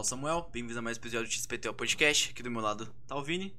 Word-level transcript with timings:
Fala 0.00 0.06
é 0.06 0.06
o 0.06 0.08
Samuel, 0.08 0.48
bem-vindo 0.50 0.78
a 0.78 0.82
mais 0.82 0.96
um 0.96 1.00
episódio 1.00 1.26
do 1.28 1.32
XPTO 1.32 1.74
Podcast. 1.74 2.30
Aqui 2.30 2.42
do 2.42 2.50
meu 2.50 2.62
lado 2.62 2.88
tá 3.06 3.14
o 3.16 3.22
Vini. 3.22 3.54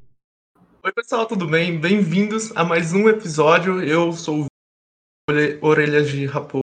Oi, 0.84 0.92
pessoal, 0.92 1.28
tudo 1.28 1.46
bem? 1.48 1.80
Bem-vindos 1.80 2.52
a 2.58 2.64
mais 2.64 2.94
um 2.94 3.08
episódio. 3.08 3.84
Eu 3.84 4.12
sou 4.12 4.42
o 4.42 4.46
Orelha- 5.30 5.60
Orelhas 5.62 6.10
de 6.10 6.26
Raposo. 6.26 6.64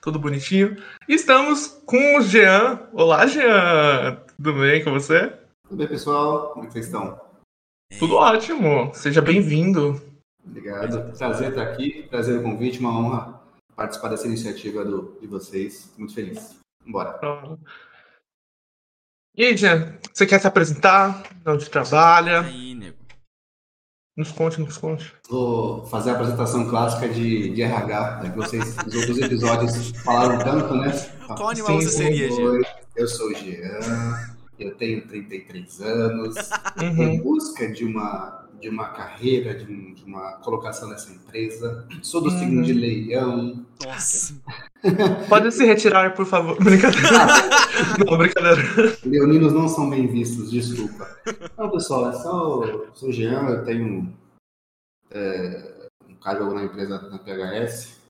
Tudo 0.00 0.20
bonitinho. 0.20 0.76
E 1.08 1.14
estamos 1.14 1.66
com 1.84 2.16
o 2.16 2.20
Jean. 2.22 2.88
Olá, 2.92 3.26
Jean. 3.26 4.22
Tudo 4.36 4.52
bem 4.60 4.84
com 4.84 4.92
você? 4.92 5.30
Tudo 5.68 5.78
bem, 5.78 5.88
pessoal? 5.88 6.50
Como 6.52 6.64
é 6.64 6.66
que 6.68 6.74
vocês 6.74 6.86
estão? 6.86 7.20
Tudo 7.98 8.14
ótimo. 8.14 8.94
Seja 8.94 9.20
bem-vindo. 9.20 10.00
Obrigado. 10.46 11.16
Prazer 11.18 11.48
estar 11.48 11.62
aqui, 11.62 12.04
prazer 12.04 12.38
o 12.38 12.42
convite, 12.44 12.78
uma 12.78 12.96
honra 12.96 13.42
participar 13.74 14.10
dessa 14.10 14.28
iniciativa 14.28 14.84
do, 14.84 15.18
de 15.20 15.26
vocês. 15.26 15.92
Muito 15.98 16.14
feliz. 16.14 16.56
Bora. 16.86 17.18
E 19.36 19.44
aí, 19.44 19.56
Jean, 19.56 19.94
você 20.12 20.26
quer 20.26 20.40
se 20.40 20.46
apresentar? 20.46 21.22
Onde 21.46 21.68
trabalha? 21.68 22.42
Aí, 22.42 22.74
nego. 22.74 22.96
Nos 24.16 24.30
conte, 24.30 24.60
nos 24.60 24.76
conte. 24.78 25.12
Vou 25.28 25.84
fazer 25.86 26.10
a 26.10 26.12
apresentação 26.14 26.68
clássica 26.70 27.08
de, 27.08 27.50
de 27.52 27.62
RH, 27.62 28.20
já 28.22 28.30
que 28.30 28.36
vocês, 28.36 28.76
nos 28.76 28.94
outros 28.94 29.18
episódios, 29.18 29.90
falaram 30.04 30.38
tanto, 30.38 30.74
né? 30.76 30.92
Qual 31.26 31.48
animal 31.50 31.80
Sim, 31.80 31.86
você 31.86 31.96
seria, 31.96 32.30
Jean? 32.30 32.44
Oi, 32.50 32.62
Eu 32.96 33.08
sou 33.08 33.28
o 33.30 33.34
Jean, 33.34 34.34
eu 34.56 34.72
tenho 34.76 35.04
33 35.08 35.80
anos, 35.80 36.36
Uhum. 36.80 37.02
em 37.02 37.20
busca 37.20 37.72
de 37.72 37.84
uma, 37.84 38.43
de 38.60 38.68
uma 38.68 38.88
carreira, 38.90 39.54
de, 39.54 39.70
um- 39.70 39.92
de 39.94 40.04
uma 40.04 40.32
colocação 40.38 40.88
nessa 40.88 41.12
empresa. 41.12 41.86
Sou 42.02 42.20
do 42.20 42.30
signo 42.30 42.58
Uhum. 42.58 42.62
de 42.62 42.72
leão. 42.72 43.66
Nossa. 43.84 44.34
Pode 45.28 45.50
se 45.52 45.64
retirar, 45.64 46.14
por 46.14 46.26
favor. 46.26 46.56
Brincadeira. 46.62 47.08
Não, 48.08 48.18
brincadeira. 48.18 48.96
Leoninos 49.04 49.52
não 49.52 49.66
são 49.68 49.88
bem 49.90 50.06
vistos, 50.06 50.50
desculpa. 50.50 51.08
Não, 51.58 51.70
pessoal, 51.70 52.06
eu 52.06 52.12
sou, 52.12 52.88
sou 52.94 53.08
o 53.08 53.12
Jean, 53.12 53.48
eu 53.48 53.64
tenho 53.64 54.14
é, 55.10 55.88
um 56.08 56.14
cargo 56.16 56.52
na 56.54 56.64
empresa 56.64 57.00
na 57.10 57.18
PHS, 57.18 58.00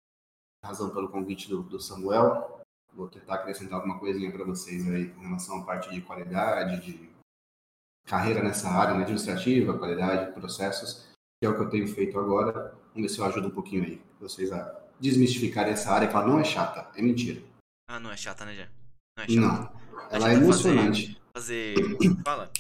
razão 0.65 0.91
pelo 0.91 1.09
convite 1.09 1.49
do, 1.49 1.63
do 1.63 1.81
Samuel. 1.81 2.61
Vou 2.95 3.09
tentar 3.09 3.35
acrescentar 3.35 3.77
alguma 3.79 3.99
coisinha 3.99 4.31
para 4.31 4.45
vocês 4.45 4.89
aí 4.91 5.07
com 5.07 5.21
relação 5.23 5.59
à 5.61 5.63
parte 5.65 5.91
de 5.91 6.01
qualidade, 6.01 6.85
de 6.85 7.09
carreira 8.05 8.43
nessa 8.43 8.69
área 8.69 8.95
né, 8.95 9.03
administrativa, 9.03 9.79
qualidade, 9.79 10.33
processos, 10.33 11.07
que 11.41 11.47
é 11.47 11.49
o 11.49 11.55
que 11.57 11.63
eu 11.63 11.71
tenho 11.71 11.89
feito 11.89 12.19
agora. 12.19 12.75
Vamos 12.95 13.09
ver 13.09 13.15
se 13.15 13.19
eu 13.19 13.25
ajudo 13.25 13.49
um 13.49 13.51
pouquinho 13.51 13.85
aí, 13.85 14.03
vocês 14.21 14.53
a 14.53 14.81
desmistificarem 15.01 15.73
essa 15.73 15.91
área, 15.91 16.07
que 16.09 16.15
ela 16.15 16.27
não 16.27 16.39
é 16.39 16.45
chata, 16.45 16.89
é 16.97 17.03
mentira. 17.03 17.43
Ah, 17.89 17.99
não 17.99 18.11
é 18.13 18.17
chata, 18.17 18.45
né, 18.45 18.55
Jean? 18.55 18.69
Não 19.17 19.25
é 19.25 19.29
chata. 19.29 19.41
Não, 19.41 20.07
ela 20.11 20.31
é 20.31 20.35
emocionante. 20.35 21.21
Fazer. 21.35 21.75
Fala. 22.25 22.51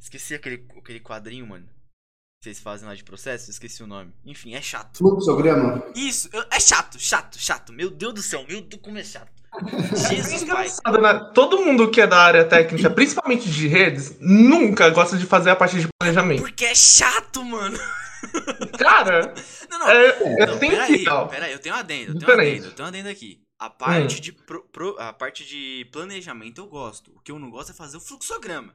Esqueci 0.00 0.34
aquele, 0.34 0.66
aquele 0.76 1.00
quadrinho, 1.00 1.46
mano. 1.46 1.66
Que 1.66 2.44
vocês 2.44 2.58
fazem 2.58 2.88
lá 2.88 2.94
de 2.94 3.04
processo, 3.04 3.50
esqueci 3.50 3.82
o 3.82 3.86
nome. 3.86 4.12
Enfim, 4.24 4.54
é 4.54 4.62
chato. 4.62 4.96
Fluxograma, 4.98 5.84
Isso, 5.94 6.28
eu- 6.32 6.44
é 6.50 6.58
chato, 6.58 6.98
chato, 6.98 7.38
chato. 7.38 7.72
Meu 7.72 7.90
Deus 7.90 8.14
do 8.14 8.22
céu, 8.22 8.44
meu 8.48 8.62
Deus, 8.62 8.82
como 8.82 8.98
é 8.98 9.04
chato. 9.04 9.39
Jesus, 9.94 10.44
pai. 10.44 10.68
Engraçado, 10.68 11.00
né? 11.00 11.30
Todo 11.34 11.58
mundo 11.64 11.90
que 11.90 12.00
é 12.00 12.06
da 12.06 12.18
área 12.22 12.44
técnica, 12.44 12.88
principalmente 12.90 13.50
de 13.50 13.66
redes, 13.66 14.16
nunca 14.20 14.88
gosta 14.90 15.16
de 15.16 15.26
fazer 15.26 15.50
a 15.50 15.56
parte 15.56 15.78
de 15.80 15.88
planejamento. 15.98 16.40
Porque 16.42 16.64
é 16.64 16.74
chato, 16.74 17.44
mano. 17.44 17.78
Cara, 18.78 19.34
Não, 19.70 19.78
não. 19.78 19.90
é, 19.90 20.46
Não, 20.46 20.58
tem 20.58 20.70
peraí, 20.70 21.04
peraí, 21.30 21.52
eu 21.52 21.58
tenho 21.58 21.74
um 21.74 21.78
adendo, 21.78 22.12
eu 22.12 22.18
tenho 22.18 22.30
um 22.30 22.34
adendo, 22.34 22.66
eu 22.66 22.72
tenho 22.72 22.84
um 22.86 22.88
adendo 22.88 23.08
aqui. 23.08 23.42
A 23.58 23.68
parte, 23.68 24.16
Hum. 24.16 24.20
de 24.20 24.32
pro- 24.32 24.62
pro- 24.70 24.96
a 24.98 25.12
parte 25.12 25.44
de 25.44 25.86
planejamento 25.92 26.60
eu 26.60 26.66
gosto. 26.66 27.10
O 27.14 27.20
que 27.20 27.30
eu 27.32 27.38
não 27.38 27.50
gosto 27.50 27.72
é 27.72 27.74
fazer 27.74 27.96
o 27.96 28.00
fluxograma. 28.00 28.74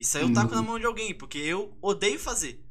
Isso 0.00 0.16
aí 0.18 0.24
eu 0.24 0.32
taco 0.32 0.48
Uhum. 0.50 0.56
na 0.56 0.62
mão 0.62 0.78
de 0.78 0.86
alguém, 0.86 1.14
porque 1.14 1.38
eu 1.38 1.76
odeio 1.80 2.18
fazer. 2.18 2.62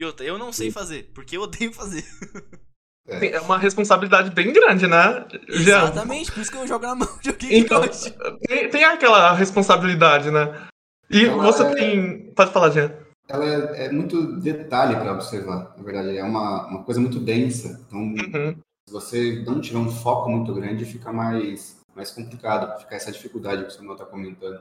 E 0.00 0.04
outra, 0.04 0.26
eu 0.26 0.38
não 0.38 0.52
sei 0.52 0.70
fazer, 0.70 1.10
porque 1.14 1.36
eu 1.36 1.42
odeio 1.42 1.72
fazer. 1.72 2.04
É 3.08 3.40
uma 3.40 3.56
responsabilidade 3.58 4.30
bem 4.30 4.52
grande, 4.52 4.86
né, 4.88 5.24
Jean? 5.48 5.84
Exatamente, 5.84 6.32
por 6.32 6.40
isso 6.40 6.50
que 6.50 6.56
eu 6.58 6.66
jogo 6.66 6.86
na 6.86 6.94
mão 6.96 7.08
de 7.22 7.30
alguém 7.30 7.58
Então, 7.60 7.80
tem, 8.48 8.68
tem 8.68 8.84
aquela 8.84 9.32
responsabilidade, 9.32 10.30
né? 10.30 10.66
E 11.08 11.24
Ela 11.26 11.42
você 11.44 11.62
é- 11.62 11.74
tem. 11.74 12.32
Pode 12.34 12.52
falar, 12.52 12.70
Jean. 12.70 12.92
ela 13.28 13.44
é, 13.44 13.86
é 13.86 13.92
muito 13.92 14.40
detalhe 14.40 14.96
para 14.96 15.12
observar, 15.12 15.72
na 15.76 15.84
verdade, 15.84 16.16
é 16.16 16.24
uma, 16.24 16.66
uma 16.66 16.82
coisa 16.82 17.00
muito 17.00 17.20
densa. 17.20 17.80
Então, 17.86 18.00
Uhum. 18.00 18.56
se 18.88 18.92
você 18.92 19.42
não 19.46 19.60
tiver 19.60 19.78
um 19.78 19.90
foco 19.90 20.28
muito 20.28 20.52
grande, 20.52 20.84
fica 20.84 21.12
mais, 21.12 21.76
mais 21.94 22.10
complicado, 22.10 22.80
fica 22.80 22.96
essa 22.96 23.12
dificuldade 23.12 23.62
que 23.62 23.68
o 23.68 23.70
Samuel 23.70 23.92
está 23.94 24.04
comentando. 24.04 24.60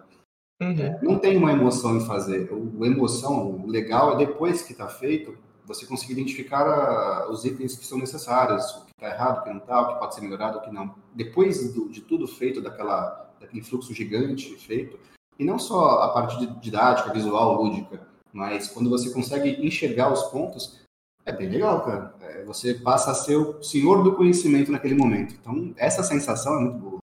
Uhum. 0.62 1.00
Não 1.02 1.20
tem 1.20 1.36
uma 1.36 1.52
emoção 1.52 1.98
em 1.98 2.06
fazer. 2.06 2.48
O, 2.52 2.84
a 2.84 2.88
emoção, 2.88 3.50
o 3.64 3.68
legal 3.68 4.14
é 4.14 4.18
depois 4.26 4.62
que 4.62 4.72
está 4.72 4.88
feito, 4.88 5.36
você 5.66 5.86
conseguir 5.86 6.14
identificar 6.14 6.62
a- 6.68 7.30
os 7.30 7.44
itens 7.46 7.76
que 7.76 7.86
são 7.86 7.98
necessários, 7.98 8.64
o 8.72 8.86
que 8.86 8.92
está 8.98 9.08
errado, 9.14 9.40
o 9.40 9.44
que 9.44 9.50
não 9.50 9.58
está, 9.58 9.82
o 9.82 9.94
que 9.94 10.00
pode 10.00 10.16
ser 10.16 10.22
melhorado, 10.22 10.58
o 10.60 10.62
que 10.62 10.72
não. 10.72 10.96
Depois 11.14 11.74
do- 11.74 11.90
de 11.90 12.02
tudo 12.02 12.28
feito, 12.28 12.62
daquela, 12.62 13.34
daquele 13.40 13.64
fluxo 13.64 13.94
gigante 13.94 14.56
feito, 14.58 15.00
e 15.38 15.44
não 15.44 15.60
só 15.60 16.02
a 16.02 16.10
parte 16.14 16.46
didática, 16.62 17.12
visual, 17.12 17.62
lúdica, 17.62 18.08
mas 18.32 18.68
quando 18.68 18.90
você 18.90 19.12
consegue 19.12 19.66
enxergar 19.66 20.12
os 20.12 20.24
pontos, 20.24 20.80
é 21.26 21.32
bem 21.32 21.50
legal, 21.50 21.84
cara. 21.84 22.16
É, 22.22 22.44
você 22.44 22.76
passa 22.76 23.12
a 23.12 23.16
ser 23.16 23.36
o 23.36 23.64
senhor 23.64 24.04
do 24.04 24.16
conhecimento 24.16 24.72
naquele 24.72 24.94
momento. 24.96 25.34
Então, 25.34 25.74
essa 25.78 26.04
sensação 26.04 26.58
é 26.58 26.60
muito 26.62 26.78
boa. 26.78 27.00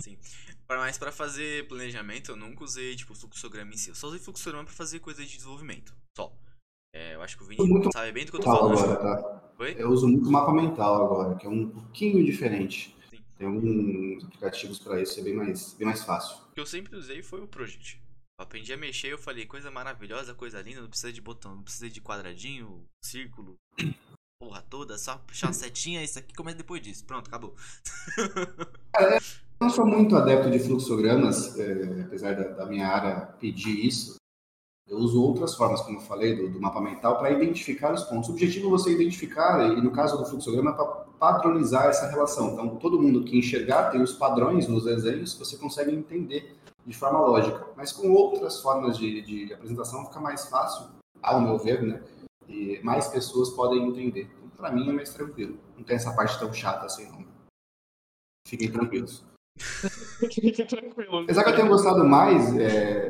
Sim. 0.00 0.16
Mas 0.68 0.96
pra 0.96 1.10
fazer 1.12 1.66
planejamento, 1.66 2.30
eu 2.30 2.36
nunca 2.36 2.62
usei, 2.64 2.94
tipo, 2.94 3.14
fluxograma 3.14 3.72
em 3.72 3.76
si. 3.76 3.90
Eu 3.90 3.94
só 3.94 4.06
usei 4.06 4.20
fluxograma 4.20 4.64
pra 4.64 4.72
fazer 4.72 5.00
coisa 5.00 5.22
de 5.24 5.36
desenvolvimento. 5.36 5.92
Só. 6.16 6.32
É, 6.92 7.14
eu 7.14 7.22
acho 7.22 7.36
que 7.36 7.44
o 7.44 7.46
Vini 7.46 7.68
Muito 7.68 7.92
sabe 7.92 8.12
bem 8.12 8.24
do 8.24 8.32
que 8.32 8.38
eu 8.38 8.42
tô 8.42 8.50
falando. 8.50 8.78
agora, 8.78 8.96
tá? 8.96 9.52
Oi? 9.58 9.76
Eu 9.78 9.90
uso 9.90 10.08
muito 10.08 10.30
mapa 10.30 10.52
mental 10.52 11.04
agora, 11.04 11.36
que 11.36 11.46
é 11.46 11.50
um 11.50 11.68
pouquinho 11.68 12.24
diferente. 12.24 12.96
Sim. 13.10 13.18
Tem 13.38 13.46
alguns 13.46 14.24
aplicativos 14.24 14.78
para 14.78 15.00
isso, 15.00 15.20
é 15.20 15.22
bem 15.22 15.34
mais, 15.34 15.74
bem 15.74 15.86
mais 15.86 16.02
fácil. 16.02 16.36
O 16.50 16.54
que 16.54 16.60
eu 16.60 16.66
sempre 16.66 16.96
usei 16.96 17.22
foi 17.22 17.40
o 17.40 17.46
Project. 17.46 18.00
Eu 18.38 18.44
aprendi 18.44 18.72
a 18.72 18.76
mexer, 18.76 19.12
eu 19.12 19.18
falei, 19.18 19.46
coisa 19.46 19.70
maravilhosa, 19.70 20.34
coisa 20.34 20.60
linda, 20.62 20.80
não 20.80 20.88
precisa 20.88 21.12
de 21.12 21.20
botão, 21.20 21.56
não 21.56 21.62
precisa 21.62 21.88
de 21.88 22.00
quadradinho, 22.00 22.84
círculo, 23.04 23.56
porra 24.40 24.62
toda, 24.62 24.98
só 24.98 25.18
puxar 25.18 25.48
uma 25.48 25.52
setinha, 25.52 26.02
isso 26.02 26.18
aqui 26.18 26.34
começa 26.34 26.56
depois 26.56 26.80
disso. 26.80 27.04
Pronto, 27.04 27.28
acabou. 27.28 27.54
Eu 29.60 29.66
não 29.66 29.70
sou 29.70 29.86
muito 29.86 30.16
adepto 30.16 30.50
de 30.50 30.58
fluxogramas, 30.58 31.58
é, 31.58 32.00
apesar 32.00 32.34
da, 32.34 32.44
da 32.48 32.66
minha 32.66 32.88
área 32.88 33.26
pedir 33.38 33.84
isso. 33.84 34.19
Eu 34.90 34.98
uso 34.98 35.22
outras 35.22 35.54
formas, 35.54 35.80
como 35.82 35.98
eu 35.98 36.02
falei, 36.02 36.34
do, 36.34 36.48
do 36.50 36.60
mapa 36.60 36.80
mental, 36.80 37.16
para 37.16 37.30
identificar 37.30 37.94
os 37.94 38.02
pontos. 38.02 38.28
O 38.28 38.32
objetivo 38.32 38.66
é 38.66 38.70
você 38.70 38.92
identificar, 38.92 39.64
e 39.72 39.80
no 39.80 39.92
caso 39.92 40.18
do 40.18 40.26
fluxograma, 40.26 40.72
é 40.72 40.74
para 40.74 40.84
padronizar 41.16 41.86
essa 41.86 42.10
relação. 42.10 42.54
Então, 42.54 42.74
todo 42.74 43.00
mundo 43.00 43.22
que 43.22 43.38
enxergar 43.38 43.90
tem 43.90 44.02
os 44.02 44.12
padrões 44.12 44.66
nos 44.66 44.84
desenhos, 44.84 45.34
você 45.34 45.56
consegue 45.56 45.94
entender 45.94 46.56
de 46.84 46.92
forma 46.92 47.20
lógica. 47.20 47.68
Mas 47.76 47.92
com 47.92 48.10
outras 48.10 48.60
formas 48.60 48.98
de, 48.98 49.22
de 49.22 49.54
apresentação 49.54 50.04
fica 50.06 50.18
mais 50.18 50.46
fácil, 50.46 50.86
ao 51.22 51.40
meu 51.40 51.56
ver, 51.56 51.82
né? 51.82 52.02
E 52.48 52.80
mais 52.82 53.06
pessoas 53.06 53.50
podem 53.50 53.86
entender. 53.86 54.28
Então, 54.38 54.48
para 54.56 54.72
mim 54.72 54.90
é 54.90 54.92
mais 54.92 55.10
tranquilo. 55.10 55.56
Não 55.76 55.84
tem 55.84 55.94
essa 55.94 56.12
parte 56.16 56.36
tão 56.36 56.52
chata 56.52 56.86
assim, 56.86 57.08
não. 57.12 57.24
Fiquem 58.44 58.72
tranquilos. 58.72 59.24
Apesar 61.22 61.44
que 61.44 61.50
eu 61.50 61.56
tenho 61.56 61.68
gostado 61.68 62.04
mais, 62.04 62.56
é, 62.56 63.09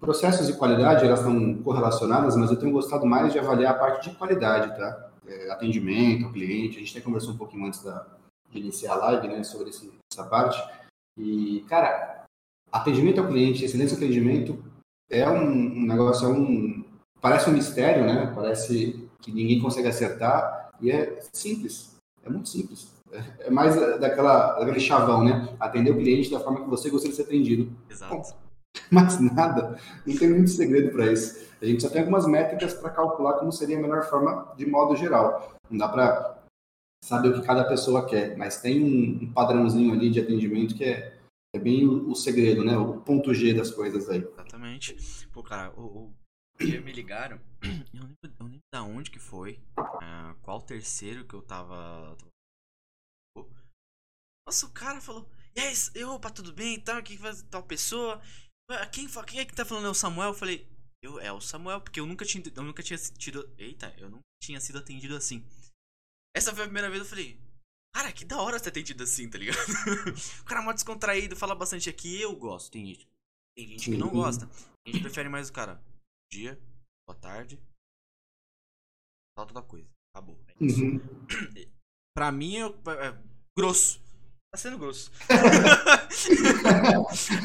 processos 0.00 0.46
de 0.46 0.54
qualidade, 0.54 1.04
elas 1.04 1.20
estão 1.20 1.54
correlacionadas, 1.62 2.36
mas 2.36 2.50
eu 2.50 2.56
tenho 2.56 2.72
gostado 2.72 3.04
mais 3.06 3.32
de 3.32 3.38
avaliar 3.38 3.74
a 3.74 3.78
parte 3.78 4.10
de 4.10 4.16
qualidade, 4.16 4.76
tá? 4.76 5.10
É, 5.26 5.50
atendimento 5.50 6.26
ao 6.26 6.32
cliente, 6.32 6.76
a 6.76 6.80
gente 6.80 6.96
até 6.96 7.04
conversou 7.04 7.34
um 7.34 7.36
pouquinho 7.36 7.66
antes 7.66 7.82
da, 7.82 8.06
de 8.50 8.58
iniciar 8.58 8.94
a 8.94 8.96
live, 8.96 9.28
né, 9.28 9.44
sobre 9.44 9.70
esse- 9.70 9.92
essa 10.12 10.24
parte. 10.24 10.60
E, 11.18 11.64
cara, 11.68 12.24
atendimento 12.72 13.20
ao 13.20 13.28
cliente, 13.28 13.64
excelência 13.64 13.96
do 13.96 14.04
atendimento 14.04 14.62
é 15.10 15.28
um, 15.28 15.42
um 15.42 15.86
negócio, 15.86 16.26
é 16.26 16.30
um, 16.32 16.84
parece 17.20 17.48
um 17.50 17.52
mistério, 17.52 18.04
né? 18.06 18.32
Parece 18.34 19.08
que 19.20 19.30
ninguém 19.32 19.60
consegue 19.60 19.88
acertar 19.88 20.70
e 20.80 20.90
é 20.90 21.18
simples, 21.32 21.94
é 22.24 22.30
muito 22.30 22.48
simples. 22.48 22.92
É 23.12 23.46
é 23.48 23.50
mais 23.50 23.74
daquela, 24.00 24.58
daquele 24.58 24.78
chavão, 24.80 25.24
né? 25.24 25.48
Atender 25.58 25.90
o 25.90 25.96
cliente 25.98 26.30
da 26.30 26.38
forma 26.40 26.60
que 26.62 26.70
você 26.70 26.88
gostaria 26.88 27.10
de 27.10 27.16
ser 27.16 27.24
atendido. 27.28 27.70
Exato. 27.90 28.34
Mas 28.92 29.20
nada, 29.20 29.78
não 30.04 30.16
tem 30.16 30.28
muito 30.28 30.50
segredo 30.50 30.90
para 30.90 31.12
isso. 31.12 31.48
A 31.62 31.64
gente 31.64 31.82
só 31.82 31.88
tem 31.88 32.00
algumas 32.00 32.26
métricas 32.26 32.74
para 32.74 32.90
calcular 32.90 33.38
como 33.38 33.52
seria 33.52 33.78
a 33.78 33.80
melhor 33.80 34.02
forma 34.08 34.52
de 34.56 34.66
modo 34.66 34.96
geral. 34.96 35.56
Não 35.70 35.78
dá 35.78 35.88
para 35.88 36.42
saber 37.04 37.28
o 37.28 37.40
que 37.40 37.46
cada 37.46 37.64
pessoa 37.64 38.06
quer, 38.06 38.36
mas 38.36 38.60
tem 38.60 38.82
um, 38.82 39.32
padrãozinho 39.32 39.92
ali 39.92 40.10
de 40.10 40.20
atendimento 40.20 40.74
que 40.74 40.84
é, 40.84 41.16
é 41.54 41.58
bem 41.58 41.86
o, 41.86 42.14
segredo, 42.14 42.64
né? 42.64 42.76
O 42.76 43.00
ponto 43.00 43.32
G 43.32 43.54
das 43.54 43.70
coisas 43.70 44.08
aí. 44.08 44.18
Exatamente. 44.18 44.96
Pô, 45.32 45.42
cara, 45.42 45.72
o, 45.78 46.12
o 46.12 46.14
dia 46.58 46.80
me 46.80 46.92
ligaram. 46.92 47.40
Eu 47.94 48.02
lembro, 48.02 48.16
eu 48.38 48.46
lembro 48.46 48.60
da 48.72 48.82
onde 48.82 49.10
que 49.10 49.18
foi. 49.18 49.60
ah, 49.76 50.34
qual 50.42 50.62
terceiro 50.62 51.26
que 51.26 51.34
eu 51.34 51.42
tava. 51.42 52.16
Nossa, 54.46 54.66
o 54.66 54.70
cara 54.70 55.00
falou. 55.00 55.28
Aí, 55.56 55.74
eu, 55.94 56.10
opa, 56.10 56.30
tudo 56.30 56.52
bem 56.52 56.74
e 56.74 56.80
tal, 56.80 57.02
quem 57.02 57.18
faz 57.18 57.42
tal 57.42 57.62
pessoa? 57.62 58.20
Quem, 58.92 59.08
quem 59.26 59.40
é 59.40 59.44
que 59.44 59.54
tá 59.54 59.64
falando 59.64 59.86
é 59.86 59.90
o 59.90 59.94
Samuel? 59.94 60.28
Eu 60.28 60.34
falei, 60.34 60.66
eu, 61.02 61.18
é 61.18 61.32
o 61.32 61.40
Samuel, 61.40 61.80
porque 61.80 61.98
eu 61.98 62.06
nunca 62.06 62.24
tinha, 62.24 62.42
eu 62.54 62.62
nunca 62.62 62.82
tinha 62.82 62.98
tido. 62.98 63.52
Eita, 63.56 63.94
eu 63.98 64.10
nunca 64.10 64.22
tinha 64.42 64.60
sido 64.60 64.78
atendido 64.78 65.16
assim. 65.16 65.44
Essa 66.34 66.52
foi 66.52 66.62
a 66.62 66.66
primeira 66.66 66.90
vez 66.90 67.02
eu 67.02 67.08
falei, 67.08 67.40
cara, 67.94 68.12
que 68.12 68.24
da 68.24 68.40
hora 68.40 68.58
ser 68.58 68.68
atendido 68.68 69.02
assim, 69.02 69.28
tá 69.28 69.38
ligado? 69.38 69.58
o 70.40 70.44
cara 70.44 70.60
é 70.60 70.64
mó 70.64 70.72
descontraído, 70.72 71.36
fala 71.36 71.54
bastante 71.54 71.88
aqui, 71.88 72.20
eu 72.20 72.36
gosto. 72.36 72.70
Tem 72.70 72.86
gente, 72.86 73.08
tem 73.56 73.66
gente 73.66 73.90
que 73.90 73.96
não 73.96 74.10
gosta. 74.10 74.48
A 74.86 74.90
gente 74.90 75.00
prefere 75.00 75.28
mais 75.28 75.48
o 75.48 75.52
cara. 75.52 75.74
Bom 75.74 76.28
dia, 76.32 76.60
boa 77.06 77.18
tarde. 77.18 77.60
Falta 79.36 79.54
da 79.54 79.62
coisa. 79.62 79.88
Acabou. 80.14 80.38
É. 80.48 80.54
Uhum. 80.62 81.00
Pra 82.14 82.30
mim 82.30 82.56
é, 82.56 82.66
é 82.66 83.22
grosso. 83.56 84.00
Tá 84.50 84.58
sendo 84.58 84.78
grosso. 84.78 85.12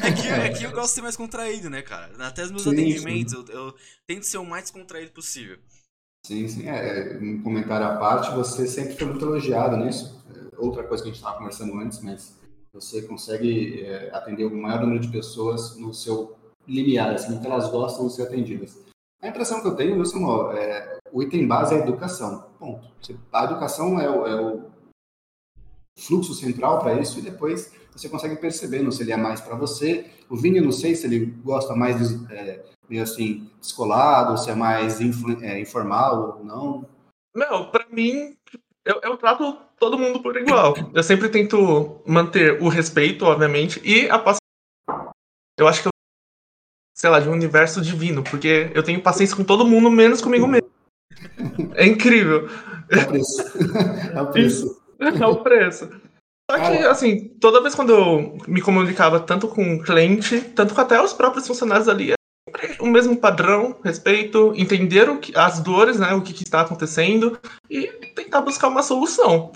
é, 0.02 0.12
que, 0.12 0.28
é 0.28 0.48
que 0.52 0.64
eu 0.64 0.72
gosto 0.72 0.88
de 0.88 0.94
ser 0.96 1.02
mais 1.02 1.16
contraído, 1.16 1.70
né, 1.70 1.80
cara? 1.80 2.10
Até 2.26 2.42
os 2.42 2.50
meus 2.50 2.64
Sim, 2.64 2.72
atendimentos, 2.72 3.32
eu, 3.32 3.44
eu 3.46 3.74
tento 4.08 4.24
ser 4.24 4.38
o 4.38 4.44
mais 4.44 4.72
contraído 4.72 5.12
possível. 5.12 5.56
Sim, 6.26 6.48
sim. 6.48 6.68
É, 6.68 7.16
um 7.22 7.40
comentário 7.42 7.86
à 7.86 7.96
parte, 7.96 8.34
você 8.34 8.66
sempre 8.66 8.96
foi 8.96 9.06
muito 9.06 9.24
elogiado 9.24 9.76
nisso. 9.76 10.20
É, 10.34 10.56
Outra 10.58 10.82
coisa 10.82 11.04
que 11.04 11.10
a 11.10 11.12
gente 11.12 11.20
estava 11.20 11.38
conversando 11.38 11.78
antes, 11.78 12.02
mas 12.02 12.36
você 12.72 13.02
consegue 13.02 13.84
é, 13.84 14.10
atender 14.12 14.44
o 14.44 14.56
maior 14.56 14.80
número 14.80 14.98
de 14.98 15.08
pessoas 15.08 15.76
no 15.76 15.94
seu 15.94 16.36
limiar, 16.66 17.14
assim, 17.14 17.38
que 17.38 17.46
elas 17.46 17.70
gostam 17.70 18.08
de 18.08 18.14
ser 18.14 18.22
atendidas. 18.22 18.76
A 19.22 19.28
impressão 19.28 19.60
que 19.60 19.68
eu 19.68 19.76
tenho, 19.76 19.94
viu, 19.94 20.04
Samuel, 20.04 20.50
é, 20.52 20.98
o 21.12 21.22
item 21.22 21.46
base 21.46 21.72
é 21.72 21.78
a 21.78 21.82
educação. 21.82 22.46
Ponto. 22.58 22.88
A 23.32 23.44
educação 23.44 24.00
é 24.00 24.10
o, 24.10 24.26
é 24.26 24.40
o 24.40 24.65
fluxo 25.98 26.34
central 26.34 26.78
para 26.80 27.00
isso 27.00 27.18
e 27.18 27.22
depois 27.22 27.72
você 27.90 28.08
consegue 28.08 28.36
percebendo 28.36 28.92
se 28.92 29.02
ele 29.02 29.12
é 29.12 29.16
mais 29.16 29.40
para 29.40 29.56
você. 29.56 30.10
O 30.28 30.36
Vini, 30.36 30.60
não 30.60 30.72
sei 30.72 30.94
se 30.94 31.06
ele 31.06 31.26
gosta 31.42 31.74
mais 31.74 31.96
de, 31.96 32.32
é, 32.32 32.64
meio 32.88 33.02
assim, 33.02 33.50
descolado, 33.60 34.36
se 34.38 34.50
é 34.50 34.54
mais 34.54 35.00
é, 35.00 35.60
informal 35.60 36.38
ou 36.38 36.44
não. 36.44 36.86
Meu, 37.34 37.70
pra 37.70 37.86
mim, 37.90 38.36
eu, 38.84 39.00
eu 39.02 39.16
trato 39.16 39.58
todo 39.78 39.98
mundo 39.98 40.22
por 40.22 40.36
igual. 40.36 40.74
Eu 40.94 41.02
sempre 41.02 41.28
tento 41.28 42.00
manter 42.06 42.62
o 42.62 42.68
respeito, 42.68 43.24
obviamente, 43.24 43.80
e 43.84 44.08
a 44.10 44.18
paciência. 44.18 44.40
Eu 45.58 45.66
acho 45.66 45.82
que 45.82 45.88
eu, 45.88 45.92
sei 46.94 47.08
lá, 47.08 47.18
de 47.18 47.28
um 47.28 47.32
universo 47.32 47.80
divino, 47.80 48.22
porque 48.22 48.70
eu 48.74 48.82
tenho 48.82 49.02
paciência 49.02 49.36
com 49.36 49.44
todo 49.44 49.66
mundo, 49.66 49.90
menos 49.90 50.20
comigo 50.20 50.46
mesmo. 50.46 50.70
É 51.74 51.86
incrível. 51.86 52.48
É 52.90 52.98
o 52.98 53.06
preço. 53.06 53.42
é 54.14 54.22
o 54.22 54.30
preço. 54.30 54.75
É 55.22 55.26
o 55.26 55.42
preço. 55.42 55.88
Só 56.50 56.56
que, 56.58 56.76
assim, 56.86 57.28
toda 57.40 57.60
vez 57.60 57.74
quando 57.74 57.92
eu 57.92 58.38
me 58.46 58.60
comunicava 58.62 59.18
tanto 59.18 59.48
com 59.48 59.74
o 59.76 59.82
cliente, 59.82 60.40
tanto 60.40 60.74
com 60.74 60.80
até 60.80 61.00
os 61.02 61.12
próprios 61.12 61.46
funcionários 61.46 61.88
ali, 61.88 62.12
é 62.12 62.14
sempre 62.48 62.76
o 62.80 62.86
mesmo 62.86 63.16
padrão, 63.16 63.80
respeito, 63.82 64.52
entender 64.56 65.08
o 65.10 65.18
que, 65.18 65.36
as 65.36 65.58
dores, 65.60 65.98
né, 65.98 66.14
o 66.14 66.22
que, 66.22 66.32
que 66.32 66.44
está 66.44 66.60
acontecendo 66.60 67.38
e 67.68 67.88
tentar 68.14 68.42
buscar 68.42 68.68
uma 68.68 68.82
solução. 68.82 69.52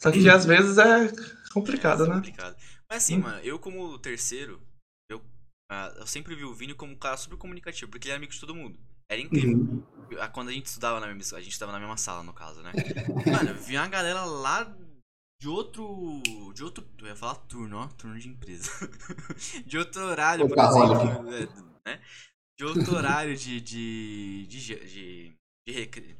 Só 0.00 0.12
que 0.12 0.28
às 0.28 0.46
vezes 0.46 0.78
é 0.78 1.12
complicado, 1.52 2.04
É 2.04 2.08
né? 2.08 2.14
complicado. 2.14 2.56
Mas 2.88 3.02
assim, 3.04 3.16
Hum. 3.16 3.22
mano, 3.22 3.40
eu 3.42 3.58
como 3.58 3.98
terceiro, 3.98 4.60
eu, 5.10 5.20
ah, 5.70 5.92
eu 5.98 6.06
sempre 6.06 6.36
vi 6.36 6.44
o 6.44 6.54
Vini 6.54 6.74
como 6.74 6.92
um 6.92 6.96
cara 6.98 7.16
super 7.16 7.36
comunicativo, 7.36 7.90
porque 7.90 8.06
ele 8.06 8.12
é 8.12 8.16
amigo 8.16 8.32
de 8.32 8.40
todo 8.40 8.54
mundo. 8.54 8.78
Era 9.10 9.20
incrível. 9.20 9.56
Uhum. 9.56 9.82
Quando 10.32 10.48
a 10.48 10.52
gente 10.52 10.66
estudava 10.66 11.00
na 11.00 11.12
mesma 11.12 11.38
a 11.38 11.40
gente 11.40 11.52
estava 11.52 11.72
na 11.72 11.80
mesma 11.80 11.96
sala, 11.96 12.22
no 12.22 12.32
caso, 12.32 12.62
né? 12.62 12.72
Mano, 13.26 13.54
vinha 13.60 13.80
uma 13.80 13.88
galera 13.88 14.24
lá 14.24 14.64
de 15.40 15.48
outro. 15.48 16.22
De 16.54 16.62
outro. 16.62 16.86
Eu 17.00 17.08
ia 17.08 17.16
falar 17.16 17.34
turno, 17.34 17.78
ó. 17.78 17.88
Turno 17.88 18.18
de 18.18 18.28
empresa. 18.28 18.70
de 19.66 19.78
outro 19.78 20.02
horário, 20.02 20.48
por 20.48 20.58
exemplo. 20.58 21.34
é, 21.34 21.90
né? 21.90 22.00
De 22.56 22.64
outro 22.64 22.94
horário 22.94 23.36
de. 23.36 23.60
de. 23.60 24.46
de. 24.46 24.58
de, 24.58 24.86
de, 24.86 25.36
de 25.66 25.72
recreio. 25.72 26.16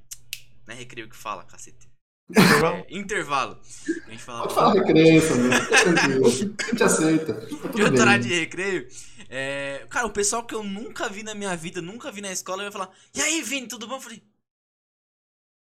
Não 0.66 0.74
é 0.74 0.78
recreio 0.78 1.08
que 1.08 1.16
fala, 1.16 1.44
cacete. 1.44 1.89
É, 2.36 2.86
intervalo. 2.96 3.58
A 4.06 4.10
gente 4.10 4.22
falava. 4.22 4.44
Pode 4.44 4.54
falar 4.54 4.74
recreio, 4.74 5.22
tranquilo. 5.22 6.26
A 6.26 6.64
gente 6.70 6.82
aceita. 6.82 7.34
Tá 7.34 7.68
De 7.68 7.82
horário 7.82 8.22
bem. 8.22 8.32
de 8.32 8.40
recreio. 8.40 8.88
É, 9.28 9.86
cara, 9.88 10.06
o 10.06 10.12
pessoal 10.12 10.44
que 10.44 10.54
eu 10.54 10.62
nunca 10.62 11.08
vi 11.08 11.22
na 11.22 11.34
minha 11.34 11.54
vida, 11.56 11.80
nunca 11.80 12.10
vi 12.10 12.20
na 12.20 12.32
escola, 12.32 12.64
ia 12.64 12.72
falar: 12.72 12.90
E 13.14 13.20
aí, 13.20 13.42
Vini, 13.42 13.68
tudo 13.68 13.86
bom? 13.86 13.96
Eu 13.96 14.00
falei. 14.00 14.22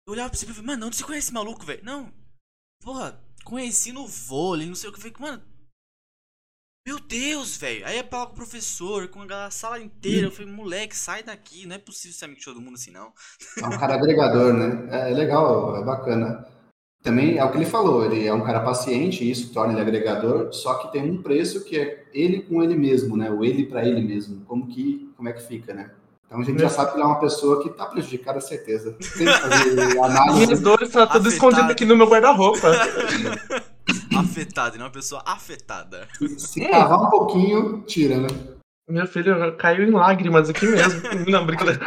Eu 0.07 0.13
olhava 0.13 0.30
pra 0.30 0.38
você 0.38 0.46
e 0.46 0.50
falei: 0.50 0.62
Mano, 0.63 0.88
onde 0.88 0.96
você 0.96 1.04
conhece 1.04 1.28
esse 1.28 1.34
maluco, 1.34 1.66
velho? 1.66 1.84
Não. 1.84 2.13
Porra, 2.81 3.19
conheci 3.44 3.92
no 3.92 4.07
vôlei, 4.07 4.68
não 4.68 4.75
sei 4.75 4.90
o 4.90 4.94
que. 4.94 5.00
Eu 5.00 5.12
falei: 5.12 5.31
Mano. 5.31 5.55
Meu 6.88 7.00
Deus, 7.00 7.58
velho. 7.58 7.84
Aí 7.84 7.98
ia 7.98 8.04
falar 8.04 8.28
com 8.28 8.34
o 8.34 8.36
professor, 8.36 9.08
com 9.08 9.22
a 9.22 9.50
sala 9.50 9.80
inteira. 9.80 10.28
Eu 10.28 10.32
falei: 10.32 10.52
Moleque, 10.52 10.96
sai 10.96 11.24
daqui. 11.24 11.66
Não 11.66 11.76
é 11.76 11.80
possível 11.80 12.16
ser 12.16 12.26
amigo 12.26 12.40
de 12.40 12.46
todo 12.46 12.62
mundo 12.62 12.76
assim, 12.76 12.92
não. 12.92 13.12
É 13.60 13.66
um 13.66 13.80
cara 13.80 13.96
agregador, 13.96 14.54
né? 14.54 14.88
É, 14.92 15.12
é 15.12 15.14
legal, 15.16 15.76
é 15.78 15.84
bacana. 15.84 16.46
Também 17.02 17.38
é 17.38 17.44
o 17.44 17.52
que 17.52 17.58
ele 17.58 17.66
falou, 17.66 18.04
ele 18.06 18.26
é 18.26 18.34
um 18.34 18.44
cara 18.44 18.62
paciente, 18.62 19.24
e 19.24 19.30
isso 19.30 19.54
torna 19.54 19.74
ele 19.74 19.82
agregador, 19.82 20.52
só 20.52 20.74
que 20.76 20.92
tem 20.92 21.08
um 21.08 21.22
preço 21.22 21.64
que 21.64 21.78
é 21.78 22.04
ele 22.12 22.42
com 22.42 22.64
ele 22.64 22.76
mesmo, 22.76 23.16
né? 23.16 23.30
O 23.30 23.46
ele 23.46 23.66
para 23.66 23.86
ele 23.86 24.02
mesmo. 24.02 24.44
Como 24.46 24.68
que, 24.68 25.12
como 25.16 25.30
é 25.30 25.34
que 25.34 25.42
fica, 25.42 25.74
né? 25.74 25.92
Então 26.26 26.40
a 26.40 26.44
gente 26.44 26.60
já 26.60 26.70
sabe 26.70 26.92
que 26.92 26.98
ele 26.98 27.04
é 27.04 27.08
uma 27.08 27.20
pessoa 27.20 27.62
que 27.62 27.70
tá 27.70 27.86
prejudicada, 27.86 28.42
certeza. 28.42 28.96
Tem 29.18 29.26
que 29.26 29.34
fazer 29.34 29.72
Minhas 29.74 29.98
análise. 29.98 30.64
dores 30.64 30.90
estão 30.90 31.08
tudo 31.08 31.30
escondido 31.30 31.72
aqui 31.72 31.86
no 31.86 31.96
meu 31.96 32.08
guarda-roupa. 32.08 32.72
Afetado, 34.20 34.76
e 34.76 34.80
não 34.80 34.86
uma 34.86 34.92
pessoa 34.92 35.22
afetada. 35.26 36.08
Se 36.38 36.62
cavar 36.68 37.02
um 37.04 37.10
pouquinho, 37.10 37.84
tira, 37.88 38.18
né? 38.18 38.28
Meu 38.90 39.08
filho 39.08 39.56
caiu 39.58 39.88
em 39.88 39.92
lágrimas 39.92 40.50
aqui 40.50 40.66
mesmo. 40.68 41.02
Não, 41.28 41.46
brincadeira. 41.46 41.82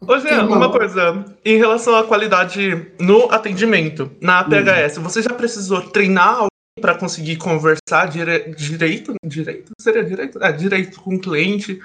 Ô, 0.00 0.18
Jean, 0.18 0.44
uma 0.46 0.70
coisa. 0.70 1.24
Em 1.44 1.56
relação 1.56 1.94
à 1.94 2.04
qualidade 2.04 2.90
no 2.98 3.30
atendimento, 3.30 4.10
na 4.20 4.42
PHS, 4.44 4.98
você 4.98 5.22
já 5.22 5.30
precisou 5.30 5.80
treinar 5.80 6.30
alguém 6.34 6.48
para 6.80 6.96
conseguir 6.96 7.36
conversar 7.36 8.08
dire- 8.08 8.52
direito? 8.56 9.14
Direito? 9.24 9.70
Seria 9.80 10.04
direito? 10.04 10.42
É, 10.42 10.50
direito 10.52 11.00
com 11.00 11.14
o 11.14 11.20
cliente? 11.20 11.80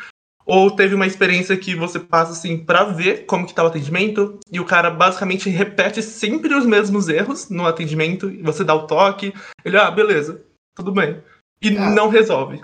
Ou 0.52 0.72
teve 0.72 0.96
uma 0.96 1.06
experiência 1.06 1.56
que 1.56 1.76
você 1.76 2.00
passa 2.00 2.32
assim 2.32 2.58
para 2.58 2.84
ver 2.86 3.28
como 3.28 3.46
que 3.46 3.54
tá 3.54 3.64
o 3.64 3.68
atendimento 3.68 4.40
e 4.52 4.60
o 4.60 4.66
cara 4.66 4.90
basicamente 4.90 5.48
repete 5.48 6.02
sempre 6.02 6.56
os 6.56 6.66
mesmos 6.66 7.08
erros 7.08 7.52
no 7.52 7.68
atendimento 7.68 8.32
e 8.32 8.42
você 8.42 8.64
dá 8.64 8.74
o 8.74 8.88
toque, 8.88 9.32
ele, 9.64 9.78
ah, 9.78 9.92
beleza, 9.92 10.44
tudo 10.76 10.92
bem. 10.92 11.22
E 11.62 11.78
Ah. 11.78 11.92
não 11.92 12.10
resolve. 12.10 12.64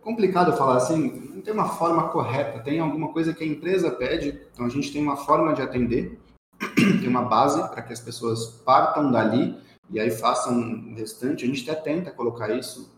complicado 0.00 0.56
falar 0.56 0.76
assim, 0.76 1.32
não 1.34 1.42
tem 1.42 1.52
uma 1.52 1.68
forma 1.68 2.08
correta, 2.08 2.60
tem 2.60 2.78
alguma 2.78 3.12
coisa 3.12 3.34
que 3.34 3.42
a 3.42 3.46
empresa 3.46 3.90
pede, 3.90 4.40
então 4.54 4.64
a 4.64 4.68
gente 4.70 4.92
tem 4.92 5.02
uma 5.02 5.16
forma 5.16 5.52
de 5.52 5.60
atender, 5.60 6.18
tem 7.00 7.08
uma 7.08 7.22
base 7.22 7.60
para 7.68 7.82
que 7.82 7.92
as 7.92 8.00
pessoas 8.00 8.46
partam 8.64 9.10
dali 9.10 9.58
e 9.90 9.98
aí 10.00 10.10
façam 10.10 10.56
o 10.56 10.94
restante, 10.94 11.44
a 11.44 11.48
gente 11.48 11.68
até 11.68 11.78
tenta 11.78 12.10
colocar 12.10 12.48
isso, 12.56 12.90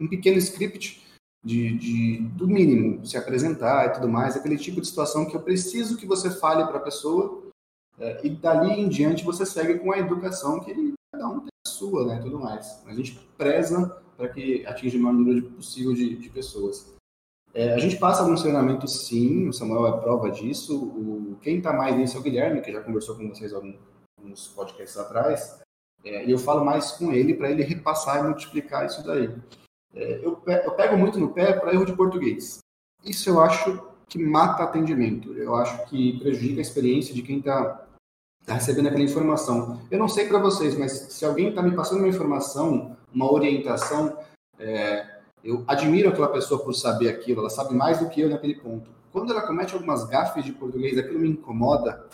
um 0.00 0.08
pequeno 0.08 0.38
script 0.38 1.05
de, 1.46 1.78
de 1.78 2.18
do 2.34 2.48
mínimo, 2.48 3.06
se 3.06 3.16
apresentar 3.16 3.86
e 3.86 3.92
tudo 3.92 4.08
mais, 4.08 4.36
aquele 4.36 4.58
tipo 4.58 4.80
de 4.80 4.88
situação 4.88 5.24
que 5.24 5.36
eu 5.36 5.40
preciso 5.40 5.96
que 5.96 6.04
você 6.04 6.28
fale 6.28 6.66
para 6.66 6.78
a 6.78 6.82
pessoa 6.82 7.44
é, 8.00 8.26
e 8.26 8.30
dali 8.30 8.72
em 8.72 8.88
diante 8.88 9.24
você 9.24 9.46
segue 9.46 9.78
com 9.78 9.92
a 9.92 9.98
educação 9.98 10.58
que 10.58 10.94
cada 11.12 11.28
um 11.28 11.40
tem 11.40 11.48
a 11.64 11.68
sua, 11.68 12.04
né, 12.04 12.20
tudo 12.20 12.40
mais. 12.40 12.82
A 12.84 12.92
gente 12.92 13.16
preza 13.38 14.02
para 14.16 14.28
que 14.28 14.66
atinja 14.66 14.98
o 14.98 15.00
maior 15.00 15.14
número 15.14 15.50
possível 15.52 15.94
de, 15.94 16.16
de 16.16 16.28
pessoas. 16.30 16.92
É, 17.54 17.72
a 17.72 17.78
gente 17.78 17.96
passa 17.96 18.22
alguns 18.22 18.42
treinamentos, 18.42 19.06
sim, 19.06 19.48
o 19.48 19.52
Samuel 19.52 19.86
é 19.86 20.00
prova 20.00 20.30
disso. 20.30 20.76
O, 20.76 21.38
quem 21.40 21.58
está 21.58 21.72
mais 21.72 21.96
nisso 21.96 22.16
é 22.16 22.20
o 22.20 22.22
Guilherme, 22.22 22.60
que 22.60 22.72
já 22.72 22.82
conversou 22.82 23.14
com 23.14 23.28
vocês 23.28 23.52
alguns 23.52 24.48
podcasts 24.48 24.98
atrás. 24.98 25.60
É, 26.04 26.26
e 26.26 26.30
eu 26.30 26.38
falo 26.38 26.64
mais 26.64 26.92
com 26.92 27.12
ele 27.12 27.34
para 27.34 27.50
ele 27.50 27.62
repassar 27.62 28.18
e 28.18 28.24
multiplicar 28.24 28.84
isso 28.84 29.04
daí. 29.06 29.30
Eu 29.96 30.36
pego 30.76 30.96
muito 30.96 31.18
no 31.18 31.32
pé 31.32 31.54
para 31.54 31.72
erro 31.72 31.86
de 31.86 31.96
português. 31.96 32.58
Isso 33.04 33.30
eu 33.30 33.40
acho 33.40 33.82
que 34.08 34.22
mata 34.22 34.62
atendimento. 34.62 35.32
Eu 35.32 35.54
acho 35.54 35.86
que 35.86 36.18
prejudica 36.18 36.60
a 36.60 36.62
experiência 36.62 37.14
de 37.14 37.22
quem 37.22 37.38
está 37.38 37.86
tá 38.44 38.54
recebendo 38.54 38.88
aquela 38.88 39.02
informação. 39.02 39.80
Eu 39.90 39.98
não 39.98 40.08
sei 40.08 40.28
para 40.28 40.38
vocês, 40.38 40.76
mas 40.78 40.92
se 40.92 41.24
alguém 41.24 41.48
está 41.48 41.62
me 41.62 41.74
passando 41.74 41.98
uma 41.98 42.08
informação, 42.08 42.96
uma 43.12 43.32
orientação, 43.32 44.18
é, 44.58 45.20
eu 45.42 45.64
admiro 45.66 46.10
aquela 46.10 46.28
pessoa 46.28 46.62
por 46.62 46.74
saber 46.74 47.08
aquilo, 47.08 47.40
ela 47.40 47.50
sabe 47.50 47.74
mais 47.74 47.98
do 47.98 48.08
que 48.08 48.20
eu 48.20 48.28
naquele 48.28 48.54
ponto. 48.54 48.90
Quando 49.12 49.32
ela 49.32 49.46
comete 49.46 49.74
algumas 49.74 50.04
gafes 50.04 50.44
de 50.44 50.52
português, 50.52 50.98
aquilo 50.98 51.20
me 51.20 51.30
incomoda, 51.30 52.06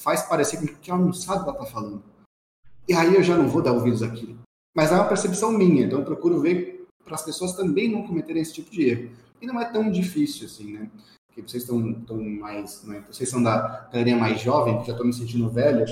faz 0.00 0.22
parecer 0.22 0.58
que 0.78 0.90
ela 0.90 1.00
não 1.00 1.12
sabe 1.12 1.40
o 1.40 1.44
que 1.44 1.50
ela 1.50 1.58
está 1.58 1.72
falando. 1.72 2.02
E 2.88 2.94
aí 2.94 3.14
eu 3.14 3.22
já 3.22 3.36
não 3.36 3.48
vou 3.48 3.62
dar 3.62 3.72
ouvidos 3.72 4.02
àquilo. 4.02 4.38
Mas 4.74 4.90
é 4.90 4.94
uma 4.94 5.08
percepção 5.08 5.52
minha, 5.52 5.84
então 5.84 6.00
eu 6.00 6.04
procuro 6.04 6.40
ver 6.40 6.77
para 7.08 7.16
as 7.16 7.24
pessoas 7.24 7.54
também 7.54 7.90
não 7.90 8.06
cometerem 8.06 8.42
esse 8.42 8.52
tipo 8.52 8.70
de 8.70 8.88
erro. 8.88 9.10
E 9.40 9.46
não 9.46 9.60
é 9.60 9.64
tão 9.64 9.90
difícil 9.90 10.46
assim, 10.46 10.72
né? 10.74 10.90
Porque 11.26 11.42
vocês 11.42 11.62
estão 11.62 11.92
tão 12.02 12.22
mais, 12.22 12.84
né? 12.84 13.02
vocês 13.10 13.28
são 13.28 13.42
da 13.42 13.88
galerinha 13.92 14.16
mais 14.16 14.40
jovem, 14.40 14.78
que 14.80 14.86
já 14.86 14.92
estou 14.92 15.06
me 15.06 15.12
sentindo 15.12 15.48
velho, 15.48 15.84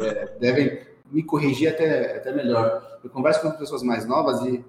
é, 0.00 0.26
devem 0.40 0.80
me 1.10 1.22
corrigir 1.22 1.68
até, 1.68 2.16
até 2.16 2.32
melhor. 2.32 2.98
Eu 3.02 3.10
converso 3.10 3.42
com 3.42 3.50
pessoas 3.52 3.82
mais 3.82 4.06
novas 4.06 4.40
e 4.46 4.64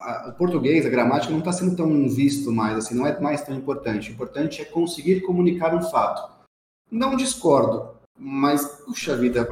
a, 0.00 0.28
o 0.28 0.32
português, 0.34 0.86
a 0.86 0.90
gramática, 0.90 1.32
não 1.32 1.40
está 1.40 1.52
sendo 1.52 1.74
tão 1.74 2.08
visto 2.08 2.52
mais, 2.52 2.76
assim, 2.78 2.94
não 2.94 3.06
é 3.06 3.18
mais 3.20 3.42
tão 3.42 3.56
importante. 3.56 4.10
O 4.10 4.14
importante 4.14 4.62
é 4.62 4.64
conseguir 4.64 5.22
comunicar 5.22 5.74
um 5.74 5.82
fato. 5.82 6.30
Não 6.90 7.16
discordo, 7.16 7.94
mas, 8.16 8.64
puxa 8.84 9.16
vida, 9.16 9.48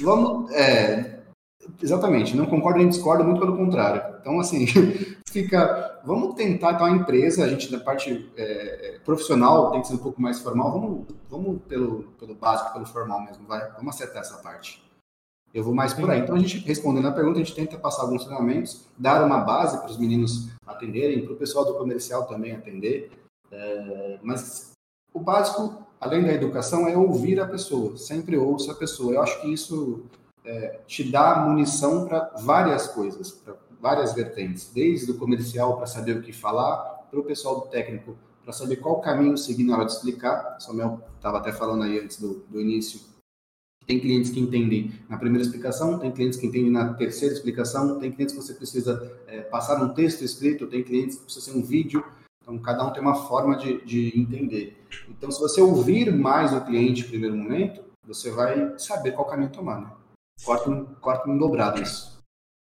vamos. 0.00 0.50
É, 0.52 1.15
exatamente, 1.82 2.36
não 2.36 2.46
concordo 2.46 2.78
nem 2.78 2.88
discordo, 2.88 3.24
muito 3.24 3.40
pelo 3.40 3.56
contrário. 3.56 4.16
Então, 4.20 4.40
assim, 4.40 4.66
fica. 5.28 6.00
Vamos 6.04 6.34
tentar, 6.34 6.74
então, 6.74 6.86
a 6.86 6.90
empresa, 6.90 7.44
a 7.44 7.48
gente, 7.48 7.70
na 7.72 7.80
parte 7.80 8.30
é, 8.36 9.00
profissional, 9.04 9.72
tem 9.72 9.80
que 9.80 9.88
ser 9.88 9.94
um 9.94 9.98
pouco 9.98 10.22
mais 10.22 10.40
formal, 10.40 10.72
vamos, 10.72 11.06
vamos 11.28 11.62
pelo, 11.62 12.04
pelo 12.18 12.34
básico, 12.34 12.72
pelo 12.72 12.86
formal 12.86 13.24
mesmo, 13.24 13.46
vai, 13.46 13.68
vamos 13.72 13.94
acertar 13.94 14.22
essa 14.22 14.36
parte. 14.38 14.86
Eu 15.52 15.64
vou 15.64 15.74
mais 15.74 15.94
por 15.94 16.10
aí. 16.10 16.20
Então, 16.20 16.34
a 16.34 16.38
gente, 16.38 16.58
respondendo 16.58 17.08
a 17.08 17.12
pergunta, 17.12 17.40
a 17.40 17.42
gente 17.42 17.54
tenta 17.54 17.78
passar 17.78 18.02
alguns 18.02 18.24
treinamentos, 18.24 18.84
dar 18.98 19.24
uma 19.24 19.38
base 19.38 19.78
para 19.78 19.90
os 19.90 19.98
meninos 19.98 20.50
atenderem, 20.66 21.24
para 21.24 21.32
o 21.32 21.36
pessoal 21.36 21.64
do 21.64 21.74
comercial 21.74 22.26
também 22.26 22.52
atender. 22.52 23.10
É, 23.50 24.18
mas 24.22 24.72
o 25.14 25.20
básico, 25.20 25.86
além 25.98 26.22
da 26.22 26.32
educação, 26.32 26.86
é 26.86 26.96
ouvir 26.96 27.40
a 27.40 27.46
pessoa. 27.46 27.96
Sempre 27.96 28.36
ouça 28.36 28.72
a 28.72 28.74
pessoa. 28.74 29.14
Eu 29.14 29.22
acho 29.22 29.40
que 29.40 29.52
isso 29.52 30.04
é, 30.46 30.80
te 30.86 31.04
dá 31.04 31.44
munição 31.44 32.06
para 32.06 32.32
várias 32.40 32.86
coisas, 32.86 33.30
para 33.32 33.54
várias 33.80 34.14
vertentes. 34.14 34.70
Desde 34.72 35.10
o 35.10 35.18
comercial 35.18 35.76
para 35.76 35.86
saber 35.86 36.16
o 36.16 36.22
que 36.22 36.32
falar, 36.32 37.06
para 37.10 37.20
o 37.20 37.24
pessoal 37.24 37.60
do 37.60 37.66
técnico 37.66 38.16
para 38.42 38.52
saber 38.52 38.76
qual 38.76 39.00
caminho 39.00 39.36
seguir 39.36 39.64
na 39.64 39.74
hora 39.74 39.86
de 39.86 39.92
explicar. 39.92 40.56
Samuel 40.60 41.00
estava 41.16 41.38
até 41.38 41.52
falando 41.52 41.82
aí 41.82 41.98
antes 41.98 42.20
do, 42.20 42.44
do 42.48 42.60
início 42.60 43.00
tem 43.86 44.00
clientes 44.00 44.30
que 44.30 44.40
entendem 44.40 44.92
na 45.08 45.16
primeira 45.16 45.44
explicação, 45.44 45.98
tem 45.98 46.10
clientes 46.10 46.38
que 46.38 46.46
entendem 46.46 46.72
na 46.72 46.94
terceira 46.94 47.32
explicação, 47.32 48.00
tem 48.00 48.10
clientes 48.10 48.34
que 48.34 48.42
você 48.42 48.52
precisa 48.52 49.16
é, 49.28 49.42
passar 49.42 49.80
um 49.82 49.94
texto 49.94 50.22
escrito, 50.22 50.66
tem 50.66 50.82
clientes 50.82 51.16
que 51.16 51.24
precisa 51.24 51.52
ser 51.52 51.56
um 51.56 51.62
vídeo. 51.62 52.04
Então, 52.42 52.58
cada 52.58 52.84
um 52.84 52.92
tem 52.92 53.00
uma 53.00 53.14
forma 53.14 53.56
de, 53.56 53.84
de 53.84 54.12
entender. 54.18 54.76
Então, 55.08 55.30
se 55.30 55.40
você 55.40 55.60
ouvir 55.60 56.12
mais 56.12 56.52
o 56.52 56.60
cliente 56.62 57.02
no 57.02 57.08
primeiro 57.08 57.36
momento, 57.36 57.82
você 58.04 58.30
vai 58.30 58.76
saber 58.76 59.12
qual 59.12 59.26
caminho 59.26 59.50
tomar, 59.50 59.80
né? 59.80 59.90
Corta 60.44 60.70
um, 60.70 60.94
corta 60.96 61.28
um 61.28 61.38
dobrado 61.38 61.82
isso. 61.82 62.22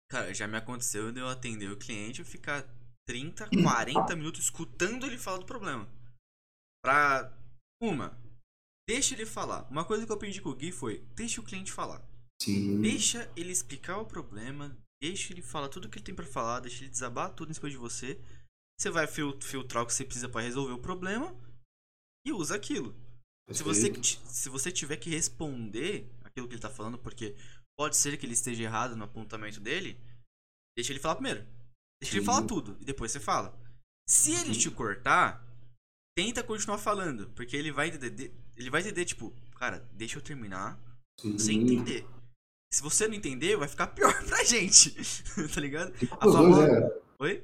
Cara, 0.10 0.34
já 0.34 0.48
me 0.48 0.58
aconteceu 0.58 1.12
de 1.12 1.20
eu 1.20 1.28
atender 1.28 1.72
o 1.72 1.78
cliente 1.78 2.22
e 2.22 2.26
ficar 2.26 2.68
30, 3.08 3.50
40 3.64 4.16
minutos 4.16 4.42
escutando 4.42 5.06
ele 5.06 5.18
falar 5.18 5.38
do 5.38 5.46
problema. 5.46 5.88
Pra, 6.84 7.32
uma, 7.82 8.18
Deixa 8.92 9.14
ele 9.14 9.26
falar. 9.26 9.66
Uma 9.70 9.86
coisa 9.86 10.06
que 10.06 10.12
eu 10.12 10.16
aprendi 10.18 10.42
com 10.42 10.50
o 10.50 10.56
Gui 10.56 10.70
foi: 10.70 11.02
deixa 11.16 11.40
o 11.40 11.44
cliente 11.46 11.72
falar. 11.72 12.06
Sim. 12.42 12.82
Deixa 12.82 13.32
ele 13.38 13.52
explicar 13.52 13.98
o 14.00 14.06
problema, 14.06 14.76
deixa 15.02 15.32
ele 15.32 15.42
falar 15.42 15.70
tudo 15.70 15.88
que 15.88 15.98
ele 15.98 16.06
tem 16.06 16.14
para 16.14 16.26
falar, 16.26 16.60
deixa 16.60 16.84
ele 16.84 16.92
desabar 16.92 17.34
tudo 17.34 17.52
em 17.52 17.54
cima 17.54 17.70
de 17.70 17.78
você. 17.78 18.20
Você 18.78 18.90
vai 18.90 19.08
filtrar 19.08 19.84
o 19.84 19.86
que 19.86 19.94
você 19.94 20.04
precisa 20.04 20.28
para 20.28 20.42
resolver 20.42 20.74
o 20.74 20.82
problema 20.82 21.34
e 22.26 22.34
usa 22.34 22.56
aquilo. 22.56 22.94
Se 23.52 23.64
você, 23.64 23.94
se 24.04 24.50
você 24.50 24.72
tiver 24.72 24.98
que 24.98 25.10
responder 25.10 26.10
aquilo 26.24 26.48
que 26.48 26.56
ele 26.56 26.62
tá 26.62 26.70
falando, 26.70 26.98
porque 26.98 27.36
pode 27.82 27.98
ser 27.98 28.16
que 28.16 28.28
ele 28.28 28.34
esteja 28.34 28.62
errado 28.62 28.96
no 28.96 29.06
apontamento 29.06 29.60
dele, 29.60 30.00
deixa 30.78 30.94
ele 30.94 31.00
falar 31.00 31.16
primeiro. 31.16 31.40
Deixa 32.00 32.12
Sim. 32.12 32.18
ele 32.18 32.26
falar 32.28 32.44
tudo 32.44 32.78
e 32.80 32.86
depois 32.86 33.12
você 33.12 33.20
fala. 33.20 33.60
Se 34.08 34.36
ele 34.36 34.54
te 34.54 34.70
cortar, 34.70 35.44
tenta 36.16 36.44
continuar 36.44 36.78
falando, 36.78 37.32
porque 37.32 37.58
ele 37.58 37.72
vai 37.72 37.88
entender, 37.88 38.32
ele 38.56 38.70
vai 38.70 38.82
entender 38.82 39.04
tipo, 39.06 39.34
cara, 39.58 39.84
deixa 39.94 40.20
eu 40.20 40.22
terminar 40.22 40.80
Sim. 41.20 41.40
sem 41.40 41.60
entender. 41.60 42.06
Se 42.72 42.84
você 42.84 43.08
não 43.08 43.16
entender, 43.16 43.58
vai 43.58 43.68
ficar 43.68 43.88
pior 43.88 44.14
pra 44.30 44.44
gente. 44.44 44.96
tá 45.52 45.60
ligado? 45.60 45.92
Fica 45.96 46.14
a 46.14 46.20
famosa... 46.20 46.68
dois, 46.68 46.84
é... 46.84 47.02
Oi? 47.18 47.44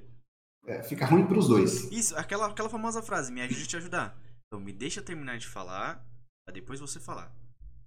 É, 0.68 0.84
fica 0.84 1.08
ruim 1.08 1.26
pros 1.26 1.48
dois. 1.48 1.92
Isso, 1.92 2.16
aquela, 2.16 2.46
aquela 2.46 2.70
famosa 2.70 3.02
frase, 3.02 3.32
me 3.32 3.42
ajude 3.42 3.64
a 3.64 3.68
te 3.68 3.78
ajudar. 3.78 4.22
Então 4.46 4.60
me 4.60 4.72
deixa 4.72 5.02
terminar 5.02 5.40
de 5.40 5.48
falar, 5.48 6.06
pra 6.46 6.54
depois 6.54 6.80
você 6.80 7.00
falar. 7.00 7.36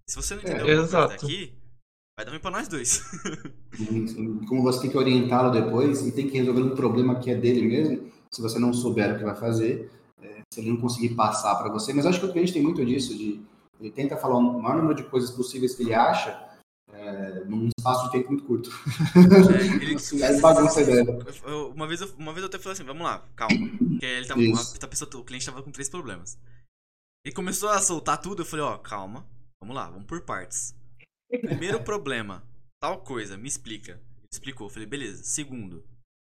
Se 0.09 0.17
você 0.17 0.35
não 0.35 0.43
entendeu 0.43 0.69
é, 0.69 0.81
o 0.81 0.87
que 0.87 0.93
daqui, 0.93 1.60
vai 2.21 2.25
dar 2.25 2.31
ruim 2.33 2.41
pra 2.41 2.51
nós 2.51 2.69
dois. 2.69 3.03
Como 4.49 4.63
você 4.63 4.83
tem 4.83 4.91
que 4.91 4.99
orientá-lo 4.99 5.51
depois 5.51 6.07
e 6.07 6.13
tem 6.13 6.29
que 6.29 6.39
resolver 6.39 6.63
um 6.63 6.75
problema 6.75 7.19
que 7.19 7.31
é 7.31 7.35
dele 7.35 7.63
mesmo, 7.63 8.11
se 8.31 8.43
você 8.43 8.59
não 8.59 8.73
souber 8.73 9.15
o 9.15 9.19
que 9.19 9.25
vai 9.25 9.35
fazer, 9.35 9.91
se 10.53 10.61
ele 10.61 10.71
não 10.71 10.77
conseguir 10.77 11.15
passar 11.15 11.55
para 11.57 11.71
você. 11.71 11.93
Mas 11.93 12.07
acho 12.07 12.21
que 12.21 12.27
o 12.27 12.33
cliente 12.33 12.53
tem 12.53 12.63
muito 12.63 12.85
disso, 12.85 13.17
de 13.17 13.41
ele 13.81 13.91
tenta 13.91 14.17
falar 14.17 14.37
o 14.37 14.61
maior 14.61 14.77
número 14.77 14.95
de 14.95 15.05
coisas 15.05 15.31
possíveis 15.31 15.75
que 15.75 15.83
ele 15.83 15.95
acha 15.95 16.49
é, 16.93 17.45
num 17.47 17.69
espaço 17.79 18.05
de 18.05 18.13
tempo 18.13 18.29
muito 18.29 18.45
curto. 18.45 18.71
É, 19.55 19.83
ele, 19.83 19.97
aí 20.23 20.41
bagunça. 20.41 20.81
Uma 21.75 21.87
vez, 21.87 22.03
eu, 22.03 22.09
uma 22.19 22.33
vez 22.33 22.43
eu 22.43 22.49
até 22.49 22.59
falei 22.59 22.73
assim, 22.75 22.85
vamos 22.85 23.03
lá, 23.03 23.25
calma. 23.35 23.57
Porque 23.79 24.05
ele 24.05 24.27
tava, 24.27 24.41
a, 24.41 24.85
a 24.85 24.89
pessoa, 24.89 25.11
o 25.15 25.25
cliente 25.25 25.47
tava 25.47 25.63
com 25.63 25.71
três 25.71 25.89
problemas. 25.89 26.39
Ele 27.25 27.35
começou 27.35 27.71
a 27.71 27.79
soltar 27.81 28.21
tudo, 28.21 28.43
eu 28.43 28.47
falei, 28.47 28.65
ó, 28.65 28.77
calma, 28.77 29.27
vamos 29.63 29.75
lá, 29.75 29.89
vamos 29.89 30.05
por 30.05 30.21
partes. 30.21 30.75
Primeiro 31.31 31.83
problema, 31.83 32.43
tal 32.83 33.03
coisa, 33.03 33.37
me 33.37 33.49
explica. 33.49 33.93
Ele 33.93 34.29
explicou, 34.33 34.67
eu 34.67 34.71
falei, 34.71 34.87
beleza. 34.87 35.23
Segundo, 35.23 35.85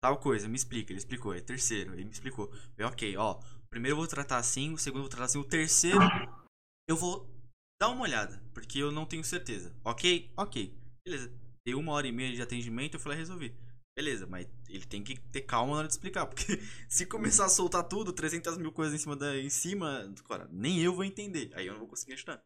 tal 0.04 0.18
coisa, 0.18 0.48
me 0.48 0.56
explica. 0.56 0.92
Ele 0.92 1.00
explicou. 1.00 1.34
É 1.34 1.40
terceiro, 1.40 1.94
ele 1.94 2.06
me 2.06 2.12
explicou. 2.12 2.52
Falei, 2.76 2.92
ok, 2.92 3.18
ó, 3.18 3.40
primeiro 3.70 3.94
eu 3.94 4.00
vou 4.00 4.08
tratar 4.08 4.38
assim, 4.38 4.74
o 4.74 4.78
segundo 4.78 5.00
eu 5.00 5.04
vou 5.04 5.10
tratar 5.10 5.26
assim, 5.26 5.40
o 5.40 5.44
terceiro 5.44 6.00
eu 6.90 6.98
vou 6.98 7.30
dar 7.80 7.90
uma 7.90 8.02
olhada, 8.02 8.44
porque 8.54 8.80
eu 8.80 8.92
não 8.92 9.06
tenho 9.06 9.24
certeza. 9.24 9.74
Ok? 9.86 10.32
Ok. 10.36 10.76
Beleza. 11.06 11.32
Dei 11.66 11.76
uma 11.76 11.94
hora 11.94 12.08
e 12.08 12.12
meia 12.12 12.34
de 12.34 12.42
atendimento, 12.42 12.96
eu 12.96 13.00
falei, 13.00 13.18
ah, 13.18 13.20
resolvi. 13.20 13.56
Beleza, 13.96 14.26
mas 14.26 14.48
ele 14.70 14.86
tem 14.86 15.04
que 15.04 15.20
ter 15.20 15.42
calma 15.42 15.74
na 15.74 15.80
hora 15.80 15.88
de 15.88 15.94
explicar, 15.94 16.26
porque 16.26 16.46
se 16.88 17.06
começar 17.06 17.46
a 17.46 17.50
soltar 17.50 17.84
tudo, 17.84 18.14
300 18.14 18.58
mil 18.58 18.72
coisas 18.72 18.96
em 18.96 18.98
cima, 18.98 19.16
da, 19.16 19.38
em 19.38 19.50
cima, 19.50 20.14
cara, 20.28 20.48
nem 20.52 20.80
eu 20.80 20.96
vou 20.96 21.04
entender, 21.04 21.52
aí 21.54 21.68
eu 21.68 21.74
não 21.74 21.80
vou 21.80 21.90
conseguir 21.90 22.14
ajudar. 22.14 22.42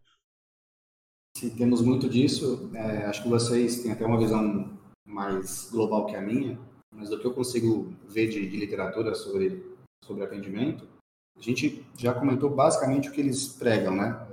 Sim, 1.36 1.50
temos 1.52 1.82
muito 1.82 2.08
disso. 2.08 2.70
É, 2.74 3.06
acho 3.06 3.24
que 3.24 3.30
vocês 3.30 3.82
têm 3.82 3.92
até 3.92 4.06
uma 4.06 4.20
visão 4.20 4.72
mais 5.06 5.70
global 5.72 6.06
que 6.06 6.16
a 6.16 6.22
minha, 6.22 6.60
mas 6.92 7.10
do 7.10 7.20
que 7.20 7.26
eu 7.26 7.34
consigo 7.34 7.94
ver 8.08 8.28
de, 8.30 8.48
de 8.48 8.58
literatura 8.58 9.16
sobre, 9.16 9.76
sobre 10.04 10.24
atendimento, 10.24 10.88
a 11.38 11.42
gente 11.42 11.86
já 11.98 12.14
comentou 12.14 12.50
basicamente 12.50 13.10
o 13.10 13.12
que 13.12 13.22
eles 13.22 13.48
pregam, 13.48 13.96
né? 13.96 14.28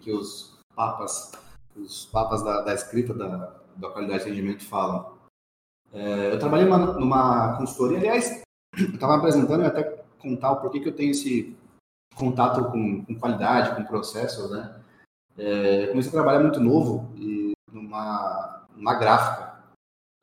Que 0.00 0.12
os 0.12 0.58
papas, 0.74 1.32
os 1.76 2.06
papas 2.06 2.42
da, 2.42 2.62
da 2.62 2.74
escrita 2.74 3.12
da, 3.12 3.60
da 3.76 3.90
qualidade 3.90 4.24
de 4.24 4.30
atendimento 4.30 4.64
falam. 4.64 5.12
É, 5.92 6.32
eu 6.32 6.38
trabalhei 6.38 6.66
numa, 6.66 6.78
numa 6.94 7.56
consultoria, 7.56 7.98
aliás, 7.98 8.42
eu 8.76 8.94
estava 8.94 9.16
apresentando 9.16 9.62
e 9.62 9.66
até 9.66 9.82
contar 10.18 10.52
o 10.52 10.60
porquê 10.60 10.80
que 10.80 10.88
eu 10.88 10.96
tenho 10.96 11.10
esse 11.10 11.56
contato 12.16 12.70
com, 12.70 13.04
com 13.04 13.14
qualidade, 13.18 13.76
com 13.76 13.84
processos, 13.84 14.50
né? 14.50 14.83
É, 15.36 15.86
comecei 15.88 16.10
a 16.10 16.12
trabalhar 16.12 16.40
muito 16.40 16.60
novo 16.60 17.10
e 17.16 17.52
numa, 17.72 18.66
numa 18.76 18.94
gráfica, 18.94 19.64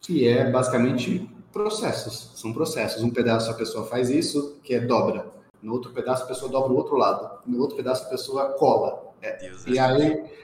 que 0.02 0.28
é 0.28 0.50
basicamente 0.50 1.30
processos, 1.52 2.32
são 2.40 2.54
processos. 2.54 3.04
Um 3.04 3.10
pedaço 3.10 3.52
a 3.52 3.56
pessoa 3.56 3.86
faz 3.86 4.10
isso, 4.10 4.60
que 4.64 4.74
é 4.74 4.80
dobra. 4.80 5.32
No 5.62 5.74
outro 5.74 5.92
pedaço 5.92 6.24
a 6.24 6.28
pessoa 6.28 6.52
dobra 6.52 6.74
o 6.74 6.78
outro 6.78 6.96
lado. 6.96 7.40
No 7.46 7.60
outro 7.60 7.76
pedaço 7.76 8.06
a 8.06 8.10
pessoa 8.10 8.54
cola. 8.54 9.14
É. 9.22 9.38
Deus 9.38 9.66
e 9.68 9.78
aí 9.78 10.42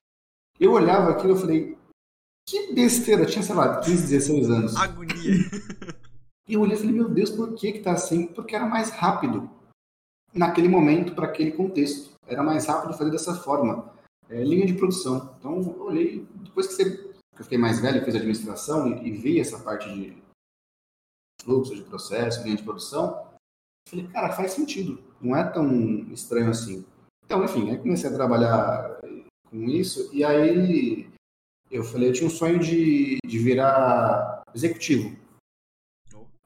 eu 0.60 0.74
olhava 0.74 1.12
aquilo 1.12 1.36
e 1.36 1.40
falei, 1.40 1.78
que 2.48 2.74
besteira, 2.74 3.24
eu 3.24 3.26
tinha, 3.26 3.44
sei 3.44 3.56
lá, 3.56 3.80
15, 3.80 4.08
16 4.08 4.50
anos. 4.50 4.76
Agonia. 4.76 5.16
E 6.48 6.54
eu 6.54 6.62
olhei 6.62 6.76
e 6.76 6.80
falei, 6.80 6.94
meu 6.94 7.10
Deus, 7.10 7.30
por 7.30 7.54
que 7.56 7.74
que 7.74 7.80
tá 7.80 7.92
assim? 7.92 8.28
Porque 8.28 8.56
era 8.56 8.66
mais 8.66 8.90
rápido 8.90 9.50
naquele 10.34 10.70
momento, 10.70 11.14
para 11.14 11.26
aquele 11.26 11.52
contexto. 11.52 12.12
Era 12.26 12.42
mais 12.42 12.66
rápido 12.66 12.98
fazer 12.98 13.12
dessa 13.12 13.36
forma. 13.36 13.92
É, 14.30 14.44
linha 14.44 14.66
de 14.66 14.74
produção. 14.74 15.36
Então, 15.40 15.62
eu 15.62 15.82
olhei, 15.84 16.28
depois 16.36 16.68
que, 16.68 16.74
você, 16.74 16.98
que 16.98 17.40
eu 17.40 17.44
fiquei 17.44 17.58
mais 17.58 17.80
velho, 17.80 18.04
fiz 18.04 18.16
administração 18.16 18.88
e, 18.88 19.08
e 19.08 19.12
vi 19.12 19.40
essa 19.40 19.60
parte 19.60 19.92
de 19.94 20.18
fluxo 21.42 21.76
de 21.76 21.84
processo, 21.84 22.44
linha 22.44 22.58
de 22.58 22.64
produção, 22.64 23.28
Falei, 23.88 24.06
cara, 24.08 24.34
faz 24.34 24.52
sentido. 24.52 25.02
Não 25.22 25.36
é 25.36 25.44
tão 25.50 25.72
estranho 26.12 26.50
assim. 26.50 26.86
Então, 27.26 27.44
enfim, 27.44 27.70
aí 27.70 27.78
comecei 27.78 28.10
a 28.10 28.14
trabalhar 28.14 29.00
com 29.50 29.64
isso. 29.64 30.14
E 30.14 30.26
aí 30.26 31.10
eu 31.72 31.84
falei, 31.84 32.10
eu 32.10 32.14
tinha 32.14 32.28
um 32.28 32.32
sonho 32.32 32.60
de, 32.60 33.18
de 33.26 33.40
virar 33.40 34.44
executivo. 34.54 35.16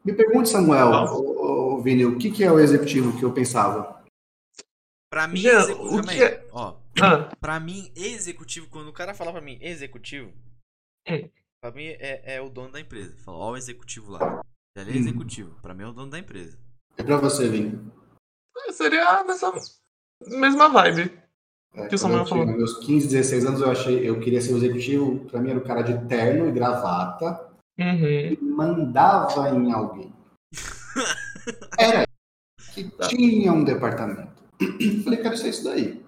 Me 0.05 0.13
pergunte, 0.13 0.49
Samuel, 0.49 0.89
o, 1.13 1.75
o 1.75 1.81
Vini, 1.81 2.05
o 2.05 2.17
que, 2.17 2.31
que 2.31 2.43
é 2.43 2.51
o 2.51 2.59
executivo 2.59 3.17
que 3.17 3.25
eu 3.25 3.33
pensava? 3.33 4.03
Pra 5.11 5.27
mim, 5.27 5.43
o 5.79 6.01
que 6.03 6.23
é... 6.23 6.47
ó, 6.51 6.75
ah. 7.01 7.29
pra 7.39 7.59
mim, 7.59 7.91
executivo, 7.95 8.67
quando 8.69 8.87
o 8.89 8.93
cara 8.93 9.13
fala 9.13 9.31
pra 9.31 9.41
mim 9.41 9.57
executivo, 9.61 10.33
é. 11.07 11.29
pra 11.61 11.71
mim 11.71 11.85
é, 11.85 12.35
é 12.35 12.41
o 12.41 12.49
dono 12.49 12.71
da 12.71 12.79
empresa. 12.79 13.15
Fala, 13.23 13.37
ó, 13.37 13.51
o 13.51 13.57
executivo 13.57 14.11
lá. 14.11 14.41
Ele 14.75 14.91
é 14.91 14.93
hum. 14.93 14.97
executivo. 14.97 15.55
Pra 15.61 15.73
mim 15.73 15.83
é 15.83 15.87
o 15.87 15.93
dono 15.93 16.11
da 16.11 16.19
empresa. 16.19 16.57
É 16.97 17.03
pra 17.03 17.17
você, 17.17 17.47
Vini. 17.49 17.79
Seria 18.71 19.23
nessa 19.23 19.51
mesma 20.27 20.69
vibe. 20.69 21.11
É, 21.73 21.87
Que 21.87 21.95
o 21.95 21.97
Samuel 21.97 22.25
falou. 22.25 22.45
meus 22.45 22.77
15, 22.79 23.07
16 23.07 23.45
anos, 23.45 23.61
eu 23.61 23.71
achei, 23.71 24.09
eu 24.09 24.19
queria 24.19 24.41
ser 24.41 24.55
executivo, 24.55 25.19
pra 25.25 25.39
mim 25.39 25.51
era 25.51 25.59
o 25.59 25.63
cara 25.63 25.81
de 25.81 26.05
terno 26.07 26.47
e 26.47 26.51
gravata, 26.51 27.49
Uhum. 27.79 28.05
e 28.07 28.37
mandava 28.41 29.49
em 29.49 29.71
alguém. 29.71 30.13
Era 31.79 32.05
que 32.73 32.83
tinha 33.07 33.51
um 33.53 33.63
departamento. 33.63 34.43
Falei, 35.03 35.21
quero 35.21 35.37
ser 35.37 35.49
isso 35.49 35.63
daí. 35.63 36.00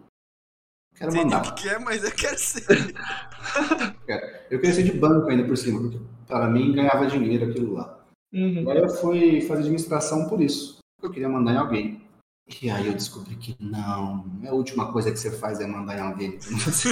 Quero 0.96 1.12
Sei 1.12 1.22
nem 1.24 1.30
o 1.32 1.36
mandar. 1.36 1.54
que, 1.54 1.64
que 1.64 1.70
é, 1.70 1.80
mas 1.80 2.04
eu 2.04 2.12
quero 2.12 2.38
ser. 2.38 2.64
Eu 4.50 4.60
queria 4.60 4.74
ser 4.76 4.84
de 4.84 4.92
banco 4.94 5.28
ainda 5.30 5.44
por 5.46 5.58
cima, 5.58 5.82
porque 5.82 6.00
para 6.28 6.48
mim 6.48 6.72
ganhava 6.74 7.08
dinheiro 7.08 7.50
aquilo 7.50 7.74
lá. 7.74 8.00
Uhum. 8.34 8.70
Aí 8.70 8.78
eu 8.78 8.90
fui 8.90 9.42
fazer 9.42 9.62
administração 9.62 10.28
por 10.28 10.42
isso. 10.42 10.78
Eu 11.02 11.10
queria 11.12 11.28
mandar 11.30 11.54
em 11.54 11.58
alguém. 11.58 12.02
E 12.62 12.70
aí 12.70 12.88
eu 12.88 12.94
descobri 12.94 13.36
que 13.36 13.56
não, 13.60 14.26
a 14.46 14.52
última 14.52 14.92
coisa 14.92 15.12
que 15.12 15.18
você 15.18 15.32
faz 15.32 15.60
é 15.60 15.66
mandar 15.66 15.98
em 15.98 16.02
alguém. 16.02 16.38
Você. 16.42 16.90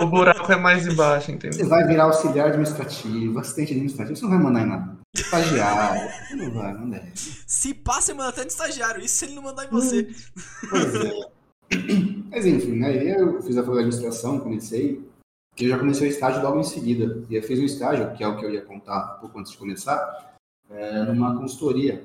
O 0.00 0.06
buraco 0.06 0.50
é 0.52 0.56
mais 0.56 0.86
embaixo, 0.86 1.26
Você 1.26 1.32
entendeu? 1.32 1.68
vai 1.68 1.86
virar 1.86 2.04
auxiliar 2.04 2.48
administrativo, 2.48 3.38
assistente 3.38 3.70
administrativo, 3.72 4.16
você 4.16 4.22
não 4.24 4.30
vai 4.30 4.40
mandar 4.40 4.62
em 4.62 4.66
nada. 4.66 4.96
Estagiário, 5.14 6.10
você 6.28 6.34
não 6.34 6.50
vai, 6.52 6.74
não 6.74 6.90
deve. 6.90 7.12
Se 7.14 7.72
passa, 7.72 8.06
você 8.06 8.14
manda 8.14 8.28
até 8.30 8.40
no 8.42 8.48
estagiário. 8.48 9.02
Isso 9.04 9.14
se 9.14 9.24
ele 9.26 9.34
não 9.34 9.42
mandar 9.44 9.64
em 9.66 9.70
você. 9.70 10.08
Pois 10.68 10.94
é. 10.94 11.12
Mas 12.30 12.46
enfim, 12.46 12.78
né? 12.78 12.96
Eu 12.96 13.42
fiz 13.42 13.56
a 13.56 13.62
faculdade 13.62 13.88
de 13.88 13.96
administração, 13.96 14.40
comecei. 14.40 15.02
E 15.58 15.64
eu 15.64 15.70
já 15.70 15.78
comecei 15.78 16.08
o 16.08 16.10
estágio 16.10 16.42
logo 16.42 16.58
em 16.58 16.64
seguida. 16.64 17.22
E 17.30 17.36
eu 17.36 17.42
fiz 17.42 17.58
um 17.60 17.64
estágio, 17.64 18.12
que 18.14 18.24
é 18.24 18.28
o 18.28 18.36
que 18.36 18.44
eu 18.44 18.50
ia 18.50 18.62
contar 18.62 19.16
um 19.16 19.20
pouco 19.20 19.38
antes 19.38 19.52
de 19.52 19.58
começar, 19.58 20.34
é, 20.70 21.02
numa 21.04 21.38
consultoria 21.38 22.04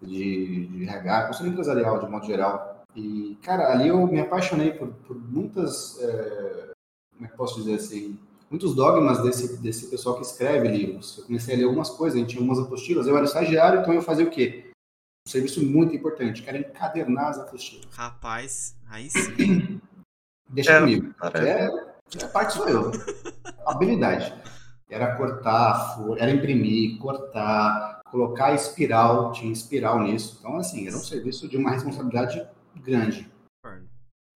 de, 0.00 0.66
de 0.66 0.84
RH, 0.84 1.26
consultoria 1.26 1.52
empresarial, 1.52 1.98
de 1.98 2.10
modo 2.10 2.26
geral. 2.26 2.82
E, 2.96 3.36
cara, 3.42 3.72
ali 3.72 3.88
eu 3.88 4.06
me 4.06 4.20
apaixonei 4.20 4.72
por, 4.72 4.88
por 5.06 5.16
muitas. 5.16 6.00
é, 6.00 6.70
como 7.14 7.26
é 7.26 7.28
que 7.28 7.36
posso 7.36 7.58
dizer 7.60 7.74
assim? 7.74 8.18
Muitos 8.50 8.74
dogmas 8.74 9.22
desse, 9.22 9.58
desse 9.58 9.90
pessoal 9.90 10.16
que 10.16 10.22
escreve 10.22 10.68
livros. 10.68 11.18
Eu 11.18 11.24
comecei 11.24 11.54
a 11.54 11.58
ler 11.58 11.64
algumas 11.64 11.90
coisas, 11.90 12.16
a 12.16 12.20
gente 12.20 12.30
tinha 12.30 12.42
umas 12.42 12.58
apostilas. 12.58 13.06
Eu 13.06 13.16
era 13.16 13.26
estagiário, 13.26 13.80
então 13.80 13.92
eu 13.92 14.00
fazia 14.00 14.24
o 14.24 14.30
quê? 14.30 14.67
Um 15.28 15.30
serviço 15.30 15.62
muito 15.62 15.94
importante, 15.94 16.42
que 16.42 16.48
era 16.48 16.56
encadernar 16.56 17.28
as 17.28 17.38
apostilas. 17.38 17.84
Rapaz, 17.94 18.74
aí 18.88 19.10
sim. 19.10 19.78
Deixa 20.48 20.72
Era, 20.72 20.80
comigo. 20.80 21.14
É, 21.34 22.24
a 22.24 22.28
parte 22.28 22.54
sou 22.54 22.66
eu. 22.66 22.90
Habilidade. 23.66 24.34
Era 24.88 25.14
cortar, 25.16 25.98
era 26.16 26.30
imprimir, 26.30 26.98
cortar, 26.98 28.00
colocar 28.10 28.54
espiral, 28.54 29.30
tinha 29.32 29.52
espiral 29.52 30.00
nisso. 30.00 30.38
Então, 30.40 30.56
assim, 30.56 30.86
era 30.86 30.96
um 30.96 31.00
serviço 31.00 31.46
de 31.46 31.58
uma 31.58 31.72
responsabilidade 31.72 32.48
grande. 32.76 33.30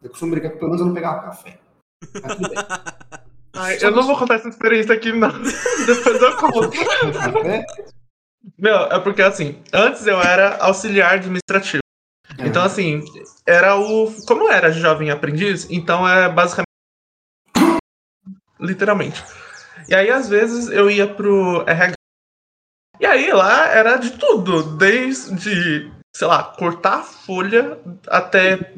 Eu 0.03 0.11
costumo 0.11 0.33
brincar 0.33 0.51
que 0.51 0.57
pelo 0.57 0.73
menos 0.73 0.81
eu 0.83 0.87
não 0.89 0.95
pegava 0.95 1.23
café. 1.23 1.59
Mas 2.23 2.37
tudo 2.37 2.51
bem. 2.51 2.59
Ai, 3.55 3.79
eu 3.81 3.93
não 3.93 4.03
vou 4.03 4.19
contar 4.19 4.35
essa 4.35 4.49
experiência 4.51 4.95
aqui, 4.95 5.11
não. 5.11 5.31
Depois 5.87 6.21
eu 6.21 6.37
conto. 6.37 6.71
Café? 6.71 7.65
Meu, 8.59 8.77
é 8.77 8.99
porque 8.99 9.23
assim, 9.23 9.63
antes 9.73 10.07
eu 10.07 10.21
era 10.21 10.57
auxiliar 10.57 11.15
administrativo. 11.15 11.83
É. 12.39 12.47
Então, 12.47 12.63
assim, 12.63 13.05
era 13.47 13.77
o. 13.77 14.13
Como 14.27 14.45
eu 14.45 14.53
era 14.53 14.73
jovem 14.73 15.11
aprendiz, 15.11 15.67
então 15.71 16.09
é 16.09 16.29
basicamente. 16.29 16.67
Literalmente. 18.59 19.23
E 19.89 19.95
aí, 19.95 20.11
às 20.11 20.29
vezes, 20.29 20.69
eu 20.69 20.91
ia 20.91 21.07
pro 21.07 21.65
RH. 21.67 21.95
E 23.01 23.07
aí 23.07 23.33
lá 23.33 23.67
era 23.67 23.97
de 23.97 24.13
tudo, 24.13 24.77
desde, 24.77 25.91
sei 26.15 26.27
lá, 26.29 26.45
cortar 26.45 27.01
a 27.01 27.03
folha 27.03 27.79
até 28.07 28.75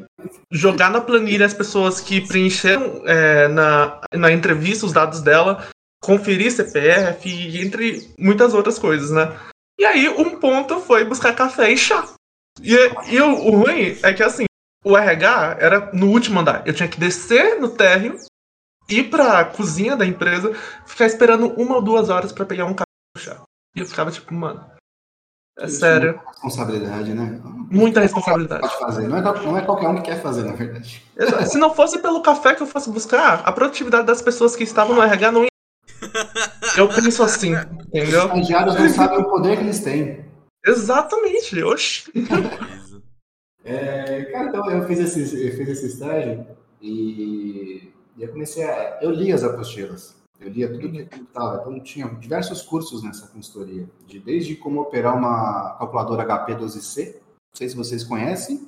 jogar 0.51 0.89
na 0.89 0.99
planilha 0.99 1.45
as 1.45 1.53
pessoas 1.53 2.01
que 2.01 2.27
preencheram 2.27 3.03
é, 3.05 3.47
na, 3.47 4.01
na 4.11 4.31
entrevista 4.31 4.87
os 4.87 4.93
dados 4.93 5.21
dela, 5.21 5.67
conferir 6.01 6.51
CPF 6.51 7.29
entre 7.61 8.09
muitas 8.17 8.55
outras 8.55 8.79
coisas, 8.79 9.11
né? 9.11 9.31
E 9.77 9.85
aí, 9.85 10.09
um 10.09 10.39
ponto 10.39 10.79
foi 10.79 11.03
buscar 11.03 11.35
café 11.35 11.71
e 11.71 11.77
chá. 11.77 12.07
E, 12.61 12.73
e 13.09 13.21
o, 13.21 13.31
o 13.31 13.51
ruim 13.63 13.97
é 14.01 14.13
que, 14.13 14.23
assim, 14.23 14.45
o 14.83 14.97
RH 14.97 15.57
era 15.59 15.91
no 15.91 16.07
último 16.07 16.39
andar. 16.39 16.65
Eu 16.65 16.73
tinha 16.73 16.87
que 16.87 16.99
descer 16.99 17.59
no 17.59 17.69
térreo, 17.69 18.17
ir 18.89 19.09
pra 19.09 19.43
cozinha 19.43 19.95
da 19.95 20.05
empresa, 20.05 20.53
ficar 20.85 21.05
esperando 21.05 21.47
uma 21.59 21.75
ou 21.75 21.81
duas 21.81 22.09
horas 22.09 22.31
pra 22.31 22.45
pegar 22.45 22.65
um 22.65 22.73
café 22.73 22.85
e 23.17 23.19
chá. 23.19 23.41
E 23.75 23.79
eu 23.81 23.85
ficava 23.85 24.11
tipo, 24.11 24.33
mano, 24.33 24.63
é 25.57 25.65
Isso 25.65 25.79
sério, 25.79 26.19
Responsabilidade, 26.27 27.13
né? 27.13 27.39
muita 27.71 28.01
responsabilidade. 28.01 28.61
Pode 28.61 28.79
fazer. 28.79 29.07
Não 29.07 29.17
é, 29.17 29.21
não 29.21 29.57
é 29.57 29.61
qualquer 29.61 29.87
um 29.87 29.95
que 29.95 30.03
quer 30.03 30.21
fazer, 30.21 30.43
na 30.43 30.53
verdade. 30.53 31.01
Se 31.47 31.57
não 31.57 31.73
fosse 31.73 31.99
pelo 31.99 32.21
café 32.21 32.53
que 32.55 32.61
eu 32.61 32.67
fosse 32.67 32.89
buscar, 32.89 33.41
a 33.45 33.51
produtividade 33.51 34.05
das 34.05 34.21
pessoas 34.21 34.55
que 34.55 34.63
estavam 34.63 34.95
no 34.95 35.01
RH 35.01 35.31
não 35.31 35.43
ia. 35.43 35.49
Eu 36.77 36.87
penso 36.89 37.23
assim, 37.23 37.53
entendeu? 37.53 38.25
Estagiários 38.25 38.75
não 38.75 38.89
sabem 38.89 39.19
o 39.19 39.29
poder 39.29 39.57
que 39.57 39.63
eles 39.63 39.79
têm. 39.79 40.25
Exatamente, 40.65 41.63
oxi. 41.63 42.11
Beleza. 42.13 43.01
É, 43.67 44.25
cara, 44.25 44.49
então 44.49 44.69
eu 44.69 44.85
fiz 44.87 44.99
esse, 44.99 45.47
eu 45.47 45.51
fiz 45.57 45.67
esse 45.69 45.87
estágio 45.87 46.45
e, 46.79 47.91
e 48.15 48.21
eu 48.21 48.29
comecei 48.31 48.63
a. 48.63 48.99
Eu 49.01 49.09
li 49.09 49.31
as 49.31 49.43
apostilas. 49.43 50.15
Eu 50.39 50.49
lia 50.49 50.71
tudo 50.71 50.91
que 51.07 51.19
estava. 51.19 51.61
Então 51.61 51.79
tinha 51.79 52.07
diversos 52.09 52.61
cursos 52.61 53.01
nessa 53.01 53.27
consultoria. 53.27 53.89
De, 54.05 54.19
desde 54.19 54.55
como 54.55 54.81
operar 54.81 55.17
uma 55.17 55.75
calculadora 55.79 56.23
HP12C. 56.45 57.15
Não 57.15 57.21
sei 57.57 57.67
se 57.69 57.75
vocês 57.75 58.03
conhecem. 58.03 58.67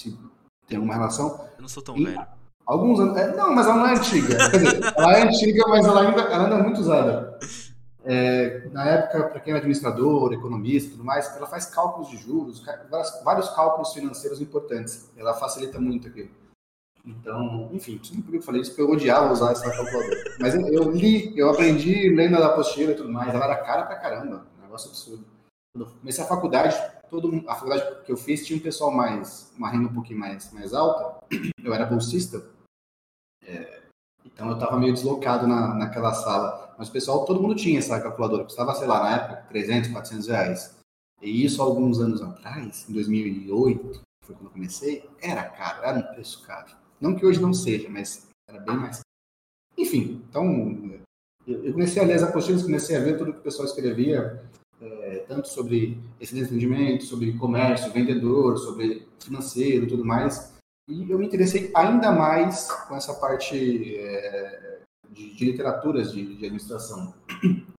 Se 0.00 0.18
tem 0.66 0.76
alguma 0.76 0.94
relação. 0.94 1.48
Eu 1.56 1.62
não 1.62 1.68
sou 1.68 1.80
tão 1.84 1.96
E- 1.96 2.06
velho. 2.06 2.26
Alguns 2.66 2.98
anos. 2.98 3.16
é, 3.16 3.36
não, 3.36 3.54
mas 3.54 3.66
ela 3.66 3.76
não 3.76 3.86
é 3.86 3.92
antiga. 3.92 4.50
Quer 4.50 4.58
dizer, 4.58 4.92
ela 4.96 5.16
é 5.16 5.22
antiga, 5.22 5.64
mas 5.68 5.86
ela 5.86 6.00
ainda, 6.02 6.22
ela 6.22 6.44
ainda 6.44 6.56
é 6.56 6.62
muito 6.62 6.80
usada. 6.80 7.38
É, 8.08 8.68
na 8.72 8.84
época, 8.84 9.24
para 9.24 9.40
quem 9.40 9.52
é 9.52 9.56
administrador, 9.56 10.32
economista 10.32 10.92
tudo 10.92 11.04
mais, 11.04 11.34
ela 11.36 11.46
faz 11.46 11.66
cálculos 11.66 12.08
de 12.08 12.16
juros, 12.16 12.62
vários, 13.24 13.50
cálculos 13.50 13.92
financeiros 13.92 14.40
importantes. 14.40 15.10
Ela 15.16 15.34
facilita 15.34 15.80
muito 15.80 16.08
aquilo. 16.08 16.30
Então, 17.04 17.68
enfim, 17.72 18.00
não 18.14 18.22
por 18.22 18.30
que 18.32 18.36
eu 18.38 18.42
falei 18.42 18.60
isso, 18.60 18.70
porque 18.70 18.82
eu 18.82 18.90
odiava 18.90 19.32
usar 19.32 19.52
essa 19.52 19.70
calculadora. 19.70 20.16
Mas 20.40 20.54
eu, 20.54 20.66
eu 20.68 20.90
li, 20.90 21.36
eu 21.38 21.50
aprendi 21.50 22.08
lendo 22.10 22.36
a 22.36 22.46
apostila 22.46 22.92
e 22.92 22.96
tudo 22.96 23.12
mais. 23.12 23.32
Ela 23.32 23.44
era 23.44 23.56
cara 23.56 23.86
pra 23.86 23.96
caramba, 23.96 24.46
um 24.58 24.62
negócio 24.62 24.88
absurdo. 24.88 25.24
Quando 25.72 25.88
eu 25.88 25.94
comecei 26.00 26.24
a 26.24 26.26
faculdade, 26.26 26.76
todo 27.08 27.44
a 27.48 27.54
faculdade 27.54 28.04
que 28.04 28.10
eu 28.10 28.16
fiz 28.16 28.46
tinha 28.46 28.56
um 28.56 28.62
pessoal 28.62 28.90
mais, 28.90 29.52
uma 29.56 29.68
renda 29.68 29.88
um 29.88 29.94
pouquinho 29.94 30.18
mais, 30.18 30.52
mais 30.52 30.72
alta. 30.74 31.24
Eu 31.62 31.74
era 31.74 31.86
bolsista. 31.86 32.55
É, 33.46 33.82
então 34.24 34.48
eu 34.48 34.54
estava 34.54 34.78
meio 34.78 34.92
deslocado 34.92 35.46
na, 35.46 35.74
naquela 35.74 36.12
sala. 36.12 36.74
Mas 36.78 36.88
o 36.88 36.92
pessoal, 36.92 37.24
todo 37.24 37.40
mundo 37.40 37.54
tinha 37.54 37.78
essa 37.78 38.00
calculadora. 38.00 38.44
Custava, 38.44 38.74
sei 38.74 38.86
lá, 38.86 39.02
na 39.02 39.16
época, 39.16 39.46
300, 39.48 39.90
400 39.90 40.28
reais. 40.28 40.76
E 41.22 41.44
isso 41.44 41.62
alguns 41.62 41.98
anos 42.00 42.20
atrás, 42.20 42.86
em 42.88 42.92
2008, 42.92 44.02
foi 44.22 44.34
quando 44.34 44.46
eu 44.46 44.52
comecei, 44.52 45.08
era 45.22 45.44
caro, 45.44 45.82
era 45.84 45.98
um 45.98 46.14
preço 46.14 46.42
caro. 46.42 46.76
Não 47.00 47.14
que 47.14 47.24
hoje 47.24 47.40
não 47.40 47.54
seja, 47.54 47.88
mas 47.88 48.26
era 48.48 48.60
bem 48.60 48.76
mais 48.76 48.96
caro. 48.96 49.06
Enfim, 49.78 50.22
então 50.28 51.00
eu 51.46 51.72
comecei 51.72 52.02
a 52.02 52.06
ler 52.06 52.14
as 52.14 52.22
apostilas, 52.22 52.62
comecei 52.62 52.96
a 52.96 53.00
ver 53.00 53.16
tudo 53.16 53.32
que 53.32 53.38
o 53.38 53.42
pessoal 53.42 53.66
escrevia, 53.66 54.42
é, 54.80 55.24
tanto 55.28 55.48
sobre 55.48 55.98
esse 56.20 56.34
desentendimento, 56.34 57.04
sobre 57.04 57.32
comércio, 57.38 57.92
vendedor, 57.92 58.58
sobre 58.58 59.06
financeiro 59.22 59.86
tudo 59.86 60.04
mais. 60.04 60.55
E 60.88 61.10
eu 61.10 61.18
me 61.18 61.26
interessei 61.26 61.70
ainda 61.74 62.12
mais 62.12 62.70
com 62.70 62.94
essa 62.96 63.12
parte 63.14 63.96
é, 63.96 64.78
de, 65.10 65.34
de 65.34 65.44
literaturas 65.44 66.12
de, 66.12 66.24
de 66.36 66.44
administração. 66.44 67.12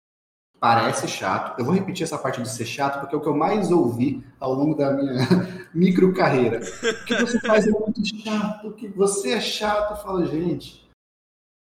Parece 0.60 1.06
chato. 1.06 1.58
Eu 1.58 1.64
vou 1.64 1.72
repetir 1.72 2.02
essa 2.02 2.18
parte 2.18 2.42
de 2.42 2.48
ser 2.48 2.66
chato, 2.66 3.00
porque 3.00 3.14
é 3.14 3.18
o 3.18 3.20
que 3.20 3.28
eu 3.28 3.36
mais 3.36 3.70
ouvi 3.70 4.24
ao 4.40 4.52
longo 4.52 4.74
da 4.74 4.90
minha 4.92 5.16
micro 5.72 6.12
carreira. 6.12 6.60
O 6.60 7.04
que 7.04 7.14
você 7.14 7.38
faz 7.40 7.66
é 7.66 7.70
muito 7.70 8.04
chato, 8.04 8.68
o 8.68 8.72
que 8.72 8.88
você 8.88 9.34
é 9.34 9.40
chato. 9.40 9.92
Eu 9.92 9.96
falo, 10.02 10.26
gente. 10.26 10.86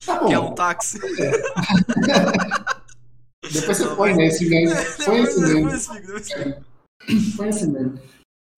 Tá 0.06 0.20
bom. 0.20 0.28
Quer 0.28 0.40
um 0.40 0.54
táxi? 0.54 1.00
Depois 3.52 3.78
você 3.78 3.96
põe 3.96 4.14
nesse 4.14 4.48
meme. 4.48 4.72
Põe 5.06 5.22
esse 5.24 5.94
fica. 6.24 6.64
Põe 7.38 7.50
esse 7.50 7.68
meme. 7.68 8.00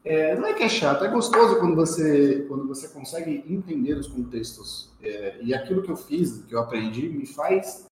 É, 0.06 0.36
não 0.36 0.48
é 0.48 0.54
que 0.54 0.64
é 0.64 0.70
chato, 0.70 1.06
é 1.06 1.08
gostoso 1.08 1.60
quando 1.60 1.76
você, 1.76 2.46
quando 2.50 2.68
você 2.68 2.90
consegue 2.90 3.44
entender 3.48 3.94
os 3.94 4.08
contextos. 4.08 4.92
É, 5.02 5.42
e 5.42 5.54
aquilo 5.54 5.82
que 5.82 5.90
eu 5.90 5.96
fiz, 5.96 6.44
que 6.44 6.54
eu 6.54 6.60
aprendi, 6.60 7.08
me 7.08 7.26
faz 7.26 7.86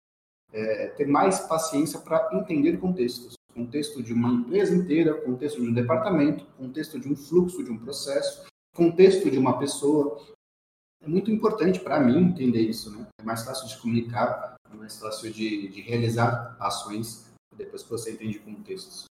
é, 0.52 0.88
ter 0.88 1.08
mais 1.08 1.40
paciência 1.40 2.00
para 2.00 2.30
entender 2.34 2.78
contextos. 2.78 3.36
Contexto 3.54 4.04
de 4.04 4.14
uma 4.14 4.30
empresa 4.30 4.76
inteira, 4.76 5.14
contexto 5.14 5.62
de 5.62 5.70
um 5.70 5.74
departamento, 5.74 6.46
contexto 6.58 7.00
de 7.00 7.08
um 7.08 7.16
fluxo, 7.16 7.64
de 7.64 7.72
um 7.72 7.78
processo, 7.78 8.46
contexto 8.76 9.30
de 9.30 9.38
uma 9.38 9.58
pessoa. 9.58 10.22
É 11.02 11.08
muito 11.08 11.32
importante 11.32 11.80
para 11.80 12.00
mim 12.00 12.18
entender 12.18 12.62
isso. 12.62 12.92
Né? 12.92 13.08
É 13.20 13.24
mais 13.24 13.44
fácil 13.44 13.68
de 13.68 13.78
comunicar, 13.82 14.56
é 14.70 14.76
mais 14.76 14.98
fácil 15.00 15.32
de, 15.32 15.70
de 15.70 15.82
realizar 15.82 16.56
ações 16.60 17.26
depois 17.56 17.84
que 17.84 17.90
você 17.90 18.12
entende 18.12 18.40
contextos. 18.40 19.11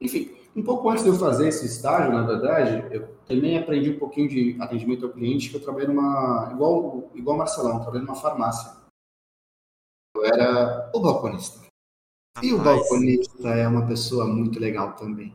Enfim, 0.00 0.34
um 0.56 0.62
pouco 0.62 0.88
antes 0.88 1.04
de 1.04 1.10
eu 1.10 1.14
fazer 1.14 1.48
esse 1.48 1.66
estágio, 1.66 2.12
na 2.12 2.22
verdade, 2.22 2.94
eu 2.94 3.08
também 3.26 3.58
aprendi 3.58 3.90
um 3.90 3.98
pouquinho 3.98 4.28
de 4.28 4.56
atendimento 4.60 5.06
ao 5.06 5.12
cliente, 5.12 5.50
que 5.50 5.56
eu 5.56 5.62
trabalhei 5.62 5.88
numa, 5.88 6.50
igual, 6.52 7.10
igual 7.14 7.36
Marcelão, 7.36 7.80
trabalhei 7.80 8.06
numa 8.06 8.16
farmácia. 8.16 8.72
Eu 10.16 10.24
era 10.24 10.90
o 10.94 11.00
balconista. 11.00 11.60
E 12.42 12.52
o 12.52 12.58
balconista 12.58 13.48
é 13.50 13.68
uma 13.68 13.86
pessoa 13.86 14.26
muito 14.26 14.58
legal 14.58 14.94
também. 14.94 15.34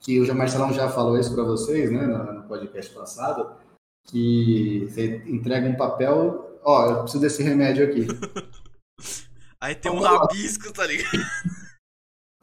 Que 0.00 0.20
o 0.20 0.34
Marcelão 0.34 0.72
já 0.72 0.88
falou 0.88 1.18
isso 1.18 1.34
para 1.34 1.42
vocês, 1.42 1.90
né, 1.90 2.06
no 2.06 2.44
podcast 2.44 2.94
passado, 2.94 3.56
que 4.06 4.86
você 4.88 5.22
entrega 5.26 5.68
um 5.68 5.76
papel, 5.76 6.58
ó, 6.62 6.90
eu 6.90 7.00
preciso 7.00 7.20
desse 7.20 7.42
remédio 7.42 7.84
aqui. 7.84 8.06
Aí 9.60 9.74
tem 9.74 9.90
um 9.90 10.00
rabisco, 10.00 10.72
tá 10.72 10.86
ligado? 10.86 11.10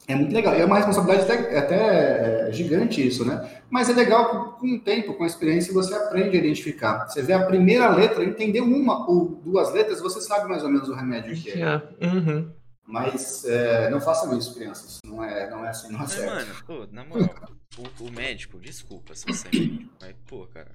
É 0.06 0.14
muito 0.14 0.34
legal. 0.34 0.54
E 0.54 0.60
é 0.60 0.64
uma 0.64 0.76
responsabilidade 0.76 1.22
até, 1.22 1.58
até 1.58 2.48
é, 2.48 2.52
gigante 2.52 3.06
isso, 3.06 3.24
né? 3.24 3.62
Mas 3.70 3.88
é 3.88 3.94
legal 3.94 4.52
com 4.58 4.74
o 4.74 4.80
tempo, 4.80 5.14
com 5.14 5.24
a 5.24 5.26
experiência, 5.26 5.72
você 5.72 5.94
aprende 5.94 6.36
a 6.36 6.40
identificar. 6.40 7.06
Você 7.06 7.22
vê 7.22 7.32
a 7.32 7.46
primeira 7.46 7.88
letra, 7.88 8.24
entender 8.24 8.60
uma 8.60 9.08
ou 9.08 9.40
duas 9.42 9.72
letras, 9.72 10.00
você 10.00 10.20
sabe 10.20 10.48
mais 10.48 10.62
ou 10.62 10.68
menos 10.68 10.88
o 10.88 10.94
remédio 10.94 11.34
que 11.34 11.50
é. 11.50 11.76
Uhum. 12.02 12.52
Mas 12.86 13.44
é, 13.46 13.88
não 13.88 14.00
façam 14.00 14.36
isso, 14.36 14.54
crianças. 14.54 14.98
Não 15.06 15.24
é, 15.24 15.48
não 15.48 15.64
é 15.64 15.70
assim, 15.70 15.90
não 15.90 16.02
é 16.02 16.06
certo. 16.06 16.34
Mano, 16.34 16.64
pô, 16.66 16.86
na 16.92 17.04
moral, 17.04 17.50
o, 17.78 18.04
o, 18.04 18.12
médico, 18.12 18.58
desculpa 18.58 19.14
se 19.14 19.24
você 19.26 19.48
é 19.48 19.58
médico, 19.58 19.90
mas, 20.00 20.14
pô, 20.26 20.46
cara, 20.48 20.70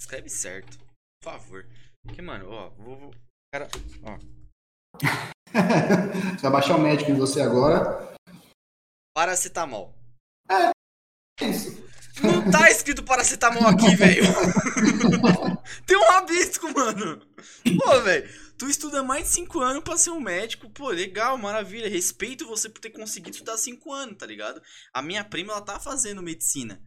escreve 0.00 0.28
certo, 0.28 0.78
por 1.20 1.32
favor. 1.32 1.66
Porque, 2.06 2.22
mano, 2.22 2.48
ó, 2.48 2.70
vou. 2.78 2.96
vou 2.96 3.10
cara, 3.52 3.68
ó. 4.04 4.16
você 6.32 6.42
vai 6.42 6.52
baixar 6.52 6.76
o 6.76 6.80
médico 6.80 7.10
em 7.10 7.16
você 7.16 7.40
agora. 7.40 8.16
Paracetamol. 9.18 9.92
É, 10.48 10.70
isso. 11.44 11.76
Não 12.22 12.48
tá 12.52 12.70
escrito 12.70 13.02
paracetamol 13.02 13.66
aqui, 13.66 13.92
velho. 13.98 14.22
Tem 15.84 15.96
um 15.96 16.04
rabisco, 16.04 16.72
mano. 16.72 17.20
Pô, 17.82 18.00
velho. 18.02 18.30
Tu 18.56 18.68
estuda 18.68 19.02
mais 19.02 19.24
de 19.24 19.30
5 19.30 19.58
anos 19.58 19.82
pra 19.82 19.98
ser 19.98 20.10
um 20.10 20.20
médico. 20.20 20.70
Pô, 20.70 20.90
legal, 20.90 21.36
maravilha. 21.36 21.88
Respeito 21.88 22.46
você 22.46 22.68
por 22.68 22.80
ter 22.80 22.90
conseguido 22.90 23.32
estudar 23.32 23.56
5 23.56 23.92
anos, 23.92 24.18
tá 24.18 24.24
ligado? 24.24 24.62
A 24.94 25.02
minha 25.02 25.24
prima, 25.24 25.52
ela 25.52 25.62
tá 25.62 25.80
fazendo 25.80 26.22
medicina. 26.22 26.80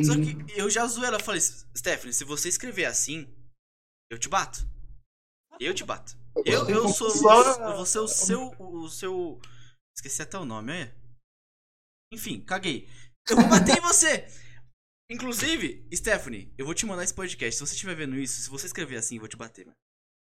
Só 0.00 0.14
que 0.14 0.36
uhum. 0.36 0.46
eu 0.54 0.70
já 0.70 0.86
zoei 0.86 1.08
ela. 1.08 1.18
Falei, 1.18 1.40
Stephanie, 1.40 2.14
se 2.14 2.22
você 2.22 2.48
escrever 2.48 2.84
assim, 2.84 3.26
eu 4.08 4.20
te 4.20 4.28
bato. 4.28 4.64
Eu 5.58 5.74
te 5.74 5.82
bato. 5.82 6.16
Eu, 6.46 6.68
eu 6.68 6.88
sou. 6.90 7.08
Eu 7.08 7.76
vou 7.76 7.86
ser 7.86 7.98
o 7.98 8.06
seu. 8.06 8.54
O 8.56 8.88
seu. 8.88 9.40
Esqueci 9.96 10.22
até 10.22 10.38
o 10.38 10.44
nome, 10.44 10.72
é? 10.72 11.01
Enfim, 12.12 12.40
caguei. 12.42 12.86
Eu 13.28 13.36
vou 13.36 13.48
bater 13.48 13.78
em 13.78 13.80
você! 13.80 14.26
Inclusive, 15.10 15.86
Stephanie, 15.94 16.52
eu 16.58 16.66
vou 16.66 16.74
te 16.74 16.84
mandar 16.84 17.04
esse 17.04 17.14
podcast. 17.14 17.56
Se 17.56 17.66
você 17.66 17.74
estiver 17.74 17.94
vendo 17.94 18.16
isso, 18.16 18.40
se 18.40 18.50
você 18.50 18.66
escrever 18.66 18.96
assim, 18.96 19.16
eu 19.16 19.20
vou 19.20 19.28
te 19.28 19.36
bater, 19.36 19.64
mano. 19.64 19.76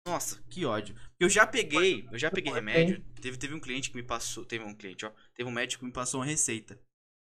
Nossa, 0.06 0.42
que 0.50 0.66
ódio. 0.66 0.96
Eu 1.20 1.30
já 1.30 1.46
peguei, 1.46 2.08
eu 2.12 2.18
já 2.18 2.30
peguei 2.30 2.52
remédio. 2.52 3.04
Teve, 3.22 3.38
teve 3.38 3.54
um 3.54 3.60
cliente 3.60 3.90
que 3.90 3.96
me 3.96 4.04
passou. 4.04 4.46
Teve 4.46 4.64
um 4.64 4.76
cliente, 4.76 5.06
ó. 5.06 5.12
Teve 5.36 5.50
um 5.50 5.54
médico 5.54 5.82
que 5.82 5.86
me 5.86 5.92
passou 5.92 6.20
uma 6.20 6.26
receita. 6.26 6.80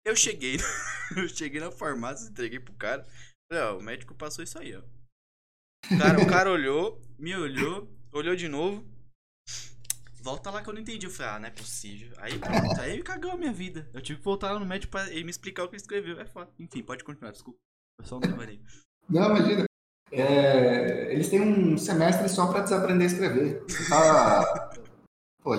Eu 0.05 0.17
cheguei. 0.17 0.57
eu 1.17 1.29
cheguei 1.29 1.61
na 1.61 1.71
farmácia, 1.71 2.29
entreguei 2.29 2.59
pro 2.59 2.75
cara. 2.75 3.07
Falei, 3.49 3.65
ó, 3.65 3.79
o 3.79 3.83
médico 3.83 4.15
passou 4.15 4.43
isso 4.43 4.59
aí, 4.59 4.75
ó. 4.75 4.83
O 5.91 5.99
cara, 5.99 6.23
o 6.23 6.27
cara 6.27 6.51
olhou, 6.51 7.01
me 7.19 7.35
olhou, 7.37 7.89
olhou 8.13 8.35
de 8.35 8.49
novo. 8.49 8.89
Volta 10.23 10.51
lá 10.51 10.63
que 10.63 10.69
eu 10.71 10.75
não 10.75 10.81
entendi. 10.81 11.07
Eu 11.07 11.11
falei, 11.11 11.33
ah, 11.33 11.39
não 11.41 11.49
é 11.49 11.51
possível. 11.51 12.13
Aí 12.19 12.39
pronto, 12.39 12.81
aí 12.81 13.03
cagou 13.03 13.33
a 13.33 13.37
minha 13.37 13.53
vida. 13.53 13.89
Eu 13.93 14.01
tive 14.01 14.21
que 14.21 14.25
voltar 14.25 14.53
lá 14.53 14.61
no 14.61 14.67
médico 14.67 14.93
pra 14.93 15.11
ele 15.11 15.25
me 15.25 15.31
explicar 15.31 15.65
o 15.65 15.69
que 15.69 15.75
ele 15.75 15.83
escreveu. 15.83 16.21
É 16.21 16.25
foda. 16.25 16.49
Enfim, 16.61 16.83
pode 16.83 17.03
continuar, 17.03 17.33
desculpa. 17.33 17.59
Eu 17.99 18.07
só 18.07 18.21
não 18.21 18.29
devarei. 18.29 18.61
Não, 19.09 19.37
imagina. 19.37 19.65
É, 20.13 21.13
eles 21.13 21.29
têm 21.29 21.41
um 21.41 21.77
semestre 21.77 22.29
só 22.29 22.47
pra 22.47 22.61
desaprender 22.61 23.09
a 23.09 23.13
escrever. 23.13 23.65
Tá... 23.89 24.71
Pô, 25.43 25.55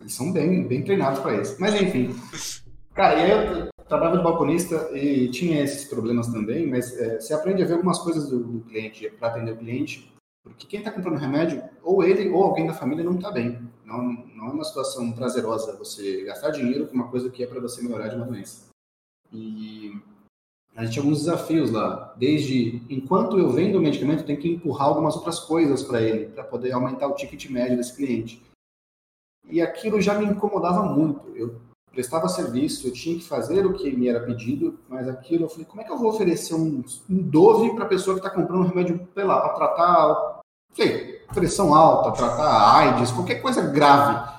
eles 0.00 0.14
são 0.14 0.32
bem, 0.32 0.66
bem 0.66 0.82
treinados 0.82 1.20
pra 1.20 1.40
isso. 1.40 1.56
Mas 1.60 1.74
enfim. 1.74 2.08
Cara, 2.94 3.28
eu 3.28 3.68
trabalhava 3.86 4.18
de 4.18 4.24
balconista 4.24 4.90
e 4.96 5.30
tinha 5.30 5.62
esses 5.62 5.84
problemas 5.84 6.28
também, 6.28 6.66
mas 6.66 6.96
é, 6.96 7.20
você 7.20 7.34
aprende 7.34 7.62
a 7.62 7.66
ver 7.66 7.74
algumas 7.74 7.98
coisas 7.98 8.28
do, 8.28 8.42
do 8.42 8.60
cliente, 8.60 9.10
para 9.10 9.28
atender 9.28 9.52
o 9.52 9.56
cliente, 9.56 10.12
porque 10.42 10.66
quem 10.66 10.80
está 10.80 10.90
comprando 10.90 11.18
remédio, 11.18 11.62
ou 11.82 12.02
ele 12.02 12.28
ou 12.30 12.42
alguém 12.42 12.66
da 12.66 12.74
família 12.74 13.04
não 13.04 13.16
está 13.16 13.30
bem. 13.30 13.60
Não, 13.84 14.02
não 14.02 14.48
é 14.48 14.50
uma 14.50 14.64
situação 14.64 15.12
prazerosa 15.12 15.76
você 15.76 16.24
gastar 16.24 16.50
dinheiro 16.50 16.86
com 16.86 16.94
uma 16.94 17.08
coisa 17.08 17.30
que 17.30 17.42
é 17.42 17.46
para 17.46 17.60
você 17.60 17.82
melhorar 17.82 18.08
de 18.08 18.16
uma 18.16 18.26
doença. 18.26 18.68
E 19.32 19.92
a 20.74 20.84
gente 20.84 20.92
tinha 20.92 21.02
alguns 21.02 21.20
desafios 21.20 21.70
lá. 21.70 22.14
Desde 22.16 22.82
enquanto 22.88 23.38
eu 23.38 23.50
vendo 23.50 23.78
o 23.78 23.80
medicamento, 23.80 24.20
eu 24.20 24.26
tenho 24.26 24.40
que 24.40 24.48
empurrar 24.48 24.88
algumas 24.88 25.16
outras 25.16 25.40
coisas 25.40 25.82
para 25.82 26.00
ele, 26.00 26.26
para 26.26 26.44
poder 26.44 26.72
aumentar 26.72 27.08
o 27.08 27.14
ticket 27.14 27.50
médio 27.50 27.76
desse 27.76 27.96
cliente. 27.96 28.42
E 29.50 29.60
aquilo 29.60 30.00
já 30.00 30.18
me 30.18 30.26
incomodava 30.26 30.82
muito. 30.82 31.34
Eu 31.34 31.60
prestava 31.92 32.28
serviço, 32.28 32.86
eu 32.86 32.92
tinha 32.92 33.18
que 33.18 33.24
fazer 33.24 33.66
o 33.66 33.72
que 33.72 33.90
me 33.96 34.08
era 34.08 34.20
pedido, 34.20 34.78
mas 34.88 35.08
aquilo 35.08 35.44
eu 35.44 35.48
falei, 35.48 35.64
como 35.64 35.80
é 35.80 35.84
que 35.84 35.92
eu 35.92 35.98
vou 35.98 36.10
oferecer 36.10 36.54
um, 36.54 36.84
um 37.08 37.22
Dove 37.22 37.74
para 37.74 37.84
a 37.84 37.88
pessoa 37.88 38.18
que 38.18 38.24
está 38.24 38.34
comprando 38.34 38.60
um 38.60 38.68
remédio, 38.68 39.08
sei 39.14 39.24
lá, 39.24 39.40
para 39.40 39.54
tratar, 39.54 40.40
sei, 40.74 41.18
pressão 41.34 41.74
alta, 41.74 42.12
tratar 42.12 42.76
AIDS, 42.76 43.10
qualquer 43.10 43.36
coisa 43.36 43.62
grave. 43.62 44.38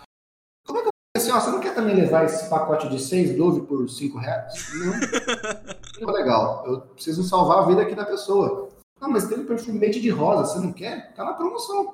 Como 0.65 0.79
é 0.79 0.81
que 0.81 0.87
eu 0.87 0.91
vou 0.91 1.21
oferecer, 1.21 1.31
ó, 1.35 1.39
você 1.39 1.51
não 1.51 1.59
quer 1.59 1.75
também 1.75 1.95
levar 1.95 2.25
esse 2.25 2.49
pacote 2.49 2.87
de 2.89 2.99
seis 2.99 3.35
Dove 3.35 3.61
por 3.61 3.89
cinco 3.89 4.17
reais? 4.17 4.53
Não. 4.73 6.07
não 6.07 6.13
legal, 6.13 6.63
eu 6.65 6.81
preciso 6.81 7.23
salvar 7.23 7.59
a 7.59 7.65
vida 7.67 7.81
aqui 7.81 7.95
da 7.95 8.05
pessoa. 8.05 8.69
Não, 9.01 9.09
mas 9.09 9.27
tem 9.27 9.39
um 9.39 9.45
perfumete 9.45 10.01
de 10.01 10.09
rosa, 10.09 10.45
você 10.45 10.59
não 10.59 10.73
quer? 10.73 11.13
Tá 11.13 11.23
na 11.23 11.33
promoção. 11.33 11.93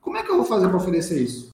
Como 0.00 0.16
é 0.16 0.22
que 0.22 0.30
eu 0.30 0.36
vou 0.36 0.44
fazer 0.44 0.68
para 0.68 0.76
oferecer 0.76 1.22
isso? 1.22 1.50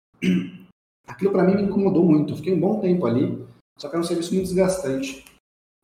Aquilo 1.09 1.33
para 1.33 1.43
mim 1.43 1.57
me 1.57 1.63
incomodou 1.63 2.05
muito. 2.05 2.33
Eu 2.33 2.37
fiquei 2.37 2.55
um 2.55 2.61
bom 2.61 2.81
tempo 2.81 3.07
ali, 3.07 3.45
só 3.79 3.89
que 3.89 3.97
era 3.97 4.03
um 4.03 4.07
serviço 4.07 4.35
muito 4.35 4.47
desgastante. 4.47 5.25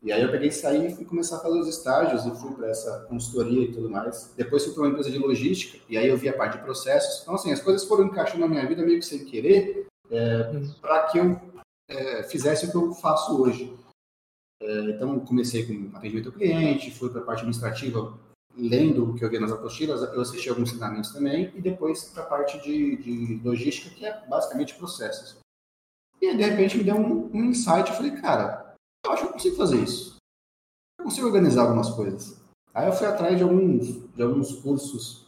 E 0.02 0.12
aí 0.12 0.20
eu 0.20 0.30
peguei 0.30 0.48
e 0.48 0.52
saí 0.52 0.86
e 0.86 0.94
fui 0.94 1.06
começar 1.06 1.36
a 1.36 1.40
fazer 1.40 1.58
os 1.58 1.66
estágios 1.66 2.26
e 2.26 2.30
fui 2.38 2.52
para 2.54 2.68
essa 2.68 3.06
consultoria 3.08 3.62
e 3.62 3.72
tudo 3.72 3.88
mais. 3.88 4.34
Depois 4.36 4.62
fui 4.62 4.74
para 4.74 4.82
uma 4.82 4.90
empresa 4.90 5.10
de 5.10 5.18
logística 5.18 5.82
e 5.88 5.96
aí 5.96 6.06
eu 6.06 6.16
vi 6.18 6.28
a 6.28 6.36
parte 6.36 6.58
de 6.58 6.62
processos. 6.62 7.22
Então, 7.22 7.34
assim, 7.34 7.50
as 7.50 7.62
coisas 7.62 7.88
foram 7.88 8.04
encaixando 8.04 8.40
na 8.40 8.48
minha 8.48 8.66
vida 8.68 8.84
meio 8.84 8.98
que 8.98 9.06
sem 9.06 9.24
querer 9.24 9.86
é, 10.10 10.60
para 10.82 11.04
que 11.04 11.18
eu 11.18 11.40
é, 11.88 12.22
fizesse 12.24 12.66
o 12.66 12.70
que 12.70 12.76
eu 12.76 12.92
faço 12.92 13.40
hoje. 13.40 13.74
É, 14.62 14.90
então, 14.90 15.18
comecei 15.20 15.64
com 15.64 15.96
atendimento 15.96 16.28
ao 16.28 16.34
cliente, 16.34 16.90
fui 16.90 17.08
para 17.08 17.22
a 17.22 17.24
parte 17.24 17.40
administrativa 17.40 18.14
lendo 18.56 19.10
o 19.10 19.14
que 19.14 19.24
eu 19.24 19.30
vi 19.30 19.38
nas 19.38 19.52
apostilas, 19.52 20.02
eu 20.02 20.20
assisti 20.20 20.48
alguns 20.48 20.70
treinamentos 20.70 21.12
também, 21.12 21.52
e 21.54 21.60
depois 21.60 22.04
para 22.04 22.22
a 22.22 22.26
parte 22.26 22.60
de, 22.62 22.96
de, 22.96 23.40
logística, 23.44 23.94
que 23.94 24.06
é 24.06 24.26
basicamente 24.26 24.74
processos. 24.76 25.36
E 26.20 26.34
de 26.34 26.42
repente 26.42 26.78
me 26.78 26.84
deu 26.84 26.96
um, 26.96 27.30
um 27.34 27.44
insight, 27.44 27.90
eu 27.90 27.96
falei, 27.96 28.12
cara, 28.20 28.74
eu 29.04 29.12
acho 29.12 29.22
que 29.22 29.28
eu 29.28 29.32
consigo 29.32 29.56
fazer 29.56 29.82
isso. 29.82 30.16
Eu 30.98 31.04
consigo 31.04 31.26
organizar 31.26 31.62
algumas 31.62 31.90
coisas. 31.90 32.40
Aí 32.72 32.86
eu 32.86 32.92
fui 32.92 33.06
atrás 33.06 33.36
de 33.36 33.42
alguns, 33.42 34.14
de 34.14 34.22
alguns 34.22 34.52
cursos 34.60 35.26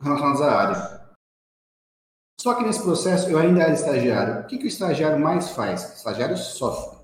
relacionados 0.00 0.42
à 0.42 0.52
área. 0.52 1.00
Só 2.40 2.54
que 2.54 2.64
nesse 2.64 2.82
processo 2.82 3.28
eu 3.28 3.38
ainda 3.38 3.62
era 3.62 3.74
estagiário. 3.74 4.42
O 4.42 4.46
que, 4.46 4.58
que 4.58 4.64
o 4.64 4.68
estagiário 4.68 5.22
mais 5.22 5.50
faz? 5.50 5.90
O 5.90 5.94
estagiário 5.94 6.36
sofre. 6.36 6.98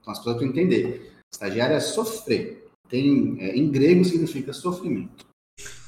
Então 0.00 0.12
as 0.12 0.18
pessoas 0.18 0.36
precisam 0.36 0.62
entender. 0.62 1.12
O 1.12 1.34
estagiário 1.34 1.76
é 1.76 1.80
sofrer 1.80 2.65
tem, 2.88 3.40
é, 3.40 3.56
em 3.56 3.70
grego 3.70 4.04
significa 4.04 4.52
sofrimento. 4.52 5.26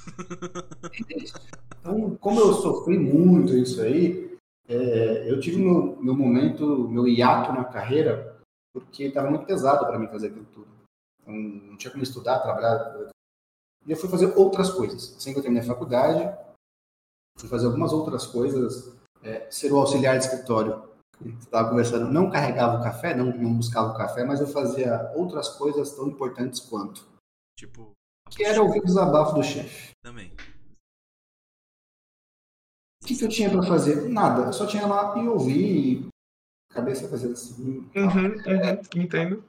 então, 1.81 2.17
como 2.17 2.41
eu 2.41 2.55
sofri 2.55 2.99
muito 2.99 3.57
isso 3.57 3.81
aí, 3.81 4.37
é, 4.69 5.31
eu 5.31 5.41
tive 5.41 5.59
meu, 5.59 5.97
meu 6.01 6.15
momento, 6.15 6.89
meu 6.89 7.07
hiato 7.07 7.53
na 7.53 7.65
carreira, 7.65 8.39
porque 8.73 9.05
estava 9.05 9.31
muito 9.31 9.47
pesado 9.47 9.87
para 9.87 9.99
mim 9.99 10.09
fazer 10.09 10.29
aquilo 10.29 10.47
tudo. 10.53 10.69
Então, 11.23 11.35
não 11.35 11.77
tinha 11.77 11.91
como 11.91 12.03
estudar, 12.03 12.41
trabalhar. 12.41 13.11
E 13.87 13.91
eu 13.91 13.97
fui 13.97 14.09
fazer 14.09 14.37
outras 14.37 14.71
coisas. 14.71 15.17
Assim 15.17 15.33
que 15.33 15.39
eu 15.39 15.43
terminei 15.43 15.65
a 15.65 15.73
faculdade, 15.73 16.37
fui 17.39 17.49
fazer 17.49 17.67
algumas 17.67 17.93
outras 17.93 18.27
coisas, 18.27 18.95
é, 19.23 19.51
ser 19.51 19.73
o 19.73 19.79
auxiliar 19.79 20.19
de 20.19 20.25
escritório 20.25 20.89
estava 21.25 21.69
conversando, 21.71 22.13
não 22.13 22.31
carregava 22.31 22.79
o 22.79 22.83
café, 22.83 23.15
não, 23.15 23.27
não 23.27 23.55
buscava 23.55 23.91
o 23.91 23.97
café, 23.97 24.25
mas 24.25 24.41
eu 24.41 24.47
fazia 24.47 25.11
outras 25.15 25.49
coisas 25.49 25.95
tão 25.95 26.09
importantes 26.09 26.61
quanto. 26.61 27.07
Tipo. 27.57 27.93
Que 28.31 28.45
era 28.45 28.63
ouvir 28.63 28.81
o 28.81 28.85
desabafo 28.85 29.35
do 29.35 29.43
chefe. 29.43 29.93
Também. 30.03 30.33
O 33.03 33.07
que, 33.07 33.17
que 33.17 33.25
eu 33.25 33.29
tinha 33.29 33.51
para 33.51 33.63
fazer? 33.63 34.09
Nada. 34.09 34.47
Eu 34.47 34.53
só 34.53 34.67
tinha 34.67 34.87
lá 34.87 35.17
e 35.19 35.27
ouvir 35.27 36.05
e 36.05 36.09
cabeça 36.71 37.09
fazendo 37.09 37.33
assim. 37.33 37.89
Uhum, 37.97 38.27
uhum, 38.27 39.03
entendo. 39.03 39.45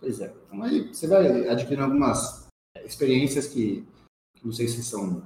Pois 0.00 0.20
é. 0.20 0.34
Então 0.46 0.62
aí 0.62 0.88
você 0.88 1.06
vai 1.06 1.48
adquirindo 1.48 1.84
algumas 1.84 2.46
experiências 2.84 3.46
que, 3.46 3.86
que 4.36 4.44
não 4.44 4.52
sei 4.52 4.68
se 4.68 4.82
são 4.84 5.22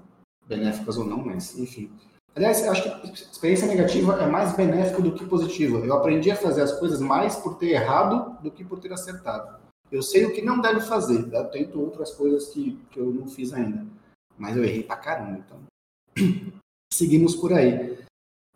benéficas 0.46 0.96
ou 0.96 1.04
não, 1.04 1.24
mas 1.24 1.58
enfim. 1.58 1.90
Aliás, 2.38 2.62
acho 2.68 3.00
que 3.00 3.12
experiência 3.12 3.66
negativa 3.66 4.22
é 4.22 4.26
mais 4.28 4.54
benéfica 4.54 5.02
do 5.02 5.12
que 5.12 5.26
positiva. 5.26 5.78
Eu 5.78 5.92
aprendi 5.92 6.30
a 6.30 6.36
fazer 6.36 6.62
as 6.62 6.70
coisas 6.78 7.00
mais 7.00 7.34
por 7.34 7.58
ter 7.58 7.70
errado 7.70 8.40
do 8.40 8.48
que 8.48 8.64
por 8.64 8.78
ter 8.78 8.92
acertado. 8.92 9.58
Eu 9.90 10.02
sei 10.02 10.24
o 10.24 10.32
que 10.32 10.40
não 10.40 10.60
deve 10.60 10.80
fazer. 10.82 11.34
Eu 11.34 11.44
tento 11.46 11.80
outras 11.80 12.12
coisas 12.12 12.46
que, 12.50 12.80
que 12.92 13.00
eu 13.00 13.06
não 13.06 13.26
fiz 13.26 13.52
ainda. 13.52 13.84
Mas 14.38 14.56
eu 14.56 14.62
errei 14.62 14.84
pra 14.84 14.94
caramba, 14.94 15.40
então. 15.44 15.58
Seguimos 16.94 17.34
por 17.34 17.52
aí. 17.52 17.98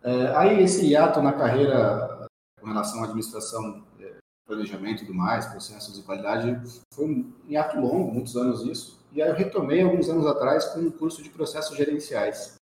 É, 0.00 0.26
aí 0.36 0.62
esse 0.62 0.86
hiato 0.86 1.20
na 1.20 1.32
carreira 1.32 2.28
com 2.60 2.68
relação 2.68 3.00
à 3.00 3.06
administração, 3.06 3.84
é, 3.98 4.14
planejamento 4.46 5.02
e 5.02 5.06
tudo 5.06 5.18
mais, 5.18 5.46
processos 5.46 5.96
de 5.96 6.02
qualidade, 6.02 6.56
foi 6.94 7.06
um 7.06 7.32
hiato 7.48 7.80
longo, 7.80 8.12
muitos 8.12 8.36
anos 8.36 8.62
isso. 8.62 9.00
E 9.12 9.20
aí 9.20 9.28
eu 9.28 9.34
retomei 9.34 9.82
alguns 9.82 10.08
anos 10.08 10.24
atrás 10.24 10.66
com 10.66 10.78
um 10.78 10.90
curso 10.92 11.20
de 11.20 11.30
processos 11.30 11.76
gerenciais, 11.76 12.61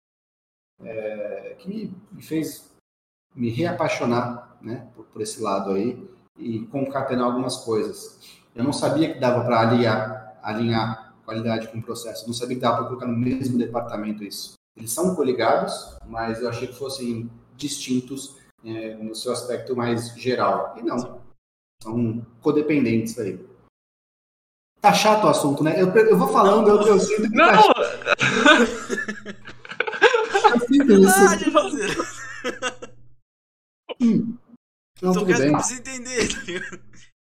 é, 0.83 1.55
que 1.59 1.67
me, 1.67 1.95
me, 2.11 2.21
fez 2.21 2.71
me 3.35 3.49
reapaixonar 3.49 4.57
né, 4.61 4.87
por, 4.95 5.05
por 5.05 5.21
esse 5.21 5.41
lado 5.41 5.71
aí 5.71 6.09
e 6.37 6.59
concatenar 6.67 7.25
algumas 7.25 7.57
coisas. 7.57 8.19
Eu 8.55 8.63
não 8.63 8.73
sabia 8.73 9.13
que 9.13 9.19
dava 9.19 9.43
para 9.43 9.59
alinhar, 9.59 10.37
alinhar 10.41 11.13
qualidade 11.23 11.67
com 11.69 11.81
processo, 11.81 12.27
não 12.27 12.33
sabia 12.33 12.55
que 12.55 12.61
dava 12.61 12.77
para 12.77 12.87
colocar 12.87 13.07
no 13.07 13.17
mesmo 13.17 13.57
departamento 13.57 14.23
isso. 14.23 14.53
Eles 14.75 14.91
são 14.91 15.15
coligados, 15.15 15.97
mas 16.07 16.41
eu 16.41 16.49
achei 16.49 16.67
que 16.67 16.75
fossem 16.75 17.29
distintos 17.55 18.37
é, 18.63 18.95
no 18.95 19.13
seu 19.15 19.31
aspecto 19.31 19.75
mais 19.75 20.15
geral. 20.15 20.75
E 20.77 20.81
não, 20.81 21.21
são 21.81 22.25
codependentes 22.41 23.17
aí. 23.19 23.39
Tá 24.79 24.93
chato 24.93 25.25
o 25.25 25.29
assunto, 25.29 25.63
né? 25.63 25.79
Eu, 25.79 25.89
eu 25.93 26.17
vou 26.17 26.27
falando, 26.29 26.69
eu, 26.69 26.81
eu 26.87 26.99
sinto 26.99 27.29
que 27.29 27.35
Não! 27.35 27.51
Tá 27.51 27.61
sinto 27.61 28.63
isso. 28.63 29.60
Ah, 31.29 31.35
de 31.35 31.51
fazer. 31.51 31.97
Hum. 34.01 34.37
Não, 35.01 35.13
Só 35.13 35.25
quero 35.25 35.51
não 35.51 35.59
precisa 35.59 35.79
entender. 35.79 36.27
tá 36.33 36.41
ligado? 36.43 36.79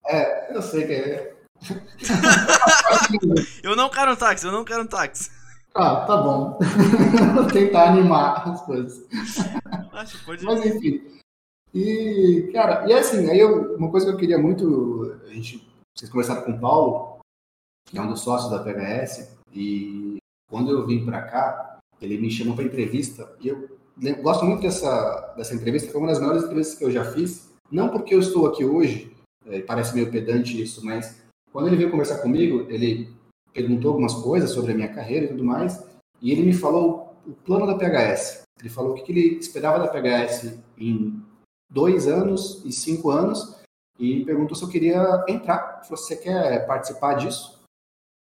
É, 0.07 0.57
eu 0.57 0.63
sei 0.63 0.87
que 0.87 0.93
é. 0.93 1.37
Eu 3.63 3.77
não 3.77 3.89
quero 3.89 4.13
um 4.13 4.17
táxi, 4.17 4.47
eu 4.47 4.53
não 4.53 4.65
quero 4.65 4.83
um 4.83 4.87
táxi. 4.87 5.31
Ah, 5.75 6.05
tá 6.07 6.17
bom. 6.17 6.59
Vou 7.35 7.47
tentar 7.47 7.91
animar 7.91 8.49
as 8.49 8.63
coisas. 8.63 9.05
Acho 9.93 10.19
que 10.19 10.25
pode. 10.25 10.45
Mas 10.45 10.65
enfim. 10.65 11.03
E, 11.75 12.51
cara, 12.53 12.89
e 12.89 12.93
assim, 12.95 13.29
aí 13.31 13.39
eu, 13.39 13.77
uma 13.77 13.91
coisa 13.91 14.07
que 14.07 14.13
eu 14.13 14.17
queria 14.17 14.39
muito, 14.39 15.19
a 15.27 15.35
gente, 15.35 15.67
vocês 15.95 16.11
conversaram 16.11 16.43
com 16.43 16.53
o 16.53 16.61
Paulo, 16.61 17.19
que 17.85 17.99
é 17.99 18.01
um 18.01 18.09
dos 18.09 18.21
sócios 18.21 18.51
da 18.51 18.63
PHS, 18.63 19.37
e 19.53 20.17
quando 20.49 20.71
eu 20.71 20.87
vim 20.87 21.05
para 21.05 21.21
cá, 21.23 21.76
ele 22.01 22.19
me 22.19 22.31
chamou 22.31 22.55
para 22.55 22.65
entrevista, 22.65 23.35
e 23.41 23.49
eu 23.49 23.69
gosto 24.23 24.45
muito 24.45 24.63
dessa, 24.63 25.35
dessa 25.37 25.55
entrevista, 25.55 25.91
foi 25.91 26.01
uma 26.01 26.09
das 26.09 26.21
melhores 26.21 26.45
entrevistas 26.45 26.79
que 26.79 26.85
eu 26.85 26.91
já 26.91 27.05
fiz, 27.05 27.51
não 27.71 27.89
porque 27.89 28.15
eu 28.15 28.21
estou 28.21 28.47
aqui 28.47 28.65
hoje, 28.65 29.15
é, 29.47 29.61
parece 29.61 29.95
meio 29.95 30.11
pedante 30.11 30.61
isso, 30.61 30.85
mas 30.85 31.23
quando 31.53 31.69
ele 31.69 31.77
veio 31.77 31.91
conversar 31.91 32.19
comigo, 32.19 32.67
ele 32.69 33.11
perguntou 33.53 33.93
algumas 33.93 34.15
coisas 34.15 34.51
sobre 34.51 34.73
a 34.73 34.75
minha 34.75 34.93
carreira 34.93 35.25
e 35.27 35.29
tudo 35.29 35.45
mais, 35.45 35.83
e 36.21 36.31
ele 36.31 36.43
me 36.43 36.53
falou 36.53 37.17
o 37.27 37.33
plano 37.33 37.67
da 37.67 37.75
PHS. 37.75 38.43
Ele 38.61 38.69
falou 38.69 38.93
o 38.93 38.95
que 38.95 39.13
ele 39.13 39.39
esperava 39.39 39.79
da 39.79 39.89
PHS 39.89 40.59
em 40.79 41.23
dois 41.71 42.07
anos 42.07 42.63
e 42.65 42.73
cinco 42.73 43.11
anos 43.11 43.57
e 43.99 44.25
perguntou 44.25 44.57
se 44.57 44.63
eu 44.63 44.69
queria 44.69 45.25
entrar. 45.29 45.83
Falou, 45.83 45.97
você 45.97 46.17
quer 46.17 46.67
participar 46.67 47.15
disso? 47.15 47.61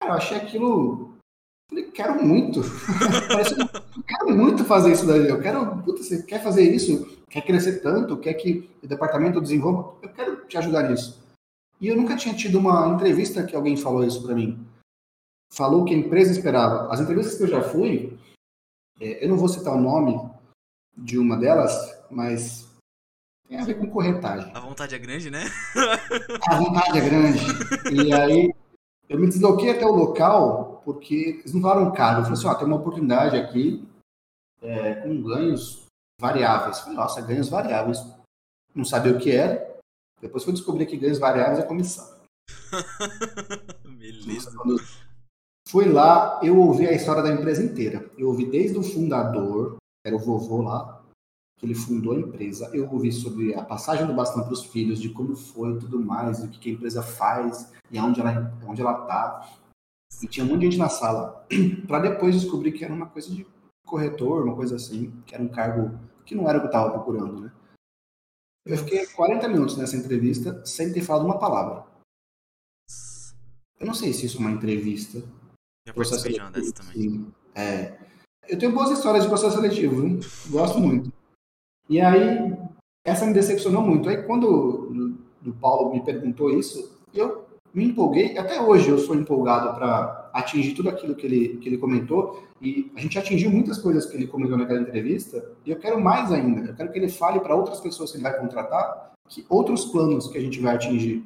Eu 0.04 0.13
achei 0.13 0.38
aquilo. 0.38 1.14
Falei, 1.69 1.86
quero 1.91 2.23
muito. 2.23 2.62
Eu 3.97 4.04
quero 4.04 4.38
muito 4.38 4.65
fazer 4.65 4.91
isso 4.91 5.06
daí. 5.06 5.28
Eu 5.28 5.41
quero. 5.41 5.82
Puta, 5.82 6.04
você 6.04 6.21
quer 6.23 6.43
fazer 6.43 6.63
isso? 6.63 7.23
Quer 7.30 7.41
crescer 7.41 7.82
tanto? 7.82 8.17
Quer 8.17 8.34
que 8.36 8.69
o 8.84 8.88
departamento 8.88 9.41
desenvolva? 9.41 9.95
Eu 10.01 10.10
quero 10.10 10.45
te 10.45 10.58
ajudar 10.58 10.89
nisso. 10.89 11.23
E 11.82 11.88
eu 11.88 11.95
nunca 11.95 12.15
tinha 12.15 12.36
tido 12.36 12.60
uma 12.60 12.88
entrevista 12.89 13.43
que 13.43 13.56
alguém 13.56 13.75
falou 13.75 14.04
isso 14.04 14.21
para 14.23 14.36
mim. 14.36 14.65
Falou 15.51 15.82
o 15.82 15.86
que 15.86 15.93
a 15.93 15.97
empresa 15.97 16.32
esperava. 16.32 16.91
As 16.91 16.99
entrevistas 16.99 17.38
que 17.38 17.43
eu 17.43 17.47
já 17.47 17.62
fui, 17.62 18.17
é, 18.99 19.23
eu 19.23 19.30
não 19.30 19.38
vou 19.38 19.47
citar 19.47 19.73
o 19.73 19.82
nome 19.82 20.30
de 20.97 21.17
uma 21.17 21.38
delas, 21.38 21.73
mas 22.10 22.65
tem 23.47 23.60
a 23.60 23.65
ver 23.65 23.75
com 23.75 23.89
corretagem. 23.89 24.51
A 24.54 24.60
vontade 24.60 24.95
é 24.95 24.99
grande, 24.99 25.30
né? 25.30 25.45
A 26.47 26.56
vontade 26.58 26.97
é 26.97 27.01
grande. 27.01 27.39
E 27.91 28.13
aí 28.13 28.54
eu 29.08 29.20
me 29.20 29.28
desloquei 29.28 29.70
até 29.70 29.86
o 29.86 29.96
local 29.96 30.82
porque 30.84 31.39
eles 31.39 31.54
não 31.54 31.62
falaram 31.62 31.91
caro. 31.91 32.20
Eu 32.20 32.24
falei 32.24 32.38
assim, 32.38 32.48
ó, 32.48 32.56
tem 32.56 32.68
uma 32.68 32.78
oportunidade 32.78 33.36
aqui 33.36 33.88
é, 34.62 34.96
com 34.96 35.22
ganhos 35.24 35.86
variáveis. 36.20 36.78
Eu 36.78 36.84
falei, 36.84 36.98
nossa, 36.98 37.22
ganhos 37.22 37.50
variáveis. 37.50 38.00
Não 38.74 38.86
sabia 38.86 39.13
o 39.13 39.20
que 39.20 39.32
era. 39.32 39.76
Depois 40.22 40.44
fui 40.44 40.54
descobrir 40.54 40.86
que 40.86 40.98
ganhos 40.98 41.20
variáveis 41.20 41.60
é 41.60 41.63
comissão. 41.63 42.15
Beleza. 43.84 44.52
Fui 45.68 45.91
lá, 45.91 46.39
eu 46.44 46.58
ouvi 46.60 46.88
a 46.88 46.94
história 46.94 47.24
da 47.24 47.32
empresa 47.32 47.63
inteira. 47.63 48.10
Eu 48.18 48.28
ouvi 48.28 48.46
desde 48.46 48.78
o 48.78 48.84
fundador, 48.84 49.78
era 50.06 50.15
o 50.15 50.20
vovô 50.20 50.62
lá, 50.62 51.04
que 51.58 51.65
ele 51.65 51.76
fundou 51.76 52.13
a 52.13 52.20
empresa. 52.20 52.70
Eu 52.74 52.91
ouvi 52.91 53.12
sobre 53.12 53.54
a 53.56 53.63
passagem 53.63 54.06
do 54.06 54.13
bastão 54.13 54.44
para 54.44 54.54
os 54.54 54.65
filhos, 54.65 55.00
de 55.00 55.10
como 55.10 55.36
foi 55.36 55.74
e 55.74 55.80
tudo 55.80 56.00
mais, 56.00 56.44
o 56.44 56.50
que 56.50 56.70
a 56.70 56.74
empresa 56.74 57.02
faz 57.02 57.72
e 57.91 57.98
aonde 57.98 58.20
ela 58.20 58.54
onde 58.68 58.82
ela 58.82 59.02
está. 59.02 59.50
E 60.22 60.28
tinha 60.28 60.46
um 60.46 60.50
monte 60.50 60.62
de 60.62 60.65
gente 60.68 60.78
na 60.80 60.89
sala. 60.89 61.46
para 61.88 62.00
depois 62.00 62.39
descobrir 62.39 62.72
que 62.72 62.84
era 62.84 62.94
uma 62.94 63.08
coisa 63.08 63.30
de 63.34 63.46
corretor, 63.86 64.44
uma 64.44 64.56
coisa 64.56 64.76
assim, 64.76 65.12
que 65.26 65.36
era 65.36 65.44
um 65.44 65.48
cargo 65.48 65.98
que 66.26 66.36
não 66.36 66.50
era 66.50 66.58
o 66.58 66.62
que 66.62 66.68
eu 66.68 66.72
estava 66.72 66.91
procurando, 66.91 67.41
né? 67.41 67.52
Eu 68.65 68.78
fiquei 68.80 69.06
40 69.06 69.48
minutos 69.48 69.78
nessa 69.78 69.96
entrevista 69.96 70.65
sem 70.65 70.91
ter 70.91 71.02
falado 71.02 71.26
uma 71.26 71.38
palavra. 71.38 71.86
Eu 73.80 73.86
não 73.86 73.94
sei 73.94 74.12
se 74.12 74.26
isso 74.26 74.38
é 74.38 74.39
uma 74.39 74.52
entrevista, 74.52 75.22
Já 75.88 75.94
Processo 75.94 76.24
seletivo, 76.24 76.74
também. 76.74 76.94
sim. 76.94 77.34
É. 77.54 77.96
Eu 78.48 78.58
tenho 78.58 78.74
boas 78.74 78.89
histórias 78.91 79.24
de 79.24 79.30
processo 79.30 79.56
seletivo, 79.56 80.02
viu? 80.02 80.20
Gosto 80.50 80.80
muito. 80.80 81.13
E 81.89 82.02
aí, 82.02 82.54
essa 83.06 83.26
me 83.26 83.34
decepcionou 83.34 83.82
muito. 83.82 84.10
Aí, 84.10 84.24
quando 84.24 85.17
o, 85.45 85.54
Paulo 85.54 85.93
me 85.93 86.04
perguntou 86.04 86.50
isso, 86.50 87.00
eu 87.13 87.45
me 87.74 87.86
empolguei. 87.86 88.38
Até 88.38 88.60
hoje 88.62 88.89
eu 88.89 88.98
sou 88.98 89.15
empolgado 89.15 89.76
para 89.76 90.30
atingir 90.34 90.74
tudo 90.74 90.89
aquilo 90.89 91.15
que 91.15 91.26
ele, 91.26 91.58
que 91.58 91.69
ele 91.69 91.78
comentou. 91.78 92.43
E 92.62 92.91
a 92.95 93.00
gente 93.00 93.19
atingiu 93.19 93.52
muitas 93.52 93.78
coisas 93.78 94.06
que 94.06 94.15
ele 94.15 94.28
comentou 94.28 94.58
naquela 94.58 94.82
entrevista. 94.82 95.52
E 95.65 95.71
eu 95.71 95.78
quero 95.78 96.02
mais 96.02 96.32
ainda. 96.32 96.69
Eu 96.69 96.76
quero 96.76 96.91
que 96.91 96.98
ele 96.98 97.10
fale 97.10 97.39
para 97.39 97.56
outras 97.56 97.80
pessoas 97.80 98.12
que 98.12 98.17
ele 98.17 98.24
vai 98.24 98.39
contratar 98.39 99.13
que 99.28 99.45
outros 99.50 99.86
planos 99.86 100.28
que 100.28 100.38
a 100.38 100.41
gente 100.41 100.60
vai 100.60 100.76
atingir. 100.76 101.24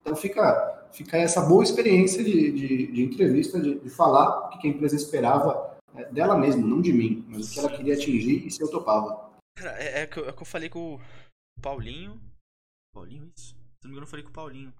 Então, 0.00 0.14
fica, 0.16 0.88
fica 0.92 1.16
essa 1.16 1.40
boa 1.40 1.62
experiência 1.62 2.22
de, 2.22 2.52
de, 2.52 2.92
de 2.92 3.02
entrevista, 3.02 3.60
de, 3.60 3.78
de 3.78 3.88
falar 3.90 4.48
o 4.48 4.58
que 4.58 4.66
a 4.66 4.70
empresa 4.70 4.96
esperava 4.96 5.76
é, 5.94 6.04
dela 6.06 6.36
mesma, 6.36 6.66
não 6.66 6.80
de 6.80 6.92
mim, 6.92 7.24
mas 7.28 7.48
o 7.48 7.52
que 7.52 7.58
ela 7.58 7.70
queria 7.70 7.94
atingir 7.94 8.46
e 8.46 8.50
se 8.50 8.60
eu 8.60 8.68
topava. 8.68 9.24
Cara, 9.56 9.78
é, 9.82 10.02
é 10.02 10.06
que 10.06 10.18
eu, 10.18 10.28
é 10.28 10.32
que 10.32 10.42
eu 10.42 10.46
falei 10.46 10.68
com 10.68 10.96
o 10.96 11.60
Paulinho. 11.62 12.20
Paulinho, 12.94 13.32
isso? 13.36 13.54
Se 13.54 13.84
não 13.84 13.90
me 13.90 13.90
engano, 13.90 14.06
eu 14.06 14.10
falei 14.10 14.24
com 14.24 14.30
o 14.30 14.34
Paulinho. 14.34 14.74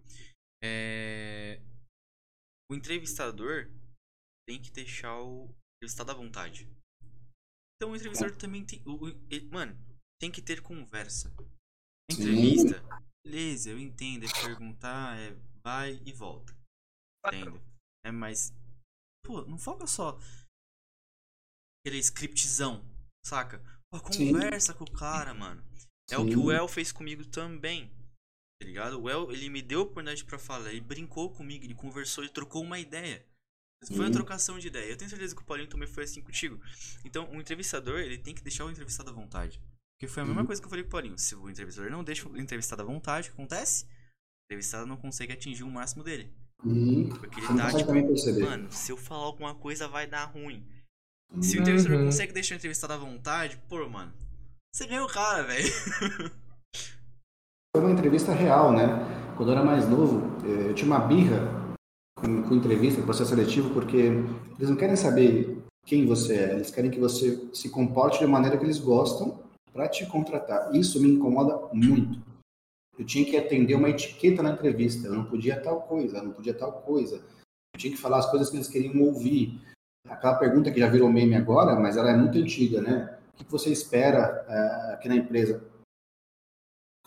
É... 0.63 1.61
O 2.71 2.75
entrevistador 2.75 3.71
tem 4.49 4.61
que 4.61 4.71
deixar 4.71 5.21
o 5.21 5.49
entrevistado 5.77 6.11
à 6.11 6.15
vontade. 6.15 6.69
Então 7.77 7.93
o 7.93 7.97
entrevistador 7.97 8.37
também 8.37 8.65
tem. 8.65 8.83
o- 8.87 9.09
ele- 9.31 9.49
mano, 9.51 9.77
tem 10.21 10.31
que 10.31 10.43
ter 10.43 10.63
conversa. 10.63 11.29
Sim. 12.11 12.21
Entrevista, 12.21 12.83
beleza, 13.25 13.71
eu 13.71 13.79
entendo. 13.79 14.25
É 14.25 14.29
perguntar, 14.47 15.19
é 15.19 15.31
vai 15.63 16.01
e 16.07 16.13
volta. 16.13 16.55
Entendo. 17.27 17.61
É, 18.05 18.11
mas. 18.11 18.53
Pô, 19.25 19.43
não 19.47 19.59
foca 19.59 19.87
só. 19.87 20.19
Aquele 21.81 21.99
scriptzão, 21.99 22.83
saca? 23.27 23.61
Pô, 24.01 24.13
Sim. 24.13 24.33
conversa 24.33 24.75
com 24.75 24.85
o 24.85 24.91
cara, 24.91 25.33
mano. 25.35 25.63
É 26.11 26.19
o 26.19 26.25
que 26.27 26.33
Sim. 26.35 26.39
o 26.39 26.51
El 26.53 26.69
fez 26.69 26.93
comigo 26.93 27.25
também. 27.27 27.91
Tá 28.61 28.67
ligado? 28.67 29.01
O 29.01 29.09
El, 29.11 29.33
ele 29.33 29.49
me 29.49 29.63
deu 29.63 29.81
a 29.81 29.83
oportunidade 29.83 30.25
pra 30.25 30.39
falar. 30.39 30.71
Ele 30.71 30.81
brincou 30.81 31.31
comigo, 31.31 31.65
ele 31.65 31.75
conversou, 31.75 32.23
ele 32.25 32.33
trocou 32.33 32.63
uma 32.63 32.79
ideia. 32.79 33.25
Foi 33.89 33.99
uma 33.99 34.07
Sim. 34.07 34.13
trocação 34.13 34.59
de 34.59 34.69
ideia. 34.69 34.91
Eu 34.91 34.97
tenho 34.97 35.11
certeza 35.11 35.35
que 35.37 35.43
o 35.43 35.45
Paulinho 35.45 35.69
também 35.69 35.87
foi 35.87 36.05
assim 36.05 36.23
contigo. 36.23 36.59
Então, 37.05 37.31
o 37.31 37.37
entrevistador, 37.41 37.99
ele 38.01 38.17
tem 38.17 38.35
que 38.35 38.43
deixar 38.43 38.65
o 38.65 38.71
entrevistado 38.71 39.11
à 39.11 39.13
vontade. 39.13 39.61
Porque 39.97 40.09
foi 40.13 40.23
a 40.23 40.27
mesma 40.27 40.41
Uhum. 40.41 40.47
coisa 40.47 40.61
que 40.63 40.67
eu 40.67 40.71
falei 40.71 40.85
com 40.85 40.89
o 40.89 40.93
Paulinho. 40.93 41.19
Se 41.19 41.35
o 41.35 41.51
entrevistador 41.51 41.91
não 41.91 42.03
deixa 42.03 42.27
o 42.29 42.37
entrevistado 42.39 42.81
à 42.83 42.85
vontade, 42.85 43.29
o 43.29 43.33
que 43.33 43.37
acontece? 43.41 43.85
O 43.85 43.89
entrevistado 44.49 44.87
não 44.87 44.97
consegue 44.97 45.33
atingir 45.35 45.65
o 45.65 45.71
máximo 45.71 46.03
dele. 46.03 46.33
E 46.65 47.09
Porque 47.19 47.41
ele 47.41 47.47
tá, 47.49 47.73
tipo, 47.77 47.93
mano, 48.41 48.73
se 48.73 48.91
eu 48.91 48.97
falar 48.97 49.25
alguma 49.25 49.55
coisa 49.55 49.87
vai 49.87 50.07
dar 50.07 50.25
ruim. 50.25 50.67
Se 51.41 51.59
o 51.59 51.61
entrevistador 51.61 51.99
Uhum. 52.01 52.07
consegue 52.07 52.33
deixar 52.33 52.55
o 52.55 52.59
entrevistado 52.59 52.93
à 52.93 52.97
vontade, 52.97 53.59
pô, 53.69 53.89
mano, 53.89 54.13
você 54.75 54.87
ganhou 54.87 55.07
o 55.07 55.13
cara, 55.13 55.43
velho. 55.43 55.69
Foi 57.77 57.83
uma 57.83 57.91
entrevista 57.93 58.33
real, 58.33 58.73
né? 58.73 58.87
Quando 59.37 59.51
eu 59.51 59.57
era 59.57 59.65
mais 59.65 59.89
novo, 59.89 60.23
eh, 60.47 60.71
eu 60.71 60.75
tinha 60.75 60.87
uma 60.87 61.01
birra 61.01 61.75
com, 62.17 62.43
com 62.45 62.55
entrevista, 62.55 63.01
com 63.01 63.07
processo 63.07 63.31
seletivo, 63.31 63.71
porque 63.71 63.97
eles 63.97 64.69
não 64.71 64.77
querem 64.77 64.97
saber 64.97 65.59
quem 65.85 66.07
você 66.07 66.35
é, 66.37 66.53
eles 66.53 66.71
querem 66.71 66.91
que 66.91 67.01
você 67.01 67.49
se 67.53 67.69
comporte 67.69 68.21
de 68.21 68.27
maneira 68.27 68.57
que 68.57 68.65
eles 68.65 68.79
gostam 68.79 69.43
para 69.73 69.89
te 69.89 70.07
contratar. 70.07 70.75
Isso 70.75 71.01
me 71.01 71.09
incomoda 71.11 71.69
muito. 71.73 72.23
Eu 72.97 73.05
tinha 73.05 73.25
que 73.25 73.37
atender 73.37 73.75
uma 73.75 73.91
etiqueta 73.91 74.41
na 74.41 74.51
entrevista, 74.53 75.09
eu 75.09 75.15
não 75.15 75.25
podia 75.25 75.61
tal 75.61 75.83
coisa, 75.83 76.19
eu 76.19 76.25
não 76.25 76.33
podia 76.33 76.55
tal 76.55 76.73
coisa. 76.83 77.17
Eu 77.75 77.79
tinha 77.81 77.93
que 77.93 78.01
falar 78.01 78.19
as 78.19 78.31
coisas 78.31 78.49
que 78.49 78.57
eles 78.57 78.69
queriam 78.69 79.03
ouvir. 79.03 79.61
Aquela 80.09 80.35
pergunta 80.35 80.71
que 80.71 80.81
já 80.81 80.89
virou 80.89 81.11
meme 81.11 81.35
agora, 81.35 81.75
mas 81.75 81.97
ela 81.97 82.11
é 82.11 82.17
muito 82.17 82.39
antiga, 82.39 82.81
né? 82.81 83.17
O 83.35 83.45
que 83.45 83.51
você 83.51 83.71
espera 83.71 84.45
uh, 84.49 84.93
aqui 84.95 85.09
na 85.09 85.17
empresa? 85.17 85.63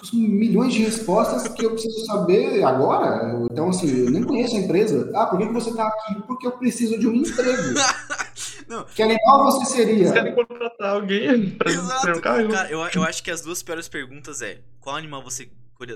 São 0.04 0.20
milhões 0.20 0.74
de 0.74 0.84
respostas 0.84 1.48
que 1.48 1.66
eu 1.66 1.72
preciso 1.72 2.06
saber 2.06 2.64
agora. 2.64 3.48
Então, 3.52 3.70
assim, 3.70 4.06
eu 4.06 4.12
nem 4.12 4.24
conheço 4.24 4.56
a 4.56 4.60
empresa. 4.60 5.12
Ah, 5.16 5.26
por 5.26 5.40
que 5.40 5.46
você 5.46 5.72
está 5.72 5.88
aqui? 5.88 6.22
Porque 6.28 6.46
eu 6.46 6.52
preciso 6.52 7.00
de 7.00 7.08
um 7.08 7.16
emprego. 7.16 7.74
Não. 8.68 8.84
Que 8.84 9.02
animal 9.02 9.46
você 9.46 9.66
seria? 9.66 10.08
Você 10.08 10.14
querem 10.14 10.36
contratar 10.36 10.96
alguém 10.96 11.52
para 11.52 11.72
ser 11.72 12.12
o 12.16 12.22
carro? 12.22 12.50
Cara, 12.50 12.70
eu, 12.70 12.80
eu 12.80 13.04
acho 13.04 13.24
que 13.24 13.32
as 13.32 13.42
duas 13.42 13.64
piores 13.64 13.88
perguntas 13.88 14.42
é 14.42 14.60
qual 14.80 14.96
animal 14.96 15.24
você 15.24 15.50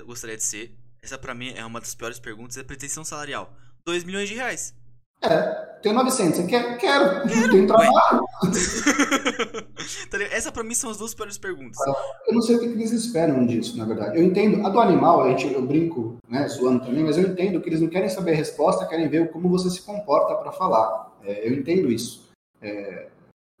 gostaria 0.04 0.36
de 0.36 0.42
ser? 0.42 0.74
Essa 1.02 1.18
pra 1.18 1.34
mim 1.34 1.52
é 1.54 1.64
uma 1.64 1.78
das 1.78 1.94
piores 1.94 2.18
perguntas, 2.18 2.56
é 2.56 2.62
pretensão 2.62 3.04
salarial. 3.04 3.54
2 3.84 4.04
milhões 4.04 4.28
de 4.28 4.34
reais. 4.34 4.74
É, 5.22 5.62
tenho 5.82 5.94
900. 5.96 6.36
Você 6.36 6.46
quer? 6.46 6.78
Quero. 6.78 7.28
Quero. 7.28 7.50
Tenho 7.50 7.66
trabalho. 7.66 8.24
Tá 10.10 10.22
essa 10.22 10.52
pra 10.52 10.62
mim 10.62 10.74
são 10.74 10.90
as 10.90 10.98
duas 10.98 11.12
piores 11.12 11.36
perguntas. 11.36 11.78
Eu 12.26 12.34
não 12.34 12.42
sei 12.42 12.56
o 12.56 12.60
que 12.60 12.66
eles 12.66 12.92
esperam 12.92 13.44
disso, 13.46 13.76
na 13.76 13.84
verdade. 13.84 14.16
Eu 14.16 14.22
entendo. 14.22 14.64
A 14.64 14.70
do 14.70 14.78
animal, 14.78 15.22
a 15.22 15.30
gente, 15.30 15.52
eu 15.52 15.66
brinco, 15.66 16.18
né, 16.28 16.48
suando 16.48 16.84
também, 16.84 17.02
mas 17.02 17.18
eu 17.18 17.24
entendo 17.24 17.60
que 17.60 17.68
eles 17.68 17.80
não 17.80 17.88
querem 17.88 18.08
saber 18.08 18.32
a 18.32 18.36
resposta, 18.36 18.86
querem 18.86 19.08
ver 19.08 19.30
como 19.32 19.48
você 19.48 19.70
se 19.70 19.82
comporta 19.82 20.36
para 20.36 20.52
falar. 20.52 21.12
É, 21.24 21.48
eu 21.48 21.54
entendo 21.54 21.90
isso. 21.90 22.30
É, 22.60 23.08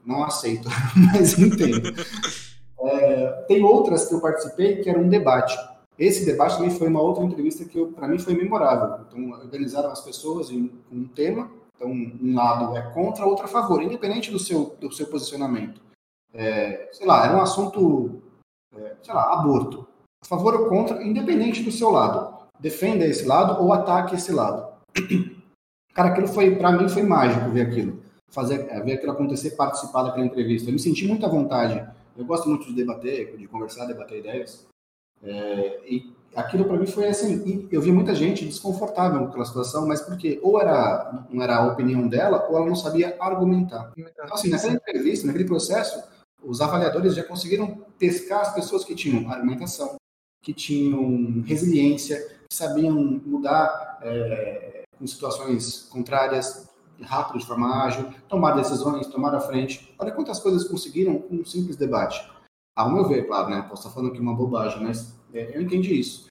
não 0.04 0.22
aceito, 0.22 0.68
mas 0.96 1.38
entendo. 1.38 1.92
É, 2.84 3.44
tem 3.46 3.62
outras 3.62 4.08
que 4.08 4.14
eu 4.14 4.20
participei 4.20 4.82
que 4.82 4.90
era 4.90 4.98
um 4.98 5.08
debate. 5.08 5.56
Esse 5.98 6.24
debate 6.24 6.56
também 6.56 6.70
foi 6.70 6.88
uma 6.88 7.00
outra 7.00 7.22
entrevista 7.24 7.64
que 7.64 7.84
para 7.86 8.08
mim 8.08 8.18
foi 8.18 8.34
memorável. 8.34 9.04
Então, 9.06 9.30
organizaram 9.40 9.90
as 9.90 10.00
pessoas 10.00 10.50
em 10.50 10.70
um 10.90 11.06
tema. 11.06 11.50
Então, 11.76 11.90
um 11.90 12.34
lado 12.34 12.76
é 12.76 12.82
contra, 12.92 13.26
outro 13.26 13.44
a 13.44 13.48
favor, 13.48 13.82
independente 13.82 14.30
do 14.30 14.38
seu, 14.38 14.76
do 14.80 14.92
seu 14.92 15.06
posicionamento. 15.06 15.80
É, 16.32 16.88
sei 16.92 17.06
lá, 17.06 17.24
era 17.26 17.36
um 17.36 17.40
assunto, 17.40 18.22
é, 18.74 18.96
sei 19.02 19.14
lá, 19.14 19.32
aborto. 19.34 19.86
A 20.22 20.26
favor 20.26 20.54
ou 20.54 20.68
contra, 20.68 21.02
independente 21.02 21.62
do 21.62 21.72
seu 21.72 21.90
lado. 21.90 22.46
Defenda 22.58 23.04
esse 23.04 23.26
lado 23.26 23.62
ou 23.62 23.72
ataque 23.72 24.14
esse 24.14 24.32
lado. 24.32 24.72
Cara, 25.92 26.08
aquilo 26.08 26.28
foi, 26.28 26.56
para 26.56 26.72
mim, 26.72 26.88
foi 26.88 27.02
mágico 27.02 27.50
ver 27.50 27.62
aquilo 27.62 28.02
fazer, 28.32 28.66
é, 28.70 28.80
ver 28.80 28.94
aquilo 28.94 29.12
acontecer, 29.12 29.52
participar 29.52 30.02
daquela 30.02 30.26
entrevista. 30.26 30.68
Eu 30.68 30.72
me 30.72 30.78
senti 30.78 31.06
muito 31.06 31.24
à 31.24 31.28
vontade. 31.28 31.86
Eu 32.16 32.24
gosto 32.24 32.48
muito 32.48 32.66
de 32.66 32.74
debater, 32.74 33.36
de 33.36 33.46
conversar, 33.46 33.86
debater 33.86 34.18
ideias. 34.18 34.66
É, 35.22 35.80
e 35.86 36.12
aquilo 36.34 36.64
para 36.64 36.76
mim 36.76 36.86
foi 36.86 37.08
assim. 37.08 37.68
eu 37.70 37.80
vi 37.80 37.92
muita 37.92 38.14
gente 38.14 38.44
desconfortável 38.44 39.20
com 39.20 39.26
aquela 39.26 39.44
situação, 39.44 39.86
mas 39.86 40.00
porque 40.00 40.40
ou 40.42 40.60
era 40.60 41.26
não 41.30 41.42
era 41.42 41.56
a 41.56 41.66
opinião 41.66 42.08
dela, 42.08 42.46
ou 42.48 42.56
ela 42.56 42.66
não 42.66 42.76
sabia 42.76 43.16
argumentar. 43.20 43.92
Então, 43.96 44.26
assim, 44.32 44.48
naquela 44.48 44.74
entrevista, 44.74 45.26
naquele 45.26 45.44
processo, 45.44 46.02
os 46.42 46.60
avaliadores 46.60 47.14
já 47.14 47.22
conseguiram 47.22 47.84
pescar 47.98 48.40
as 48.40 48.54
pessoas 48.54 48.84
que 48.84 48.94
tinham 48.94 49.30
argumentação, 49.30 49.96
que 50.42 50.52
tinham 50.52 51.42
resiliência, 51.42 52.18
que 52.48 52.54
sabiam 52.54 53.20
mudar 53.24 53.98
é, 54.02 54.82
em 55.00 55.06
situações 55.06 55.88
contrárias, 55.90 56.68
rápido, 57.00 57.38
de 57.38 57.46
forma 57.46 57.84
ágil, 57.84 58.08
tomar 58.28 58.52
decisões, 58.52 59.06
tomar 59.06 59.34
a 59.34 59.40
frente. 59.40 59.94
Olha 59.98 60.12
quantas 60.12 60.38
coisas 60.38 60.64
conseguiram 60.64 61.18
com 61.18 61.36
um 61.36 61.44
simples 61.44 61.76
debate. 61.76 62.28
Ao 62.74 62.90
meu 62.90 63.06
ver, 63.06 63.26
claro, 63.26 63.50
né? 63.50 63.62
Posso 63.62 63.82
estar 63.82 63.94
falando 63.94 64.12
aqui 64.12 64.20
uma 64.20 64.34
bobagem, 64.34 64.82
mas 64.82 65.14
é, 65.32 65.56
eu 65.56 65.62
entendi 65.62 65.98
isso. 65.98 66.26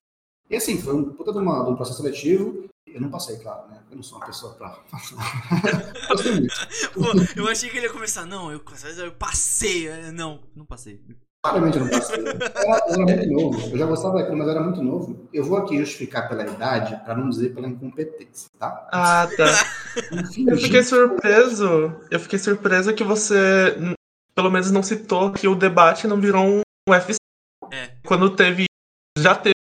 E 0.49 0.55
assim, 0.55 0.81
foi 0.81 0.93
um 0.95 1.13
puta 1.13 1.31
de, 1.31 1.37
uma, 1.37 1.63
de 1.63 1.69
um 1.69 1.75
processo 1.75 2.01
seletivo. 2.01 2.65
Eu 2.85 2.99
não 2.99 3.09
passei, 3.09 3.37
claro, 3.37 3.69
né? 3.69 3.79
Eu 3.89 3.95
não 3.95 4.03
sou 4.03 4.17
uma 4.17 4.25
pessoa 4.25 4.53
pra. 4.53 4.69
Pô, 6.93 7.05
eu 7.37 7.47
achei 7.47 7.69
que 7.69 7.77
ele 7.77 7.85
ia 7.85 7.93
começar. 7.93 8.25
Não, 8.25 8.51
eu, 8.51 8.61
eu 8.97 9.11
passei. 9.13 9.89
Não, 10.11 10.41
não 10.55 10.65
passei. 10.65 10.99
Claramente 11.43 11.77
eu 11.77 11.85
não 11.85 11.91
passei. 11.91 12.19
Eu 12.19 12.27
era, 12.27 12.83
eu 12.87 12.93
era 12.93 13.05
muito 13.05 13.31
novo. 13.31 13.69
Eu 13.71 13.77
já 13.77 13.85
gostava 13.85 14.17
daquilo, 14.17 14.37
mas 14.37 14.47
era 14.47 14.61
muito 14.61 14.83
novo. 14.83 15.29
Eu 15.31 15.43
vou 15.43 15.57
aqui 15.57 15.77
justificar 15.77 16.27
pela 16.27 16.45
idade, 16.45 16.99
para 17.03 17.15
não 17.15 17.29
dizer 17.29 17.53
pela 17.53 17.67
incompetência, 17.67 18.49
tá? 18.59 18.87
Ah, 18.91 19.29
tá. 19.37 19.45
Enfim, 20.11 20.49
eu 20.49 20.57
fiquei 20.57 20.83
surpreso. 20.83 21.95
Eu 22.11 22.19
fiquei 22.19 22.37
surpreso 22.37 22.93
que 22.93 23.03
você, 23.03 23.75
pelo 24.35 24.51
menos, 24.51 24.71
não 24.71 24.83
citou 24.83 25.31
que 25.31 25.47
o 25.47 25.55
debate 25.55 26.07
não 26.07 26.19
virou 26.19 26.45
um 26.45 26.61
UFC. 26.89 27.17
É. 27.71 27.91
Quando 28.05 28.35
teve. 28.35 28.65
Já 29.17 29.35
teve. 29.35 29.53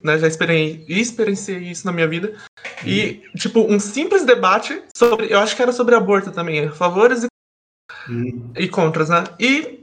Né, 0.00 0.18
já 0.18 0.26
experienciei, 0.26 0.84
experienciei 0.88 1.58
isso 1.70 1.86
na 1.86 1.92
minha 1.92 2.08
vida. 2.08 2.36
E, 2.84 3.22
hum. 3.24 3.38
tipo, 3.38 3.60
um 3.60 3.78
simples 3.78 4.24
debate 4.24 4.82
sobre. 4.96 5.32
Eu 5.32 5.38
acho 5.38 5.54
que 5.54 5.62
era 5.62 5.72
sobre 5.72 5.94
aborto 5.94 6.32
também. 6.32 6.68
Favores 6.70 7.24
e, 7.24 7.26
hum. 8.10 8.52
e 8.56 8.68
contras, 8.68 9.08
né? 9.08 9.24
E 9.38 9.82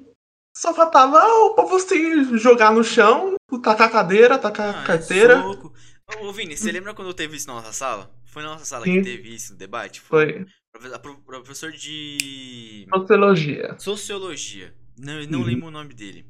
só 0.56 0.74
faltava 0.74 1.18
o 1.46 1.54
povo 1.54 1.80
se 1.80 2.38
jogar 2.38 2.74
no 2.74 2.84
chão, 2.84 3.36
tacar 3.64 3.88
a 3.88 3.92
cadeira, 3.92 4.38
tacar 4.38 4.76
a 4.76 4.82
ah, 4.82 4.84
carteira. 4.84 5.36
É 5.36 6.20
Ô, 6.22 6.34
Vini, 6.34 6.58
você 6.58 6.72
lembra 6.72 6.94
quando 6.94 7.14
teve 7.14 7.38
isso 7.38 7.48
na 7.48 7.54
nossa 7.54 7.72
sala? 7.72 8.12
Foi 8.26 8.44
na 8.44 8.50
nossa 8.50 8.66
sala 8.66 8.84
Sim. 8.84 8.96
que 8.96 9.04
teve 9.04 9.34
isso, 9.34 9.54
no 9.54 9.60
debate? 9.60 10.02
Foi. 10.02 10.34
Foi. 10.34 10.46
Professor 10.72 11.72
de. 11.72 12.88
Sociologia. 12.94 13.80
Sociologia. 13.80 14.76
Não, 14.98 15.24
não 15.26 15.40
uhum. 15.40 15.46
lembro 15.46 15.68
o 15.68 15.72
nome 15.72 15.94
dele. 15.94 16.26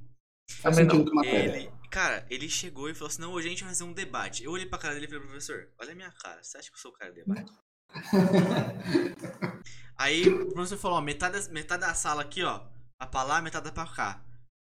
Faz 0.62 0.76
sentido 0.76 1.12
ele, 1.24 1.72
Cara, 1.90 2.26
ele 2.30 2.50
chegou 2.50 2.90
e 2.90 2.94
falou 2.94 3.08
assim: 3.08 3.22
não, 3.22 3.32
hoje 3.32 3.48
a 3.48 3.50
gente 3.50 3.64
vai 3.64 3.74
fazer 3.74 3.84
um 3.84 3.94
debate. 3.94 4.44
Eu 4.44 4.52
olhei 4.52 4.66
pra 4.66 4.80
cara 4.80 4.94
dele 4.94 5.06
e 5.06 5.10
falei, 5.10 5.24
professor, 5.24 5.70
olha 5.80 5.92
a 5.92 5.96
minha 5.96 6.12
cara, 6.12 6.44
você 6.44 6.58
acha 6.58 6.70
que 6.70 6.76
eu 6.76 6.80
sou 6.80 6.92
o 6.92 6.94
cara 6.94 7.12
de 7.12 7.24
debate? 7.24 7.52
Aí 9.98 10.28
o 10.28 10.52
professor 10.52 10.78
falou: 10.78 10.98
ó, 10.98 11.02
metade, 11.02 11.50
metade 11.52 11.82
da 11.82 11.94
sala 11.94 12.22
aqui, 12.22 12.44
ó, 12.44 12.62
a 13.00 13.08
pra 13.08 13.24
lá, 13.24 13.42
metade 13.42 13.72
pra 13.72 13.86
cá. 13.86 14.24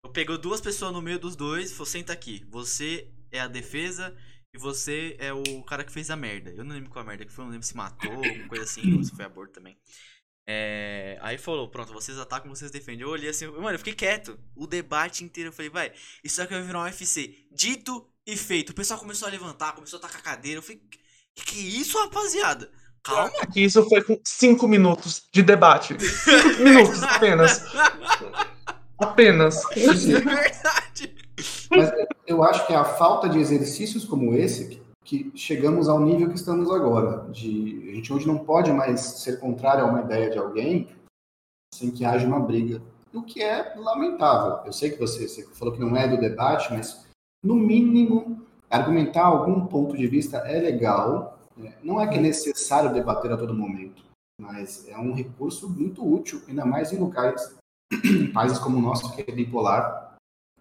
Eu 0.03 0.11
pego 0.11 0.37
duas 0.37 0.61
pessoas 0.61 0.93
no 0.93 1.01
meio 1.01 1.19
dos 1.19 1.35
dois, 1.35 1.71
vou 1.73 1.85
senta 1.85 2.13
aqui. 2.13 2.45
Você 2.49 3.11
é 3.31 3.39
a 3.39 3.47
defesa 3.47 4.15
e 4.53 4.57
você 4.57 5.15
é 5.19 5.33
o 5.33 5.63
cara 5.63 5.83
que 5.83 5.91
fez 5.91 6.09
a 6.09 6.15
merda. 6.15 6.51
Eu 6.51 6.63
não 6.63 6.75
lembro 6.75 6.89
qual 6.89 7.03
a 7.03 7.07
merda 7.07 7.25
que 7.25 7.31
foi, 7.31 7.45
não 7.45 7.51
lembro 7.51 7.65
se 7.65 7.75
matou, 7.75 8.11
alguma 8.23 8.47
coisa 8.47 8.63
assim, 8.63 8.95
ou 8.95 9.03
se 9.03 9.15
foi 9.15 9.25
aborto 9.25 9.53
também. 9.53 9.77
É... 10.47 11.17
Aí 11.21 11.37
falou, 11.37 11.69
pronto, 11.69 11.91
vocês 11.93 12.17
atacam, 12.17 12.53
vocês 12.53 12.71
defendem. 12.71 13.01
Eu 13.01 13.09
olhei 13.09 13.29
assim, 13.29 13.47
mano, 13.47 13.71
eu 13.71 13.79
fiquei 13.79 13.93
quieto. 13.93 14.39
O 14.55 14.65
debate 14.65 15.23
inteiro, 15.23 15.49
eu 15.49 15.53
falei, 15.53 15.69
vai, 15.69 15.93
isso 16.23 16.41
aqui 16.41 16.53
vai 16.53 16.63
virar 16.63 16.79
um 16.79 16.83
UFC. 16.83 17.45
Dito 17.51 18.07
e 18.25 18.37
feito. 18.37 18.71
O 18.71 18.75
pessoal 18.75 18.99
começou 18.99 19.27
a 19.27 19.31
levantar, 19.31 19.73
começou 19.73 19.99
a 19.99 20.01
tacar 20.01 20.19
a 20.19 20.23
cadeira. 20.23 20.59
Eu 20.59 20.63
falei, 20.63 20.81
que 21.35 21.45
que 21.45 21.59
isso, 21.79 21.99
rapaziada? 21.99 22.71
Calma. 23.03 23.31
Isso 23.55 23.87
foi 23.87 24.03
com 24.03 24.19
cinco 24.23 24.67
minutos 24.67 25.23
de 25.31 25.41
debate. 25.41 25.95
Cinco 25.99 26.59
minutos 26.63 27.03
apenas. 27.03 27.63
Apenas. 28.99 29.63
É 29.73 29.93
verdade. 29.93 31.15
Mas 31.69 31.91
eu 32.25 32.43
acho 32.43 32.65
que 32.65 32.73
é 32.73 32.75
a 32.75 32.83
falta 32.83 33.29
de 33.29 33.39
exercícios 33.39 34.05
como 34.05 34.33
esse 34.33 34.81
que 35.03 35.31
chegamos 35.35 35.87
ao 35.87 35.99
nível 35.99 36.29
que 36.29 36.35
estamos 36.35 36.69
agora. 36.69 37.29
De, 37.31 37.89
a 37.89 37.95
gente 37.95 38.11
hoje 38.11 38.27
não 38.27 38.39
pode 38.39 38.71
mais 38.73 38.99
ser 38.99 39.39
contrário 39.39 39.85
a 39.85 39.87
uma 39.87 40.01
ideia 40.01 40.29
de 40.29 40.37
alguém 40.37 40.89
sem 41.73 41.91
que 41.91 42.03
haja 42.03 42.27
uma 42.27 42.39
briga. 42.39 42.81
O 43.13 43.21
que 43.23 43.41
é 43.41 43.73
lamentável. 43.77 44.65
Eu 44.65 44.73
sei 44.73 44.91
que 44.91 44.99
você, 44.99 45.27
você 45.27 45.47
falou 45.53 45.73
que 45.73 45.79
não 45.79 45.95
é 45.95 46.07
do 46.07 46.19
debate, 46.19 46.73
mas 46.73 47.05
no 47.43 47.55
mínimo 47.55 48.45
argumentar 48.69 49.25
algum 49.25 49.65
ponto 49.65 49.95
de 49.95 50.07
vista 50.07 50.37
é 50.39 50.59
legal, 50.59 51.39
é, 51.63 51.73
não 51.81 52.01
é 52.01 52.07
que 52.07 52.17
é 52.17 52.21
necessário 52.21 52.93
debater 52.93 53.31
a 53.31 53.37
todo 53.37 53.53
momento, 53.53 54.03
mas 54.39 54.87
é 54.87 54.97
um 54.97 55.13
recurso 55.13 55.69
muito 55.69 56.05
útil, 56.05 56.41
ainda 56.47 56.65
mais 56.65 56.91
em 56.91 56.97
locais, 56.97 57.55
em 58.03 58.31
países 58.31 58.59
como 58.59 58.77
o 58.77 58.81
nosso, 58.81 59.15
que 59.15 59.21
é 59.21 59.33
bipolar, 59.33 60.06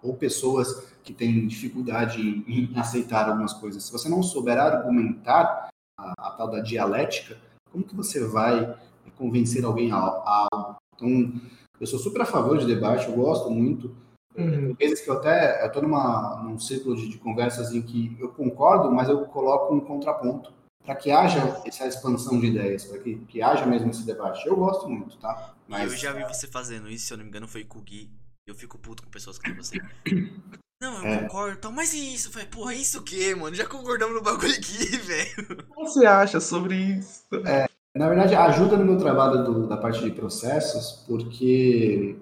ou 0.03 0.15
pessoas 0.15 0.87
que 1.03 1.13
têm 1.13 1.47
dificuldade 1.47 2.21
em, 2.21 2.73
aceitar 2.79 3.29
algumas 3.29 3.53
coisas. 3.53 3.85
Se 3.85 3.93
você 3.93 4.09
não 4.09 4.23
souber 4.23 4.59
argumentar 4.59 5.69
a, 5.99 6.13
a, 6.19 6.31
tal 6.33 6.51
da 6.51 6.61
dialética, 6.61 7.39
como 7.71 7.85
que 7.85 7.95
você 7.95 8.27
vai 8.27 8.77
convencer 9.17 9.65
alguém 9.65 9.93
a, 9.93 9.97
a 9.97 10.49
algo? 10.53 10.77
Então, 10.95 11.41
eu 11.81 11.87
sou 11.87 11.99
super 11.99 12.23
a 12.23 12.27
favor 12.27 12.59
de 12.59 12.67
debate, 12.67 13.07
eu 13.07 13.15
gosto 13.15 13.51
muito. 13.51 13.95
Uhum. 14.37 14.75
Vezes 14.75 15.01
que 15.01 15.09
eu 15.09 15.15
até 15.15 15.65
estou 15.65 15.83
num 15.83 16.59
círculo 16.59 16.97
de, 16.97 17.09
de, 17.09 17.19
conversas 17.19 17.73
em 17.73 17.81
que 17.81 18.17
eu 18.19 18.29
concordo, 18.31 18.91
mas 18.91 19.09
eu 19.09 19.25
coloco 19.27 19.75
um 19.75 19.81
contraponto 19.81 20.53
para 20.85 20.95
que 20.95 21.11
haja 21.11 21.63
essa 21.65 21.87
expansão 21.87 22.39
de 22.39 22.47
ideias, 22.47 22.85
para 22.85 22.99
que, 22.99 23.17
que 23.27 23.43
haja 23.43 23.67
mesmo 23.67 23.91
esse 23.91 24.05
debate. 24.05 24.47
Eu 24.47 24.57
gosto 24.57 24.89
muito, 24.89 25.17
tá? 25.19 25.55
Mas 25.67 25.93
eu 25.93 25.99
já 25.99 26.13
vi 26.13 26.23
você 26.25 26.47
fazendo 26.47 26.89
isso, 26.89 27.07
se 27.07 27.13
eu 27.13 27.17
não 27.17 27.25
me 27.25 27.31
engano, 27.31 27.49
foi 27.49 27.65
com 27.65 27.79
o 27.79 27.83
Gui. 27.83 28.11
Eu 28.47 28.55
fico 28.55 28.79
puto 28.79 29.03
com 29.03 29.11
pessoas 29.11 29.39
como 29.39 29.57
você. 29.57 29.77
Não, 30.81 30.95
eu 30.99 31.07
é. 31.07 31.23
concordo, 31.23 31.57
tal, 31.57 31.73
mas 31.73 31.95
e 31.95 32.15
isso? 32.15 32.31
Falei, 32.31 32.47
porra, 32.49 32.75
isso 32.75 33.01
o 33.01 33.03
quê, 33.03 33.35
mano? 33.35 33.57
Já 33.57 33.67
concordamos 33.67 34.15
no 34.15 34.23
bagulho 34.23 34.53
aqui, 34.53 34.85
velho. 34.99 35.65
O 35.71 35.75
que 35.75 35.75
você 35.75 36.05
acha 36.05 36.39
sobre 36.39 36.77
isso? 36.77 37.25
É, 37.47 37.67
na 37.97 38.09
verdade, 38.09 38.35
ajuda 38.35 38.77
no 38.77 38.85
meu 38.85 38.99
trabalho 38.99 39.43
do, 39.43 39.67
da 39.67 39.77
parte 39.79 40.03
de 40.05 40.11
processos, 40.11 41.03
porque 41.09 42.15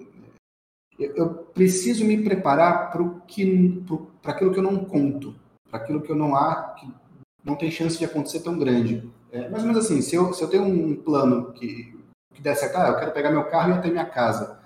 eu, 0.99 1.17
eu 1.17 1.29
preciso 1.53 2.05
me 2.05 2.23
preparar 2.23 2.93
para 2.93 4.33
aquilo 4.33 4.53
que 4.53 4.59
eu 4.59 4.63
não 4.63 4.85
conto, 4.85 5.35
para 5.69 5.81
aquilo 5.81 6.01
que 6.01 6.11
eu 6.11 6.17
não 6.17 6.37
há, 6.37 6.75
que 6.79 6.89
não 7.45 7.57
tem 7.57 7.73
chance 7.73 7.99
de 7.99 8.05
acontecer 8.05 8.41
tão 8.41 8.57
grande. 8.57 9.11
É, 9.33 9.49
mais 9.49 9.65
ou 9.65 9.69
menos 9.69 9.85
assim, 9.85 10.01
se 10.01 10.15
eu, 10.15 10.33
se 10.33 10.43
eu 10.43 10.49
tenho 10.49 10.63
um 10.63 10.95
plano 10.95 11.53
que, 11.53 11.93
que 12.33 12.41
der 12.41 12.55
certo, 12.55 12.77
ah, 12.77 12.89
eu 12.89 12.97
quero 12.97 13.13
pegar 13.13 13.33
meu 13.33 13.45
carro 13.51 13.73
e 13.73 13.75
ir 13.75 13.79
até 13.79 13.91
minha 13.91 14.07
casa. 14.07 14.64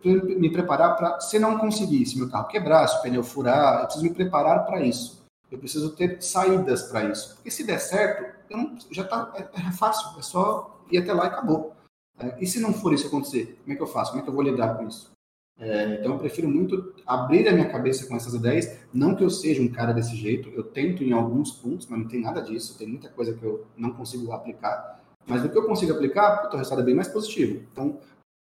Preciso 0.00 0.26
me 0.38 0.50
preparar 0.50 0.96
para, 0.96 1.20
se 1.20 1.38
não 1.38 1.58
conseguir, 1.58 2.04
se 2.06 2.18
meu 2.18 2.28
carro 2.28 2.48
quebrar, 2.48 2.86
se 2.88 2.98
o 2.98 3.02
pneu 3.02 3.22
furar, 3.22 3.80
eu 3.80 3.84
preciso 3.84 4.04
me 4.04 4.14
preparar 4.14 4.66
para 4.66 4.82
isso. 4.82 5.24
Eu 5.50 5.58
preciso 5.58 5.94
ter 5.94 6.20
saídas 6.20 6.84
para 6.84 7.04
isso. 7.04 7.36
Porque 7.36 7.50
se 7.50 7.64
der 7.64 7.78
certo, 7.78 8.34
não, 8.50 8.76
já 8.90 9.04
tá, 9.04 9.32
é, 9.36 9.68
é, 9.68 9.72
fácil, 9.72 10.18
é 10.18 10.22
só 10.22 10.80
ir 10.90 10.98
até 10.98 11.12
lá 11.12 11.24
e 11.24 11.28
acabou. 11.28 11.74
É, 12.18 12.36
e 12.40 12.46
se 12.46 12.60
não 12.60 12.72
for 12.72 12.92
isso 12.92 13.06
acontecer, 13.06 13.58
como 13.62 13.72
é 13.72 13.76
que 13.76 13.82
eu 13.82 13.86
faço? 13.86 14.10
Como 14.10 14.22
é 14.22 14.24
que 14.24 14.30
eu 14.30 14.34
vou 14.34 14.42
lidar 14.42 14.76
com 14.76 14.88
isso? 14.88 15.12
É, 15.56 15.94
então 16.00 16.12
eu 16.12 16.18
prefiro 16.18 16.48
muito 16.48 16.92
abrir 17.06 17.46
a 17.48 17.52
minha 17.52 17.70
cabeça 17.70 18.06
com 18.06 18.16
essas 18.16 18.34
ideias. 18.34 18.78
Não 18.92 19.14
que 19.14 19.22
eu 19.22 19.30
seja 19.30 19.62
um 19.62 19.68
cara 19.68 19.92
desse 19.92 20.16
jeito, 20.16 20.48
eu 20.50 20.64
tento 20.64 21.04
em 21.04 21.12
alguns 21.12 21.52
pontos, 21.52 21.86
mas 21.86 22.00
não 22.00 22.08
tem 22.08 22.20
nada 22.20 22.42
disso. 22.42 22.76
Tem 22.76 22.88
muita 22.88 23.08
coisa 23.08 23.32
que 23.32 23.44
eu 23.44 23.66
não 23.76 23.92
consigo 23.92 24.32
aplicar. 24.32 25.00
Mas 25.26 25.42
do 25.42 25.48
que 25.48 25.56
eu 25.56 25.66
consigo 25.66 25.92
aplicar, 25.92 26.50
o 26.52 26.56
resultado 26.56 26.82
é 26.82 26.84
bem 26.84 26.94
mais 26.94 27.08
positivo. 27.08 27.64
Então, 27.72 27.98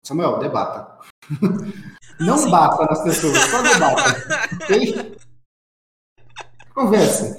Samuel, 0.05 0.39
debata. 0.39 0.99
Não 2.21 2.35
assim... 2.35 2.51
bata 2.51 2.85
nas 2.85 3.03
pessoas, 3.03 3.39
só 3.39 3.63
debata. 3.63 5.17
Conversa. 6.75 7.39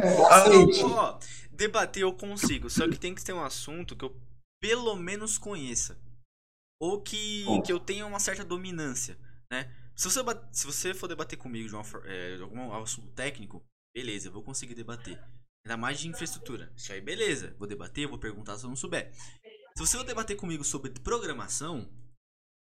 É, 0.00 0.24
aceite. 0.26 0.84
Ó, 0.84 1.18
debater 1.52 2.02
eu 2.02 2.12
consigo, 2.12 2.68
só 2.68 2.88
que 2.88 2.98
tem 2.98 3.14
que 3.14 3.24
ter 3.24 3.32
um 3.32 3.44
assunto 3.44 3.94
que 3.94 4.04
eu 4.04 4.16
pelo 4.60 4.94
menos 4.96 5.38
conheça. 5.38 5.98
Ou 6.80 7.00
que, 7.00 7.44
que 7.64 7.72
eu 7.72 7.78
tenha 7.78 8.06
uma 8.06 8.18
certa 8.18 8.44
dominância, 8.44 9.16
né? 9.52 9.72
Se 9.94 10.10
você, 10.10 10.20
se 10.50 10.66
você 10.66 10.94
for 10.94 11.06
debater 11.06 11.38
comigo 11.38 11.68
de, 11.68 11.74
uma, 11.74 11.84
é, 12.06 12.36
de 12.36 12.42
algum 12.42 12.72
assunto 12.74 13.08
técnico, 13.12 13.62
beleza, 13.94 14.28
eu 14.28 14.32
vou 14.32 14.42
conseguir 14.42 14.74
debater. 14.74 15.16
Ainda 15.64 15.76
mais 15.76 16.00
de 16.00 16.08
infraestrutura. 16.08 16.72
Isso 16.76 16.92
aí, 16.92 17.00
beleza. 17.00 17.54
Vou 17.58 17.68
debater, 17.68 18.08
vou 18.08 18.18
perguntar 18.18 18.58
se 18.58 18.64
eu 18.64 18.68
não 18.68 18.76
souber. 18.76 19.12
Se 19.14 19.78
você 19.78 19.96
for 19.96 20.04
debater 20.04 20.36
comigo 20.36 20.64
sobre 20.64 20.90
programação, 20.90 21.88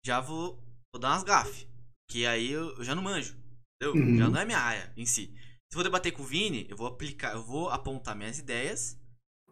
já 0.06 0.20
vou, 0.20 0.62
vou 0.92 1.00
dar 1.00 1.10
umas 1.10 1.24
gafes. 1.24 1.66
Que 2.08 2.24
aí 2.24 2.50
eu, 2.50 2.76
eu, 2.76 2.84
já 2.84 2.94
não 2.94 3.02
manjo. 3.02 3.36
Entendeu? 3.74 4.00
Uhum. 4.00 4.16
Já 4.16 4.30
não 4.30 4.40
é 4.40 4.44
minha 4.44 4.58
área 4.58 4.92
em 4.96 5.04
si. 5.04 5.34
Se 5.68 5.76
eu 5.76 5.78
for 5.78 5.82
debater 5.82 6.12
com 6.12 6.22
o 6.22 6.26
Vini, 6.26 6.66
eu 6.70 6.76
vou 6.76 6.86
aplicar, 6.86 7.34
eu 7.34 7.42
vou 7.42 7.68
apontar 7.68 8.16
minhas 8.16 8.38
ideias. 8.38 8.98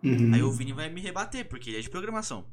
Uhum. 0.02 0.32
Aí 0.32 0.42
o 0.42 0.52
Vini 0.52 0.72
vai 0.72 0.88
me 0.88 1.00
rebater, 1.00 1.48
porque 1.48 1.70
ele 1.70 1.78
é 1.78 1.80
de 1.80 1.90
programação. 1.90 2.48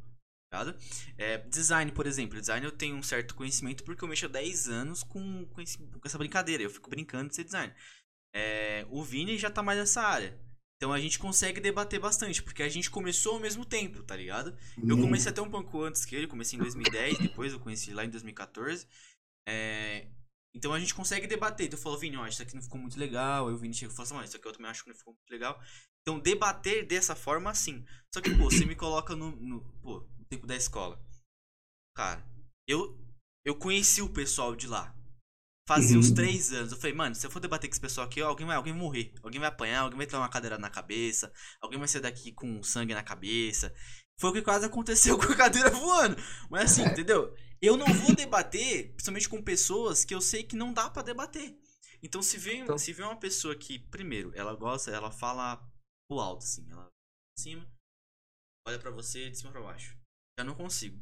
Ligado? 0.51 0.75
É, 1.17 1.37
design, 1.47 1.91
por 1.91 2.07
exemplo. 2.07 2.39
Design 2.39 2.65
eu 2.65 2.71
tenho 2.71 2.95
um 2.95 3.03
certo 3.03 3.35
conhecimento 3.35 3.83
porque 3.83 4.03
eu 4.03 4.07
mexo 4.07 4.25
há 4.25 4.29
10 4.29 4.67
anos 4.67 5.03
com, 5.03 5.45
com, 5.45 5.61
esse, 5.61 5.77
com 5.77 6.01
essa 6.03 6.17
brincadeira. 6.17 6.63
Eu 6.63 6.69
fico 6.69 6.89
brincando 6.89 7.29
de 7.29 7.35
ser 7.35 7.43
design. 7.43 7.73
É, 8.33 8.85
o 8.89 9.03
Vini 9.03 9.37
já 9.37 9.49
tá 9.49 9.61
mais 9.61 9.77
nessa 9.77 10.01
área. 10.01 10.37
Então 10.81 10.91
a 10.91 10.99
gente 10.99 11.19
consegue 11.19 11.61
debater 11.61 11.99
bastante, 11.99 12.41
porque 12.41 12.63
a 12.63 12.67
gente 12.67 12.89
começou 12.89 13.35
ao 13.35 13.39
mesmo 13.39 13.63
tempo, 13.63 14.01
tá 14.01 14.15
ligado? 14.15 14.57
Eu 14.83 14.95
uhum. 14.95 15.03
comecei 15.03 15.29
até 15.29 15.39
um 15.39 15.49
pouco 15.49 15.83
antes 15.83 16.03
que 16.03 16.15
ele, 16.15 16.25
comecei 16.25 16.57
em 16.57 16.61
2010, 16.63 17.19
depois 17.19 17.53
eu 17.53 17.59
conheci 17.59 17.93
lá 17.93 18.03
em 18.03 18.09
2014. 18.09 18.87
É, 19.47 20.07
então 20.55 20.73
a 20.73 20.79
gente 20.79 20.95
consegue 20.95 21.27
debater. 21.27 21.67
Então 21.67 21.77
eu 21.77 21.83
falo, 21.83 21.99
Vini, 21.99 22.17
ó, 22.17 22.25
isso 22.25 22.41
aqui 22.41 22.55
não 22.55 22.63
ficou 22.63 22.79
muito 22.79 22.99
legal. 22.99 23.47
Aí 23.47 23.53
o 23.53 23.57
Vini 23.59 23.75
chega 23.75 23.93
e 23.93 23.95
fala 23.95 24.07
assim, 24.07 24.15
ó, 24.15 24.23
isso 24.23 24.35
aqui 24.35 24.47
eu 24.47 24.53
também 24.53 24.71
acho 24.71 24.83
que 24.83 24.89
não 24.89 24.97
ficou 24.97 25.13
muito 25.13 25.29
legal. 25.29 25.61
Então 26.01 26.19
debater 26.19 26.83
dessa 26.87 27.15
forma, 27.15 27.53
sim. 27.53 27.85
Só 28.11 28.19
que, 28.19 28.35
pô, 28.35 28.45
você 28.45 28.65
me 28.65 28.75
coloca 28.75 29.15
no, 29.15 29.35
no, 29.35 29.61
pô, 29.83 29.99
no 30.17 30.25
tempo 30.25 30.47
da 30.47 30.55
escola. 30.55 30.99
Cara, 31.95 32.25
eu, 32.67 32.99
eu 33.45 33.55
conheci 33.55 34.01
o 34.01 34.09
pessoal 34.09 34.55
de 34.55 34.65
lá. 34.65 34.95
Fazia 35.75 35.97
uns 35.97 36.09
uhum. 36.09 36.15
três 36.15 36.51
anos. 36.51 36.71
Eu 36.71 36.77
falei, 36.77 36.93
mano, 36.93 37.15
se 37.15 37.25
eu 37.25 37.31
for 37.31 37.39
debater 37.39 37.69
com 37.69 37.73
esse 37.73 37.79
pessoal 37.79 38.05
aqui, 38.05 38.19
alguém 38.19 38.45
vai, 38.45 38.57
alguém 38.57 38.73
vai 38.73 38.81
morrer. 38.81 39.13
Alguém 39.23 39.39
vai 39.39 39.47
apanhar, 39.47 39.81
alguém 39.81 39.97
vai 39.97 40.05
ter 40.05 40.17
uma 40.17 40.27
cadeira 40.27 40.57
na 40.57 40.69
cabeça. 40.69 41.31
Alguém 41.61 41.79
vai 41.79 41.87
sair 41.87 42.01
daqui 42.01 42.31
com 42.33 42.61
sangue 42.61 42.93
na 42.93 43.01
cabeça. 43.01 43.73
Foi 44.19 44.29
o 44.29 44.33
que 44.33 44.41
quase 44.41 44.65
aconteceu 44.65 45.17
com 45.19 45.31
a 45.31 45.35
cadeira 45.35 45.69
voando. 45.69 46.17
Mas 46.49 46.71
assim, 46.71 46.83
entendeu? 46.83 47.33
Eu 47.61 47.77
não 47.77 47.85
vou 47.85 48.13
debater, 48.13 48.91
principalmente 48.93 49.29
com 49.29 49.41
pessoas 49.41 50.03
que 50.03 50.13
eu 50.13 50.19
sei 50.19 50.43
que 50.43 50.55
não 50.55 50.73
dá 50.73 50.89
para 50.89 51.03
debater. 51.03 51.57
Então 52.03 52.21
se 52.21 52.37
vê, 52.37 52.55
então... 52.55 52.77
se 52.77 52.91
vê 52.91 53.03
uma 53.03 53.19
pessoa 53.19 53.55
que, 53.55 53.79
primeiro, 53.79 54.31
ela 54.35 54.55
gosta, 54.55 54.91
ela 54.91 55.11
fala 55.11 55.57
pro 56.09 56.19
alto, 56.19 56.43
assim, 56.43 56.69
ela 56.69 56.87
de 57.37 57.43
cima, 57.43 57.71
olha 58.67 58.79
para 58.79 58.91
você 58.91 59.29
de 59.29 59.37
cima 59.37 59.51
para 59.51 59.61
baixo. 59.61 59.95
Já 60.37 60.43
não 60.43 60.55
consigo. 60.55 60.99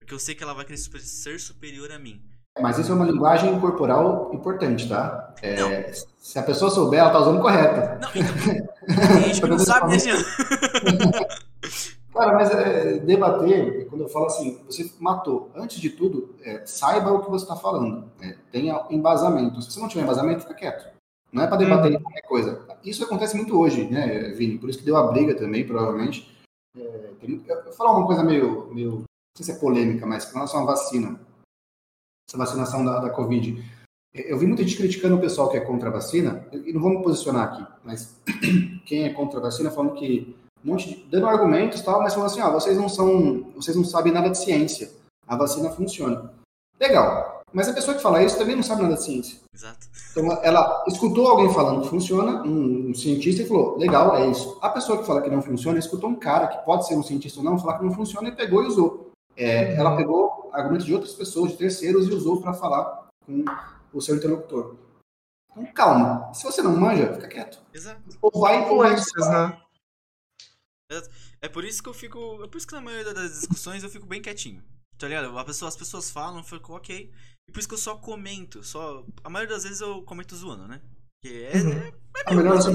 Porque 0.00 0.14
eu 0.14 0.18
sei 0.18 0.34
que 0.34 0.42
ela 0.42 0.54
vai 0.54 0.64
querer 0.64 0.78
ser 0.78 1.38
superior 1.40 1.90
a 1.90 1.98
mim. 1.98 2.37
Mas 2.60 2.78
isso 2.78 2.92
é 2.92 2.94
uma 2.94 3.04
linguagem 3.04 3.58
corporal 3.60 4.30
importante, 4.32 4.88
tá? 4.88 5.34
É, 5.42 5.92
se 6.18 6.38
a 6.38 6.42
pessoa 6.42 6.70
souber, 6.70 7.00
ela 7.00 7.10
tá 7.10 7.20
usando 7.20 7.40
correta. 7.40 7.98
Não, 8.00 8.10
então, 8.10 9.20
gente 9.22 9.40
que 9.40 9.46
não 9.46 9.58
sabe, 9.60 9.96
né, 9.96 9.98
Cara, 12.12 12.34
mas 12.34 12.50
é, 12.50 12.98
debater, 12.98 13.86
quando 13.88 14.02
eu 14.02 14.08
falo 14.08 14.26
assim, 14.26 14.60
você 14.66 14.90
matou. 14.98 15.52
Antes 15.54 15.80
de 15.80 15.90
tudo, 15.90 16.34
é, 16.42 16.62
saiba 16.66 17.12
o 17.12 17.22
que 17.22 17.30
você 17.30 17.44
está 17.44 17.54
falando. 17.54 18.10
É, 18.20 18.34
tenha 18.50 18.84
embasamento. 18.90 19.62
Se 19.62 19.70
você 19.70 19.80
não 19.80 19.86
tiver 19.86 20.02
embasamento, 20.02 20.40
fica 20.40 20.54
quieto. 20.54 20.98
Não 21.32 21.44
é 21.44 21.46
para 21.46 21.58
debater 21.58 21.94
uhum. 21.94 22.02
qualquer 22.02 22.22
coisa. 22.22 22.66
Isso 22.84 23.04
acontece 23.04 23.36
muito 23.36 23.56
hoje, 23.56 23.84
né, 23.88 24.30
Vini? 24.30 24.58
Por 24.58 24.68
isso 24.68 24.78
que 24.78 24.84
deu 24.84 24.96
a 24.96 25.06
briga 25.12 25.34
também, 25.34 25.64
provavelmente. 25.64 26.36
É, 26.76 27.10
tem, 27.20 27.40
eu 27.46 27.64
vou 27.64 27.72
falar 27.72 27.96
uma 27.96 28.06
coisa 28.06 28.24
meio, 28.24 28.68
meio, 28.72 28.90
não 28.90 29.04
sei 29.36 29.46
se 29.46 29.52
é 29.52 29.56
polêmica, 29.56 30.06
mas 30.06 30.24
com 30.24 30.34
relação 30.34 30.62
à 30.62 30.66
vacina, 30.66 31.20
essa 32.28 32.36
vacinação 32.36 32.84
da, 32.84 33.00
da 33.00 33.10
Covid. 33.10 33.64
É, 34.14 34.30
eu 34.32 34.38
vi 34.38 34.46
muita 34.46 34.62
gente 34.62 34.76
criticando 34.76 35.16
o 35.16 35.20
pessoal 35.20 35.48
que 35.48 35.56
é 35.56 35.60
contra 35.60 35.88
a 35.88 35.92
vacina, 35.92 36.46
e 36.52 36.72
não 36.72 36.80
vou 36.80 36.90
me 36.90 37.02
posicionar 37.02 37.48
aqui, 37.48 37.66
mas 37.84 38.16
quem 38.84 39.04
é 39.04 39.12
contra 39.12 39.38
a 39.38 39.42
vacina 39.42 39.70
falando 39.70 39.94
que 39.94 40.36
um 40.64 40.72
monte 40.72 40.88
de, 40.88 41.04
dando 41.04 41.26
argumentos 41.26 41.80
tal, 41.82 42.02
mas 42.02 42.14
falando 42.14 42.30
assim, 42.30 42.40
ó, 42.40 42.50
vocês 42.50 42.76
não 42.76 42.88
são, 42.88 43.52
vocês 43.54 43.76
não 43.76 43.84
sabem 43.84 44.12
nada 44.12 44.28
de 44.28 44.38
ciência. 44.38 44.90
A 45.26 45.36
vacina 45.36 45.70
funciona. 45.70 46.32
Legal. 46.80 47.42
Mas 47.52 47.68
a 47.68 47.72
pessoa 47.72 47.96
que 47.96 48.02
fala 48.02 48.22
isso 48.22 48.36
também 48.36 48.56
não 48.56 48.62
sabe 48.62 48.82
nada 48.82 48.94
de 48.94 49.04
ciência. 49.04 49.38
Exato. 49.54 49.86
Então 50.10 50.38
ela 50.42 50.84
escutou 50.86 51.28
alguém 51.28 51.52
falando 51.52 51.82
que 51.82 51.88
funciona, 51.88 52.42
um, 52.42 52.90
um, 52.90 52.94
cientista, 52.94 53.42
e 53.42 53.46
falou, 53.46 53.78
legal, 53.78 54.16
é 54.16 54.26
isso. 54.26 54.58
A 54.60 54.68
pessoa 54.68 54.98
que 54.98 55.06
fala 55.06 55.22
que 55.22 55.30
não 55.30 55.40
funciona, 55.40 55.78
escutou 55.78 56.10
um 56.10 56.14
cara 56.16 56.48
que 56.48 56.64
pode 56.64 56.86
ser 56.86 56.96
um 56.96 57.02
cientista 57.02 57.38
ou 57.38 57.44
não, 57.44 57.58
falar 57.58 57.78
que 57.78 57.84
não 57.84 57.92
funciona 57.92 58.28
e 58.28 58.36
pegou 58.36 58.62
e 58.64 58.66
usou. 58.66 59.07
É, 59.38 59.74
ela 59.76 59.96
pegou 59.96 60.50
argumentos 60.52 60.84
de 60.84 60.92
outras 60.92 61.14
pessoas, 61.14 61.52
de 61.52 61.58
terceiros, 61.58 62.08
e 62.08 62.12
usou 62.12 62.42
para 62.42 62.52
falar 62.52 63.08
com 63.24 63.44
o 63.92 64.00
seu 64.00 64.16
interlocutor. 64.16 64.76
Então, 65.52 65.72
calma. 65.72 66.34
Se 66.34 66.42
você 66.42 66.60
não 66.60 66.76
manja, 66.76 67.14
fica 67.14 67.28
quieto. 67.28 67.62
Exato. 67.72 68.02
Ou 68.20 68.40
vai 68.40 68.68
ou 68.68 68.78
vai. 68.78 68.96
Né? 68.96 69.62
É 71.40 71.48
por 71.48 71.64
isso 71.64 71.80
que 71.80 71.88
eu 71.88 71.94
fico. 71.94 72.42
É 72.42 72.48
por 72.48 72.58
isso 72.58 72.66
que 72.66 72.74
na 72.74 72.80
maioria 72.80 73.14
das 73.14 73.30
discussões 73.40 73.84
eu 73.84 73.90
fico 73.90 74.06
bem 74.06 74.20
quietinho. 74.20 74.64
Tá 74.98 75.06
ligado? 75.06 75.38
A 75.38 75.44
pessoa, 75.44 75.68
as 75.68 75.76
pessoas 75.76 76.10
falam, 76.10 76.38
eu 76.38 76.44
fico 76.44 76.74
ok. 76.74 77.12
E 77.48 77.52
por 77.52 77.60
isso 77.60 77.68
que 77.68 77.74
eu 77.74 77.78
só 77.78 77.96
comento. 77.96 78.64
Só... 78.64 79.04
A 79.22 79.30
maioria 79.30 79.54
das 79.54 79.62
vezes 79.62 79.80
eu 79.80 80.02
comento 80.02 80.34
zoando, 80.34 80.66
né? 80.66 80.82
Que 81.20 81.44
é, 81.44 81.56
uhum. 81.56 81.72
é, 81.72 81.88
é 81.88 81.92
a 82.26 82.34
melhor 82.34 82.58
esse, 82.58 82.70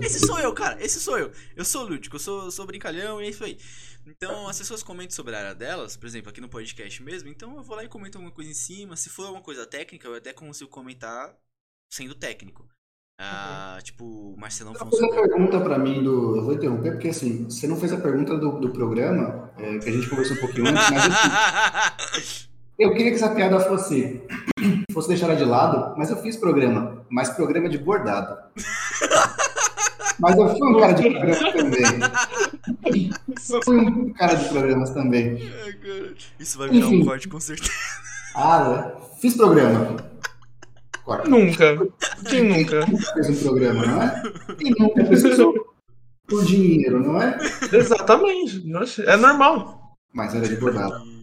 esse 0.00 0.26
sou 0.26 0.38
eu, 0.40 0.52
cara. 0.52 0.82
Esse 0.84 1.00
sou 1.00 1.18
eu. 1.18 1.30
Eu 1.54 1.64
sou 1.64 1.84
lúdico, 1.84 2.16
eu 2.16 2.20
sou, 2.20 2.50
sou 2.50 2.66
brincalhão 2.66 3.20
e 3.20 3.26
é 3.26 3.28
isso 3.30 3.44
aí. 3.44 3.58
Então 4.06 4.48
as 4.48 4.58
pessoas 4.58 4.82
comentam 4.82 5.14
sobre 5.14 5.34
a 5.34 5.38
área 5.38 5.54
delas, 5.54 5.96
por 5.96 6.06
exemplo, 6.06 6.30
aqui 6.30 6.40
no 6.40 6.48
podcast 6.48 7.02
mesmo. 7.02 7.28
Então 7.28 7.56
eu 7.56 7.62
vou 7.62 7.76
lá 7.76 7.84
e 7.84 7.88
comento 7.88 8.18
alguma 8.18 8.32
coisa 8.32 8.50
em 8.50 8.54
cima. 8.54 8.96
Se 8.96 9.08
for 9.08 9.24
alguma 9.24 9.42
coisa 9.42 9.66
técnica, 9.66 10.08
eu 10.08 10.14
até 10.14 10.32
consigo 10.32 10.70
comentar 10.70 11.36
sendo 11.92 12.14
técnico. 12.14 12.68
Ah, 13.18 13.78
tipo, 13.82 14.04
o 14.04 14.36
Marcelão 14.36 14.74
Você 14.74 14.98
fez 14.98 15.02
a 15.02 15.22
pergunta 15.22 15.60
para 15.60 15.78
mim 15.78 16.02
do. 16.02 16.36
Eu 16.36 16.44
vou 16.44 16.52
interromper, 16.52 16.92
porque 16.92 17.08
assim, 17.08 17.44
você 17.44 17.66
não 17.66 17.76
fez 17.76 17.92
a 17.92 18.00
pergunta 18.00 18.36
do, 18.36 18.60
do 18.60 18.70
programa, 18.70 19.50
é, 19.56 19.78
que 19.78 19.88
a 19.88 19.92
gente 19.92 20.08
conversou 20.08 20.36
um 20.36 20.40
pouquinho 20.40 20.66
antes, 20.68 20.90
mas 20.90 21.02
assim, 21.06 22.48
eu 22.78 22.92
queria 22.92 23.10
que 23.10 23.16
essa 23.16 23.30
piada 23.30 23.60
fosse. 23.60 24.22
fosse 24.92 25.08
deixada 25.08 25.36
de 25.36 25.44
lado, 25.44 25.94
mas 25.96 26.10
eu 26.10 26.16
fiz 26.18 26.36
programa, 26.36 27.04
mas 27.10 27.30
programa 27.30 27.68
de 27.68 27.78
bordado. 27.78 28.36
Mas 30.18 30.34
eu 30.38 30.48
fui 30.48 30.66
um 30.66 30.80
cara 30.80 30.94
de 30.94 31.10
programa 31.10 31.52
também. 31.52 32.00
fui 33.62 33.76
um 33.76 34.12
cara 34.14 34.34
de 34.34 34.48
programas 34.48 34.90
também. 34.90 35.52
Isso 36.40 36.56
vai 36.56 36.70
virar 36.70 36.86
Enfim. 36.86 37.02
um 37.02 37.04
corte 37.04 37.28
com 37.28 37.38
certeza. 37.38 37.70
Ah, 38.34 38.92
fiz 39.20 39.36
programa. 39.36 39.96
Nunca. 41.26 41.86
Quem 42.30 42.44
nunca? 42.44 42.86
Fez 43.12 43.28
um 43.28 43.36
programa, 43.36 43.86
não 43.86 44.02
é? 44.02 44.22
Quem 44.58 44.74
nunca 44.78 45.04
precisou 45.04 45.54
por 46.26 46.44
dinheiro, 46.44 47.00
não 47.00 47.20
é? 47.20 47.38
Exatamente. 47.72 48.64
É 49.06 49.16
normal. 49.16 49.96
Mas 50.14 50.34
era 50.34 50.48
de 50.48 50.56
bordado. 50.56 51.15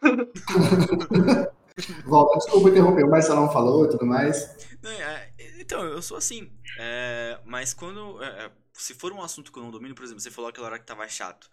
Volta, 2.04 2.38
desculpa 2.38 2.68
interromper, 2.68 3.04
o 3.04 3.10
Marcelão 3.10 3.50
falou 3.50 3.86
e 3.86 3.88
tudo 3.88 4.04
mais. 4.04 4.56
É, 4.84 5.32
então, 5.58 5.82
eu 5.84 6.02
sou 6.02 6.16
assim. 6.16 6.50
É, 6.78 7.38
mas 7.44 7.72
quando. 7.72 8.22
É, 8.22 8.46
é, 8.46 8.52
se 8.74 8.94
for 8.94 9.12
um 9.12 9.22
assunto 9.22 9.52
que 9.52 9.58
eu 9.58 9.62
não 9.62 9.70
domino, 9.70 9.94
por 9.94 10.04
exemplo, 10.04 10.20
você 10.20 10.30
falou 10.30 10.50
aquela 10.50 10.66
hora 10.66 10.78
que 10.78 10.86
tava 10.86 11.06
chato. 11.08 11.50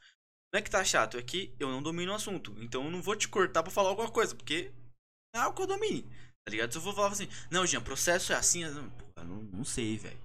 Não 0.53 0.59
é 0.59 0.61
que 0.61 0.71
tá 0.71 0.83
chato, 0.83 1.17
é 1.17 1.21
que 1.21 1.53
eu 1.59 1.69
não 1.69 1.83
domino 1.83 2.11
o 2.11 2.15
assunto. 2.15 2.55
Então 2.59 2.85
eu 2.85 2.91
não 2.91 3.01
vou 3.01 3.15
te 3.15 3.27
cortar 3.27 3.63
pra 3.63 3.71
falar 3.71 3.89
alguma 3.89 4.09
coisa, 4.09 4.33
porque 4.33 4.71
é 5.35 5.39
algo 5.39 5.55
que 5.55 5.61
eu 5.61 5.67
domine. 5.67 6.03
Tá 6.45 6.51
ligado? 6.51 6.71
Se 6.71 6.77
eu 6.77 6.81
for 6.81 6.95
falar 6.95 7.09
assim, 7.09 7.27
não, 7.51 7.65
Jean, 7.65 7.81
processo 7.81 8.31
é 8.31 8.35
assim. 8.35 8.63
Eu 8.63 8.73
não, 9.25 9.43
não 9.43 9.65
sei, 9.65 9.97
velho. 9.97 10.17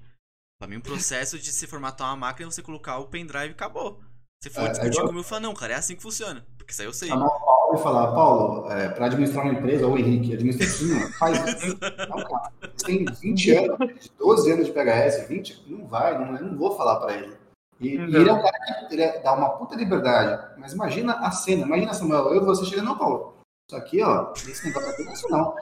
Pra 0.61 0.69
mim, 0.69 0.77
o 0.77 0.83
processo 0.83 1.41
de 1.41 1.51
se 1.51 1.67
formatar 1.67 2.09
uma 2.09 2.17
máquina 2.17 2.49
é 2.49 2.51
você 2.53 2.63
colocar 2.63 2.99
o 2.99 3.09
pendrive 3.09 3.51
acabou. 3.51 4.01
Se 4.43 4.51
for 4.51 4.63
É, 4.65 4.69
discutir 4.71 4.89
agora- 4.95 5.07
comigo, 5.07 5.21
eu 5.21 5.29
falo, 5.29 5.43
não, 5.43 5.55
cara, 5.55 5.75
é 5.75 5.77
assim 5.77 5.95
que 5.95 6.03
funciona. 6.03 6.45
Porque 6.59 6.73
isso 6.73 6.83
aí 6.83 6.89
eu 6.89 6.93
sei. 6.93 7.09
Chamar 7.09 7.27
o 7.27 7.41
Paulo 7.41 7.79
e 7.79 7.83
falar, 7.83 8.07
Paulo, 8.13 8.73
é, 8.73 8.89
para 8.89 9.07
administrar 9.07 9.45
uma 9.45 9.55
empresa, 9.55 9.87
ou 9.87 9.93
o 9.95 9.99
Henrique, 9.99 10.35
administra 10.35 10.67
assim, 10.67 11.13
faz 11.13 11.39
isso. 11.63 11.79
Não, 12.09 12.25
cara, 12.25 12.53
você 12.61 12.85
tem 12.87 13.05
20 13.05 13.51
anos, 13.55 14.11
12 14.19 14.51
anos 14.51 14.67
de 14.67 14.73
PHS, 14.73 15.29
20, 15.29 15.63
não 15.69 15.87
vai, 15.87 16.19
não, 16.19 16.37
eu 16.37 16.45
não 16.45 16.59
vou 16.59 16.77
falar 16.77 16.97
pra 16.97 17.15
ele. 17.15 17.37
E, 17.81 17.91
e 17.91 17.95
ele 17.95 18.29
é 18.29 18.33
um 18.33 18.43
cara 18.43 18.59
que 18.89 18.95
ele 18.97 19.03
é- 19.03 19.21
dá 19.23 19.33
uma 19.33 19.51
puta 19.51 19.77
liberdade. 19.77 20.59
Mas 20.59 20.73
imagina 20.73 21.13
a 21.15 21.31
cena, 21.31 21.65
imagina, 21.65 21.95
Samuel, 21.95 22.35
eu 22.35 22.43
e 22.43 22.45
você 22.45 22.65
chegando, 22.65 22.87
não, 22.87 22.99
Paulo, 22.99 23.37
isso 23.71 23.77
aqui, 23.77 24.03
ó, 24.03 24.33
esse 24.35 24.67
negócio 24.67 24.91
aqui 24.91 25.05
não 25.05 25.11
é 25.11 25.15
isso 25.15 25.29
não. 25.31 25.55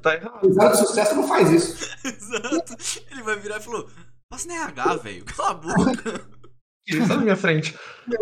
Tá 0.00 0.14
errado. 0.14 0.36
Apesar 0.36 0.68
de 0.70 0.76
sucesso, 0.78 1.14
não 1.16 1.26
faz 1.26 1.50
isso. 1.50 1.90
Exato. 2.06 2.76
Ele 3.10 3.22
vai 3.24 3.34
virar 3.36 3.56
e 3.58 3.62
falou, 3.62 3.88
passa 4.30 4.46
na 4.46 4.54
RH, 4.54 4.94
velho. 4.98 5.24
Cala 5.24 5.50
a 5.50 5.54
boca. 5.54 6.20
Ele 6.86 7.06
tá 7.06 7.16
na 7.16 7.22
minha 7.22 7.36
frente. 7.36 7.78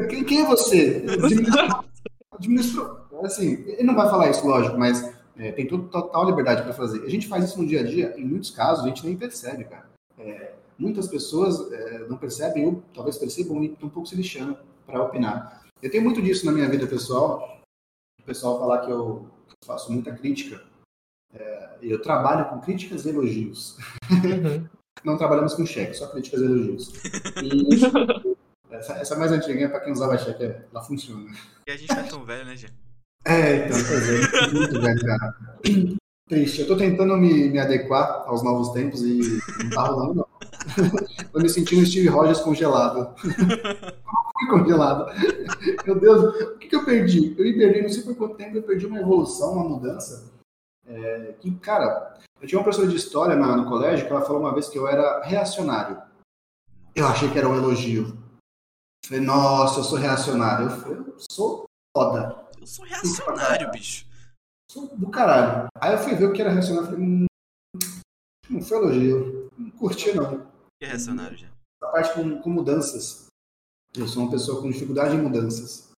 Quem, 0.09 0.25
quem 0.25 0.41
é 0.43 0.47
você? 0.47 1.05
Administra... 2.33 3.01
Assim, 3.23 3.65
ele 3.67 3.83
não 3.83 3.95
vai 3.95 4.09
falar 4.09 4.31
isso, 4.31 4.47
lógico, 4.47 4.79
mas 4.79 5.03
é, 5.37 5.53
tem 5.53 5.67
toda 5.67 5.89
total 5.89 6.27
liberdade 6.27 6.63
para 6.63 6.73
fazer. 6.73 7.05
A 7.05 7.09
gente 7.09 7.29
faz 7.29 7.45
isso 7.45 7.61
no 7.61 7.69
dia 7.69 7.81
a 7.81 7.83
dia, 7.83 8.15
em 8.17 8.25
muitos 8.25 8.51
casos 8.51 8.85
a 8.85 8.89
gente 8.89 9.05
nem 9.05 9.17
percebe, 9.17 9.65
cara. 9.65 9.91
É, 10.19 10.55
muitas 10.79 11.07
pessoas 11.07 11.71
é, 11.73 12.07
não 12.09 12.17
percebem, 12.17 12.67
ou 12.67 12.83
talvez 12.95 13.19
percebam 13.19 13.63
e 13.63 13.67
estão 13.67 13.89
um 13.89 13.91
pouco 13.91 14.09
se 14.09 14.17
lixando 14.17 14.57
para 14.87 15.03
opinar. 15.03 15.63
Eu 15.83 15.91
tenho 15.91 16.05
muito 16.05 16.21
disso 16.23 16.47
na 16.47 16.53
minha 16.53 16.69
vida 16.69 16.87
pessoal. 16.87 17.61
O 18.21 18.23
pessoal 18.23 18.59
falar 18.59 18.81
que 18.81 18.91
eu 18.91 19.27
faço 19.65 19.93
muita 19.93 20.13
crítica. 20.13 20.63
É, 21.33 21.79
eu 21.83 22.01
trabalho 22.03 22.49
com 22.49 22.61
críticas 22.61 23.05
e 23.05 23.11
elogios. 23.11 23.77
Uhum. 24.11 24.67
Não 25.05 25.17
trabalhamos 25.17 25.55
com 25.55 25.65
cheque, 25.65 25.95
só 25.95 26.07
críticas 26.09 26.41
e 26.41 26.45
elogios. 26.45 26.93
E 27.43 28.40
essa, 28.81 28.95
essa 28.95 29.17
mais 29.17 29.31
antiguinha, 29.31 29.69
para 29.69 29.81
quem 29.81 29.93
usava 29.93 30.19
cheque, 30.19 30.43
ela 30.73 30.83
funciona. 30.83 31.31
E 31.67 31.71
a 31.71 31.77
gente 31.77 31.89
não 31.95 32.01
é 32.01 32.09
tão 32.09 32.25
velho, 32.25 32.45
né, 32.45 32.57
Jean? 32.57 32.71
É, 33.27 33.67
então, 33.67 33.79
pois 33.87 34.09
é, 34.09 34.49
muito 34.53 34.81
velho, 34.81 35.01
cara. 35.01 35.35
Triste. 36.29 36.61
Eu 36.63 36.67
tô 36.69 36.77
tentando 36.77 37.17
me, 37.17 37.49
me 37.49 37.59
adequar 37.59 38.23
aos 38.27 38.43
novos 38.43 38.71
tempos 38.71 39.03
e 39.03 39.41
não 39.65 39.71
tá 39.71 39.83
rolando, 39.83 40.15
não. 40.15 40.27
tô 41.33 41.41
me 41.41 41.49
sentindo 41.49 41.85
Steve 41.85 42.09
Rogers 42.09 42.41
congelado. 42.41 43.15
Fui 43.21 44.49
congelado. 44.49 45.07
Meu 45.85 45.99
Deus, 46.01 46.23
o 46.23 46.59
que, 46.59 46.69
que 46.69 46.77
eu 46.77 46.85
perdi? 46.85 47.35
Eu 47.37 47.45
me 47.45 47.53
perdi, 47.59 47.83
não 47.83 47.89
sei 47.91 48.03
por 48.05 48.15
quanto 48.17 48.37
tempo, 48.37 48.57
eu 48.57 48.63
perdi 48.63 48.87
uma 48.87 49.01
evolução, 49.01 49.53
uma 49.53 49.69
mudança. 49.69 50.31
É, 50.87 51.35
que, 51.41 51.51
cara, 51.57 52.17
eu 52.41 52.49
tinha 52.49 52.59
uma 52.59 52.65
professora 52.65 52.89
de 52.91 52.97
história 52.97 53.37
na- 53.37 53.57
no 53.57 53.67
colégio 53.69 54.07
que 54.07 54.13
ela 54.13 54.23
falou 54.23 54.41
uma 54.41 54.55
vez 54.55 54.69
que 54.69 54.79
eu 54.79 54.89
era 54.89 55.21
reacionário. 55.25 55.99
Eu 56.95 57.07
achei 57.07 57.29
que 57.29 57.39
era 57.39 57.49
um 57.49 57.57
elogio. 57.57 58.17
Falei, 59.07 59.25
nossa, 59.25 59.81
eu 59.81 59.85
sou 59.85 59.99
reacionário. 59.99 60.67
Eu 60.67 60.81
falei, 60.81 60.99
eu 60.99 61.17
sou 61.31 61.65
foda. 61.97 62.49
Eu 62.61 62.67
sou 62.67 62.85
reacionário, 62.85 63.71
bicho. 63.71 64.07
Sou 64.71 64.87
do 64.97 65.11
caralho. 65.11 65.69
Aí 65.77 65.93
eu 65.93 65.99
fui 65.99 66.15
ver 66.15 66.27
o 66.27 66.33
que 66.33 66.41
era 66.41 66.53
reacionário. 66.53 66.91
Falei, 66.91 67.05
hum, 67.05 67.27
não 68.49 68.63
foi 68.63 68.79
elogio. 68.79 69.51
Não 69.59 69.71
curti, 69.71 70.13
não. 70.15 70.35
O 70.35 70.39
que 70.79 70.85
é 70.85 70.89
reacionário, 70.89 71.37
Jean? 71.37 71.51
A 71.83 71.87
parte 71.87 72.15
com, 72.15 72.41
com 72.41 72.51
mudanças. 72.51 73.27
Eu 73.97 74.07
sou 74.07 74.23
uma 74.23 74.31
pessoa 74.31 74.63
com 74.63 74.71
dificuldade 74.71 75.17
em 75.17 75.23
mudanças. 75.23 75.91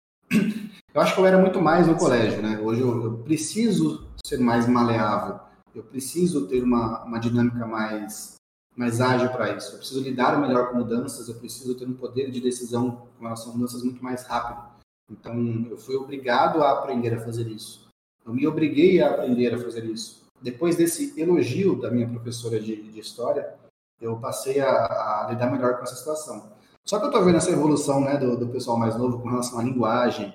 Eu 0.94 1.00
acho 1.00 1.14
que 1.14 1.20
eu 1.20 1.26
era 1.26 1.38
muito 1.38 1.60
mais 1.60 1.86
no 1.86 1.96
colégio, 1.96 2.42
né? 2.42 2.58
Hoje 2.58 2.80
eu, 2.80 3.04
eu 3.04 3.18
preciso 3.18 4.06
ser 4.24 4.38
mais 4.38 4.66
maleável. 4.68 5.40
Eu 5.74 5.82
preciso 5.82 6.46
ter 6.48 6.62
uma, 6.62 7.02
uma 7.04 7.18
dinâmica 7.18 7.66
mais, 7.66 8.34
mais 8.76 9.00
ágil 9.00 9.28
para 9.30 9.56
isso. 9.56 9.72
Eu 9.72 9.78
preciso 9.78 10.02
lidar 10.02 10.40
melhor 10.40 10.70
com 10.70 10.76
mudanças. 10.76 11.28
Eu 11.28 11.34
preciso 11.34 11.74
ter 11.74 11.86
um 11.86 11.94
poder 11.94 12.30
de 12.30 12.40
decisão 12.40 13.06
com 13.18 13.24
relação 13.24 13.52
a 13.52 13.54
mudanças 13.54 13.82
muito 13.82 14.02
mais 14.02 14.24
rápido. 14.24 14.72
Então, 15.10 15.66
eu 15.70 15.76
fui 15.76 15.96
obrigado 15.96 16.62
a 16.62 16.72
aprender 16.72 17.14
a 17.14 17.20
fazer 17.20 17.46
isso. 17.48 17.88
Eu 18.24 18.32
me 18.32 18.46
obriguei 18.46 19.02
a 19.02 19.10
aprender 19.10 19.54
a 19.54 19.58
fazer 19.58 19.84
isso. 19.84 20.22
Depois 20.40 20.76
desse 20.76 21.18
elogio 21.20 21.80
da 21.80 21.90
minha 21.90 22.08
professora 22.08 22.58
de, 22.58 22.82
de 22.90 22.98
história, 22.98 23.54
eu 24.00 24.16
passei 24.16 24.60
a, 24.60 24.68
a 24.68 25.26
lidar 25.30 25.50
melhor 25.50 25.76
com 25.76 25.84
essa 25.84 25.94
situação. 25.94 26.52
Só 26.84 26.98
que 26.98 27.06
eu 27.06 27.10
tô 27.10 27.22
vendo 27.24 27.36
essa 27.36 27.50
evolução 27.50 28.00
né, 28.00 28.16
do, 28.16 28.36
do 28.36 28.48
pessoal 28.48 28.76
mais 28.76 28.96
novo 28.96 29.20
com 29.20 29.28
relação 29.28 29.58
à 29.58 29.62
linguagem, 29.62 30.34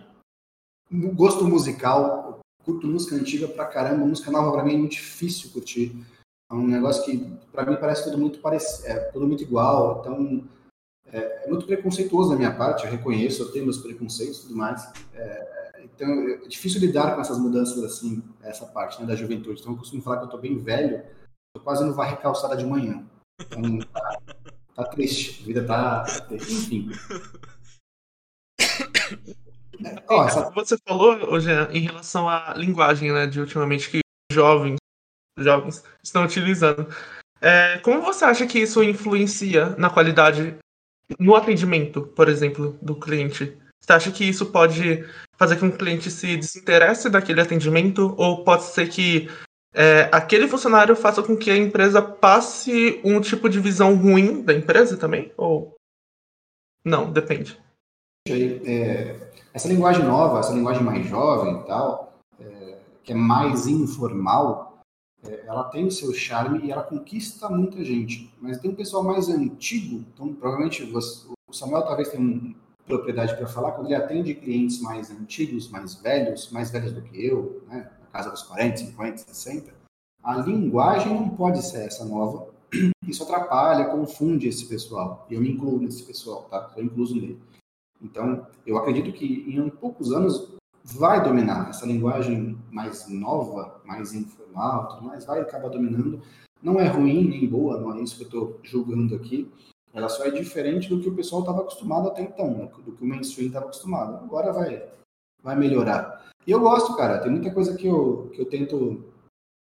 gosto 1.13 1.45
musical. 1.45 2.27
Eu 2.29 2.39
curto 2.63 2.87
música 2.87 3.15
antiga 3.15 3.47
pra 3.47 3.65
caramba, 3.65 4.05
música 4.05 4.31
nova 4.31 4.51
pra 4.51 4.63
mim 4.63 4.75
é 4.75 4.77
muito 4.77 4.93
difícil 4.93 5.49
curtir. 5.51 5.95
É 6.49 6.53
um 6.53 6.65
negócio 6.65 7.03
que 7.03 7.17
pra 7.51 7.65
mim 7.65 7.75
parece 7.75 8.05
tudo 8.05 8.17
muito 8.17 8.39
parecido, 8.39 8.87
é 8.87 8.99
tudo 9.11 9.27
muito 9.27 9.43
igual. 9.43 9.99
Então 9.99 10.43
é, 11.07 11.45
é 11.45 11.47
muito 11.49 11.65
preconceituoso 11.65 12.29
da 12.31 12.35
minha 12.35 12.55
parte, 12.55 12.85
eu 12.85 12.91
reconheço, 12.91 13.43
eu 13.43 13.51
tenho 13.51 13.65
meus 13.65 13.77
preconceitos 13.77 14.39
e 14.39 14.41
tudo 14.43 14.55
mais. 14.55 14.89
É, 15.13 15.81
então 15.83 16.07
é 16.29 16.47
difícil 16.47 16.79
lidar 16.79 17.15
com 17.15 17.21
essas 17.21 17.37
mudanças 17.39 17.83
assim, 17.83 18.23
essa 18.43 18.65
parte 18.65 18.99
né, 19.01 19.07
da 19.07 19.15
juventude. 19.15 19.59
Então 19.59 19.73
eu 19.73 19.77
costumo 19.77 20.01
falar 20.01 20.19
que 20.19 20.25
eu 20.25 20.29
tô 20.29 20.37
bem 20.37 20.57
velho, 20.57 21.03
tô 21.55 21.61
quase 21.61 21.83
indo 21.83 21.93
varrer 21.93 22.19
calçada 22.21 22.55
de 22.55 22.65
manhã. 22.65 23.05
Então, 23.41 23.79
tá, 23.79 24.19
tá 24.75 24.83
triste, 24.85 25.43
a 25.43 25.45
vida 25.45 25.65
tá. 25.65 26.05
Enfim. 26.31 26.89
É, 29.85 30.03
ó, 30.09 30.25
essa- 30.25 30.49
Você 30.51 30.75
falou, 30.87 31.31
ô, 31.31 31.39
Jean, 31.39 31.69
em 31.71 31.81
relação 31.81 32.27
à 32.27 32.53
linguagem, 32.55 33.11
né, 33.11 33.27
de 33.27 33.39
ultimamente 33.39 33.91
que 33.91 33.99
jovens, 34.31 34.77
jovens 35.37 35.83
estão 36.03 36.23
utilizando. 36.23 36.87
É, 37.39 37.77
como 37.79 38.01
você 38.01 38.25
acha 38.25 38.47
que 38.47 38.59
isso 38.59 38.83
influencia 38.83 39.75
na 39.77 39.89
qualidade 39.89 40.57
no 41.19 41.35
atendimento, 41.35 42.01
por 42.01 42.27
exemplo, 42.27 42.77
do 42.81 42.95
cliente? 42.95 43.57
Você 43.79 43.93
acha 43.93 44.11
que 44.11 44.27
isso 44.27 44.47
pode 44.47 45.05
fazer 45.37 45.57
com 45.57 45.69
que 45.69 45.75
o 45.75 45.77
cliente 45.77 46.09
se 46.11 46.35
desinteresse 46.35 47.09
daquele 47.09 47.41
atendimento? 47.41 48.13
Ou 48.17 48.43
pode 48.43 48.63
ser 48.63 48.89
que 48.89 49.29
é, 49.73 50.09
aquele 50.11 50.47
funcionário 50.47 50.95
faça 50.95 51.21
com 51.21 51.37
que 51.37 51.51
a 51.51 51.57
empresa 51.57 52.01
passe 52.01 52.99
um 53.03 53.21
tipo 53.21 53.47
de 53.47 53.59
visão 53.59 53.95
ruim 53.95 54.41
da 54.41 54.53
empresa 54.53 54.97
também? 54.97 55.31
Ou 55.37 55.75
não, 56.83 57.11
depende. 57.11 57.59
é, 58.27 59.15
essa 59.53 59.67
linguagem 59.67 60.03
nova, 60.03 60.39
essa 60.39 60.53
linguagem 60.53 60.83
mais 60.83 61.05
jovem 61.07 61.61
e 61.61 61.63
tal, 61.65 62.19
é, 62.39 62.77
que 63.03 63.11
é 63.11 63.15
mais 63.15 63.67
informal, 63.67 64.66
ela 65.45 65.65
tem 65.65 65.85
o 65.85 65.91
seu 65.91 66.13
charme 66.13 66.65
e 66.65 66.71
ela 66.71 66.83
conquista 66.83 67.49
muita 67.49 67.83
gente. 67.83 68.31
Mas 68.41 68.57
tem 68.59 68.71
um 68.71 68.75
pessoal 68.75 69.03
mais 69.03 69.29
antigo, 69.29 70.03
então 70.13 70.33
provavelmente 70.33 70.83
você- 70.85 71.27
o 71.49 71.53
Samuel 71.53 71.83
talvez 71.83 72.09
tenha 72.09 72.55
propriedade 72.85 73.35
para 73.35 73.47
falar, 73.47 73.71
quando 73.73 73.87
ele 73.87 73.95
atende 73.95 74.33
clientes 74.33 74.81
mais 74.81 75.11
antigos, 75.11 75.69
mais 75.69 75.95
velhos, 75.95 76.49
mais 76.51 76.71
velhos 76.71 76.93
do 76.93 77.01
que 77.01 77.25
eu, 77.25 77.61
né, 77.67 77.89
na 77.99 78.07
casa 78.07 78.31
dos 78.31 78.43
40, 78.43 78.77
50, 78.77 79.17
60, 79.17 79.73
a 80.23 80.37
linguagem 80.37 81.13
não 81.13 81.29
pode 81.29 81.61
ser 81.63 81.85
essa 81.85 82.05
nova. 82.05 82.47
Isso 83.07 83.23
atrapalha, 83.23 83.85
confunde 83.85 84.47
esse 84.47 84.65
pessoal. 84.65 85.25
E 85.29 85.35
eu 85.35 85.41
me 85.41 85.51
incluo 85.51 85.79
nesse 85.79 86.03
pessoal, 86.03 86.43
tá? 86.49 86.65
Estou 86.67 86.83
incluso 86.83 87.15
nele. 87.15 87.39
Então, 88.01 88.45
eu 88.65 88.77
acredito 88.77 89.11
que 89.13 89.45
em 89.47 89.69
poucos 89.69 90.11
anos 90.11 90.56
vai 90.93 91.21
dominar 91.23 91.69
essa 91.69 91.85
linguagem 91.85 92.57
mais 92.71 93.07
nova, 93.09 93.81
mais 93.83 94.13
informal, 94.13 94.87
tudo 94.87 95.03
mais, 95.03 95.25
vai 95.25 95.41
acabar 95.41 95.69
dominando. 95.69 96.21
Não 96.61 96.79
é 96.79 96.87
ruim 96.87 97.27
nem 97.27 97.47
boa, 97.47 97.79
não 97.79 97.95
é 97.95 98.01
isso 98.01 98.15
que 98.15 98.23
eu 98.23 98.25
estou 98.25 98.59
julgando 98.63 99.15
aqui. 99.15 99.51
Ela 99.93 100.09
só 100.09 100.25
é 100.25 100.31
diferente 100.31 100.89
do 100.89 101.01
que 101.01 101.09
o 101.09 101.15
pessoal 101.15 101.41
estava 101.41 101.61
acostumado 101.61 102.07
até 102.07 102.21
então, 102.21 102.51
né? 102.51 102.69
do 102.85 102.91
que 102.91 103.03
o 103.03 103.07
mainstream 103.07 103.47
estava 103.47 103.65
acostumado. 103.65 104.23
Agora 104.23 104.53
vai, 104.53 104.83
vai 105.41 105.55
melhorar. 105.55 106.25
E 106.45 106.51
eu 106.51 106.59
gosto, 106.59 106.95
cara. 106.95 107.19
Tem 107.19 107.31
muita 107.31 107.51
coisa 107.51 107.75
que 107.75 107.87
eu, 107.87 108.29
que 108.33 108.39
eu 108.39 108.45
tento 108.45 109.03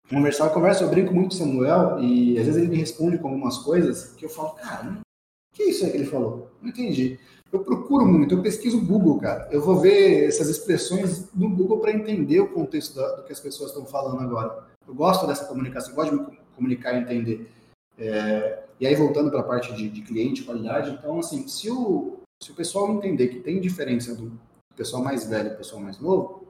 conversar. 0.08 0.46
Eu 0.46 0.50
converso, 0.50 0.84
eu 0.84 0.88
brinco 0.88 1.12
muito 1.12 1.30
com 1.30 1.34
o 1.34 1.38
Samuel 1.38 2.00
e 2.00 2.38
às 2.38 2.46
vezes 2.46 2.62
ele 2.62 2.70
me 2.70 2.76
responde 2.76 3.18
com 3.18 3.28
algumas 3.28 3.58
coisas 3.58 4.12
que 4.14 4.24
eu 4.24 4.28
falo, 4.30 4.50
cara, 4.50 5.00
que 5.52 5.62
é 5.62 5.70
isso 5.70 5.84
aí 5.84 5.90
que 5.90 5.96
ele 5.98 6.06
falou? 6.06 6.50
Não 6.60 6.68
entendi. 6.68 7.18
Eu 7.52 7.64
procuro 7.64 8.06
muito, 8.06 8.34
eu 8.34 8.42
pesquiso 8.42 8.78
o 8.78 8.84
Google, 8.84 9.18
cara. 9.18 9.48
Eu 9.50 9.60
vou 9.60 9.80
ver 9.80 10.28
essas 10.28 10.48
expressões 10.48 11.32
no 11.34 11.50
Google 11.50 11.80
para 11.80 11.92
entender 11.92 12.38
o 12.40 12.52
contexto 12.52 12.94
da, 12.94 13.16
do 13.16 13.24
que 13.24 13.32
as 13.32 13.40
pessoas 13.40 13.70
estão 13.70 13.84
falando 13.84 14.22
agora. 14.22 14.68
Eu 14.86 14.94
gosto 14.94 15.26
dessa 15.26 15.46
comunicação, 15.46 15.90
eu 15.90 15.96
gosto 15.96 16.16
de 16.16 16.30
me 16.30 16.38
comunicar 16.54 16.94
e 16.94 17.00
entender. 17.00 17.50
É, 17.98 18.62
e 18.78 18.86
aí, 18.86 18.94
voltando 18.94 19.30
para 19.30 19.40
a 19.40 19.44
parte 19.44 19.74
de, 19.74 19.88
de, 19.88 20.02
cliente, 20.02 20.44
qualidade, 20.44 20.90
então, 20.92 21.18
assim, 21.18 21.46
se 21.48 21.70
o, 21.70 22.20
se 22.40 22.52
o 22.52 22.54
pessoal 22.54 22.90
entender 22.92 23.28
que 23.28 23.40
tem 23.40 23.60
diferença 23.60 24.14
do 24.14 24.32
pessoal 24.76 25.02
mais 25.02 25.28
velho 25.28 25.52
e 25.52 25.56
pessoal 25.56 25.82
mais 25.82 25.98
novo, 25.98 26.46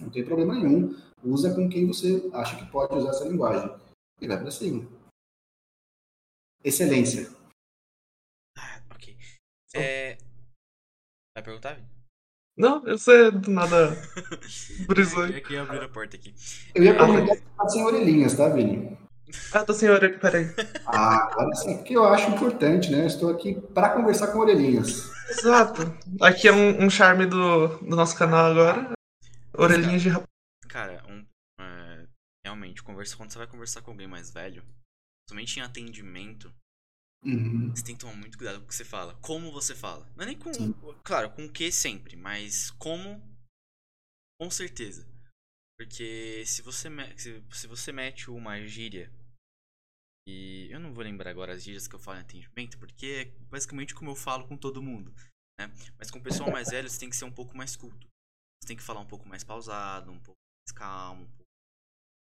não 0.00 0.10
tem 0.10 0.24
problema 0.24 0.54
nenhum. 0.54 0.94
Usa 1.24 1.54
com 1.54 1.68
quem 1.68 1.86
você 1.86 2.28
acha 2.32 2.56
que 2.56 2.70
pode 2.70 2.94
usar 2.94 3.10
essa 3.10 3.24
linguagem. 3.24 3.72
E 4.20 4.26
vai 4.26 4.38
para 4.38 4.50
cima. 4.50 4.86
Excelência. 6.62 7.30
Ah. 9.76 9.82
É... 9.82 10.18
Vai 11.36 11.44
perguntar, 11.44 11.74
Vini? 11.74 11.88
Não, 12.56 12.86
eu 12.86 12.96
sei 12.96 13.30
do 13.30 13.50
nada. 13.50 13.90
Brisou. 14.88 15.26
É 15.26 15.40
que 15.40 15.56
abriu 15.56 15.82
a 15.82 15.88
porta 15.88 16.16
aqui. 16.16 16.34
Eu 16.74 16.82
ia 16.82 16.96
perguntar 16.96 17.34
se 17.34 17.42
tá 17.42 17.68
sem 17.68 17.84
orelhinhas, 17.84 18.34
tá, 18.34 18.48
Vini? 18.48 18.96
Ah, 19.52 19.64
tô 19.64 19.74
sem 19.74 19.90
orelha, 19.90 20.18
peraí. 20.18 20.46
Ah, 20.86 21.28
agora 21.30 21.54
sim, 21.56 21.76
porque 21.76 21.96
eu 21.96 22.04
acho 22.04 22.30
importante, 22.30 22.90
né? 22.90 23.02
Eu 23.02 23.06
estou 23.06 23.30
aqui 23.30 23.60
para 23.74 23.90
conversar 23.90 24.28
com 24.28 24.38
orelhinhas. 24.38 25.10
Exato. 25.28 25.82
Aqui 26.20 26.48
é 26.48 26.52
um, 26.52 26.84
um 26.84 26.88
charme 26.88 27.26
do, 27.26 27.68
do 27.78 27.96
nosso 27.96 28.16
canal 28.16 28.52
agora. 28.52 28.92
Orelhinhas 29.52 30.00
de 30.00 30.08
rapaz. 30.08 30.28
Cara, 30.68 31.02
um, 31.08 31.26
é, 31.60 32.06
realmente, 32.44 32.82
conversa, 32.82 33.16
quando 33.16 33.32
você 33.32 33.38
vai 33.38 33.46
conversar 33.46 33.82
com 33.82 33.90
alguém 33.90 34.06
mais 34.06 34.30
velho, 34.30 34.62
somente 35.28 35.58
em 35.58 35.62
atendimento, 35.62 36.52
Uhum. 37.26 37.74
você 37.74 37.82
tem 37.82 37.96
que 37.96 38.00
tomar 38.00 38.14
muito 38.14 38.38
cuidado 38.38 38.60
com 38.60 38.64
o 38.64 38.68
que 38.68 38.74
você 38.74 38.84
fala. 38.84 39.14
Como 39.16 39.50
você 39.50 39.74
fala. 39.74 40.08
Não 40.16 40.22
é 40.22 40.26
nem 40.26 40.38
com. 40.38 40.52
Sim. 40.54 40.72
Claro, 41.02 41.30
com 41.32 41.44
o 41.44 41.52
que 41.52 41.72
sempre, 41.72 42.16
mas 42.16 42.70
como. 42.72 43.20
Com 44.40 44.50
certeza. 44.50 45.06
Porque 45.78 46.44
se 46.46 46.62
você, 46.62 46.88
se, 47.16 47.42
se 47.52 47.66
você 47.66 47.92
mete 47.92 48.30
uma 48.30 48.64
gíria. 48.66 49.12
E 50.28 50.68
eu 50.70 50.80
não 50.80 50.92
vou 50.92 51.04
lembrar 51.04 51.30
agora 51.30 51.52
as 51.52 51.62
gírias 51.62 51.86
que 51.86 51.94
eu 51.94 52.00
falo 52.00 52.18
em 52.18 52.22
atendimento, 52.22 52.78
porque 52.78 53.06
é 53.06 53.24
basicamente 53.48 53.94
como 53.94 54.10
eu 54.10 54.16
falo 54.16 54.46
com 54.48 54.56
todo 54.56 54.82
mundo. 54.82 55.14
Né? 55.58 55.68
Mas 55.98 56.10
com 56.10 56.18
o 56.18 56.22
pessoal 56.22 56.50
mais 56.50 56.68
velho, 56.70 56.88
você 56.88 56.98
tem 56.98 57.08
que 57.08 57.16
ser 57.16 57.24
um 57.24 57.32
pouco 57.32 57.56
mais 57.56 57.76
culto. 57.76 58.08
Você 58.60 58.68
tem 58.68 58.76
que 58.76 58.82
falar 58.82 59.00
um 59.00 59.06
pouco 59.06 59.28
mais 59.28 59.44
pausado, 59.44 60.10
um 60.10 60.18
pouco 60.18 60.38
mais 60.66 60.76
calmo, 60.76 61.22
um 61.22 61.28
pouco. 61.28 61.44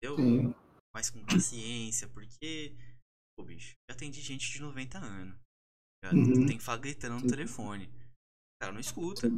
Entendeu? 0.02 0.16
Sim. 0.16 0.54
mais 0.94 1.10
com 1.10 1.24
paciência, 1.24 2.08
porque, 2.08 2.76
pô, 3.38 3.44
bicho, 3.44 3.76
eu 3.88 3.94
atendi 3.94 4.20
gente 4.20 4.50
de 4.50 4.60
90 4.60 4.98
anos. 4.98 5.34
ligado? 6.02 6.28
Uhum. 6.28 6.46
Tem 6.46 6.58
que 6.58 6.64
falar 6.64 6.78
gritando 6.78 7.20
no 7.20 7.26
telefone. 7.28 7.84
O 7.84 8.60
cara 8.60 8.72
não 8.72 8.80
escuta. 8.80 9.30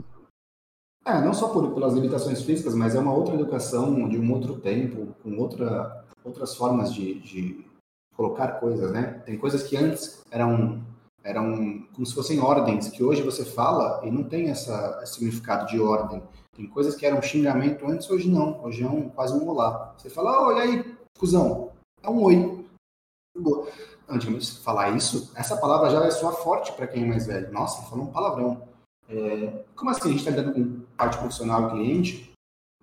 É, 1.04 1.20
não 1.20 1.34
só 1.34 1.50
por, 1.50 1.74
pelas 1.74 1.92
limitações 1.92 2.42
físicas, 2.42 2.74
mas 2.74 2.94
é 2.94 2.98
uma 2.98 3.12
outra 3.12 3.34
educação 3.34 4.08
de 4.08 4.18
um 4.18 4.32
outro 4.32 4.58
tempo, 4.58 5.14
com 5.22 5.36
outra, 5.36 6.06
outras 6.24 6.54
formas 6.54 6.94
de, 6.94 7.20
de 7.20 7.64
colocar 8.14 8.52
coisas, 8.52 8.90
né? 8.90 9.22
Tem 9.26 9.36
coisas 9.36 9.62
que 9.62 9.76
antes 9.76 10.22
eram, 10.30 10.82
eram 11.22 11.86
como 11.92 12.06
se 12.06 12.14
fossem 12.14 12.40
ordens, 12.40 12.88
que 12.88 13.02
hoje 13.02 13.22
você 13.22 13.44
fala 13.44 14.06
e 14.06 14.10
não 14.10 14.24
tem 14.24 14.48
essa, 14.48 14.98
esse 15.02 15.14
significado 15.14 15.66
de 15.66 15.78
ordem. 15.78 16.22
Tem 16.52 16.66
coisas 16.66 16.94
que 16.94 17.04
eram 17.04 17.22
xingamento 17.22 17.86
antes, 17.86 18.08
hoje 18.10 18.30
não. 18.30 18.62
Hoje 18.62 18.82
é 18.82 18.88
um, 18.88 19.10
quase 19.10 19.34
um 19.34 19.46
olá. 19.46 19.94
Você 19.96 20.08
fala, 20.08 20.48
oi, 20.48 20.60
aí, 20.60 20.96
cuzão. 21.18 21.72
É 22.02 22.08
um 22.08 22.22
oi. 22.22 22.60
Antigamente, 24.10 24.58
falar 24.58 24.96
isso, 24.96 25.30
essa 25.36 25.56
palavra 25.56 25.88
já 25.90 26.04
é 26.04 26.10
só 26.10 26.32
forte 26.32 26.72
para 26.72 26.88
quem 26.88 27.04
é 27.04 27.06
mais 27.06 27.26
velho. 27.26 27.52
Nossa, 27.52 27.88
falou 27.88 28.06
um 28.06 28.12
palavrão. 28.12 28.68
É, 29.08 29.64
como 29.76 29.90
assim 29.90 30.08
a 30.08 30.10
gente 30.10 30.18
está 30.18 30.30
lidando 30.30 30.52
com 30.52 30.80
parte 30.96 31.18
profissional 31.18 31.68
e 31.68 31.70
cliente? 31.70 32.32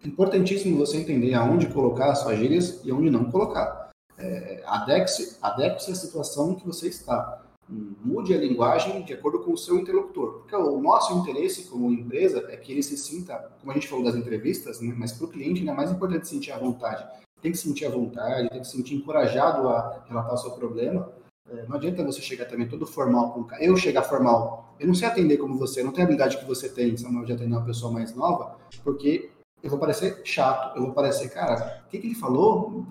É 0.04 0.08
importantíssimo 0.08 0.78
você 0.78 0.98
entender 0.98 1.34
aonde 1.34 1.68
colocar 1.68 2.12
as 2.12 2.20
suas 2.20 2.38
gírias 2.38 2.82
e 2.86 2.92
aonde 2.92 3.10
não 3.10 3.30
colocar. 3.30 3.90
É, 4.18 4.64
Adeque-se 4.66 5.38
adeque 5.42 5.92
à 5.92 5.96
situação 5.96 6.56
que 6.56 6.66
você 6.66 6.88
está. 6.88 7.44
Mude 7.70 8.34
a 8.34 8.38
linguagem 8.38 9.04
de 9.04 9.14
acordo 9.14 9.40
com 9.40 9.52
o 9.52 9.58
seu 9.58 9.78
interlocutor. 9.78 10.40
Porque 10.40 10.56
o 10.56 10.80
nosso 10.80 11.14
interesse 11.18 11.66
como 11.66 11.92
empresa 11.92 12.46
é 12.50 12.56
que 12.56 12.72
ele 12.72 12.82
se 12.82 12.98
sinta, 12.98 13.52
como 13.60 13.72
a 13.72 13.76
gente 13.76 13.90
falou 13.90 14.06
das 14.06 14.16
entrevistas, 14.16 14.80
né, 14.80 14.94
mas 14.98 15.12
para 15.12 15.26
o 15.26 15.30
cliente 15.30 15.68
é 15.68 15.74
mais 15.74 15.92
importante 15.92 16.28
sentir 16.28 16.52
a 16.54 16.58
vontade. 16.58 17.06
Tem 17.48 17.54
que 17.54 17.60
sentir 17.60 17.86
a 17.86 17.90
vontade, 17.90 18.50
tem 18.50 18.60
que 18.60 18.68
se 18.68 18.76
sentir 18.76 18.96
encorajado 18.96 19.70
a 19.70 20.04
relatar 20.06 20.34
o 20.34 20.38
seu 20.38 20.52
problema. 20.52 21.10
É, 21.50 21.66
não 21.66 21.78
adianta 21.78 22.04
você 22.04 22.20
chegar 22.20 22.44
também 22.44 22.68
todo 22.68 22.86
formal 22.86 23.32
com 23.32 23.40
o 23.40 23.46
cara. 23.46 23.64
Eu 23.64 23.78
chegar 23.78 24.04
formal, 24.04 24.76
eu 24.78 24.86
não 24.86 24.94
sei 24.94 25.08
atender 25.08 25.38
como 25.38 25.58
você, 25.58 25.80
eu 25.80 25.86
não 25.86 25.94
tenho 25.94 26.04
a 26.04 26.08
habilidade 26.08 26.38
que 26.38 26.44
você 26.44 26.68
tem, 26.68 26.98
Samuel, 26.98 27.24
de 27.24 27.32
atender 27.32 27.56
uma 27.56 27.64
pessoa 27.64 27.90
mais 27.90 28.14
nova, 28.14 28.58
porque 28.84 29.30
eu 29.64 29.70
vou 29.70 29.80
parecer 29.80 30.20
chato, 30.26 30.76
eu 30.76 30.84
vou 30.88 30.92
parecer, 30.92 31.30
cara, 31.30 31.84
o 31.86 31.90
que, 31.90 32.00
que 32.00 32.08
ele 32.08 32.16
falou? 32.16 32.86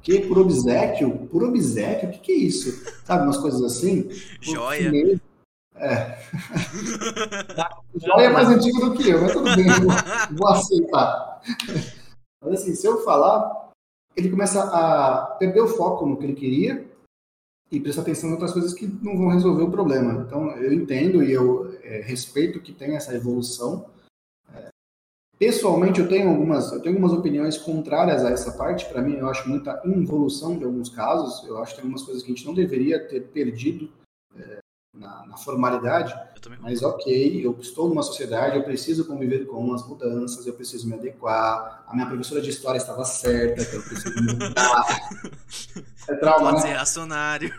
Que 0.00 0.20
por 0.20 0.38
obsequio? 0.38 1.28
Por 1.30 1.44
obsequio? 1.44 2.08
O 2.08 2.12
que, 2.12 2.20
que 2.20 2.32
é 2.32 2.36
isso? 2.36 2.90
Sabe, 3.04 3.24
umas 3.24 3.36
coisas 3.36 3.62
assim? 3.62 4.08
Joia. 4.40 4.84
chinês. 4.84 5.20
É. 5.76 6.18
Joia 8.00 8.26
é 8.28 8.30
mais 8.30 8.48
antigo 8.48 8.80
do 8.80 8.94
que 8.94 9.10
eu, 9.10 9.20
mas 9.20 9.32
tudo 9.34 9.54
bem, 9.54 9.66
vou, 9.66 10.38
vou 10.38 10.48
aceitar. 10.48 11.42
Mas 12.42 12.54
assim, 12.54 12.74
se 12.74 12.86
eu 12.86 13.02
falar, 13.02 13.70
ele 14.16 14.30
começa 14.30 14.62
a 14.64 15.36
perder 15.36 15.60
o 15.60 15.68
foco 15.68 16.06
no 16.06 16.16
que 16.16 16.24
ele 16.24 16.34
queria 16.34 16.84
e 17.70 17.80
prestar 17.80 18.02
atenção 18.02 18.28
em 18.28 18.32
outras 18.32 18.52
coisas 18.52 18.74
que 18.74 18.86
não 18.86 19.16
vão 19.16 19.28
resolver 19.28 19.62
o 19.62 19.70
problema. 19.70 20.22
Então, 20.26 20.50
eu 20.56 20.72
entendo 20.72 21.22
e 21.22 21.32
eu 21.32 21.74
é, 21.82 22.02
respeito 22.02 22.60
que 22.60 22.72
tem 22.72 22.96
essa 22.96 23.14
evolução. 23.14 23.86
É, 24.54 24.68
pessoalmente, 25.38 25.98
eu 25.98 26.08
tenho 26.08 26.28
algumas, 26.28 26.70
eu 26.70 26.82
tenho 26.82 26.96
algumas 26.96 27.16
opiniões 27.18 27.56
contrárias 27.56 28.24
a 28.24 28.30
essa 28.30 28.52
parte. 28.52 28.84
Para 28.86 29.00
mim, 29.00 29.14
eu 29.14 29.28
acho 29.28 29.48
muita 29.48 29.80
involução 29.86 30.58
de 30.58 30.64
alguns 30.64 30.90
casos. 30.90 31.48
Eu 31.48 31.58
acho 31.58 31.70
que 31.72 31.76
tem 31.80 31.84
algumas 31.84 32.02
coisas 32.02 32.22
que 32.22 32.30
a 32.30 32.34
gente 32.34 32.46
não 32.46 32.52
deveria 32.52 33.08
ter 33.08 33.22
perdido 33.28 33.88
é, 34.36 34.58
na, 34.94 35.26
na 35.26 35.36
formalidade. 35.36 36.12
Eu 36.44 36.52
Mas 36.60 36.82
ok, 36.82 37.44
eu 37.44 37.56
estou 37.60 37.88
numa 37.88 38.02
sociedade, 38.02 38.56
eu 38.56 38.62
preciso 38.62 39.06
conviver 39.06 39.46
com 39.46 39.72
as 39.72 39.86
mudanças, 39.86 40.46
eu 40.46 40.52
preciso 40.52 40.86
me 40.88 40.94
adequar. 40.94 41.84
A 41.86 41.94
minha 41.94 42.06
professora 42.06 42.42
de 42.42 42.50
história 42.50 42.78
estava 42.78 43.04
certa, 43.04 43.64
que 43.64 43.76
eu 43.76 43.82
preciso 43.82 44.22
mudar. 44.22 44.86
É 46.08 46.16
trauma, 46.16 46.50
pode 46.50 46.56
né? 46.56 46.62
ser 46.62 46.68
reacionário. 46.70 47.54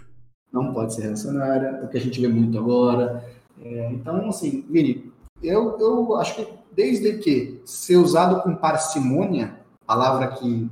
Não 0.52 0.74
pode 0.74 0.94
ser 0.94 1.04
reacionária, 1.04 1.80
é 1.82 1.86
o 1.86 1.88
que 1.88 1.98
a 1.98 2.02
gente 2.02 2.20
vê 2.20 2.28
muito 2.28 2.58
agora. 2.58 3.26
É, 3.62 3.90
então, 3.94 4.28
assim, 4.28 4.66
Vini, 4.70 5.14
eu, 5.42 5.80
eu 5.80 6.18
acho 6.18 6.36
que 6.36 6.48
desde 6.74 7.20
que 7.20 7.62
ser 7.64 7.96
usado 7.96 8.42
com 8.42 8.54
parcimônia, 8.54 9.58
palavra 9.86 10.28
que 10.28 10.70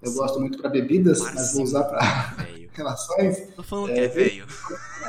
eu 0.00 0.12
Nossa, 0.12 0.14
gosto 0.14 0.40
muito 0.40 0.58
para 0.58 0.70
bebidas, 0.70 1.20
mas 1.34 1.52
vou 1.52 1.64
usar 1.64 1.82
para 1.82 2.00
relações, 2.72 3.48
Tô 3.56 3.62
falando 3.64 3.92
que 3.92 3.98
é 3.98 4.08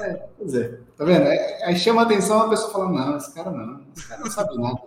velho. 0.02 0.22
Pois 0.38 0.54
é, 0.54 0.80
tá 0.98 1.06
vendo? 1.06 1.28
Aí 1.28 1.38
aí 1.64 1.76
chama 1.76 2.02
a 2.02 2.06
atenção 2.06 2.42
a 2.42 2.50
pessoa 2.50 2.72
fala, 2.72 2.92
não, 2.92 3.18
esse 3.18 3.34
cara 3.34 3.52
não, 3.52 3.82
esse 3.96 4.08
cara 4.08 4.22
não 4.22 4.32
sabe 4.32 4.58
nada. 4.58 4.82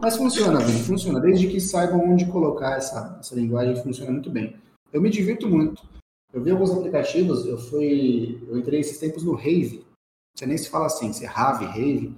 Mas 0.00 0.16
funciona, 0.16 0.58
bem, 0.58 0.82
funciona. 0.82 1.20
Desde 1.20 1.46
que 1.48 1.60
saibam 1.60 2.12
onde 2.12 2.26
colocar 2.26 2.76
essa, 2.76 3.18
essa 3.20 3.34
linguagem, 3.34 3.80
funciona 3.82 4.10
muito 4.10 4.30
bem. 4.30 4.56
Eu 4.92 5.00
me 5.00 5.08
divirto 5.08 5.48
muito. 5.48 5.88
Eu 6.32 6.42
vi 6.42 6.50
alguns 6.50 6.70
aplicativos, 6.70 7.46
eu 7.46 7.58
fui. 7.58 8.42
Eu 8.48 8.58
entrei 8.58 8.80
esses 8.80 8.98
tempos 8.98 9.22
no 9.22 9.34
Rave. 9.34 9.86
Você 10.34 10.46
nem 10.46 10.58
se 10.58 10.68
fala 10.68 10.86
assim, 10.86 11.12
se 11.12 11.24
é 11.24 11.28
Rave, 11.28 11.66
Rave. 11.66 12.16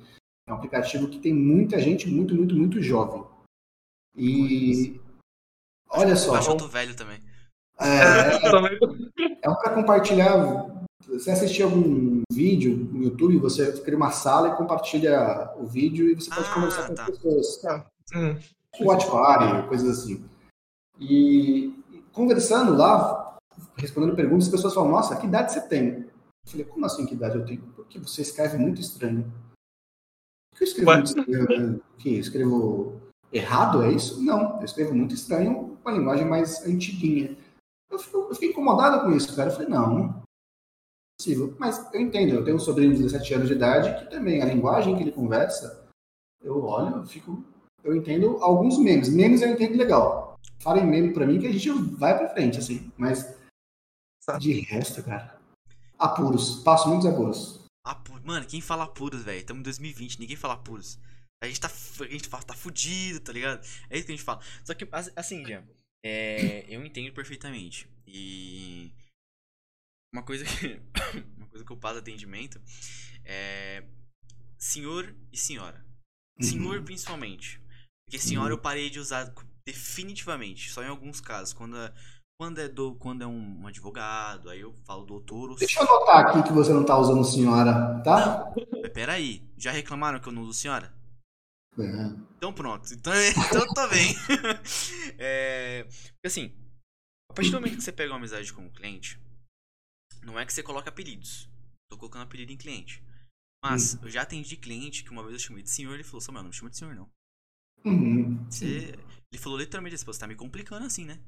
É 0.49 0.53
um 0.53 0.57
aplicativo 0.57 1.09
que 1.09 1.19
tem 1.19 1.35
muita 1.35 1.79
gente 1.79 2.09
muito, 2.09 2.35
muito, 2.35 2.55
muito 2.57 2.81
jovem. 2.81 3.25
E. 4.17 5.01
Olha 5.91 6.17
só. 6.17 6.37
acho 6.37 6.51
eu 6.51 6.57
tô 6.57 6.69
velho 6.69 6.95
também. 6.97 7.21
É, 7.79 8.39
Também. 8.51 8.79
é 9.43 9.51
um 9.51 9.55
para 9.57 9.75
compartilhar. 9.75 10.74
Você 11.09 11.31
assistir 11.31 11.63
algum 11.63 12.23
vídeo 12.33 12.77
no 12.93 13.03
YouTube, 13.05 13.39
você 13.39 13.71
cria 13.83 13.97
uma 13.97 14.11
sala 14.11 14.49
e 14.49 14.57
compartilha 14.57 15.53
o 15.59 15.67
vídeo 15.67 16.09
e 16.09 16.15
você 16.15 16.31
pode 16.31 16.49
Ah, 16.49 16.55
conversar 16.55 16.87
com 16.89 16.95
tá. 16.95 17.05
as 17.05 17.11
pessoas. 17.11 17.63
Hum. 18.15 18.35
Tipo 18.73 18.85
Watch 18.89 19.07
Party, 19.11 19.69
coisas 19.69 19.99
assim. 19.99 20.25
E 20.99 21.75
conversando 22.13 22.75
lá, 22.75 23.37
respondendo 23.77 24.17
perguntas, 24.17 24.47
as 24.47 24.53
pessoas 24.53 24.75
falam: 24.75 24.91
Nossa, 24.91 25.17
que 25.17 25.27
idade 25.27 25.53
você 25.53 25.61
tem? 25.61 25.89
Eu 25.89 26.11
falei: 26.47 26.65
Como 26.65 26.87
assim 26.87 27.07
que 27.07 27.15
idade 27.15 27.37
eu 27.37 27.45
tenho? 27.45 27.63
Porque 27.77 27.99
você 27.99 28.23
escreve 28.23 28.57
muito 28.57 28.81
estranho. 28.81 29.25
Por 30.51 30.59
que 30.59 30.65
eu 30.65 30.69
escrevo 30.69 30.93
muito 30.93 31.07
estranho? 31.07 31.71
né? 31.73 31.81
Que 31.99 32.15
eu 32.15 32.21
escrevo 32.21 33.01
errado, 33.33 33.83
é 33.83 33.93
isso? 33.93 34.23
Não, 34.23 34.59
eu 34.59 34.65
escrevo 34.65 34.95
muito 34.95 35.15
estranho, 35.15 35.77
com 35.83 35.89
a 35.89 35.93
linguagem 35.93 36.27
mais 36.27 36.65
antiguinha. 36.65 37.37
Eu, 37.91 37.99
fiquei 37.99 38.51
incomodado 38.51 39.05
com 39.05 39.13
isso, 39.13 39.35
cara. 39.37 39.51
Eu 39.51 39.55
falei, 39.55 39.69
não, 39.69 39.95
não 39.95 40.24
possível. 41.25 41.57
Mas 41.59 41.93
eu 41.95 42.01
entendo, 42.01 42.35
eu 42.35 42.45
tenho 42.45 42.57
um 42.57 42.61
sobrinho 42.61 42.93
de 42.93 43.03
17 43.03 43.35
anos 43.35 43.49
de 43.49 43.55
idade 43.55 44.05
que 44.05 44.11
também, 44.11 44.43
a 44.43 44.45
linguagem 44.47 44.97
que 44.97 45.03
ele 45.03 45.13
conversa, 45.13 45.89
eu 46.43 46.63
olho, 46.63 46.97
eu 46.97 47.07
fico. 47.07 47.43
Eu 47.83 47.95
entendo 47.97 48.39
alguns 48.43 48.79
memes. 48.79 49.09
Memes 49.09 49.43
eu 49.43 49.51
entendo 49.51 49.77
legal. 49.77 50.39
Falem 50.61 50.87
meme 50.87 51.13
pra 51.13 51.27
mim 51.27 51.39
que 51.39 51.47
a 51.47 51.53
gente 51.53 51.71
vai 51.97 52.17
pra 52.17 52.31
frente, 52.31 52.59
assim. 52.59 52.91
Mas 52.97 53.37
de 54.39 54.53
resto, 54.61 55.03
cara. 55.03 55.39
Apuros. 55.99 56.63
Passo 56.63 56.89
muitos 56.89 57.07
apuros. 57.07 57.61
Apu- 57.87 58.19
Mano, 58.25 58.47
quem 58.47 58.61
fala 58.63 58.85
apuros, 58.85 59.23
velho? 59.23 59.45
Tamo 59.45 59.61
em 59.61 59.63
2020, 59.63 60.19
ninguém 60.19 60.37
fala 60.37 60.55
apuros. 60.55 60.99
A 61.43 61.47
gente 61.47 61.61
tá, 61.61 61.69
a 61.69 62.05
gente 62.07 62.29
fala, 62.29 62.43
tá 62.43 62.55
fudido, 62.55 63.21
tá 63.21 63.33
ligado? 63.33 63.61
É 63.91 63.99
isso 63.99 64.07
que 64.07 64.13
a 64.13 64.17
gente 64.17 64.25
fala. 64.25 64.41
Só 64.65 64.73
que, 64.73 64.89
as- 64.91 65.13
assim, 65.15 65.45
Jean, 65.45 65.63
é, 66.03 66.65
eu 66.69 66.83
entendo 66.87 67.13
perfeitamente. 67.13 67.87
E. 68.07 68.91
Uma 70.15 70.23
coisa 70.23 70.45
que. 70.45 70.81
Uma 71.37 71.49
coisa 71.49 71.65
que 71.65 71.73
eu 71.73 71.77
passo 71.77 71.99
atendimento 71.99 72.61
é. 73.25 73.83
Senhor 74.57 75.13
e 75.33 75.37
senhora. 75.37 75.85
Senhor, 76.41 76.79
Uhum. 76.79 76.85
principalmente. 76.85 77.61
Porque 78.07 78.19
senhora 78.19 78.53
eu 78.53 78.59
parei 78.59 78.89
de 78.89 79.01
usar 79.01 79.35
definitivamente. 79.67 80.71
Só 80.71 80.85
em 80.85 80.89
alguns 80.89 81.21
casos. 81.21 81.53
Quando 81.53 81.77
é, 81.77 81.93
quando 82.41 82.61
é, 82.61 82.69
do, 82.69 82.95
quando 82.95 83.23
é 83.23 83.27
um, 83.27 83.67
advogado, 83.67 84.49
aí 84.51 84.61
eu 84.61 84.73
falo 84.87 85.05
doutor 85.05 85.51
ou 85.51 85.57
Deixa 85.57 85.81
eu 85.81 85.89
anotar 85.89 86.27
aqui 86.27 86.45
que 86.45 86.53
você 86.53 86.73
não 86.73 86.85
tá 86.85 86.97
usando 86.97 87.25
senhora, 87.25 88.01
tá? 88.05 88.55
É 88.85 88.89
peraí. 88.89 89.43
Já 89.57 89.73
reclamaram 89.73 90.21
que 90.21 90.29
eu 90.29 90.33
não 90.33 90.43
uso 90.43 90.55
senhora? 90.55 90.95
É. 91.77 92.07
Então 92.37 92.53
pronto. 92.53 92.95
Então, 92.95 93.13
então 93.51 93.67
tá 93.75 93.89
bem. 93.89 94.15
é, 95.19 95.85
porque 95.85 96.29
assim, 96.29 96.55
a 97.29 97.35
partir 97.35 97.51
do 97.51 97.57
momento 97.57 97.77
que 97.77 97.83
você 97.83 97.93
pega 97.93 98.13
uma 98.13 98.19
amizade 98.19 98.53
com 98.53 98.63
um 98.63 98.71
cliente, 98.71 99.21
não 100.25 100.39
é 100.39 100.47
que 100.47 100.53
você 100.53 100.63
coloca 100.63 100.89
apelidos. 100.89 101.49
Tô 101.91 101.97
colocando 101.97 102.23
apelido 102.23 102.53
em 102.53 102.57
cliente. 102.57 103.03
Mas 103.63 103.95
eu 104.03 104.11
já 104.11 104.23
atendi 104.23 104.57
cliente 104.57 105.05
que 105.05 105.11
uma 105.11 105.23
vez 105.23 105.35
eu 105.35 105.39
chamei 105.39 105.63
de 105.63 105.71
senhor, 105.71 105.95
ele 105.95 106.05
falou, 106.05 106.21
Samuel, 106.21 106.43
não 106.43 106.51
me 106.51 106.55
chama 106.55 106.71
de 106.71 106.77
senhor, 106.77 106.95
não. 106.95 107.11
Uhum. 107.85 108.45
Você... 108.51 108.95
Ele 109.33 109.43
falou 109.43 109.59
literalmente 109.59 109.95
assim, 109.95 110.05
você 110.05 110.21
tá 110.21 110.27
me 110.27 110.37
complicando 110.37 110.87
assim, 110.87 111.05
né? 111.05 111.19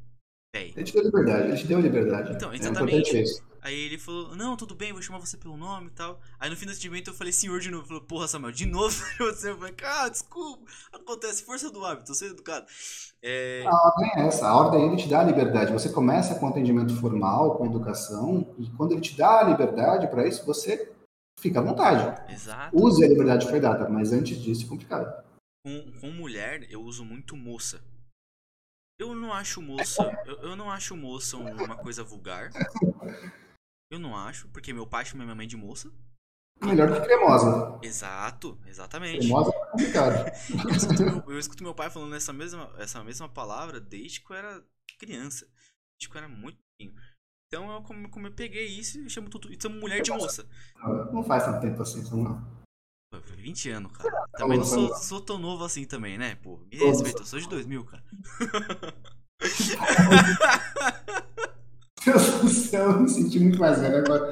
Véi. 0.54 0.72
Ele 0.74 0.84
te 0.84 0.92
deu 0.92 1.02
liberdade, 1.04 1.48
ele 1.48 1.56
te 1.56 1.66
deu 1.66 1.80
liberdade. 1.80 2.32
Então, 2.32 2.52
É 2.52 2.56
exatamente. 2.56 2.98
importante 3.08 3.22
isso. 3.22 3.42
Aí 3.62 3.74
ele 3.80 3.98
falou, 3.98 4.36
não, 4.36 4.56
tudo 4.56 4.76
bem, 4.76 4.92
vou 4.92 5.02
chamar 5.02 5.18
você 5.18 5.36
pelo 5.36 5.56
nome 5.56 5.88
e 5.88 5.90
tal. 5.90 6.20
Aí 6.38 6.48
no 6.48 6.56
fim 6.56 6.66
do 6.66 6.70
atendimento 6.72 7.10
eu 7.10 7.14
falei, 7.14 7.32
senhor 7.32 7.58
de 7.58 7.68
novo. 7.68 7.82
Ele 7.82 7.88
falou, 7.88 8.02
porra, 8.04 8.28
Samuel, 8.28 8.52
de 8.52 8.64
novo 8.64 8.94
você. 9.18 9.50
Eu 9.50 9.58
falei, 9.58 9.72
cara, 9.72 10.08
desculpa. 10.08 10.70
Acontece, 10.92 11.42
força 11.44 11.68
do 11.68 11.84
hábito, 11.84 12.12
eu 12.12 12.14
sou 12.14 12.28
educado. 12.28 12.64
É, 13.20 13.64
A 13.66 13.74
ordem 13.74 14.10
é 14.14 14.28
essa, 14.28 14.46
a 14.46 14.56
ordem 14.56 14.86
ele 14.86 14.96
te 14.96 15.08
dá 15.08 15.20
a 15.20 15.24
liberdade. 15.24 15.72
Você 15.72 15.88
começa 15.88 16.36
com 16.36 16.46
atendimento 16.46 16.94
formal, 17.00 17.56
com 17.58 17.66
educação, 17.66 18.54
e 18.56 18.68
quando 18.70 18.92
ele 18.92 19.00
te 19.00 19.16
dá 19.16 19.40
a 19.40 19.44
liberdade 19.44 20.06
para 20.06 20.28
isso, 20.28 20.46
você 20.46 20.92
fica 21.40 21.58
à 21.58 21.62
vontade. 21.62 22.32
exato. 22.32 22.70
Use 22.80 23.04
a 23.04 23.08
liberdade 23.08 23.46
que 23.46 23.50
foi 23.50 23.60
dada, 23.60 23.88
mas 23.88 24.12
antes 24.12 24.40
disso 24.40 24.64
é 24.64 24.68
complicado. 24.68 25.24
Com, 25.66 25.90
com 26.00 26.10
mulher, 26.12 26.64
eu 26.70 26.80
uso 26.82 27.04
muito 27.04 27.34
moça. 27.36 27.82
Eu 28.98 29.14
não 29.14 29.32
acho 29.32 29.60
moça. 29.60 30.02
Eu, 30.24 30.36
eu 30.50 30.56
não 30.56 30.70
acho 30.70 30.96
moça 30.96 31.36
um- 31.36 31.64
uma 31.64 31.76
coisa 31.76 32.02
vulgar. 32.02 32.50
Eu 33.90 33.98
não 33.98 34.16
acho, 34.16 34.48
porque 34.48 34.72
meu 34.72 34.86
pai 34.86 35.04
chama 35.04 35.24
minha 35.24 35.34
mãe 35.34 35.46
de 35.46 35.56
moça. 35.56 35.92
Melhor 36.62 36.88
do 36.88 36.94
que 36.94 37.06
cremosa. 37.06 37.78
Exato, 37.82 38.58
exatamente. 38.66 39.18
Cremosa 39.18 39.50
é 39.50 39.70
complicado. 39.70 40.14
Eu 40.64 40.74
escuto, 40.74 41.02
meu, 41.04 41.24
eu 41.30 41.38
escuto 41.38 41.62
meu 41.62 41.74
pai 41.74 41.90
falando 41.90 42.14
essa 42.16 42.32
mesma, 42.32 42.72
essa 42.78 43.04
mesma 43.04 43.28
palavra 43.28 43.78
desde 43.78 44.20
que 44.22 44.32
eu 44.32 44.36
era 44.36 44.64
criança. 44.98 45.44
Desde 45.44 46.08
que 46.10 46.16
eu 46.16 46.18
era 46.18 46.28
muito 46.28 46.58
pequeno. 46.78 46.98
Então 47.46 47.70
eu 47.70 47.82
como, 47.82 48.08
como 48.10 48.26
eu 48.26 48.32
peguei 48.32 48.66
isso 48.66 48.98
e 48.98 49.10
chamo 49.10 49.28
tudo. 49.28 49.52
E 49.52 49.58
chamo 49.60 49.78
mulher 49.78 50.00
de 50.00 50.10
moça. 50.10 50.48
Não 51.12 51.22
faz 51.22 51.44
tanto 51.44 51.60
tempo 51.60 51.82
assim, 51.82 52.02
Samuel. 52.02 52.40
Pô, 53.20 53.34
20 53.36 53.70
anos, 53.70 53.92
cara. 53.92 54.10
Também 54.36 54.58
não 54.58 54.64
sou, 54.64 54.94
sou 54.94 55.20
tão 55.20 55.38
novo 55.38 55.64
assim 55.64 55.84
também, 55.84 56.18
né? 56.18 56.34
Pô, 56.36 56.58
me 56.70 56.76
respeita, 56.76 57.22
eu 57.22 57.26
sou 57.26 57.40
de 57.40 57.48
2000, 57.48 57.84
cara. 57.84 58.04
Deus 62.04 62.40
do 62.40 62.48
céu, 62.48 62.90
eu 62.92 63.00
me 63.00 63.08
senti 63.08 63.38
muito 63.40 63.58
mais 63.58 63.80
velho 63.80 63.96
agora. 63.98 64.30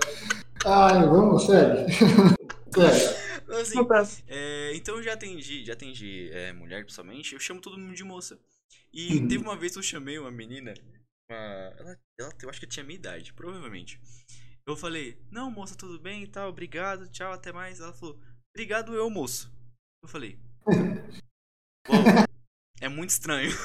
Ai, 0.64 1.06
vamos, 1.08 1.44
sério. 1.44 1.86
Sério. 2.74 3.24
Então, 3.44 3.96
assim, 3.96 4.22
é, 4.26 4.72
então 4.74 4.96
eu 4.96 5.02
já 5.02 5.12
atendi, 5.12 5.64
já 5.64 5.74
atendi 5.74 6.28
é, 6.32 6.52
mulher 6.52 6.82
principalmente, 6.82 7.34
eu 7.34 7.40
chamo 7.40 7.60
todo 7.60 7.78
mundo 7.78 7.94
de 7.94 8.02
moça. 8.02 8.38
E 8.92 9.20
Uhum. 9.20 9.28
teve 9.28 9.44
uma 9.44 9.56
vez 9.56 9.72
que 9.72 9.78
eu 9.78 9.82
chamei 9.82 10.18
uma 10.18 10.30
menina, 10.30 10.74
uma, 11.30 11.36
ela, 11.36 11.98
ela- 12.18 12.32
eu 12.42 12.50
acho 12.50 12.58
que 12.60 12.66
tinha 12.66 12.84
minha 12.84 12.98
idade, 12.98 13.32
provavelmente. 13.32 14.00
Eu 14.66 14.76
falei, 14.76 15.20
não, 15.30 15.50
moça, 15.50 15.76
tudo 15.76 16.00
bem 16.00 16.22
e 16.24 16.26
tal, 16.26 16.48
obrigado, 16.48 17.08
tchau, 17.10 17.32
até 17.32 17.52
mais. 17.52 17.80
Ela 17.80 17.92
falou, 17.92 18.18
obrigado 18.54 18.94
eu, 18.94 19.10
moço. 19.10 19.50
Eu 20.02 20.08
falei, 20.08 20.38
"Uau, 21.88 22.24
é 22.80 22.88
muito 22.88 23.10
estranho. 23.10 23.50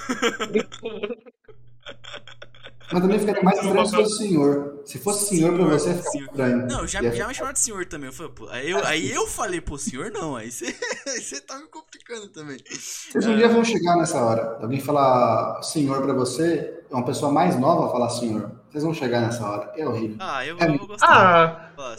Mas 2.91 3.01
também 3.03 3.19
ficaria 3.19 3.43
mais 3.43 3.59
estranho 3.59 3.85
se 3.85 3.95
fosse 3.95 4.17
senhor. 4.17 4.81
Se 4.83 4.97
fosse 4.97 5.29
senhor 5.29 5.53
pra 5.53 5.63
você, 5.65 5.89
ficaria 5.93 6.11
Senhor. 6.11 6.25
estranho. 6.25 6.57
Não, 6.65 6.87
já, 6.87 7.03
já 7.03 7.27
me 7.27 7.33
chamaram 7.35 7.53
de 7.53 7.59
senhor 7.59 7.85
também. 7.85 8.07
Eu 8.09 8.13
falei, 8.13 8.31
pô, 8.31 8.49
aí, 8.49 8.71
eu, 8.71 8.83
aí 8.83 9.11
eu 9.11 9.27
falei, 9.27 9.61
pô, 9.61 9.77
senhor 9.77 10.09
não, 10.11 10.35
aí 10.35 10.49
você, 10.49 10.65
aí 11.07 11.21
você 11.21 11.39
tá 11.39 11.59
me 11.59 11.67
complicando 11.67 12.27
também. 12.29 12.57
Vocês 12.67 13.27
um 13.27 13.35
dia 13.37 13.47
vão 13.47 13.63
chegar 13.63 13.95
nessa 13.95 14.19
hora. 14.19 14.57
Alguém 14.59 14.79
falar 14.79 15.61
senhor 15.61 16.01
pra 16.01 16.13
você, 16.13 16.81
uma 16.89 17.05
pessoa 17.05 17.31
mais 17.31 17.59
nova 17.59 17.91
falar 17.91 18.09
senhor. 18.09 18.59
Vocês 18.71 18.83
vão 18.83 18.93
chegar 18.93 19.21
nessa 19.21 19.47
hora. 19.47 19.71
É 19.77 19.87
horrível. 19.87 20.17
Ah, 20.19 20.43
eu, 20.43 20.57
É, 20.59 20.67
eu 20.67 20.77
vou 20.79 20.87
gostar. 20.87 21.07
Ah, 21.07 21.71
Falar 21.75 21.95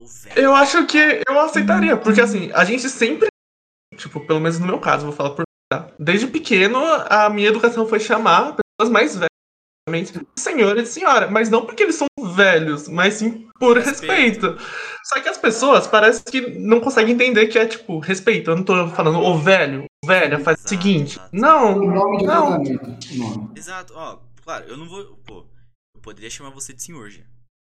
o 0.00 0.06
eu 0.36 0.54
acho 0.54 0.86
que 0.86 1.22
eu 1.28 1.38
aceitaria, 1.40 1.96
porque 1.96 2.20
assim, 2.20 2.50
a 2.54 2.64
gente 2.64 2.88
sempre, 2.88 3.28
tipo, 3.96 4.20
pelo 4.20 4.40
menos 4.40 4.58
no 4.58 4.66
meu 4.66 4.78
caso, 4.78 5.04
vou 5.06 5.14
falar 5.14 5.30
por 5.30 5.44
tá? 5.70 5.88
desde 5.98 6.26
pequeno, 6.26 6.78
a 7.08 7.28
minha 7.28 7.48
educação 7.48 7.86
foi 7.86 8.00
chamar 8.00 8.56
pessoas 8.56 8.90
mais 8.92 9.14
velhas, 9.14 9.28
realmente, 9.88 10.26
senhora 10.38 10.80
e 10.80 10.86
senhora, 10.86 11.30
mas 11.30 11.50
não 11.50 11.66
porque 11.66 11.82
eles 11.82 11.96
são 11.96 12.06
velhos, 12.34 12.88
mas 12.88 13.14
sim 13.14 13.48
por 13.58 13.76
Respeito. 13.76 14.46
respeito. 14.52 14.70
Só 15.04 15.20
que 15.20 15.28
as 15.28 15.36
pessoas 15.38 15.86
parece 15.86 16.24
que 16.24 16.40
não 16.58 16.80
conseguem 16.80 17.14
entender 17.14 17.46
que 17.48 17.58
é 17.58 17.66
tipo 17.66 17.98
respeito. 17.98 18.50
Eu 18.50 18.56
não 18.56 18.62
tô 18.64 18.88
falando 18.88 19.18
o 19.18 19.38
velho, 19.38 19.84
velha, 20.04 20.38
faz 20.38 20.56
o 20.56 20.60
Exato, 20.60 20.68
seguinte. 20.68 21.16
exato. 21.18 21.36
O 21.36 21.40
Não, 21.40 21.78
nome 21.78 22.18
de 22.18 22.24
não. 22.26 22.46
tratamento. 22.62 22.84
O 23.12 23.18
nome. 23.18 23.50
Exato, 23.56 23.92
ó, 23.96 24.18
claro, 24.44 24.64
eu 24.66 24.76
não 24.76 24.88
vou. 24.88 25.04
Pô, 25.26 25.44
eu 25.94 26.00
poderia 26.00 26.30
chamar 26.30 26.50
você 26.50 26.72
de 26.72 26.82
senhor, 26.82 27.10
já. 27.10 27.22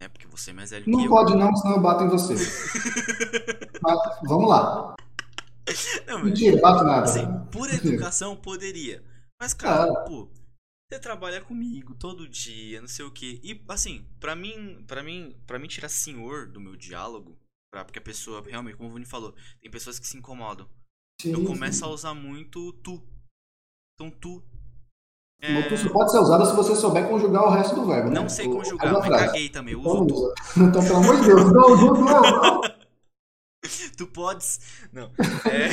Né? 0.03 0.09
Porque 0.09 0.27
você 0.27 0.51
é 0.51 0.53
mais 0.53 0.71
velho 0.71 0.83
Não 0.87 0.99
que 0.99 1.05
eu. 1.05 1.09
pode 1.09 1.35
não, 1.35 1.55
senão 1.55 1.75
eu 1.75 1.81
bato 1.81 2.03
em 2.03 2.09
você. 2.09 2.33
Mas, 3.81 3.99
vamos 4.27 4.49
lá. 4.49 4.95
Não, 6.05 6.15
mas, 6.19 6.25
Mentira, 6.25 6.59
bato 6.61 6.83
nada. 6.83 7.03
assim, 7.03 7.25
por 7.51 7.69
educação 7.73 8.35
poderia. 8.35 9.01
Mas, 9.41 9.53
cara, 9.53 9.91
Ah. 9.91 10.01
pô, 10.01 10.29
você 10.91 10.99
trabalha 10.99 11.41
comigo 11.41 11.95
todo 11.95 12.27
dia, 12.27 12.81
não 12.81 12.87
sei 12.87 13.05
o 13.05 13.11
quê. 13.11 13.39
E, 13.41 13.63
assim, 13.69 14.05
pra 14.19 14.35
mim, 14.35 14.83
pra 14.85 15.01
mim, 15.01 15.35
pra 15.47 15.57
mim 15.57 15.67
tirar 15.67 15.87
senhor 15.89 16.47
do 16.47 16.59
meu 16.59 16.75
diálogo, 16.75 17.37
pra, 17.71 17.85
porque 17.85 17.99
a 17.99 18.01
pessoa, 18.01 18.43
realmente, 18.45 18.75
como 18.75 18.89
o 18.89 18.93
Vini 18.93 19.05
falou, 19.05 19.33
tem 19.61 19.71
pessoas 19.71 19.97
que 19.99 20.05
se 20.07 20.17
incomodam. 20.17 20.67
Sim, 21.21 21.31
Eu 21.31 21.39
sim. 21.39 21.45
começo 21.45 21.85
a 21.85 21.87
usar 21.89 22.13
muito 22.13 22.73
tu. 22.83 23.01
Então, 23.95 24.11
tu. 24.11 24.43
O 25.43 25.67
tu 25.67 25.77
só 25.77 25.89
pode 25.89 26.11
ser 26.11 26.19
usado 26.19 26.45
se 26.45 26.55
você 26.55 26.75
souber 26.75 27.07
conjugar 27.09 27.43
o 27.43 27.49
resto 27.49 27.75
do 27.75 27.85
verbo. 27.85 28.09
né? 28.09 28.15
Não 28.21 28.29
sei 28.29 28.47
O- 28.47 28.51
conjugar, 28.51 28.93
mas 28.93 29.05
frase. 29.05 29.25
caguei 29.25 29.49
também, 29.49 29.73
eu 29.73 29.79
Então, 29.81 29.91
uso 29.93 30.07
tu. 30.07 30.13
usa. 30.15 30.33
então, 30.69 30.83
pelo 30.83 30.95
amor 30.97 31.19
de 31.19 31.25
Deus, 31.27 31.43
não, 31.51 31.69
não, 31.69 31.93
não, 31.93 32.41
não. 32.41 32.61
Tu 33.97 34.07
podes. 34.07 34.59
Não. 34.91 35.11
É... 35.45 35.69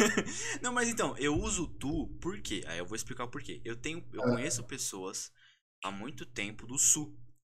não, 0.62 0.72
mas 0.72 0.88
então, 0.88 1.14
eu 1.18 1.34
uso 1.38 1.66
tu 1.66 2.06
por 2.20 2.40
quê? 2.40 2.62
Aí 2.66 2.78
eu 2.78 2.86
vou 2.86 2.96
explicar 2.96 3.24
o 3.24 3.28
porquê. 3.28 3.60
Eu 3.64 3.76
tenho. 3.76 4.02
Eu 4.12 4.22
Ah. 4.22 4.30
conheço 4.30 4.62
pessoas 4.64 5.30
há 5.84 5.90
muito 5.90 6.24
tempo 6.24 6.66
do 6.66 6.78
sul. 6.78 7.14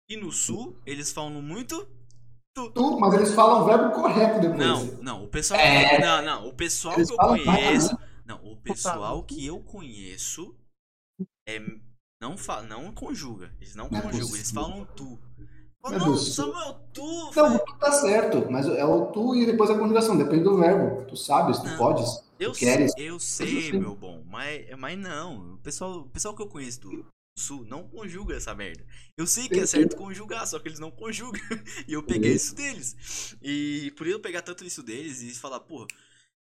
E 0.09 0.17
no 0.17 0.33
sul, 0.33 0.79
eles 0.87 1.13
falam 1.13 1.43
muito. 1.43 1.87
Tu, 2.57 2.99
mas 3.01 3.15
eles 3.15 3.35
falam 3.35 3.63
o 3.63 3.65
verbo 3.67 3.91
correto 3.95 4.41
depois. 4.41 4.59
Não, 4.59 4.85
não, 5.03 5.25
o 5.25 5.29
pessoal. 5.29 5.61
É. 5.61 5.99
Não, 5.99 6.23
não. 6.23 6.49
O 6.49 6.55
pessoal 6.55 6.95
Eles 6.95 7.09
que 7.09 7.15
eu 7.15 7.19
conheço. 7.19 7.99
Não, 8.25 8.37
o 8.45 8.57
pessoal 8.57 9.23
que 9.25 9.45
eu 9.45 9.61
conheço 9.61 10.55
é, 11.47 11.61
não, 12.21 12.37
fa... 12.37 12.63
não 12.63 12.93
conjuga. 12.93 13.55
Eles 13.61 13.75
não 13.75 13.89
Não 13.89 13.99
é 13.99 14.03
conjugam, 14.03 14.29
eles 14.37 14.51
possível. 14.53 14.63
falam 14.63 14.85
tu. 14.97 15.19
Não, 15.85 15.99
Deus. 15.99 16.35
Samuel, 16.35 16.81
tu. 16.95 17.03
Não, 17.37 17.51
velho. 17.51 17.65
tu 17.67 17.79
tá 17.79 17.93
certo, 17.93 18.51
mas 18.51 18.67
é 18.67 18.85
o 18.87 19.13
tu 19.13 19.35
e 19.35 19.45
depois 19.45 19.69
a 19.71 19.79
conjugação, 19.79 20.17
depende 20.17 20.45
do 20.45 20.57
verbo. 20.59 21.05
Tu 21.07 21.17
sabes, 21.17 21.59
tu 21.59 21.67
Não. 21.67 21.77
podes. 21.77 22.25
Eu 22.39 22.53
Tu 22.53 22.59
sei, 22.59 22.69
queres? 22.69 22.93
eu 22.97 23.21
sei, 23.21 23.73
meu 23.73 23.95
bom, 23.95 24.25
mas, 24.27 24.67
mas 24.79 24.99
não. 24.99 25.55
O 25.55 25.59
pessoal, 25.59 26.01
o 26.01 26.09
pessoal 26.09 26.35
que 26.35 26.43
eu 26.43 26.49
conheço 26.49 26.81
do 26.81 27.07
Sul 27.39 27.65
não 27.67 27.87
conjuga 27.87 28.35
essa 28.35 28.55
merda. 28.55 28.85
Eu 29.17 29.27
sei 29.27 29.49
que 29.49 29.61
é 29.61 29.67
certo 29.67 29.95
conjugar, 29.97 30.47
só 30.47 30.59
que 30.59 30.69
eles 30.69 30.79
não 30.81 30.91
conjugam. 30.91 31.41
E 31.87 31.93
eu 31.93 32.03
peguei 32.03 32.33
isso 32.33 32.55
deles. 32.55 33.37
E 33.43 33.93
por 33.97 34.07
eu 34.07 34.19
pegar 34.21 34.41
tanto 34.43 34.65
isso 34.65 34.83
deles 34.83 35.21
e 35.21 35.35
falar, 35.35 35.61
porra, 35.61 35.87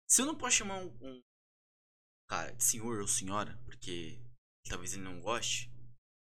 se 0.06 0.20
eu 0.20 0.26
não 0.26 0.34
posso 0.34 0.56
chamar 0.56 0.78
um, 0.78 0.92
um 1.00 1.20
cara 2.28 2.52
de 2.52 2.64
senhor 2.64 3.00
ou 3.00 3.06
senhora, 3.06 3.58
porque 3.64 4.18
talvez 4.68 4.94
ele 4.94 5.02
não 5.02 5.20
goste, 5.20 5.70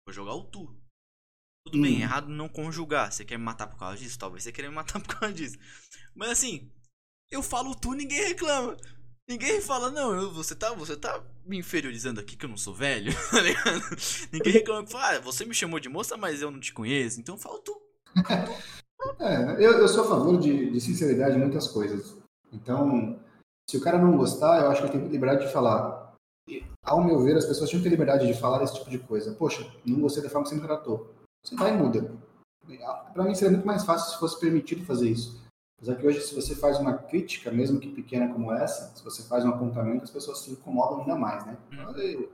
vou 0.06 0.12
jogar 0.14 0.34
o 0.34 0.44
tu. 0.44 0.76
Tudo 1.66 1.80
bem, 1.82 1.98
Hum. 1.98 2.00
errado 2.00 2.28
não 2.28 2.48
conjugar. 2.48 3.12
Você 3.12 3.24
quer 3.24 3.36
me 3.38 3.44
matar 3.44 3.66
por 3.66 3.78
causa 3.78 3.98
disso? 3.98 4.18
Talvez 4.18 4.42
você 4.44 4.52
queira 4.52 4.68
me 4.70 4.74
matar 4.76 5.00
por 5.00 5.14
causa 5.18 5.34
disso. 5.34 5.58
Mas 6.14 6.30
assim, 6.30 6.70
eu 7.30 7.42
falo 7.42 7.74
tu, 7.74 7.92
ninguém 7.92 8.28
reclama. 8.28 8.76
Ninguém 9.28 9.60
fala, 9.60 9.90
não, 9.90 10.12
eu- 10.14 10.32
você 10.32 10.56
tá, 10.56 10.72
você 10.74 10.96
tá 10.96 11.22
me 11.44 11.56
inferiorizando 11.58 12.18
aqui 12.20 12.36
que 12.36 12.44
eu 12.44 12.50
não 12.50 12.56
sou 12.56 12.74
velho, 12.74 13.12
tá 13.30 13.40
ligado? 13.40 13.80
Ninguém 14.32 14.52
reclama, 14.54 14.86
fala, 14.88 15.16
ah, 15.16 15.20
você 15.20 15.44
me 15.44 15.54
chamou 15.54 15.78
de 15.78 15.88
moça, 15.88 16.16
mas 16.16 16.40
eu 16.42 16.50
não 16.50 16.58
te 16.58 16.72
conheço, 16.72 17.20
então 17.20 17.38
fala 17.38 17.60
tu. 17.62 17.80
É, 19.18 19.52
eu, 19.64 19.72
eu 19.78 19.88
sou 19.88 20.04
a 20.04 20.08
favor 20.08 20.38
de, 20.38 20.70
de 20.72 20.80
sinceridade 20.80 21.34
em 21.36 21.40
muitas 21.40 21.68
coisas. 21.68 22.16
Então, 22.52 23.18
se 23.68 23.76
o 23.78 23.80
cara 23.80 23.98
não 23.98 24.14
gostar, 24.16 24.60
eu 24.62 24.70
acho 24.70 24.82
que 24.82 24.88
ele 24.88 25.04
tem 25.04 25.08
liberdade 25.12 25.46
de 25.46 25.52
falar. 25.52 25.99
Ao 26.82 27.02
meu 27.02 27.20
ver, 27.20 27.36
as 27.36 27.44
pessoas 27.44 27.68
tinham 27.70 27.82
que 27.82 27.88
ter 27.88 27.94
liberdade 27.94 28.26
de 28.26 28.34
falar 28.34 28.62
esse 28.62 28.74
tipo 28.74 28.90
de 28.90 28.98
coisa. 28.98 29.32
Poxa, 29.32 29.66
não 29.84 30.00
gostei 30.00 30.22
da 30.22 30.30
forma 30.30 30.44
que 30.44 30.50
você 30.50 30.56
me 30.56 30.66
tratou. 30.66 31.14
Você 31.44 31.54
vai 31.56 31.74
e 31.74 31.76
muda. 31.76 32.12
Para 33.12 33.24
mim 33.24 33.34
seria 33.34 33.52
muito 33.52 33.66
mais 33.66 33.84
fácil 33.84 34.12
se 34.12 34.18
fosse 34.18 34.38
permitido 34.38 34.84
fazer 34.84 35.08
isso. 35.08 35.40
Apesar 35.78 35.96
que 35.96 36.06
hoje, 36.06 36.20
se 36.20 36.34
você 36.34 36.54
faz 36.54 36.78
uma 36.78 36.94
crítica, 36.94 37.50
mesmo 37.50 37.80
que 37.80 37.88
pequena 37.88 38.32
como 38.32 38.52
essa, 38.52 38.94
se 38.94 39.02
você 39.02 39.22
faz 39.22 39.44
um 39.44 39.48
apontamento, 39.48 40.04
as 40.04 40.10
pessoas 40.10 40.40
se 40.40 40.50
incomodam 40.50 41.00
ainda 41.00 41.16
mais, 41.16 41.44
né? 41.46 41.56
Hum. 41.72 42.28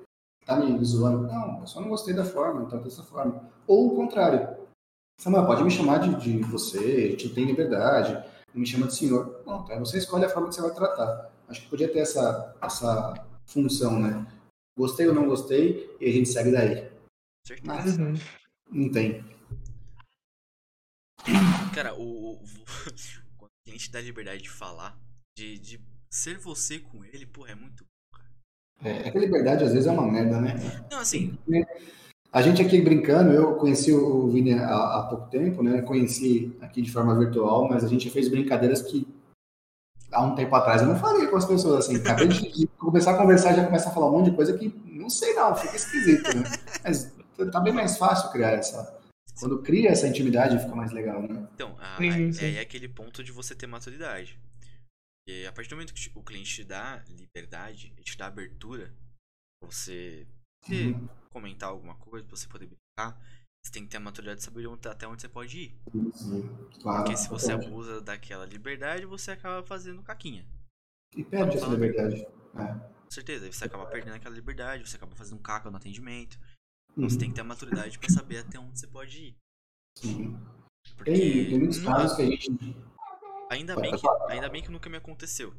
Tá 0.44 0.56
me 0.56 0.84
zoando? 0.84 1.26
Não, 1.26 1.60
eu 1.60 1.66
só 1.66 1.80
não 1.80 1.88
gostei 1.88 2.14
da 2.14 2.24
forma, 2.24 2.62
então 2.62 2.80
dessa 2.80 3.02
forma. 3.02 3.48
Ou 3.66 3.88
o 3.88 3.96
contrário. 3.96 4.56
Samuel, 5.20 5.46
pode 5.46 5.64
me 5.64 5.70
chamar 5.70 5.98
de, 5.98 6.14
de 6.16 6.38
você, 6.42 7.16
te 7.16 7.28
tem 7.28 7.46
liberdade, 7.46 8.22
me 8.54 8.66
chama 8.66 8.86
de 8.86 8.94
senhor. 8.94 9.26
Pronto, 9.44 9.70
aí 9.72 9.78
você 9.78 9.98
escolhe 9.98 10.24
a 10.24 10.28
forma 10.28 10.48
que 10.48 10.54
você 10.54 10.62
vai 10.62 10.72
tratar. 10.72 11.30
Acho 11.48 11.62
que 11.62 11.68
podia 11.68 11.90
ter 11.90 12.00
essa, 12.00 12.54
essa 12.60 13.25
função, 13.46 13.98
né? 14.00 14.26
Gostei 14.76 15.06
ou 15.08 15.14
não 15.14 15.26
gostei, 15.26 15.88
e 16.00 16.06
a 16.08 16.12
gente 16.12 16.28
segue 16.28 16.52
daí. 16.52 16.90
Mas 17.62 17.96
Uhum. 17.96 18.14
não 18.70 18.90
tem. 18.90 19.24
Cara, 21.74 21.94
o, 21.94 22.34
o- 22.34 22.38
quando 23.38 23.50
o 23.50 23.64
cliente 23.64 23.90
dá 23.90 24.00
liberdade 24.00 24.42
de 24.42 24.50
falar, 24.50 24.98
de, 25.36 25.58
de 25.58 25.80
ser 26.10 26.38
você 26.38 26.78
com 26.78 27.04
ele, 27.04 27.26
pô, 27.26 27.46
é 27.46 27.54
muito. 27.54 27.84
É, 28.82 29.08
é 29.08 29.10
que 29.10 29.16
a 29.18 29.20
liberdade 29.20 29.64
às 29.64 29.72
vezes 29.72 29.86
é 29.86 29.90
uma 29.90 30.10
merda, 30.10 30.40
né? 30.40 30.54
Não, 30.90 30.98
assim, 30.98 31.36
A 32.32 32.42
gente 32.42 32.60
aqui 32.60 32.80
brincando, 32.82 33.32
eu 33.32 33.54
conheci 33.56 33.92
o 33.92 34.28
Vini 34.28 34.52
há, 34.52 34.98
há 34.98 35.06
pouco 35.08 35.30
tempo, 35.30 35.62
né? 35.62 35.80
Conheci 35.82 36.54
aqui 36.60 36.82
de 36.82 36.92
forma 36.92 37.18
virtual, 37.18 37.68
mas 37.68 37.82
a 37.82 37.88
gente 37.88 38.10
fez 38.10 38.28
brincadeiras 38.28 38.82
que 38.82 39.06
há 40.16 40.22
um 40.22 40.34
tempo 40.34 40.54
atrás 40.54 40.80
eu 40.82 40.88
não 40.88 40.98
faria 40.98 41.28
com 41.28 41.36
as 41.36 41.44
pessoas 41.44 41.84
assim. 41.86 41.96
Acabei 41.96 42.28
de, 42.28 42.50
de 42.52 42.66
começar 42.78 43.12
a 43.12 43.18
conversar 43.18 43.54
já 43.54 43.64
começa 43.64 43.88
a 43.88 43.92
falar 43.92 44.08
um 44.08 44.12
monte 44.12 44.30
de 44.30 44.36
coisa 44.36 44.56
que 44.56 44.68
não 44.86 45.10
sei 45.10 45.34
não, 45.34 45.54
fica 45.54 45.76
esquisito, 45.76 46.34
né? 46.36 46.42
Mas 46.82 47.12
tá 47.52 47.60
bem 47.60 47.72
mais 47.72 47.96
fácil 47.98 48.30
criar 48.32 48.52
essa. 48.52 48.96
Quando 49.38 49.62
cria 49.62 49.90
essa 49.90 50.08
intimidade 50.08 50.58
fica 50.58 50.74
mais 50.74 50.90
legal, 50.92 51.20
né? 51.22 51.46
então, 51.54 51.76
a- 51.78 51.98
Sim, 51.98 52.28
é, 52.28 52.32
sim. 52.32 52.54
é 52.56 52.60
aquele 52.60 52.88
ponto 52.88 53.22
de 53.22 53.30
você 53.32 53.54
ter 53.54 53.66
maturidade. 53.66 54.38
E 55.28 55.44
a 55.46 55.52
partir 55.52 55.68
do 55.70 55.76
momento 55.76 55.92
que 55.92 56.10
o 56.14 56.22
cliente 56.22 56.54
te 56.54 56.64
dá 56.64 57.02
liberdade, 57.08 57.92
ele 57.96 58.04
te 58.04 58.16
dá 58.16 58.26
abertura 58.26 58.92
pra 59.60 59.70
você 59.70 60.26
Uhum. 60.70 61.08
comentar 61.30 61.68
alguma 61.68 61.94
coisa, 61.96 62.26
pra 62.26 62.36
você 62.36 62.48
poder 62.48 62.66
brincar, 62.66 63.20
você 63.66 63.72
tem 63.72 63.82
que 63.84 63.90
ter 63.90 63.96
a 63.96 64.00
maturidade 64.00 64.38
de 64.38 64.44
saber 64.44 64.68
até 64.88 65.06
onde 65.08 65.20
você 65.22 65.28
pode 65.28 65.58
ir. 65.58 65.74
Sim, 66.14 66.48
claro. 66.80 67.02
Porque 67.04 67.16
se 67.16 67.28
você 67.28 67.52
abusa 67.52 68.00
daquela 68.00 68.46
liberdade, 68.46 69.04
você 69.04 69.32
acaba 69.32 69.66
fazendo 69.66 70.02
caquinha. 70.02 70.46
E 71.16 71.24
perde 71.24 71.56
essa 71.56 71.66
liberdade. 71.66 72.24
É. 72.54 72.74
Com 73.04 73.10
certeza, 73.10 73.50
você 73.50 73.64
acaba 73.64 73.86
perdendo 73.86 74.14
aquela 74.14 74.34
liberdade, 74.34 74.88
você 74.88 74.96
acaba 74.96 75.14
fazendo 75.16 75.38
um 75.38 75.42
caca 75.42 75.70
no 75.70 75.76
atendimento. 75.76 76.38
Então 76.92 77.08
você 77.08 77.14
Uhum. 77.14 77.20
tem 77.20 77.28
que 77.30 77.34
ter 77.34 77.40
a 77.40 77.44
maturidade 77.44 77.98
pra 77.98 78.08
saber 78.08 78.38
até 78.38 78.58
onde 78.58 78.78
você 78.78 78.86
pode 78.86 79.18
ir. 79.18 79.36
Sim. 79.98 80.38
Porque 80.96 81.10
Tem, 81.10 81.48
tem 81.50 81.58
muitos 81.58 81.80
casos 81.80 82.16
que 82.16 82.22
a 82.22 82.26
gente. 82.26 82.76
ainda, 83.50 83.74
bem 83.76 83.96
que, 83.96 84.06
ainda 84.28 84.48
bem 84.48 84.62
que 84.62 84.70
nunca 84.70 84.88
me 84.88 84.96
aconteceu 84.96 85.52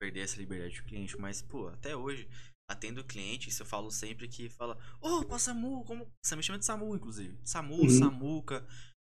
perder 0.00 0.20
essa 0.20 0.36
liberdade 0.38 0.76
do 0.80 0.84
cliente, 0.84 1.18
mas, 1.18 1.40
pô, 1.40 1.68
até 1.68 1.96
hoje, 1.96 2.28
atendo 2.68 3.04
cliente, 3.04 3.48
isso 3.48 3.62
eu 3.62 3.66
falo 3.66 3.90
sempre 3.90 4.28
que 4.28 4.48
fala, 4.48 4.78
ô, 5.00 5.24
oh, 5.28 5.38
Samu, 5.38 5.84
como. 5.84 6.10
Você 6.24 6.34
me 6.36 6.42
chama 6.42 6.58
de 6.58 6.64
Samu, 6.64 6.94
inclusive. 6.94 7.38
Samu, 7.44 7.82
Uhum. 7.82 7.90
Samuca. 7.90 8.66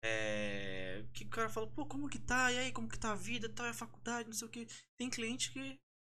É. 0.03 1.05
Que 1.13 1.23
o 1.23 1.29
cara 1.29 1.49
fala, 1.49 1.67
pô, 1.67 1.85
como 1.85 2.09
que 2.09 2.19
tá? 2.19 2.51
E 2.51 2.57
aí, 2.57 2.71
como 2.71 2.87
que 2.87 2.99
tá 2.99 3.11
a 3.11 3.15
vida? 3.15 3.49
Tá 3.49 3.69
a 3.69 3.73
faculdade, 3.73 4.27
não 4.27 4.33
sei 4.33 4.47
o 4.47 4.51
que. 4.51 4.67
Tem 4.99 5.09
cliente 5.09 5.51
que 5.51 5.77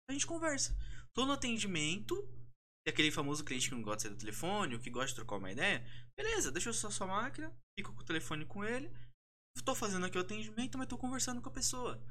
a 0.09 0.13
gente 0.13 0.27
conversa. 0.27 0.75
Tô 1.13 1.25
no 1.25 1.33
atendimento, 1.33 2.15
e 2.85 2.89
aquele 2.89 3.11
famoso 3.11 3.43
cliente 3.43 3.69
que 3.69 3.75
não 3.75 3.81
gosta 3.81 3.97
de 3.97 4.03
sair 4.03 4.11
do 4.11 4.19
telefone, 4.19 4.75
ou 4.75 4.81
que 4.81 4.89
gosta 4.89 5.09
de 5.09 5.15
trocar 5.15 5.37
uma 5.37 5.51
ideia, 5.51 5.85
beleza, 6.17 6.51
deixa 6.51 6.69
eu 6.69 6.73
só 6.73 6.89
sua 6.89 7.07
máquina, 7.07 7.53
fico 7.77 7.93
com 7.93 8.01
o 8.01 8.05
telefone 8.05 8.45
com 8.45 8.63
ele, 8.63 8.91
tô 9.63 9.75
fazendo 9.75 10.05
aqui 10.05 10.17
o 10.17 10.21
atendimento, 10.21 10.77
mas 10.77 10.87
tô 10.87 10.97
conversando 10.97 11.41
com 11.41 11.49
a 11.49 11.53
pessoa. 11.53 12.01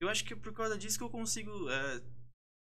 Eu 0.00 0.08
acho 0.08 0.24
que 0.24 0.34
é 0.34 0.36
por 0.36 0.52
causa 0.52 0.78
disso 0.78 0.98
que 0.98 1.04
eu 1.04 1.10
consigo 1.10 1.68
é, 1.68 2.02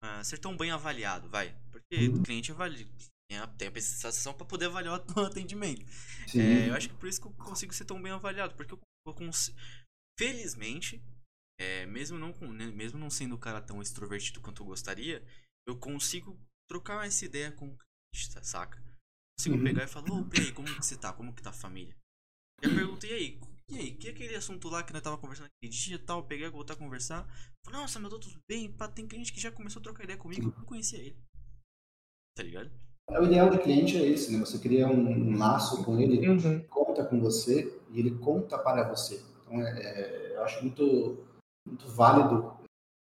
é, 0.03 0.25
ser 0.25 0.39
tão 0.39 0.57
bem 0.57 0.71
avaliado, 0.71 1.29
vai. 1.29 1.55
Porque 1.71 2.09
o 2.09 2.23
cliente 2.23 2.53
avalia. 2.53 2.87
Tem 3.31 3.39
a, 3.39 3.47
tem 3.47 3.69
a 3.69 3.73
sensação 3.81 4.33
pra 4.35 4.47
poder 4.47 4.67
avaliar 4.67 5.01
o 5.17 5.21
atendimento. 5.21 5.85
É, 6.35 6.71
eu 6.71 6.75
acho 6.75 6.89
que 6.89 6.95
por 6.95 7.09
isso 7.09 7.21
que 7.21 7.27
eu 7.27 7.33
consigo 7.33 7.75
ser 7.75 7.85
tão 7.85 8.01
bem 8.01 8.13
avaliado. 8.13 8.55
Porque 8.55 8.75
eu, 8.75 8.81
eu 9.07 9.15
consigo. 9.15 9.57
Felizmente, 10.19 11.01
é, 11.61 11.87
mesmo, 11.87 12.19
não, 12.19 12.33
né, 12.53 12.67
mesmo 12.67 12.99
não 12.99 13.11
sendo 13.11 13.35
um 13.37 13.39
cara 13.39 13.61
tão 13.61 13.81
extrovertido 13.81 14.41
quanto 14.41 14.63
eu 14.63 14.67
gostaria, 14.67 15.25
eu 15.67 15.77
consigo 15.77 16.39
trocar 16.69 17.07
essa 17.07 17.25
ideia 17.25 17.53
com 17.53 17.67
o 17.69 17.77
cliente, 17.77 18.47
saca? 18.47 18.83
Consigo 19.39 19.57
Uhum. 19.57 19.65
pegar 19.65 19.85
e 19.85 19.89
falar, 19.89 20.11
ô, 20.13 20.25
Pei, 20.25 20.53
como 20.53 20.67
que 20.67 20.85
você 20.85 20.97
tá? 20.97 21.13
Como 21.13 21.33
que 21.33 21.43
tá 21.43 21.51
a 21.51 21.53
família? 21.53 21.95
E 22.61 22.67
eu 22.67 22.75
perguntei, 22.75 23.11
e 23.11 23.15
aí? 23.15 23.41
E 23.71 23.77
aí, 23.77 23.91
que 23.93 24.09
é 24.09 24.11
aquele 24.13 24.35
assunto 24.35 24.67
lá 24.69 24.83
que 24.83 24.95
nós 24.95 25.03
tava 25.03 25.19
conversando 25.19 25.47
aquele 25.47 25.71
dia 25.71 25.97
e 25.97 25.99
tal? 25.99 26.21
Eu 26.21 26.25
peguei, 26.25 26.49
voltar 26.49 26.73
a 26.73 26.77
conversar. 26.77 27.29
Falei, 27.63 27.81
nossa, 27.81 28.01
meu, 28.01 28.09
tô 28.09 28.19
tudo 28.19 28.41
bem. 28.49 28.73
Pá, 28.73 28.89
tem 28.89 29.07
cliente 29.07 29.31
que 29.31 29.41
já 29.41 29.53
começou 29.53 29.81
a 29.81 29.83
trocar 29.83 30.05
ideia 30.05 30.19
comigo, 30.19 30.49
eu 30.49 30.55
não 30.57 30.65
conhecia 30.65 30.99
ele. 30.99 31.17
Tá 32.35 32.43
ligado? 32.43 32.71
O 33.11 33.25
ideal 33.25 33.51
de 33.51 33.59
cliente 33.59 33.97
é 33.97 34.07
esse, 34.07 34.33
né? 34.33 34.39
Você 34.39 34.59
cria 34.59 34.89
um, 34.89 35.33
um 35.33 35.37
laço 35.37 35.85
com 35.85 35.99
ele, 36.01 36.27
Uhum. 36.29 36.61
conta 36.69 37.05
com 37.05 37.21
você 37.21 37.79
e 37.91 37.99
ele 37.99 38.13
conta 38.19 38.59
para 38.59 38.89
você. 38.89 39.23
Então, 39.43 39.61
é, 39.61 39.81
é, 39.81 40.37
eu 40.37 40.45
acho 40.45 40.63
muito, 40.63 41.27
muito 41.67 41.87
válido. 41.89 42.57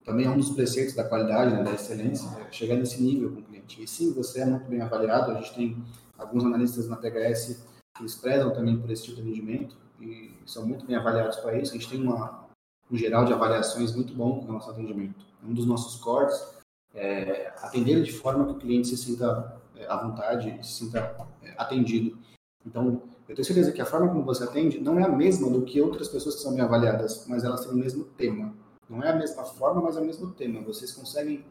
Também 0.04 0.26
é 0.26 0.30
um 0.30 0.36
dos 0.36 0.50
preceitos 0.50 0.94
da 0.94 1.08
qualidade, 1.08 1.52
né, 1.54 1.64
da 1.64 1.72
excelência, 1.72 2.28
é 2.40 2.52
chegar 2.52 2.76
nesse 2.76 3.02
nível 3.02 3.32
com 3.32 3.40
o 3.40 3.44
cliente. 3.44 3.82
E 3.82 3.88
sim, 3.88 4.12
você 4.12 4.40
é 4.40 4.46
muito 4.46 4.68
bem 4.68 4.80
avaliado. 4.80 5.32
A 5.32 5.40
gente 5.40 5.54
tem 5.54 5.84
alguns 6.18 6.44
analistas 6.44 6.88
na 6.88 6.96
PHS 6.96 7.64
que 7.96 8.02
eles 8.02 8.14
prezam 8.14 8.52
também 8.52 8.78
por 8.78 8.90
esse 8.90 9.04
tipo 9.04 9.16
de 9.16 9.22
atendimento 9.22 9.83
e 10.00 10.32
são 10.46 10.66
muito 10.66 10.86
bem 10.86 10.96
avaliados 10.96 11.36
para 11.36 11.58
isso. 11.58 11.72
A 11.72 11.76
gente 11.76 11.88
tem 11.88 12.02
uma, 12.02 12.48
um 12.90 12.96
geral 12.96 13.24
de 13.24 13.32
avaliações 13.32 13.94
muito 13.94 14.14
bom 14.14 14.40
com 14.40 14.46
o 14.46 14.52
nosso 14.52 14.70
atendimento. 14.70 15.24
Um 15.42 15.52
dos 15.52 15.66
nossos 15.66 16.00
cores 16.00 16.54
é 16.94 17.52
atender 17.58 18.02
de 18.02 18.12
forma 18.12 18.46
que 18.46 18.52
o 18.52 18.58
cliente 18.58 18.88
se 18.88 18.96
sinta 18.96 19.60
é, 19.76 19.86
à 19.86 19.96
vontade, 19.96 20.58
se 20.66 20.84
sinta 20.84 21.28
é, 21.42 21.54
atendido. 21.58 22.18
Então, 22.64 23.02
eu 23.28 23.34
tenho 23.34 23.44
certeza 23.44 23.72
que 23.72 23.80
a 23.80 23.86
forma 23.86 24.08
como 24.08 24.24
você 24.24 24.44
atende 24.44 24.80
não 24.80 24.98
é 24.98 25.04
a 25.04 25.08
mesma 25.08 25.50
do 25.50 25.62
que 25.62 25.80
outras 25.80 26.08
pessoas 26.08 26.36
que 26.36 26.42
são 26.42 26.54
bem 26.54 26.62
avaliadas, 26.62 27.26
mas 27.28 27.44
elas 27.44 27.64
têm 27.64 27.72
o 27.72 27.76
mesmo 27.76 28.04
tema. 28.04 28.54
Não 28.88 29.02
é 29.02 29.10
a 29.10 29.16
mesma 29.16 29.44
forma, 29.44 29.80
mas 29.80 29.96
é 29.96 30.00
o 30.00 30.04
mesmo 30.04 30.30
tema. 30.32 30.60
Vocês 30.60 30.92
conseguem 30.92 31.44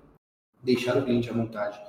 deixar 0.61 0.97
o 0.97 1.03
cliente 1.03 1.29
à 1.29 1.33
vontade. 1.33 1.79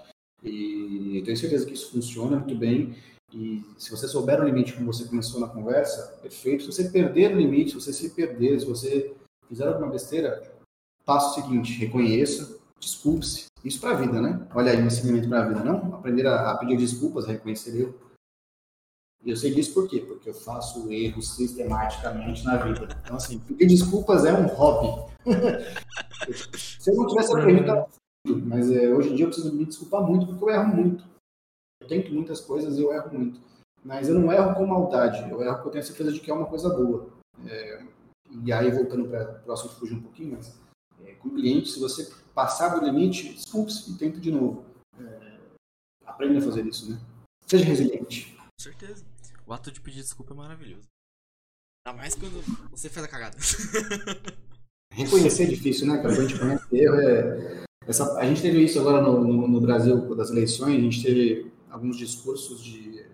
E 0.43 1.19
eu 1.19 1.25
tenho 1.25 1.37
certeza 1.37 1.65
que 1.65 1.75
isso 1.75 1.91
funciona 1.91 2.37
muito 2.37 2.57
bem. 2.57 2.95
E 3.35 3.65
se 3.77 3.91
você 3.91 4.07
souber 4.07 4.41
o 4.41 4.45
limite 4.45 4.75
como 4.75 4.93
você 4.93 5.05
começou 5.07 5.41
na 5.41 5.49
conversa, 5.49 6.17
perfeito. 6.23 6.63
Se 6.63 6.73
você 6.73 6.89
perder 6.89 7.35
o 7.35 7.37
limite, 7.37 7.71
se 7.71 7.81
você 7.81 7.93
se 7.93 8.11
perder, 8.11 8.61
se 8.61 8.67
você 8.67 9.13
fizer 9.49 9.67
alguma 9.67 9.91
besteira, 9.91 10.41
faça 11.05 11.31
o 11.31 11.43
seguinte: 11.43 11.77
reconheça, 11.77 12.57
desculpe-se. 12.79 13.47
Isso 13.65 13.81
para 13.81 13.91
a 13.91 14.01
vida, 14.01 14.23
né? 14.23 14.47
Olha 14.55 14.71
aí 14.71 14.81
um 14.81 14.87
ensinamento 14.87 15.29
para 15.29 15.43
a 15.43 15.49
vida, 15.49 15.65
não? 15.65 15.97
Aprender 15.97 16.27
a, 16.29 16.53
a 16.53 16.59
pedir 16.59 16.77
desculpas, 16.77 17.25
a 17.25 17.33
reconhecer 17.33 17.77
erro. 17.77 17.95
E 19.25 19.31
eu 19.31 19.37
sei 19.37 19.53
disso 19.53 19.75
por 19.75 19.89
quê? 19.89 20.01
Porque 20.01 20.29
eu 20.29 20.35
faço 20.35 20.93
erros 20.93 21.35
sistematicamente 21.35 22.45
na 22.45 22.57
vida. 22.59 22.87
Então, 23.03 23.17
assim, 23.17 23.39
pedir 23.41 23.67
desculpas 23.67 24.25
é 24.25 24.33
um 24.33 24.47
hobby. 24.47 25.13
Se 26.61 26.91
eu 26.91 26.95
não 26.95 27.07
tivesse 27.07 27.33
aprendido, 27.33 27.67
tava 27.67 27.89
fudido. 28.27 28.47
mas 28.47 28.71
é, 28.71 28.91
hoje 28.91 29.09
em 29.09 29.15
dia 29.17 29.25
eu 29.25 29.31
preciso 29.31 29.55
me 29.55 29.65
desculpar 29.65 30.03
muito 30.03 30.27
porque 30.27 30.45
eu 30.45 30.51
erro 30.51 30.77
muito. 30.77 31.14
Eu 31.85 31.89
tento 31.89 32.15
muitas 32.15 32.41
coisas 32.41 32.79
e 32.79 32.83
eu 32.83 32.93
erro 32.93 33.13
muito. 33.13 33.41
Mas 33.85 34.09
eu 34.09 34.19
não 34.19 34.33
erro 34.33 34.55
com 34.55 34.67
maldade, 34.67 35.31
eu 35.31 35.43
erro 35.43 35.57
porque 35.57 35.69
eu 35.69 35.73
tenho 35.73 35.85
certeza 35.85 36.13
de 36.13 36.21
que 36.21 36.31
é 36.31 36.35
uma 36.35 36.47
coisa 36.47 36.71
boa. 36.71 37.11
É, 37.47 37.85
e 38.43 38.51
aí, 38.51 38.71
voltando 38.71 39.07
para 39.07 39.43
o 39.47 39.53
assunto, 39.53 39.75
fugir 39.75 39.95
um 39.95 40.01
pouquinho, 40.01 40.33
mas 40.37 40.59
é, 41.05 41.13
com 41.13 41.29
o 41.29 41.35
cliente, 41.35 41.69
se 41.69 41.79
você 41.79 42.11
passar 42.35 42.71
do 42.71 42.85
limite, 42.85 43.35
desculpe-se 43.35 43.91
e 43.91 43.99
tente 43.99 44.19
de 44.19 44.31
novo. 44.31 44.65
É, 44.99 45.39
aprenda 46.07 46.39
a 46.39 46.43
fazer 46.43 46.65
isso, 46.65 46.91
né? 46.91 46.99
Seja 47.47 47.67
resiliente. 47.67 48.35
Com 48.35 48.63
certeza. 48.63 49.05
O 49.47 49.53
ato 49.53 49.71
de 49.71 49.83
pedir 49.83 50.01
desculpa 50.01 50.33
é 50.33 50.37
maravilhoso. 50.37 50.89
Ainda 51.87 51.99
mais 51.99 52.15
quando 52.15 52.43
você 52.71 52.89
faz 52.89 53.05
a 53.05 53.09
cagada. 53.09 53.37
Reconhecer 54.91 55.43
é 55.43 55.49
difícil, 55.49 55.87
né, 55.87 55.99
cara? 55.99 56.09
Quando 56.15 56.19
a 56.21 56.29
gente 56.29 56.41
conhece 56.41 56.65
erro, 56.75 57.01
é... 57.01 57.65
Essa... 57.87 58.19
a 58.19 58.25
gente 58.25 58.41
teve 58.41 58.65
isso 58.65 58.81
agora 58.81 59.03
no, 59.03 59.21
no, 59.23 59.47
no 59.47 59.61
Brasil, 59.61 60.15
das 60.15 60.31
eleições, 60.31 60.79
a 60.79 60.81
gente 60.81 61.03
teve 61.03 61.54
alguns 61.75 61.97
discursos 61.97 62.63
de 62.63 63.05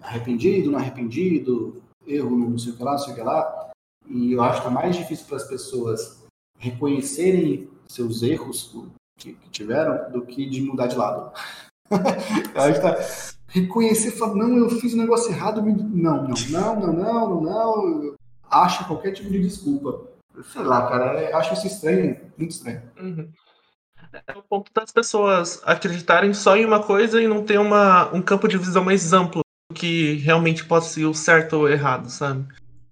arrependido, 0.00 0.70
não 0.70 0.78
arrependido, 0.78 1.82
erro, 2.06 2.36
não 2.36 2.58
sei 2.58 2.72
o 2.72 2.76
que 2.76 2.82
lá, 2.82 2.92
não 2.92 2.98
sei 2.98 3.12
o 3.12 3.16
que 3.16 3.22
lá. 3.22 3.70
E 4.08 4.32
eu 4.32 4.42
acho 4.42 4.60
que 4.60 4.68
é 4.68 4.70
mais 4.70 4.96
difícil 4.96 5.26
para 5.26 5.38
as 5.38 5.44
pessoas 5.44 6.22
reconhecerem 6.58 7.68
seus 7.88 8.22
erros 8.22 8.76
que, 9.18 9.32
que 9.32 9.50
tiveram 9.50 10.10
do 10.12 10.22
que 10.26 10.46
de 10.48 10.60
mudar 10.60 10.86
de 10.86 10.96
lado. 10.96 11.32
eu 11.90 12.60
acho 12.60 12.74
que 12.74 12.80
tá... 12.80 13.34
reconhecer, 13.48 14.10
falar, 14.12 14.34
não, 14.34 14.56
eu 14.56 14.70
fiz 14.70 14.92
um 14.94 14.98
negócio 14.98 15.32
errado, 15.32 15.62
me... 15.62 15.72
não, 15.72 16.28
não, 16.28 16.34
não, 16.50 16.76
não, 16.76 16.92
não, 16.92 17.40
não, 17.40 17.40
não, 17.40 18.14
acha 18.50 18.84
qualquer 18.84 19.12
tipo 19.12 19.30
de 19.30 19.40
desculpa. 19.40 20.08
Sei 20.52 20.62
lá, 20.62 20.88
cara, 20.88 21.36
acho 21.36 21.54
isso 21.54 21.66
estranho, 21.66 22.20
muito 22.36 22.52
estranho. 22.52 22.82
Uhum. 23.00 23.28
É 24.12 24.36
o 24.36 24.42
ponto 24.42 24.70
das 24.74 24.90
pessoas 24.90 25.62
acreditarem 25.64 26.34
só 26.34 26.56
em 26.56 26.64
uma 26.64 26.82
coisa 26.82 27.20
e 27.22 27.28
não 27.28 27.44
ter 27.44 27.58
uma, 27.58 28.12
um 28.14 28.20
campo 28.20 28.48
de 28.48 28.58
visão 28.58 28.84
mais 28.84 29.12
amplo 29.12 29.42
do 29.70 29.74
que 29.74 30.14
realmente 30.16 30.64
pode 30.64 30.86
ser 30.86 31.04
o 31.04 31.14
certo 31.14 31.54
ou 31.54 31.68
errado, 31.68 32.10
sabe? 32.10 32.44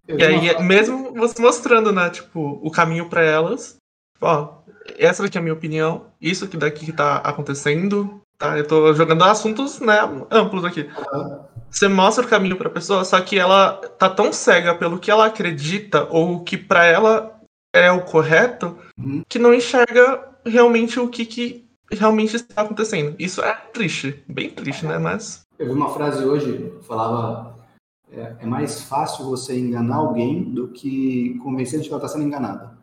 Eu 0.06 0.18
e 0.18 0.24
aí, 0.24 0.50
uma... 0.54 0.62
mesmo 0.62 1.12
você 1.14 1.40
mostrando, 1.42 1.92
né, 1.92 2.08
tipo, 2.08 2.60
o 2.62 2.70
caminho 2.70 3.08
para 3.08 3.22
elas, 3.22 3.76
ó, 4.20 4.62
essa 4.96 5.22
daqui 5.22 5.36
é 5.36 5.40
a 5.40 5.42
minha 5.42 5.54
opinião, 5.54 6.06
isso 6.20 6.44
aqui 6.44 6.56
daqui 6.56 6.86
que 6.86 6.92
tá 6.92 7.16
acontecendo, 7.16 8.20
tá? 8.38 8.56
Eu 8.56 8.66
tô 8.66 8.94
jogando 8.94 9.24
assuntos, 9.24 9.80
né, 9.80 9.98
amplos 10.30 10.64
aqui. 10.64 10.88
Você 11.70 11.88
mostra 11.88 12.24
o 12.24 12.28
caminho 12.28 12.56
pra 12.56 12.70
pessoa, 12.70 13.04
só 13.04 13.20
que 13.20 13.38
ela 13.38 13.72
tá 13.98 14.08
tão 14.08 14.32
cega 14.32 14.74
pelo 14.74 14.98
que 14.98 15.10
ela 15.10 15.26
acredita 15.26 16.06
ou 16.10 16.42
que 16.42 16.56
para 16.56 16.86
ela 16.86 17.38
é 17.74 17.90
o 17.90 18.02
correto, 18.02 18.78
Uhum. 18.98 19.22
que 19.28 19.38
não 19.38 19.54
enxerga 19.54 20.27
realmente 20.48 20.98
o 20.98 21.08
que, 21.08 21.24
que 21.24 21.68
realmente 21.90 22.36
está 22.36 22.62
acontecendo. 22.62 23.14
Isso 23.18 23.42
é 23.42 23.54
triste, 23.72 24.22
bem 24.28 24.50
triste, 24.50 24.84
né? 24.86 24.98
Mas 24.98 25.46
Eu 25.58 25.66
vi 25.66 25.72
uma 25.72 25.92
frase 25.92 26.24
hoje 26.24 26.70
que 26.78 26.84
falava: 26.84 27.56
é, 28.10 28.36
é 28.40 28.46
mais 28.46 28.82
fácil 28.82 29.24
você 29.24 29.58
enganar 29.58 29.96
alguém 29.96 30.42
do 30.42 30.68
que 30.68 31.38
convencer 31.38 31.80
de 31.80 31.88
que 31.88 31.94
ela 31.94 32.02
está 32.02 32.08
sendo 32.08 32.26
enganada. 32.26 32.76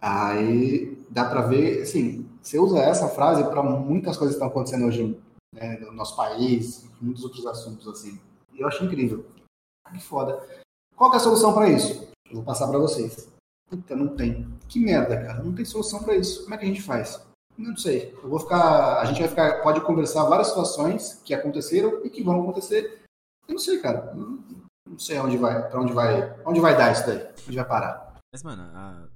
Aí 0.00 0.96
dá 1.10 1.24
para 1.24 1.42
ver, 1.42 1.82
assim, 1.82 2.28
você 2.40 2.58
usa 2.58 2.78
essa 2.78 3.08
frase 3.08 3.42
para 3.44 3.62
muitas 3.62 4.16
coisas 4.16 4.36
que 4.36 4.42
estão 4.42 4.48
acontecendo 4.48 4.86
hoje 4.86 5.18
né, 5.52 5.78
no 5.80 5.92
nosso 5.92 6.16
país, 6.16 6.88
muitos 7.00 7.24
outros 7.24 7.44
assuntos 7.46 7.88
assim. 7.88 8.18
E 8.52 8.60
eu 8.60 8.68
acho 8.68 8.84
incrível. 8.84 9.24
Que 9.92 10.00
foda. 10.00 10.40
Qual 10.94 11.10
que 11.10 11.16
é 11.16 11.20
a 11.20 11.22
solução 11.22 11.54
para 11.54 11.68
isso? 11.68 12.08
Eu 12.26 12.36
vou 12.36 12.44
passar 12.44 12.68
para 12.68 12.78
vocês. 12.78 13.28
Puta, 13.68 13.94
não 13.94 14.16
tem. 14.16 14.48
Que 14.68 14.80
merda, 14.80 15.16
cara. 15.20 15.42
Não 15.42 15.54
tem 15.54 15.64
solução 15.64 16.02
para 16.02 16.16
isso. 16.16 16.42
Como 16.42 16.54
é 16.54 16.58
que 16.58 16.64
a 16.64 16.68
gente 16.68 16.82
faz? 16.82 17.26
Não 17.56 17.76
sei. 17.76 18.14
Eu 18.14 18.28
vou 18.28 18.38
ficar. 18.38 19.00
A 19.00 19.04
gente 19.06 19.20
vai 19.20 19.28
ficar. 19.28 19.62
Pode 19.62 19.80
conversar 19.84 20.24
várias 20.24 20.48
situações 20.48 21.14
que 21.24 21.34
aconteceram 21.34 22.04
e 22.04 22.10
que 22.10 22.22
vão 22.22 22.40
acontecer. 22.40 23.04
Eu 23.46 23.52
não 23.52 23.58
sei, 23.58 23.80
cara. 23.80 24.14
Não, 24.14 24.42
não 24.86 24.98
sei 24.98 25.18
onde 25.18 25.36
vai. 25.36 25.68
Para 25.68 25.80
onde 25.80 25.92
vai. 25.92 26.40
Onde 26.46 26.60
vai 26.60 26.76
dar 26.76 26.92
isso 26.92 27.06
daí? 27.06 27.26
Onde 27.46 27.56
vai 27.56 27.68
parar? 27.68 28.18
Mas, 28.32 28.42
mano, 28.42 28.62
a... 28.62 29.08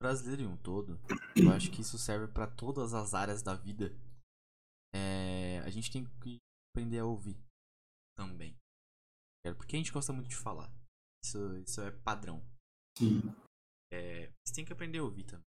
brasileiro 0.00 0.42
em 0.42 0.46
um 0.46 0.56
todo, 0.56 0.98
eu 1.36 1.50
acho 1.52 1.70
que 1.70 1.80
isso 1.80 1.96
serve 1.98 2.26
pra 2.28 2.46
todas 2.46 2.92
as 2.92 3.14
áreas 3.14 3.42
da 3.42 3.54
vida. 3.54 3.92
É, 4.94 5.60
A 5.64 5.70
gente 5.70 5.90
tem 5.90 6.04
que 6.20 6.38
aprender 6.74 6.98
a 6.98 7.04
ouvir 7.06 7.36
também. 8.16 8.54
Porque 9.56 9.76
a 9.76 9.78
gente 9.78 9.92
gosta 9.92 10.12
muito 10.12 10.28
de 10.28 10.36
falar. 10.36 10.70
Isso, 11.24 11.56
isso 11.58 11.80
é 11.80 11.90
padrão. 11.90 12.42
Sim. 12.98 13.22
É, 13.92 14.30
Você 14.44 14.54
tem 14.54 14.64
que 14.64 14.72
aprender 14.72 14.98
a 14.98 15.02
ouvir 15.04 15.24
também. 15.24 15.44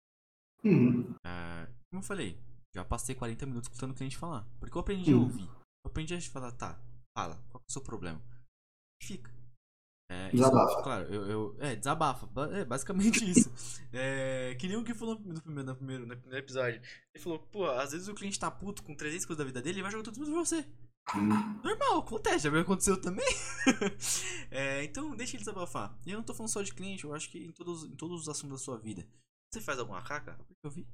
Uhum. 0.64 1.14
Ah, 1.24 1.66
como 1.90 2.00
eu 2.02 2.06
falei, 2.06 2.38
já 2.74 2.84
passei 2.84 3.14
40 3.14 3.46
minutos 3.46 3.68
escutando 3.68 3.90
o 3.92 3.94
cliente 3.94 4.16
falar. 4.16 4.46
Porque 4.60 4.76
eu 4.76 4.80
aprendi 4.80 5.12
a 5.12 5.16
Hum. 5.16 5.22
ouvir. 5.22 5.44
Eu 5.84 5.90
aprendi 5.90 6.14
a 6.14 6.20
falar, 6.20 6.52
tá, 6.52 6.80
fala, 7.16 7.36
qual 7.50 7.60
é 7.60 7.64
o 7.68 7.72
seu 7.72 7.82
problema? 7.82 8.20
Fica. 9.02 9.30
É, 10.10 10.28
isso- 10.28 10.36
Desabafa. 10.36 10.82
claro, 10.82 11.12
eu, 11.14 11.26
eu- 11.26 11.56
É, 11.60 11.76
desabafa. 11.76 12.26
Ba- 12.26 12.50
É 12.56 12.64
basicamente 12.64 13.18
isso. 13.48 13.50
É, 13.92 14.54
que 14.54 14.66
nem 14.66 14.76
o 14.76 14.84
que 14.84 14.94
falou 14.94 15.18
no 15.18 15.40
primeiro, 15.42 15.68
no, 15.70 15.76
primeiro, 15.76 16.06
no 16.06 16.16
primeiro 16.16 16.44
episódio. 16.44 16.80
Ele 17.14 17.22
falou, 17.22 17.38
pô, 17.40 17.66
às 17.70 17.92
vezes 17.92 18.08
o 18.08 18.14
cliente 18.14 18.38
tá 18.38 18.50
puto 18.50 18.82
com 18.82 18.94
300 18.94 19.26
coisas 19.26 19.38
da 19.38 19.46
vida 19.46 19.60
dele 19.62 19.80
e 19.80 19.82
vai 19.82 19.90
jogar 19.90 20.04
tudo 20.04 20.24
pra 20.24 20.34
você. 20.34 20.66
Hum. 21.16 21.60
Normal, 21.64 21.98
acontece, 22.00 22.44
já 22.44 22.50
me 22.50 22.60
aconteceu 22.60 23.00
também. 23.00 23.26
É, 24.50 24.82
então, 24.82 25.14
deixa 25.14 25.32
ele 25.36 25.40
desabafar. 25.44 25.94
E 26.06 26.10
eu 26.10 26.16
não 26.16 26.24
tô 26.24 26.32
falando 26.32 26.50
só 26.50 26.62
de 26.62 26.72
cliente, 26.72 27.04
eu 27.04 27.14
acho 27.14 27.28
que 27.30 27.38
em 27.38 27.52
todos, 27.52 27.84
em 27.84 27.94
todos 27.96 28.22
os 28.22 28.28
assuntos 28.28 28.58
da 28.60 28.64
sua 28.64 28.78
vida. 28.78 29.06
Você 29.52 29.60
faz 29.60 29.78
alguma 29.78 30.00
caca? 30.02 30.38
Eu 30.62 30.70
vi. 30.70 30.86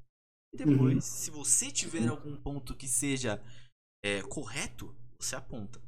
E 0.53 0.57
depois, 0.57 0.95
Uhum. 0.95 1.01
se 1.01 1.31
você 1.31 1.71
tiver 1.71 2.09
algum 2.09 2.37
ponto 2.37 2.75
que 2.75 2.89
seja 2.89 3.41
é, 4.05 4.23
correto, 4.23 4.95
você 5.21 5.37
aponta. 5.37 5.81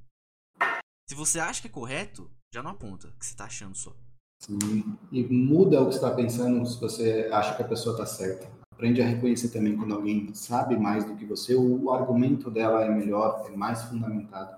Se 1.08 1.14
você 1.14 1.38
acha 1.40 1.60
que 1.60 1.66
é 1.68 1.70
correto, 1.70 2.30
já 2.54 2.62
não 2.62 2.70
aponta, 2.70 3.12
que 3.18 3.26
você 3.26 3.34
tá 3.34 3.44
achando 3.46 3.76
só. 3.76 3.94
Sim. 4.40 4.96
E 5.10 5.22
muda 5.24 5.80
o 5.80 5.86
que 5.86 5.92
você 5.92 5.98
está 5.98 6.14
pensando 6.14 6.64
se 6.66 6.78
você 6.80 7.28
acha 7.32 7.56
que 7.56 7.62
a 7.62 7.68
pessoa 7.68 7.94
está 7.94 8.06
certa. 8.06 8.48
Aprende 8.76 9.00
a 9.00 9.06
reconhecer 9.06 9.48
também 9.48 9.74
quando 9.74 9.94
alguém 9.94 10.34
sabe 10.34 10.76
mais 10.76 11.02
do 11.02 11.16
que 11.16 11.24
você, 11.24 11.54
o 11.54 11.90
argumento 11.90 12.50
dela 12.50 12.84
é 12.84 12.90
melhor, 12.90 13.46
é 13.50 13.56
mais 13.56 13.84
fundamentado. 13.84 14.54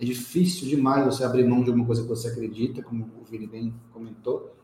É 0.00 0.06
difícil 0.06 0.66
demais 0.66 1.04
você 1.04 1.22
abrir 1.22 1.46
mão 1.46 1.62
de 1.62 1.68
alguma 1.68 1.84
coisa 1.84 2.00
que 2.00 2.08
você 2.08 2.28
acredita, 2.28 2.82
como 2.82 3.10
o 3.20 3.24
Vini 3.24 3.46
bem 3.46 3.74
comentou. 3.92 4.56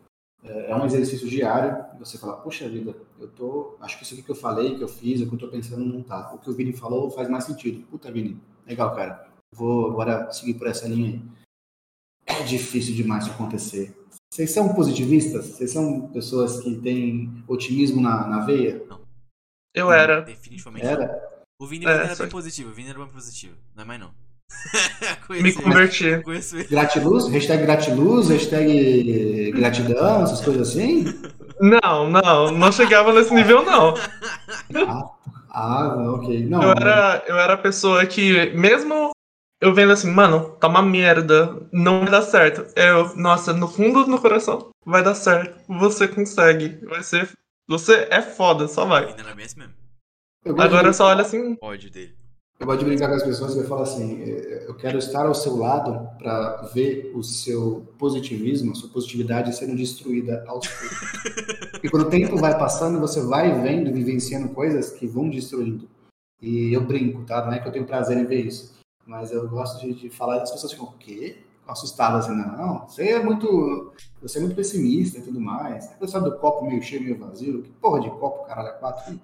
É 0.42 0.70
é 0.70 0.74
um 0.74 0.86
exercício 0.86 1.28
diário. 1.28 1.84
Você 1.98 2.16
fala, 2.16 2.38
puxa 2.38 2.66
vida, 2.66 2.96
eu 3.20 3.28
tô, 3.28 3.76
acho 3.78 3.98
que 3.98 4.04
isso 4.04 4.14
aqui 4.14 4.22
que 4.22 4.30
eu 4.30 4.34
falei, 4.34 4.74
que 4.74 4.82
eu 4.82 4.88
fiz, 4.88 5.20
o 5.20 5.28
que 5.28 5.34
eu 5.34 5.38
tô 5.38 5.48
pensando 5.48 5.84
não 5.84 6.02
tá. 6.02 6.32
O 6.32 6.38
que 6.38 6.48
o 6.48 6.54
Vini 6.54 6.72
falou 6.72 7.10
faz 7.10 7.28
mais 7.28 7.44
sentido. 7.44 7.86
Puta, 7.88 8.10
Vini, 8.10 8.40
legal, 8.66 8.96
cara. 8.96 9.28
Vou 9.54 9.90
agora 9.90 10.32
seguir 10.32 10.54
por 10.54 10.66
essa 10.66 10.88
linha 10.88 11.10
aí. 11.10 11.22
É 12.24 12.42
difícil 12.42 12.94
demais 12.94 13.28
acontecer. 13.28 13.94
Vocês 14.32 14.50
são 14.52 14.68
positivistas? 14.74 15.46
Vocês 15.46 15.70
são 15.72 16.08
pessoas 16.08 16.60
que 16.60 16.76
têm 16.76 17.42
otimismo 17.48 18.00
na, 18.00 18.26
na 18.26 18.40
veia? 18.44 18.82
eu 19.74 19.90
era. 19.92 20.20
Definitivamente. 20.22 20.84
Era? 20.86 21.28
O 21.60 21.66
Vini 21.66 21.86
É, 21.86 21.90
era 21.90 22.14
só- 22.14 22.22
bem 22.24 22.30
positivo, 22.32 22.70
o 22.70 22.74
Vini 22.74 22.90
era 22.90 22.98
bem 22.98 23.08
positivo. 23.08 23.54
Não 23.74 23.82
é 23.82 23.86
mais 23.86 24.00
não. 24.00 24.10
Me 25.30 25.52
converti. 25.52 26.20
Conheço 26.22 26.56
ele. 26.56 26.64
Gratiluz? 26.68 27.26
Hashtag 27.28 27.62
gratiluz? 27.64 28.28
Hashtag 28.28 29.52
gratidão? 29.52 30.22
Essas 30.22 30.40
coisas 30.40 30.68
assim? 30.70 31.04
Não, 31.60 32.08
não, 32.10 32.50
não 32.52 32.72
chegava 32.72 33.12
nesse 33.12 33.34
nível, 33.34 33.64
não. 33.64 33.94
Ah, 35.50 35.94
não, 35.96 36.14
ok. 36.14 36.46
Não, 36.46 36.62
Eu 36.62 36.70
era, 36.70 37.24
eu 37.26 37.36
era 37.38 37.54
a 37.54 37.58
pessoa 37.58 38.04
que, 38.06 38.50
mesmo 38.50 39.10
eu 39.60 39.74
vendo 39.74 39.92
assim, 39.92 40.10
mano, 40.10 40.50
tá 40.60 40.68
uma 40.68 40.82
merda, 40.82 41.66
não 41.72 42.00
vai 42.00 42.10
dar 42.10 42.22
certo. 42.22 42.66
Eu, 42.76 43.16
nossa, 43.16 43.52
no 43.52 43.68
fundo 43.68 44.04
do 44.04 44.10
meu 44.10 44.20
coração, 44.20 44.70
vai 44.84 45.02
dar 45.02 45.14
certo. 45.14 45.58
Você 45.68 46.06
consegue. 46.06 46.78
Vai 46.86 47.02
ser. 47.02 47.30
Você 47.68 48.06
é 48.10 48.22
foda, 48.22 48.68
só 48.68 48.84
vai. 48.86 49.14
Bem 49.34 49.44
assim 49.44 49.58
mesmo. 49.58 49.74
Agora 50.46 50.90
de- 50.90 50.96
só 50.96 51.06
olha 51.06 51.22
assim. 51.22 51.56
Ódio 51.60 51.90
dele. 51.90 52.16
Eu 52.60 52.66
gosto 52.66 52.80
de 52.80 52.86
brincar 52.86 53.08
com 53.08 53.14
as 53.14 53.22
pessoas 53.22 53.54
e 53.54 53.58
eu 53.58 53.68
falo 53.68 53.82
assim: 53.82 54.22
eh, 54.22 54.64
eu 54.66 54.74
quero 54.74 54.98
estar 54.98 55.26
ao 55.26 55.34
seu 55.34 55.56
lado 55.56 56.08
para 56.18 56.62
ver 56.74 57.12
o 57.14 57.22
seu 57.22 57.86
positivismo, 57.98 58.72
a 58.72 58.74
sua 58.74 58.88
positividade 58.88 59.54
sendo 59.54 59.76
destruída 59.76 60.44
aos 60.48 60.66
poucos. 60.66 60.98
Porque 61.72 61.88
quando 61.88 62.06
o 62.06 62.10
tempo 62.10 62.36
vai 62.36 62.58
passando, 62.58 62.98
você 62.98 63.20
vai 63.20 63.60
vendo, 63.60 63.92
vivenciando 63.92 64.48
coisas 64.48 64.90
que 64.90 65.06
vão 65.06 65.28
destruindo. 65.30 65.88
E 66.42 66.72
eu 66.72 66.80
brinco, 66.80 67.24
tá? 67.24 67.44
Não 67.44 67.52
é 67.52 67.58
que 67.60 67.68
eu 67.68 67.72
tenho 67.72 67.84
prazer 67.86 68.16
em 68.16 68.24
ver 68.24 68.46
isso. 68.46 68.77
Mas 69.08 69.32
eu 69.32 69.48
gosto 69.48 69.80
de, 69.80 69.94
de 69.94 70.10
falar 70.10 70.36
e 70.36 70.40
as 70.42 70.50
pessoas 70.50 70.70
ficam, 70.70 70.86
o 70.86 70.92
quê? 70.92 71.38
Assustadas 71.66 72.26
assim, 72.26 72.36
não, 72.36 72.86
você 72.86 73.08
é 73.08 73.22
muito. 73.22 73.92
Você 74.20 74.38
é 74.38 74.40
muito 74.42 74.54
pessimista 74.54 75.18
e 75.18 75.22
tudo 75.22 75.40
mais. 75.40 75.90
Você 75.98 76.12
sabe 76.12 76.30
do 76.30 76.38
copo 76.38 76.66
meio 76.66 76.82
cheio, 76.82 77.02
meio 77.02 77.18
vazio? 77.18 77.62
Que 77.62 77.70
porra 77.70 78.00
de 78.00 78.10
copo, 78.10 78.46
caralho, 78.46 78.68
é 78.68 78.72
quatro? 78.72 79.18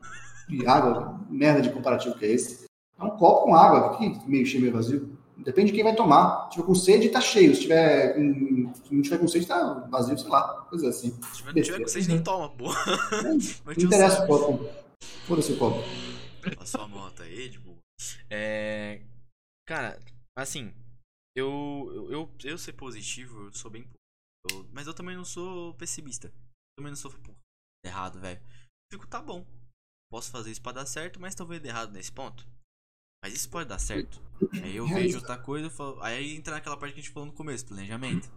De 0.48 0.66
água, 0.66 1.20
merda 1.28 1.60
de 1.60 1.70
comparativo 1.70 2.16
que 2.16 2.24
é 2.24 2.32
esse? 2.32 2.64
É 2.98 3.04
um 3.04 3.10
copo 3.10 3.44
com 3.44 3.54
água, 3.54 3.96
que 3.96 4.28
meio 4.28 4.46
cheio, 4.46 4.62
meio 4.62 4.74
vazio. 4.74 5.18
Depende 5.36 5.68
de 5.68 5.72
quem 5.74 5.84
vai 5.84 5.94
tomar. 5.94 6.44
Se 6.44 6.52
tiver 6.52 6.66
com 6.66 6.74
sede, 6.74 7.08
tá 7.10 7.20
cheio. 7.20 7.54
Se 7.54 7.62
tiver 7.62 8.14
com, 8.14 8.72
se 8.74 8.94
não 8.94 9.02
tiver 9.02 9.18
com 9.18 9.28
sede, 9.28 9.46
tá 9.46 9.86
vazio, 9.90 10.18
sei 10.18 10.30
lá. 10.30 10.66
Coisa 10.68 10.88
assim. 10.88 11.14
Se 11.32 11.42
tiver, 11.42 11.62
tiver 11.62 11.78
com 11.78 11.88
vocês, 11.88 12.06
nem 12.06 12.22
toma, 12.22 12.48
porra. 12.50 12.78
Mas 13.64 13.76
Não 13.76 13.84
um 13.84 13.86
interessa 13.86 14.24
o 14.24 14.26
copo. 14.26 14.66
Foda-se 15.26 15.52
o 15.52 15.58
copo. 15.58 15.78
A 16.58 16.66
sua 16.66 16.86
moto 16.88 17.22
aí, 17.22 17.48
de 17.48 17.58
boa. 17.58 17.76
É. 18.30 19.00
Cara, 19.66 19.98
assim, 20.36 20.74
eu, 21.36 21.90
eu, 21.94 22.12
eu, 22.12 22.36
eu 22.44 22.58
ser 22.58 22.74
positivo, 22.74 23.44
eu 23.46 23.52
sou 23.52 23.70
bem. 23.70 23.88
eu- 24.50 24.68
mas 24.72 24.86
eu 24.86 24.94
também 24.94 25.16
não 25.16 25.24
sou 25.24 25.74
pessimista. 25.74 26.28
Eu 26.28 26.76
também 26.78 26.90
não 26.90 26.96
sou, 26.96 27.10
pô, 27.10 27.34
errado, 27.84 28.20
velho. 28.20 28.40
Fico, 28.92 29.06
tá 29.06 29.20
bom. 29.22 29.46
Posso 30.10 30.30
fazer 30.30 30.50
isso 30.50 30.62
pra 30.62 30.72
dar 30.72 30.86
certo, 30.86 31.18
mas 31.20 31.34
talvez 31.34 31.60
dê 31.62 31.68
errado 31.68 31.92
nesse 31.92 32.12
ponto. 32.12 32.46
Mas 33.24 33.32
isso 33.34 33.48
pode 33.50 33.68
dar 33.68 33.78
certo. 33.78 34.20
Aí 34.62 34.76
eu 34.76 34.86
vejo 34.86 35.18
outra 35.18 35.38
coisa, 35.38 35.66
eu 35.66 35.70
falo, 35.70 36.00
aí 36.02 36.36
entra 36.36 36.54
naquela 36.54 36.76
parte 36.76 36.92
que 36.94 37.00
a 37.00 37.02
gente 37.02 37.12
falou 37.12 37.26
no 37.26 37.34
começo, 37.34 37.66
planejamento. 37.66 38.28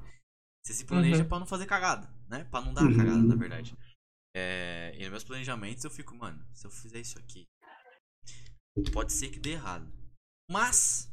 Você 0.66 0.74
se 0.74 0.86
planeja 0.86 1.24
Uhum. 1.24 1.30
pra 1.30 1.40
não 1.40 1.46
fazer 1.46 1.66
cagada, 1.66 2.08
né? 2.30 2.46
Pra 2.46 2.62
não 2.62 2.74
dar 2.74 2.86
Uhum. 2.86 2.96
cagada, 2.98 3.22
na 3.24 3.36
verdade. 3.36 3.78
É, 4.36 4.94
e 4.96 5.02
nos 5.02 5.10
meus 5.10 5.24
planejamentos 5.24 5.84
eu 5.84 5.92
fico, 5.92 6.16
mano, 6.16 6.46
se 6.54 6.66
eu 6.66 6.72
fizer 6.72 7.00
isso 7.00 7.18
aqui, 7.20 7.46
pode 8.94 9.12
ser 9.14 9.30
que 9.30 9.40
dê 9.40 9.52
errado. 9.52 9.92
Mas, 10.50 11.10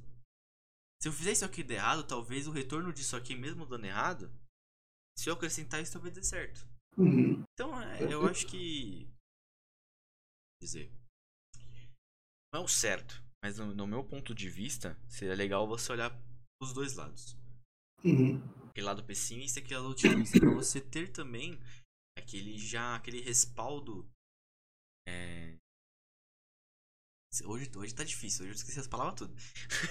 se 1.04 1.08
eu 1.08 1.12
fizer 1.12 1.32
isso 1.32 1.44
aqui 1.44 1.60
e 1.60 1.64
der 1.64 1.74
errado, 1.74 2.06
talvez 2.06 2.46
o 2.46 2.50
retorno 2.50 2.90
disso 2.90 3.14
aqui, 3.14 3.36
mesmo 3.36 3.66
dando 3.66 3.84
errado, 3.84 4.32
se 5.18 5.28
eu 5.28 5.34
acrescentar 5.34 5.82
isso, 5.82 5.92
talvez 5.92 6.14
dê 6.14 6.22
certo. 6.22 6.66
Uhum. 6.96 7.44
Então, 7.52 7.78
é, 7.78 8.10
eu 8.10 8.26
acho 8.26 8.46
que. 8.46 9.06
Dizer. 10.62 10.90
Não 12.54 12.62
é 12.62 12.64
o 12.64 12.68
certo, 12.68 13.22
mas 13.44 13.58
no, 13.58 13.74
no 13.74 13.86
meu 13.86 14.02
ponto 14.02 14.34
de 14.34 14.48
vista, 14.48 14.98
seria 15.06 15.34
legal 15.34 15.68
você 15.68 15.92
olhar 15.92 16.18
os 16.62 16.72
dois 16.72 16.94
lados. 16.94 17.36
Uhum. 18.02 18.38
Aquele 18.70 18.86
lado 18.86 19.04
pessimista 19.04 19.60
e 19.60 19.62
aquele 19.62 19.80
lado 19.80 19.90
otimista. 19.90 20.40
pra 20.40 20.54
você 20.54 20.80
ter 20.80 21.12
também 21.12 21.60
aquele 22.16 22.56
já. 22.56 22.96
aquele 22.96 23.20
respaldo. 23.20 24.10
É... 25.06 25.58
Hoje, 27.42 27.68
hoje 27.76 27.92
tá 27.92 28.04
difícil, 28.04 28.44
hoje 28.44 28.52
eu 28.52 28.54
esqueci 28.54 28.78
as 28.78 28.86
palavras 28.86 29.16
tudo. 29.16 29.32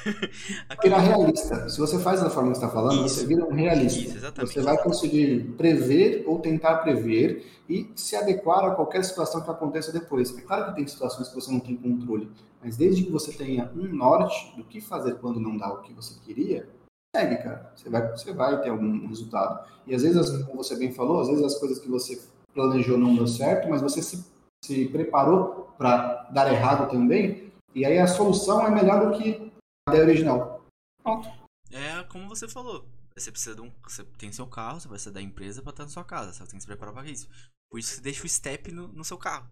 Virar 0.82 1.00
realista. 1.00 1.68
Se 1.68 1.78
você 1.78 2.00
faz 2.00 2.22
da 2.22 2.30
forma 2.30 2.52
que 2.52 2.58
você 2.58 2.66
está 2.66 2.74
falando, 2.74 3.06
Isso. 3.06 3.16
você 3.16 3.26
vira 3.26 3.46
um 3.46 3.54
realista. 3.54 4.00
Isso, 4.00 4.18
exatamente. 4.18 4.54
Você 4.54 4.62
vai 4.62 4.82
conseguir 4.82 5.54
prever 5.58 6.24
ou 6.26 6.40
tentar 6.40 6.78
prever 6.78 7.46
e 7.68 7.92
se 7.98 8.16
adequar 8.16 8.64
a 8.64 8.72
qualquer 8.76 9.04
situação 9.04 9.42
que 9.42 9.50
aconteça 9.50 9.92
depois. 9.92 10.38
É 10.38 10.42
claro 10.42 10.68
que 10.68 10.76
tem 10.76 10.88
situações 10.88 11.28
que 11.28 11.36
você 11.36 11.52
não 11.52 11.60
tem 11.60 11.76
controle, 11.76 12.32
mas 12.64 12.78
desde 12.78 13.04
que 13.04 13.12
você 13.12 13.34
tenha 13.34 13.70
um 13.76 13.94
norte 13.94 14.56
do 14.56 14.64
que 14.64 14.80
fazer 14.80 15.16
quando 15.16 15.40
não 15.40 15.58
dá 15.58 15.68
o 15.74 15.82
que 15.82 15.94
você 15.94 16.18
queria, 16.22 16.70
segue, 17.14 17.44
cara. 17.44 17.74
Você 17.76 17.90
vai, 17.90 18.10
você 18.12 18.32
vai 18.32 18.62
ter 18.62 18.70
algum 18.70 19.06
resultado. 19.08 19.68
E 19.86 19.94
às 19.94 20.02
vezes, 20.02 20.44
como 20.46 20.64
você 20.64 20.78
bem 20.78 20.94
falou, 20.94 21.20
às 21.20 21.28
vezes 21.28 21.44
as 21.44 21.60
coisas 21.60 21.80
que 21.80 21.90
você 21.90 22.22
planejou 22.54 22.98
não 22.98 23.16
deu 23.16 23.28
certo, 23.28 23.68
mas 23.68 23.82
você 23.82 24.02
se, 24.02 24.24
se 24.64 24.88
preparou 24.88 25.74
para 25.78 26.24
dar 26.32 26.52
errado 26.52 26.90
também, 26.90 27.52
e 27.76 27.86
aí 27.86 28.00
a 28.00 28.08
solução 28.08 28.66
é 28.66 28.72
melhor 28.72 29.06
do 29.06 29.18
que 29.18 29.52
a 29.88 29.92
ideia 29.92 30.06
original. 30.06 30.66
Pronto. 31.02 31.30
É 31.72 32.04
como 32.04 32.30
você 32.30 32.48
falou. 32.48 32.86
Você 33.16 33.32
precisa 33.32 33.56
de 33.56 33.62
um. 33.62 33.72
Você 33.84 34.04
tem 34.18 34.32
seu 34.32 34.48
carro, 34.48 34.80
você 34.80 34.88
vai 34.88 34.98
sair 34.98 35.14
da 35.14 35.22
empresa 35.22 35.62
pra 35.62 35.72
estar 35.72 35.84
na 35.84 35.90
sua 35.90 36.04
casa. 36.04 36.32
Você 36.32 36.40
tem 36.46 36.56
que 36.56 36.62
se 36.62 36.68
preparar 36.68 36.94
pra 36.94 37.06
isso. 37.06 37.28
Por 37.70 37.80
isso 37.80 37.96
você 37.96 38.02
deixa 38.02 38.26
o 38.26 38.30
step 38.30 38.72
no, 38.72 38.88
no 38.88 39.04
seu 39.04 39.18
carro. 39.18 39.48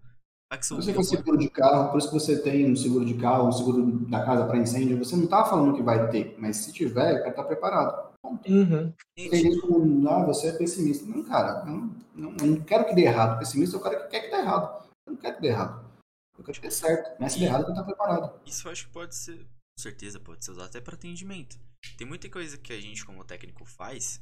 Vai 0.51 0.59
que 0.59 0.65
seu 0.65 0.77
Você 0.77 0.93
tem 0.93 1.03
seguro 1.03 1.37
de 1.37 1.49
carro, 1.49 1.91
por 1.91 1.97
isso 1.97 2.07
que 2.07 2.13
você 2.13 2.41
tem 2.41 2.71
um 2.71 2.75
seguro 2.75 3.05
de 3.05 3.13
carro, 3.15 3.47
um 3.47 3.51
seguro 3.51 3.85
da 4.09 4.23
casa 4.25 4.45
para 4.45 4.57
incêndio. 4.57 4.97
Você 4.97 5.15
não 5.15 5.27
tá 5.27 5.45
falando 5.45 5.75
que 5.75 5.81
vai 5.81 6.09
ter, 6.09 6.35
mas 6.37 6.57
se 6.57 6.73
tiver, 6.73 7.15
o 7.15 7.23
cara 7.23 7.33
tá 7.33 7.43
preparado. 7.43 8.11
Uhum. 8.23 8.93
Tem 9.15 9.29
Gente, 9.29 10.07
ah, 10.07 10.25
você 10.25 10.47
é 10.47 10.51
pessimista. 10.53 11.05
Não, 11.05 11.23
cara, 11.23 11.63
eu 11.65 11.71
não, 11.71 11.95
não, 12.13 12.35
eu 12.39 12.45
não 12.47 12.61
quero 12.61 12.85
que 12.85 12.95
dê 12.95 13.03
errado. 13.03 13.39
Pessimista 13.39 13.75
é 13.77 13.79
o 13.79 13.83
cara 13.83 13.99
que 14.01 14.09
quer 14.09 14.21
que 14.21 14.29
dê 14.29 14.37
errado. 14.37 14.90
Eu 15.07 15.13
não 15.13 15.19
quero 15.19 15.35
que 15.35 15.41
dê 15.41 15.47
errado. 15.49 15.91
Eu 16.37 16.43
quero 16.43 16.55
que 16.57 16.61
dê 16.67 16.71
certo. 16.71 17.19
Mas 17.19 17.33
se 17.33 17.39
der 17.39 17.45
errado, 17.45 17.67
eu 17.69 17.73
tá 17.73 17.83
preparado. 17.83 18.41
Isso 18.45 18.67
eu 18.67 18.71
acho 18.71 18.87
que 18.87 18.93
pode 18.93 19.15
ser, 19.15 19.37
com 19.45 19.79
certeza, 19.81 20.19
pode 20.19 20.43
ser 20.43 20.51
usado 20.51 20.67
até 20.67 20.81
para 20.81 20.95
atendimento. 20.95 21.59
Tem 21.97 22.07
muita 22.07 22.29
coisa 22.29 22.57
que 22.57 22.71
a 22.73 22.79
gente, 22.79 23.05
como 23.05 23.23
técnico, 23.23 23.65
faz. 23.65 24.21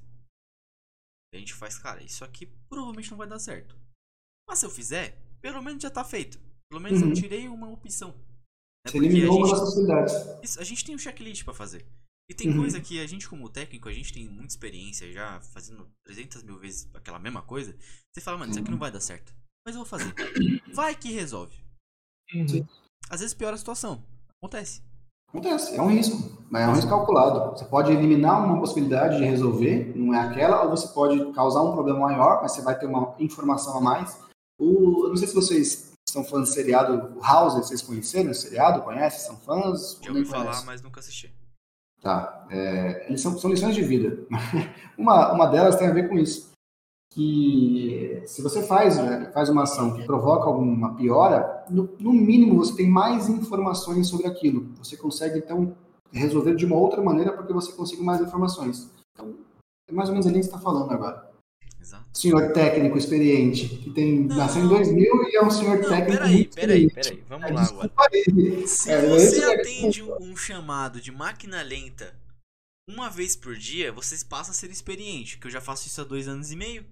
A 1.34 1.38
gente 1.38 1.54
faz, 1.54 1.78
cara, 1.78 2.02
isso 2.04 2.24
aqui 2.26 2.48
provavelmente 2.70 3.12
não 3.12 3.18
vai 3.18 3.28
dar 3.28 3.40
certo. 3.40 3.78
Mas 4.48 4.60
se 4.60 4.66
eu 4.66 4.70
fizer, 4.70 5.18
pelo 5.42 5.62
menos 5.62 5.82
já 5.84 5.90
tá 5.92 6.04
feito. 6.04 6.40
Pelo 6.72 6.82
menos 6.82 7.02
Uhum. 7.02 7.10
eu 7.10 7.14
tirei 7.14 7.48
uma 7.48 7.70
opção. 7.70 8.12
Né? 8.12 8.92
Você 8.92 8.98
eliminou 8.98 9.38
uma 9.38 9.50
possibilidades. 9.60 10.58
a 10.58 10.64
gente 10.64 10.86
tem 10.86 10.96
um 10.96 11.00
checklist 11.00 11.44
pra 11.44 11.54
fazer. 11.54 11.86
E 12.30 12.34
tem 12.34 12.50
Uhum. 12.50 12.58
coisa 12.58 12.80
que 12.80 13.00
a 13.00 13.08
gente, 13.08 13.28
como 13.28 13.50
técnico, 13.50 13.90
a 13.90 13.94
gente 13.94 14.14
tem 14.14 14.28
muita 14.30 14.54
experiência 14.54 15.12
já 15.12 15.42
fazendo 15.42 15.92
300 16.06 16.44
mil 16.44 16.58
vezes 16.60 16.88
aquela 16.96 17.20
mesma 17.20 17.42
coisa. 17.42 17.76
Você 18.14 18.22
fala, 18.22 18.38
mano, 18.38 18.52
isso 18.52 18.60
aqui 18.60 18.70
não 18.72 18.78
vai 18.78 18.92
dar 18.92 19.00
certo. 19.02 19.34
Mas 19.66 19.76
eu 19.76 19.84
vou 19.84 19.86
fazer. 19.86 20.14
Vai 20.74 20.96
que 20.96 21.12
resolve. 21.12 21.56
Uhum. 22.34 22.48
Sim. 22.48 22.68
Às 23.10 23.20
vezes 23.22 23.34
piora 23.34 23.56
a 23.56 23.60
situação. 23.60 24.04
Acontece. 24.42 24.82
Acontece, 25.30 25.76
é 25.76 25.82
um 25.82 25.88
risco, 25.88 26.44
mas 26.50 26.64
é 26.64 26.68
um 26.68 26.74
risco 26.74 26.90
calculado. 26.90 27.52
Você 27.52 27.64
pode 27.66 27.92
eliminar 27.92 28.44
uma 28.44 28.60
possibilidade 28.60 29.18
de 29.18 29.26
resolver, 29.26 29.94
não 29.96 30.12
é 30.12 30.20
aquela, 30.22 30.64
ou 30.64 30.72
você 30.72 30.88
pode 30.88 31.34
causar 31.34 31.62
um 31.62 31.74
problema 31.74 32.00
maior, 32.00 32.42
mas 32.42 32.54
você 32.54 32.64
vai 32.64 32.78
ter 32.78 32.88
uma 32.88 33.14
informação 33.20 33.78
a 33.78 33.82
mais. 33.82 34.18
O, 34.60 35.06
eu 35.06 35.10
não 35.10 35.16
sei 35.16 35.28
se 35.28 35.36
vocês 35.36 35.94
são 36.10 36.24
fãs 36.24 36.50
de 36.50 36.56
seriado 36.56 37.16
o 37.16 37.22
House, 37.22 37.54
vocês 37.54 37.82
conheceram 37.84 38.32
esse 38.32 38.48
seriado? 38.48 38.82
Conhecem? 38.82 39.20
São 39.20 39.38
fãs? 39.38 40.00
Já 40.02 40.12
nem 40.12 40.22
ouvi 40.22 40.32
falar, 40.32 40.66
mas 40.66 40.82
nunca 40.82 41.00
assisti. 41.00 41.32
Tá. 42.02 42.48
É, 42.50 43.06
eles 43.08 43.22
são, 43.22 43.38
são 43.38 43.52
lições 43.52 43.76
de 43.76 43.84
vida. 43.84 44.26
uma, 44.98 45.32
uma 45.32 45.46
delas 45.46 45.76
tem 45.76 45.88
a 45.88 45.94
ver 45.94 46.10
com 46.10 46.18
isso. 46.18 46.49
Que 47.12 48.22
se 48.28 48.42
você 48.42 48.62
faz, 48.62 48.98
né, 48.98 49.32
faz 49.34 49.50
uma 49.50 49.64
ação 49.64 49.96
que 49.96 50.06
provoca 50.06 50.46
alguma 50.46 50.96
piora, 50.96 51.66
no, 51.70 51.90
no 52.00 52.14
mínimo 52.14 52.56
você 52.58 52.76
tem 52.76 52.88
mais 52.88 53.28
informações 53.28 54.08
sobre 54.08 54.28
aquilo. 54.28 54.70
Você 54.78 54.96
consegue, 54.96 55.40
então, 55.40 55.76
resolver 56.12 56.56
de 56.56 56.66
uma 56.66 56.76
outra 56.76 57.02
maneira 57.02 57.34
porque 57.34 57.52
você 57.52 57.72
consegue 57.72 58.04
mais 58.04 58.22
informações. 58.22 58.90
Então, 59.14 59.36
é 59.90 59.92
mais 59.94 60.08
ou 60.10 60.14
menos 60.14 60.28
ali 60.28 60.38
que 60.38 60.44
você 60.44 60.50
está 60.50 60.60
falando 60.62 60.92
agora. 60.92 61.28
Exato. 61.82 62.06
Senhor 62.14 62.52
técnico 62.54 62.98
experiente, 62.98 63.68
que 63.68 63.90
tem, 63.90 64.26
Não. 64.26 64.36
nasceu 64.38 64.64
em 64.64 64.68
2000 64.68 65.24
e 65.30 65.36
é 65.36 65.44
um 65.44 65.50
senhor 65.50 65.80
Não, 65.80 65.90
técnico 65.90 66.12
peraí, 66.20 66.34
muito 66.36 66.56
peraí, 66.56 66.90
peraí. 66.92 67.24
Vamos 67.28 67.50
É, 67.50 67.54
lá 67.54 67.64
agora. 67.64 67.92
aí. 68.14 68.68
Se 68.68 68.92
É, 68.92 69.02
você 69.10 69.42
é- 69.44 69.56
atende 69.56 70.04
um, 70.04 70.16
um 70.32 70.36
chamado 70.36 71.02
de 71.02 71.12
máquina 71.12 71.62
lenta 71.64 72.14
uma 72.88 73.10
vez 73.10 73.36
por 73.36 73.56
dia, 73.56 73.92
você 73.92 74.24
passa 74.26 74.52
a 74.52 74.54
ser 74.54 74.70
experiente. 74.70 75.40
Que 75.40 75.48
eu 75.48 75.52
já 75.52 75.62
faço 75.62 75.88
isso 75.88 76.00
há 76.02 76.04
dois 76.04 76.28
anos 76.28 76.52
e 76.52 76.56
meio. 76.56 76.86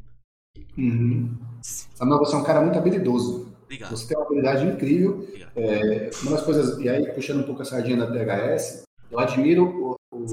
Uhum. 0.78 1.36
Samuel, 1.62 2.20
você 2.20 2.36
é 2.36 2.38
um 2.38 2.44
cara 2.44 2.62
muito 2.62 2.78
habilidoso. 2.78 3.48
Obrigado. 3.64 3.90
Você 3.90 4.08
tem 4.08 4.18
uma 4.18 4.26
habilidade 4.26 4.66
incrível. 4.66 5.28
É, 5.56 6.10
uma 6.22 6.32
das 6.32 6.44
coisas, 6.44 6.80
e 6.80 6.88
aí 6.88 7.12
puxando 7.14 7.42
um 7.42 7.44
pouco 7.44 7.62
a 7.62 7.66
sardinha 7.66 7.98
da 7.98 8.08
THS, 8.08 8.84
eu 9.12 9.20
admiro 9.20 9.98
o, 10.12 10.16
o, 10.16 10.26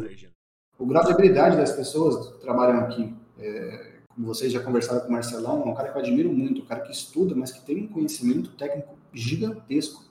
o 0.78 0.86
grau 0.86 1.04
de 1.04 1.12
habilidade 1.12 1.56
das 1.56 1.72
pessoas 1.72 2.28
que 2.28 2.40
trabalham 2.40 2.80
aqui. 2.80 3.14
É, 3.38 3.94
como 4.14 4.28
vocês 4.28 4.52
já 4.52 4.60
conversaram 4.60 5.00
com 5.00 5.08
o 5.08 5.12
Marcelão, 5.12 5.62
é 5.62 5.64
um 5.64 5.74
cara 5.74 5.90
que 5.90 5.98
eu 5.98 6.02
admiro 6.02 6.32
muito, 6.32 6.62
um 6.62 6.66
cara 6.66 6.82
que 6.82 6.92
estuda, 6.92 7.34
mas 7.34 7.50
que 7.50 7.64
tem 7.66 7.84
um 7.84 7.88
conhecimento 7.88 8.50
técnico 8.50 8.96
gigantesco. 9.12 10.04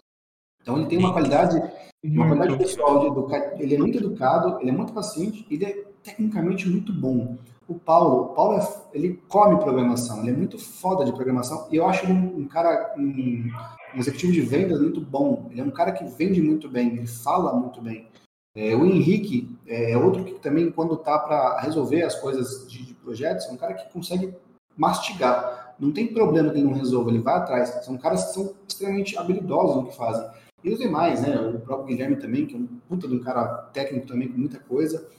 Então 0.61 0.77
ele 0.77 0.87
tem 0.87 0.97
uma 0.97 1.13
qualidade, 1.13 1.61
uma 2.03 2.27
qualidade 2.27 2.57
pessoal, 2.57 3.29
ele 3.57 3.75
é 3.75 3.77
muito 3.77 3.97
educado, 3.97 4.59
ele 4.59 4.69
é 4.69 4.73
muito 4.73 4.93
paciente, 4.93 5.45
ele 5.49 5.65
é 5.65 5.83
tecnicamente 6.03 6.67
muito 6.69 6.91
bom. 6.91 7.37
O 7.67 7.75
Paulo, 7.75 8.23
o 8.23 8.35
Paulo 8.35 8.57
é, 8.57 8.67
ele 8.93 9.21
come 9.27 9.57
programação, 9.57 10.19
ele 10.19 10.31
é 10.31 10.35
muito 10.35 10.59
foda 10.59 11.05
de 11.05 11.13
programação 11.13 11.67
e 11.71 11.77
eu 11.77 11.87
acho 11.87 12.05
ele 12.05 12.13
um, 12.13 12.39
um 12.39 12.47
cara, 12.47 12.93
um, 12.97 13.49
um 13.95 13.99
executivo 13.99 14.33
de 14.33 14.41
vendas 14.41 14.81
muito 14.81 14.99
bom. 14.99 15.47
Ele 15.49 15.61
é 15.61 15.63
um 15.63 15.71
cara 15.71 15.91
que 15.91 16.03
vende 16.03 16.41
muito 16.41 16.69
bem, 16.69 16.89
ele 16.89 17.07
fala 17.07 17.53
muito 17.53 17.81
bem. 17.81 18.07
É, 18.55 18.75
o 18.75 18.85
Henrique 18.85 19.49
é 19.65 19.97
outro 19.97 20.23
que 20.23 20.33
também, 20.33 20.71
quando 20.71 20.95
tá 20.97 21.17
para 21.17 21.59
resolver 21.61 22.03
as 22.03 22.15
coisas 22.15 22.69
de, 22.69 22.85
de 22.85 22.93
projetos, 22.93 23.47
é 23.47 23.51
um 23.51 23.57
cara 23.57 23.73
que 23.73 23.91
consegue 23.91 24.33
mastigar. 24.77 25.75
Não 25.79 25.91
tem 25.91 26.13
problema 26.13 26.51
que 26.51 26.57
ele 26.57 26.67
não 26.67 26.73
resolva, 26.73 27.09
ele 27.09 27.19
vai 27.19 27.35
atrás. 27.35 27.69
São 27.83 27.97
caras 27.97 28.25
que 28.25 28.33
são 28.33 28.53
extremamente 28.67 29.17
habilidosos 29.17 29.75
no 29.77 29.87
que 29.87 29.97
fazem. 29.97 30.29
E 30.63 30.69
os 30.69 30.79
demais, 30.79 31.21
né? 31.21 31.35
O 31.35 31.59
próprio 31.59 31.87
Guilherme 31.87 32.15
também, 32.15 32.45
que 32.45 32.55
é 32.55 32.57
um 32.57 32.67
puta 32.87 33.07
de 33.07 33.15
um 33.15 33.19
cara 33.19 33.47
técnico 33.73 34.07
também 34.07 34.29
com 34.29 34.37
muita 34.37 34.59
coisa. 34.59 35.09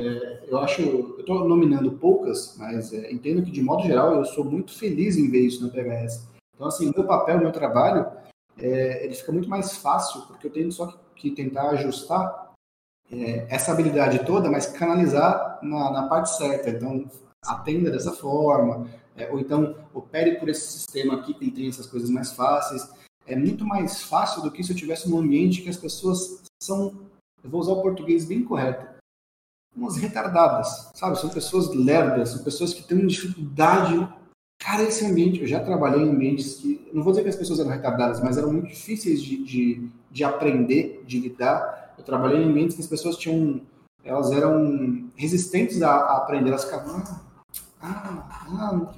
É, 0.00 0.44
eu 0.48 0.58
acho, 0.58 0.80
eu 0.80 1.20
estou 1.20 1.46
nominando 1.46 1.92
poucas, 1.92 2.56
mas 2.56 2.90
é, 2.92 3.12
entendo 3.12 3.42
que 3.42 3.50
de 3.50 3.62
modo 3.62 3.82
geral 3.82 4.14
eu 4.14 4.24
sou 4.24 4.42
muito 4.42 4.72
feliz 4.72 5.18
em 5.18 5.30
ver 5.30 5.40
isso 5.40 5.62
na 5.62 5.70
PHS. 5.70 6.26
Então, 6.54 6.66
assim, 6.66 6.90
meu 6.94 7.04
papel, 7.04 7.38
meu 7.38 7.52
trabalho, 7.52 8.06
é, 8.58 9.04
ele 9.04 9.14
fica 9.14 9.30
muito 9.30 9.48
mais 9.48 9.76
fácil, 9.76 10.22
porque 10.22 10.46
eu 10.46 10.52
tenho 10.52 10.72
só 10.72 10.86
que, 10.86 10.98
que 11.14 11.30
tentar 11.30 11.68
ajustar 11.70 12.52
é, 13.12 13.46
essa 13.50 13.72
habilidade 13.72 14.24
toda, 14.24 14.50
mas 14.50 14.66
canalizar 14.66 15.58
na, 15.62 15.90
na 15.90 16.08
parte 16.08 16.30
certa. 16.36 16.70
Então, 16.70 17.04
atenda 17.44 17.90
dessa 17.90 18.12
forma, 18.12 18.88
é, 19.16 19.30
ou 19.30 19.38
então 19.38 19.74
opere 19.92 20.36
por 20.38 20.48
esse 20.48 20.72
sistema 20.72 21.14
aqui 21.14 21.34
que 21.34 21.50
tem 21.50 21.68
essas 21.68 21.86
coisas 21.86 22.08
mais 22.08 22.32
fáceis. 22.32 22.88
É 23.26 23.36
muito 23.36 23.66
mais 23.66 24.02
fácil 24.02 24.42
do 24.42 24.50
que 24.50 24.64
se 24.64 24.72
eu 24.72 24.76
tivesse 24.76 25.10
num 25.10 25.18
ambiente 25.18 25.62
que 25.62 25.68
as 25.68 25.76
pessoas 25.76 26.42
são, 26.62 26.94
eu 27.44 27.50
vou 27.50 27.60
usar 27.60 27.72
o 27.72 27.82
português 27.82 28.24
bem 28.24 28.42
correto, 28.42 28.89
umas 29.76 29.96
retardadas, 29.96 30.90
sabe? 30.94 31.18
São 31.18 31.30
pessoas 31.30 31.74
lerdas, 31.74 32.30
são 32.30 32.42
pessoas 32.42 32.74
que 32.74 32.82
têm 32.82 33.06
dificuldade. 33.06 34.08
Cara, 34.60 34.82
esse 34.82 35.06
ambiente, 35.06 35.40
eu 35.40 35.46
já 35.46 35.60
trabalhei 35.60 36.02
em 36.02 36.10
ambientes 36.10 36.56
que, 36.56 36.90
não 36.92 37.02
vou 37.02 37.12
dizer 37.12 37.22
que 37.22 37.30
as 37.30 37.36
pessoas 37.36 37.60
eram 37.60 37.70
retardadas, 37.70 38.20
mas 38.20 38.36
eram 38.36 38.52
muito 38.52 38.68
difíceis 38.68 39.22
de, 39.22 39.42
de, 39.42 39.88
de 40.10 40.24
aprender, 40.24 41.02
de 41.06 41.20
lidar. 41.20 41.94
Eu 41.96 42.04
trabalhei 42.04 42.42
em 42.42 42.50
ambientes 42.50 42.76
que 42.76 42.82
as 42.82 42.88
pessoas 42.88 43.16
tinham, 43.16 43.60
elas 44.04 44.30
eram 44.32 45.08
resistentes 45.16 45.80
a, 45.82 45.90
a 45.90 46.16
aprender, 46.18 46.50
elas 46.50 46.64
ficavam, 46.64 46.96
ah, 46.96 47.20
ah, 47.82 48.28
ah, 48.48 48.94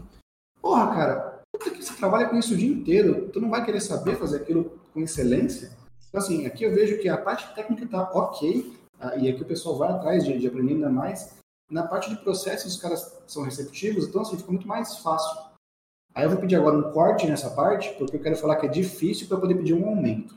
porra, 0.60 0.94
cara, 0.94 1.42
puta 1.52 1.70
que 1.70 1.82
você 1.82 1.94
trabalha 1.94 2.28
com 2.28 2.36
isso 2.36 2.54
o 2.54 2.56
dia 2.56 2.72
inteiro, 2.72 3.28
tu 3.28 3.40
não 3.40 3.50
vai 3.50 3.64
querer 3.64 3.80
saber 3.80 4.16
fazer 4.16 4.38
aquilo 4.38 4.78
com 4.92 5.00
excelência? 5.00 5.70
Então, 6.08 6.20
assim, 6.20 6.44
aqui 6.46 6.64
eu 6.64 6.74
vejo 6.74 6.98
que 6.98 7.08
a 7.08 7.16
parte 7.16 7.54
técnica 7.54 7.86
tá 7.86 8.02
ok, 8.12 8.72
ah, 9.02 9.16
e 9.16 9.28
aqui 9.28 9.42
o 9.42 9.46
pessoal 9.46 9.76
vai 9.76 9.90
atrás 9.90 10.24
de, 10.24 10.38
de 10.38 10.46
aprender 10.46 10.74
ainda 10.74 10.88
mais. 10.90 11.34
Na 11.70 11.82
parte 11.86 12.08
de 12.10 12.16
processos, 12.16 12.74
os 12.74 12.80
caras 12.80 13.20
são 13.26 13.42
receptivos, 13.42 14.06
então 14.06 14.22
assim, 14.22 14.36
fica 14.36 14.50
muito 14.52 14.68
mais 14.68 14.98
fácil. 14.98 15.36
Aí 16.14 16.24
eu 16.24 16.30
vou 16.30 16.38
pedir 16.38 16.56
agora 16.56 16.76
um 16.76 16.92
corte 16.92 17.26
nessa 17.26 17.50
parte, 17.50 17.90
porque 17.98 18.16
eu 18.16 18.20
quero 18.20 18.36
falar 18.36 18.56
que 18.56 18.66
é 18.66 18.68
difícil 18.70 19.26
para 19.26 19.38
poder 19.38 19.54
pedir 19.54 19.72
um 19.74 19.86
aumento. 19.88 20.34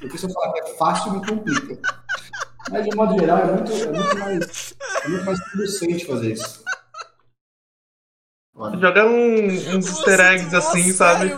Porque 0.00 0.18
se 0.18 0.26
eu 0.26 0.30
falar 0.30 0.52
que 0.52 0.60
é 0.60 0.74
fácil, 0.76 1.12
me 1.12 1.26
complica. 1.26 1.78
Mas 2.70 2.84
de 2.84 2.96
modo 2.96 3.18
geral, 3.18 3.38
é 3.38 3.52
muito, 3.52 3.72
é 3.72 3.86
muito 3.92 4.18
mais, 4.18 4.74
é 5.04 5.08
muito 5.08 5.24
mais 5.24 5.44
producente 5.50 6.04
fazer 6.06 6.32
isso. 6.32 6.64
Olha, 8.54 8.78
Jogar 8.78 9.06
um- 9.06 9.44
uns 9.76 9.86
easter 9.88 10.20
eggs 10.20 10.54
assim, 10.54 10.92
sabe? 10.92 11.30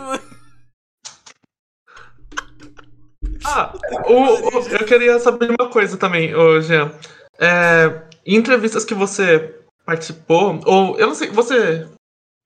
Ah, 3.56 3.72
o- 4.08 4.58
o- 4.58 4.68
eu 4.68 4.84
queria 4.84 5.18
saber 5.20 5.48
uma 5.58 5.70
coisa 5.70 5.96
também, 5.96 6.34
ô 6.34 6.60
Jean. 6.60 6.92
É, 7.38 8.02
em 8.26 8.36
entrevistas 8.36 8.84
que 8.84 8.94
você 8.94 9.60
participou, 9.86 10.58
ou 10.66 10.98
eu 10.98 11.06
não 11.06 11.14
sei, 11.14 11.30
você 11.30 11.88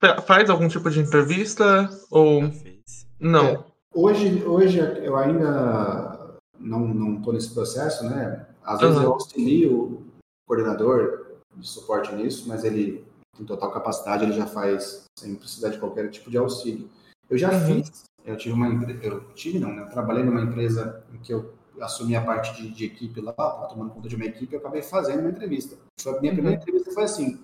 fa- 0.02 0.20
faz 0.22 0.50
algum 0.50 0.68
tipo 0.68 0.90
de 0.90 1.00
entrevista 1.00 1.88
ou 2.10 2.42
Já 2.42 2.50
fez. 2.50 3.06
não? 3.18 3.46
É. 3.46 3.58
Hoje, 3.94 4.44
hoje 4.44 4.78
eu 5.02 5.16
ainda 5.16 6.36
não 6.60 6.80
não 6.88 7.16
estou 7.18 7.32
nesse 7.32 7.54
processo, 7.54 8.04
né? 8.04 8.46
Às 8.64 8.80
vezes 8.80 8.96
Uhum. 8.96 9.02
eu 9.04 9.12
auxilio 9.12 9.72
o 9.72 10.02
coordenador 10.46 11.26
de 11.56 11.66
suporte 11.66 12.14
nisso, 12.14 12.44
mas 12.46 12.64
ele 12.64 13.04
tem 13.36 13.46
total 13.46 13.70
capacidade, 13.72 14.24
ele 14.24 14.32
já 14.32 14.46
faz 14.46 15.04
sem 15.18 15.34
precisar 15.34 15.70
de 15.70 15.78
qualquer 15.78 16.10
tipo 16.10 16.30
de 16.30 16.36
auxílio. 16.36 16.88
Eu 17.30 17.38
já 17.38 17.50
Uhum. 17.50 17.82
fiz, 17.82 18.04
eu 18.28 18.36
tive 18.36 18.54
uma 18.54 18.68
eu 19.02 19.32
tive 19.32 19.58
não, 19.58 19.72
né? 19.74 19.82
Eu 19.82 19.88
trabalhei 19.88 20.22
numa 20.24 20.40
empresa 20.42 21.04
em 21.12 21.18
que 21.18 21.32
eu 21.32 21.54
assumi 21.80 22.16
a 22.16 22.24
parte 22.24 22.54
de, 22.60 22.70
de 22.70 22.84
equipe 22.86 23.20
lá, 23.20 23.32
tomando 23.68 23.92
conta 23.92 24.08
de 24.08 24.16
uma 24.16 24.24
equipe, 24.24 24.52
eu 24.52 24.58
acabei 24.60 24.82
fazendo 24.82 25.20
uma 25.20 25.30
entrevista. 25.30 25.76
Foi 26.00 26.16
a 26.16 26.20
minha 26.20 26.32
Uhum. 26.32 26.36
primeira 26.36 26.60
entrevista 26.60 26.92
foi 26.92 27.04
assim. 27.04 27.40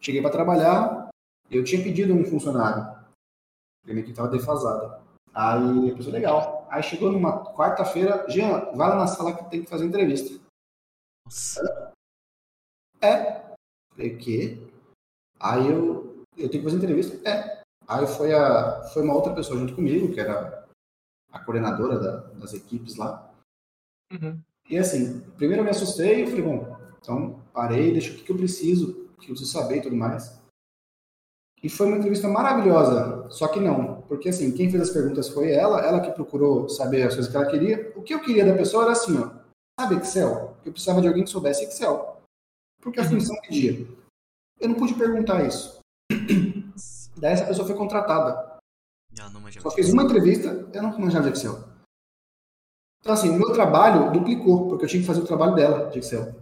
Cheguei 0.00 0.20
para 0.22 0.30
trabalhar, 0.30 1.08
eu 1.50 1.64
tinha 1.64 1.82
pedido 1.82 2.14
um 2.14 2.24
funcionário. 2.24 2.82
A 2.82 3.86
minha 3.86 3.98
equipe 3.98 4.10
estava 4.12 4.28
defasada. 4.28 5.00
Aí 5.34 5.90
a 5.90 5.96
pessoa, 5.96 6.12
legal. 6.14 6.66
Aí 6.70 6.82
chegou 6.82 7.10
numa 7.12 7.44
quarta-feira, 7.54 8.24
Jean, 8.28 8.70
vai 8.74 8.88
lá 8.88 8.96
na 8.96 9.06
sala 9.06 9.36
que 9.36 9.50
tem 9.50 9.62
que 9.62 9.70
fazer 9.70 9.84
entrevista. 9.84 10.40
Nossa. 11.26 11.92
É. 13.00 13.42
Falei, 13.90 14.14
o 14.14 14.18
quê? 14.18 14.58
Aí 15.40 15.68
eu, 15.70 16.24
eu 16.36 16.48
tenho 16.48 16.62
que 16.62 16.70
fazer 16.70 16.76
entrevista? 16.76 17.28
É. 17.28 17.55
Aí 17.88 18.06
foi, 18.06 18.32
a, 18.34 18.82
foi 18.92 19.02
uma 19.02 19.14
outra 19.14 19.32
pessoa 19.34 19.58
junto 19.58 19.74
comigo, 19.74 20.12
que 20.12 20.20
era 20.20 20.66
a 21.30 21.38
coordenadora 21.38 21.98
da, 21.98 22.16
das 22.34 22.52
equipes 22.54 22.96
lá. 22.96 23.30
Uhum. 24.12 24.40
E 24.68 24.78
assim, 24.78 25.20
primeiro 25.36 25.60
eu 25.60 25.64
me 25.64 25.70
assustei, 25.70 26.22
eu 26.22 26.26
falei, 26.26 26.42
bom, 26.42 26.76
então 27.00 27.40
parei, 27.52 27.92
deixa 27.92 28.12
o 28.12 28.16
que, 28.16 28.24
que 28.24 28.32
eu 28.32 28.36
preciso, 28.36 28.90
o 29.16 29.20
que 29.20 29.30
eu 29.30 29.34
preciso 29.34 29.52
saber 29.52 29.78
e 29.78 29.82
tudo 29.82 29.96
mais. 29.96 30.36
E 31.62 31.68
foi 31.68 31.86
uma 31.86 31.96
entrevista 31.96 32.28
maravilhosa, 32.28 33.28
só 33.30 33.48
que 33.48 33.60
não, 33.60 34.02
porque 34.02 34.28
assim, 34.28 34.52
quem 34.52 34.70
fez 34.70 34.82
as 34.82 34.90
perguntas 34.90 35.28
foi 35.28 35.52
ela, 35.52 35.80
ela 35.80 36.00
que 36.00 36.10
procurou 36.10 36.68
saber 36.68 37.02
as 37.04 37.14
coisas 37.14 37.30
que 37.30 37.36
ela 37.36 37.50
queria. 37.50 37.92
O 37.96 38.02
que 38.02 38.12
eu 38.14 38.20
queria 38.20 38.44
da 38.44 38.56
pessoa 38.56 38.84
era 38.84 38.92
assim, 38.92 39.16
ó, 39.18 39.30
sabe 39.80 39.96
Excel? 39.96 40.56
Eu 40.64 40.72
precisava 40.72 41.00
de 41.00 41.08
alguém 41.08 41.24
que 41.24 41.30
soubesse 41.30 41.64
Excel, 41.64 42.20
porque 42.80 43.00
a 43.00 43.04
Uhum. 43.04 43.10
função 43.10 43.36
pedia. 43.42 43.86
Eu 44.60 44.68
não 44.68 44.74
pude 44.76 44.94
perguntar 44.94 45.44
isso. 45.46 45.78
Daí 47.16 47.32
essa 47.32 47.46
pessoa 47.46 47.66
foi 47.66 47.76
contratada. 47.76 48.58
Só 49.60 49.68
de 49.70 49.74
fiz 49.74 49.92
uma 49.92 50.02
entrevista, 50.02 50.68
eu 50.72 50.82
não 50.82 50.98
manjava 50.98 51.30
de 51.30 51.36
Excel. 51.36 51.64
Então, 53.00 53.14
assim, 53.14 53.30
o 53.30 53.38
meu 53.38 53.52
trabalho 53.52 54.12
duplicou, 54.12 54.68
porque 54.68 54.84
eu 54.84 54.88
tinha 54.88 55.00
que 55.00 55.06
fazer 55.06 55.20
o 55.20 55.26
trabalho 55.26 55.54
dela 55.54 55.88
de 55.90 56.00
Excel. 56.00 56.34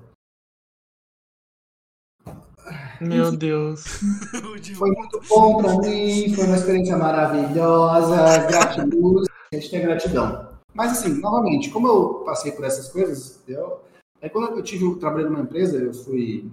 Meu 3.00 3.32
Deus. 3.32 3.84
Foi 4.76 4.90
muito 4.90 5.20
bom 5.28 5.62
pra 5.62 5.76
mim, 5.78 6.34
foi 6.34 6.46
uma 6.46 6.56
experiência 6.56 6.96
maravilhosa, 6.96 8.46
gratiluz, 8.46 9.28
hashtag 9.52 9.84
gratidão. 9.84 10.54
Mas, 10.72 10.92
assim, 10.92 11.20
novamente, 11.20 11.70
como 11.70 11.86
eu 11.86 12.14
passei 12.24 12.52
por 12.52 12.64
essas 12.64 12.88
coisas, 12.88 13.42
eu, 13.46 13.82
é 14.20 14.28
quando 14.28 14.56
eu 14.56 14.62
tive 14.62 14.84
o 14.84 14.96
trabalho 14.96 15.30
numa 15.30 15.42
empresa, 15.42 15.76
eu 15.76 15.92
fui. 15.92 16.50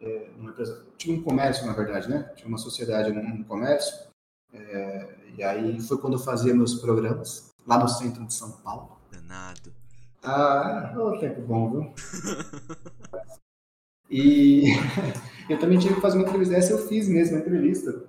É, 0.00 0.30
numa 0.36 0.50
empresa, 0.50 0.86
tinha 0.96 1.16
um 1.16 1.22
comércio, 1.22 1.66
na 1.66 1.72
verdade, 1.72 2.08
né? 2.08 2.32
Tinha 2.36 2.48
uma 2.48 2.58
sociedade 2.58 3.12
num, 3.12 3.42
comércio. 3.44 4.08
é, 4.52 5.14
e 5.36 5.42
aí 5.42 5.80
foi 5.80 5.98
quando 5.98 6.14
eu 6.14 6.18
fazia 6.20 6.54
meus 6.54 6.74
programas, 6.76 7.52
lá 7.66 7.78
no 7.78 7.88
centro 7.88 8.24
de 8.26 8.34
São 8.34 8.52
Paulo. 8.52 8.98
Danado. 9.10 9.72
Ah, 10.22 10.94
ô 10.96 11.18
tempo 11.18 11.40
bom, 11.42 11.70
viu? 11.70 11.94
E 14.10 14.64
eu 15.48 15.58
também 15.58 15.78
tive 15.78 15.94
que 15.94 16.00
fazer 16.00 16.16
uma 16.16 16.26
entrevista. 16.26 16.54
Essa 16.54 16.72
eu 16.72 16.78
fiz 16.78 17.08
mesmo, 17.08 17.36
a 17.36 17.40
entrevista. 17.40 18.04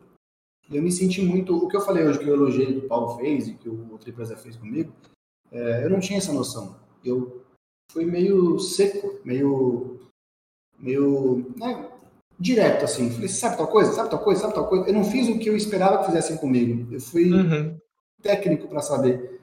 E 0.69 0.77
eu 0.77 0.83
me 0.83 0.91
senti 0.91 1.21
muito. 1.21 1.55
O 1.55 1.67
que 1.67 1.75
eu 1.75 1.81
falei 1.81 2.05
hoje, 2.05 2.19
que 2.19 2.27
eu 2.27 2.35
elogiei 2.35 2.79
que 2.79 2.85
o 2.85 2.87
Paulo 2.87 3.17
fez 3.17 3.47
e 3.47 3.53
que 3.55 3.67
o 3.67 3.91
outra 3.91 4.09
empresa 4.09 4.37
fez 4.37 4.55
comigo, 4.55 4.93
é, 5.51 5.83
eu 5.83 5.89
não 5.89 5.99
tinha 5.99 6.19
essa 6.19 6.31
noção. 6.31 6.77
Eu 7.03 7.43
fui 7.91 8.05
meio 8.05 8.59
seco, 8.59 9.19
meio. 9.25 9.98
Meio. 10.79 11.51
Né, 11.57 11.85
direto, 12.39 12.85
assim. 12.85 13.09
Falei, 13.11 13.27
sabe 13.27 13.57
tal 13.57 13.67
coisa? 13.67 13.91
Sabe 13.91 14.09
tal 14.09 14.19
coisa? 14.19 14.41
Sabe 14.41 14.53
tal 14.53 14.67
coisa? 14.67 14.87
Eu 14.87 14.93
não 14.93 15.03
fiz 15.03 15.27
o 15.27 15.37
que 15.37 15.49
eu 15.49 15.55
esperava 15.57 15.99
que 15.99 16.05
fizessem 16.05 16.37
comigo. 16.37 16.87
Eu 16.93 17.01
fui 17.01 17.31
Uhum. 17.31 17.77
técnico 18.21 18.67
para 18.67 18.81
saber. 18.81 19.39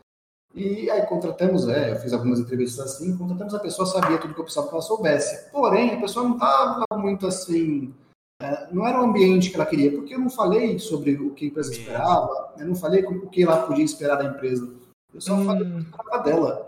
E 0.54 0.90
aí 0.90 1.02
contratamos, 1.06 1.68
é, 1.68 1.92
eu 1.92 1.96
fiz 1.96 2.14
algumas 2.14 2.40
entrevistas 2.40 2.86
assim, 2.86 3.14
contratamos 3.18 3.52
a 3.54 3.58
pessoa, 3.58 3.86
sabia 3.86 4.16
tudo 4.16 4.32
que 4.32 4.40
eu 4.40 4.44
precisava 4.44 4.68
que 4.68 4.74
ela 4.74 4.82
soubesse. 4.82 5.50
Porém, 5.50 5.92
a 5.92 6.00
pessoa 6.00 6.26
não 6.26 6.34
estava 6.36 6.86
muito 6.94 7.26
assim, 7.26 7.92
é, 8.40 8.66
não 8.72 8.86
era 8.86 8.98
o 8.98 9.04
ambiente 9.04 9.50
que 9.50 9.56
ela 9.56 9.66
queria, 9.66 9.92
porque 9.92 10.14
eu 10.14 10.18
não 10.18 10.30
falei 10.30 10.78
sobre 10.78 11.14
o 11.16 11.34
que 11.34 11.44
a 11.44 11.48
empresa 11.48 11.72
esperava, 11.72 12.54
eu 12.58 12.66
não 12.66 12.74
falei 12.74 13.04
o 13.04 13.28
que 13.28 13.42
ela 13.42 13.66
podia 13.66 13.84
esperar 13.84 14.16
da 14.16 14.24
empresa. 14.24 14.66
Eu 15.12 15.20
só 15.20 15.36
falei 15.44 15.66
Hum, 15.68 15.78
o 15.80 15.84
que 15.84 15.90
esperava 15.90 16.22
dela. 16.24 16.65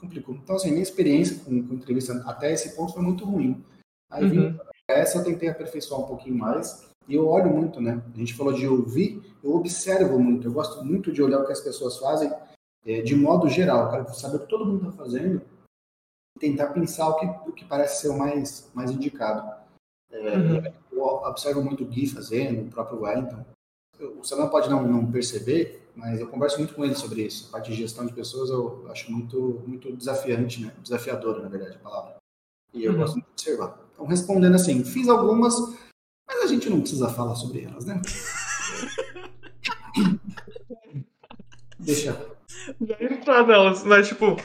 Complicou. 0.00 0.34
Então, 0.36 0.56
assim, 0.56 0.70
minha 0.70 0.82
experiência 0.82 1.42
com, 1.44 1.66
com 1.66 1.74
entrevista 1.74 2.12
até 2.26 2.52
esse 2.52 2.74
ponto 2.76 2.92
foi 2.92 3.02
muito 3.02 3.24
ruim. 3.24 3.64
Aí 4.10 4.24
Uhum. 4.24 4.58
essa 4.88 5.18
eu 5.18 5.24
tentei 5.24 5.48
aperfeiçoar 5.48 6.00
um 6.00 6.06
pouquinho 6.06 6.36
mais. 6.36 6.86
E 7.08 7.14
eu 7.14 7.26
olho 7.26 7.50
muito, 7.50 7.80
né? 7.80 8.02
A 8.14 8.18
gente 8.18 8.34
falou 8.34 8.52
de 8.52 8.66
ouvir, 8.68 9.22
eu 9.42 9.54
observo 9.54 10.18
muito. 10.18 10.46
Eu 10.46 10.52
gosto 10.52 10.84
muito 10.84 11.10
de 11.10 11.22
olhar 11.22 11.40
o 11.40 11.46
que 11.46 11.52
as 11.52 11.60
pessoas 11.60 11.98
fazem 11.98 12.30
eh, 12.84 13.00
de 13.02 13.16
modo 13.16 13.48
geral. 13.48 13.84
Eu 13.86 13.90
quero 13.90 14.14
saber 14.14 14.36
o 14.36 14.40
que 14.40 14.48
todo 14.48 14.66
mundo 14.66 14.88
está 14.88 14.92
fazendo 15.04 15.40
e 16.36 16.40
tentar 16.40 16.68
pensar 16.68 17.08
o 17.08 17.16
que, 17.18 17.26
o 17.48 17.52
que 17.52 17.64
parece 17.64 18.02
ser 18.02 18.08
o 18.08 18.18
mais, 18.18 18.70
mais 18.74 18.90
indicado. 18.90 19.48
Eh, 20.10 20.36
Uhum. 20.36 20.72
Eu 20.92 21.04
observo 21.04 21.62
muito 21.62 21.84
o 21.84 21.86
Gui 21.86 22.06
fazendo, 22.08 22.66
o 22.66 22.70
próprio 22.70 23.02
Wellington. 23.02 23.44
O 24.18 24.24
Samuel 24.24 24.50
pode 24.50 24.68
não, 24.68 24.82
não 24.82 25.10
perceber, 25.10 25.87
mas 25.98 26.20
eu 26.20 26.28
converso 26.28 26.58
muito 26.58 26.74
com 26.74 26.84
ele 26.84 26.94
sobre 26.94 27.22
isso. 27.22 27.48
A 27.48 27.52
parte 27.52 27.70
de 27.72 27.76
gestão 27.76 28.06
de 28.06 28.12
pessoas 28.12 28.50
eu 28.50 28.86
acho 28.90 29.10
muito, 29.10 29.62
muito 29.66 29.90
desafiante, 29.96 30.62
né? 30.62 30.72
Desafiadora, 30.82 31.42
na 31.42 31.48
verdade, 31.48 31.76
a 31.76 31.80
palavra. 31.80 32.16
E 32.72 32.84
eu 32.84 32.92
Uhum. 32.92 32.98
gosto 32.98 33.14
muito 33.14 33.26
de 33.26 33.32
observar. 33.32 33.78
Então, 33.92 34.06
respondendo 34.06 34.54
assim, 34.54 34.84
fiz 34.84 35.08
algumas, 35.08 35.54
mas 36.26 36.44
a 36.44 36.46
gente 36.46 36.70
não 36.70 36.80
precisa 36.80 37.08
falar 37.08 37.34
sobre 37.34 37.64
elas, 37.64 37.84
né? 37.84 38.00
Deixa. 41.78 42.12
Entrar 43.00 43.46
nelas, 43.46 43.82
mas 43.84 44.08
tipo. 44.08 44.36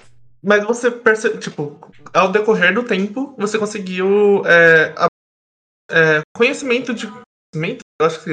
Mas 0.45 0.63
você 0.65 0.91
percebe, 0.91 1.38
tipo, 1.39 1.80
ao 2.13 2.30
decorrer 2.31 2.73
do 2.73 2.84
tempo, 2.84 3.34
você 3.38 3.57
conseguiu 3.57 4.45
é, 4.45 4.93
a- 4.97 5.07
é, 5.89 6.21
conhecimento 6.35 6.93
de 6.93 7.07
conhecimento, 7.07 7.80
eu 8.01 8.05
acho 8.05 8.21
que 8.23 8.31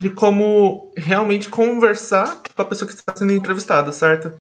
de 0.00 0.08
como 0.08 0.92
realmente 0.96 1.50
conversar 1.50 2.42
com 2.42 2.62
a 2.62 2.64
pessoa 2.64 2.88
que 2.88 2.94
está 2.94 3.14
sendo 3.14 3.32
entrevistada, 3.32 3.92
certo? 3.92 4.34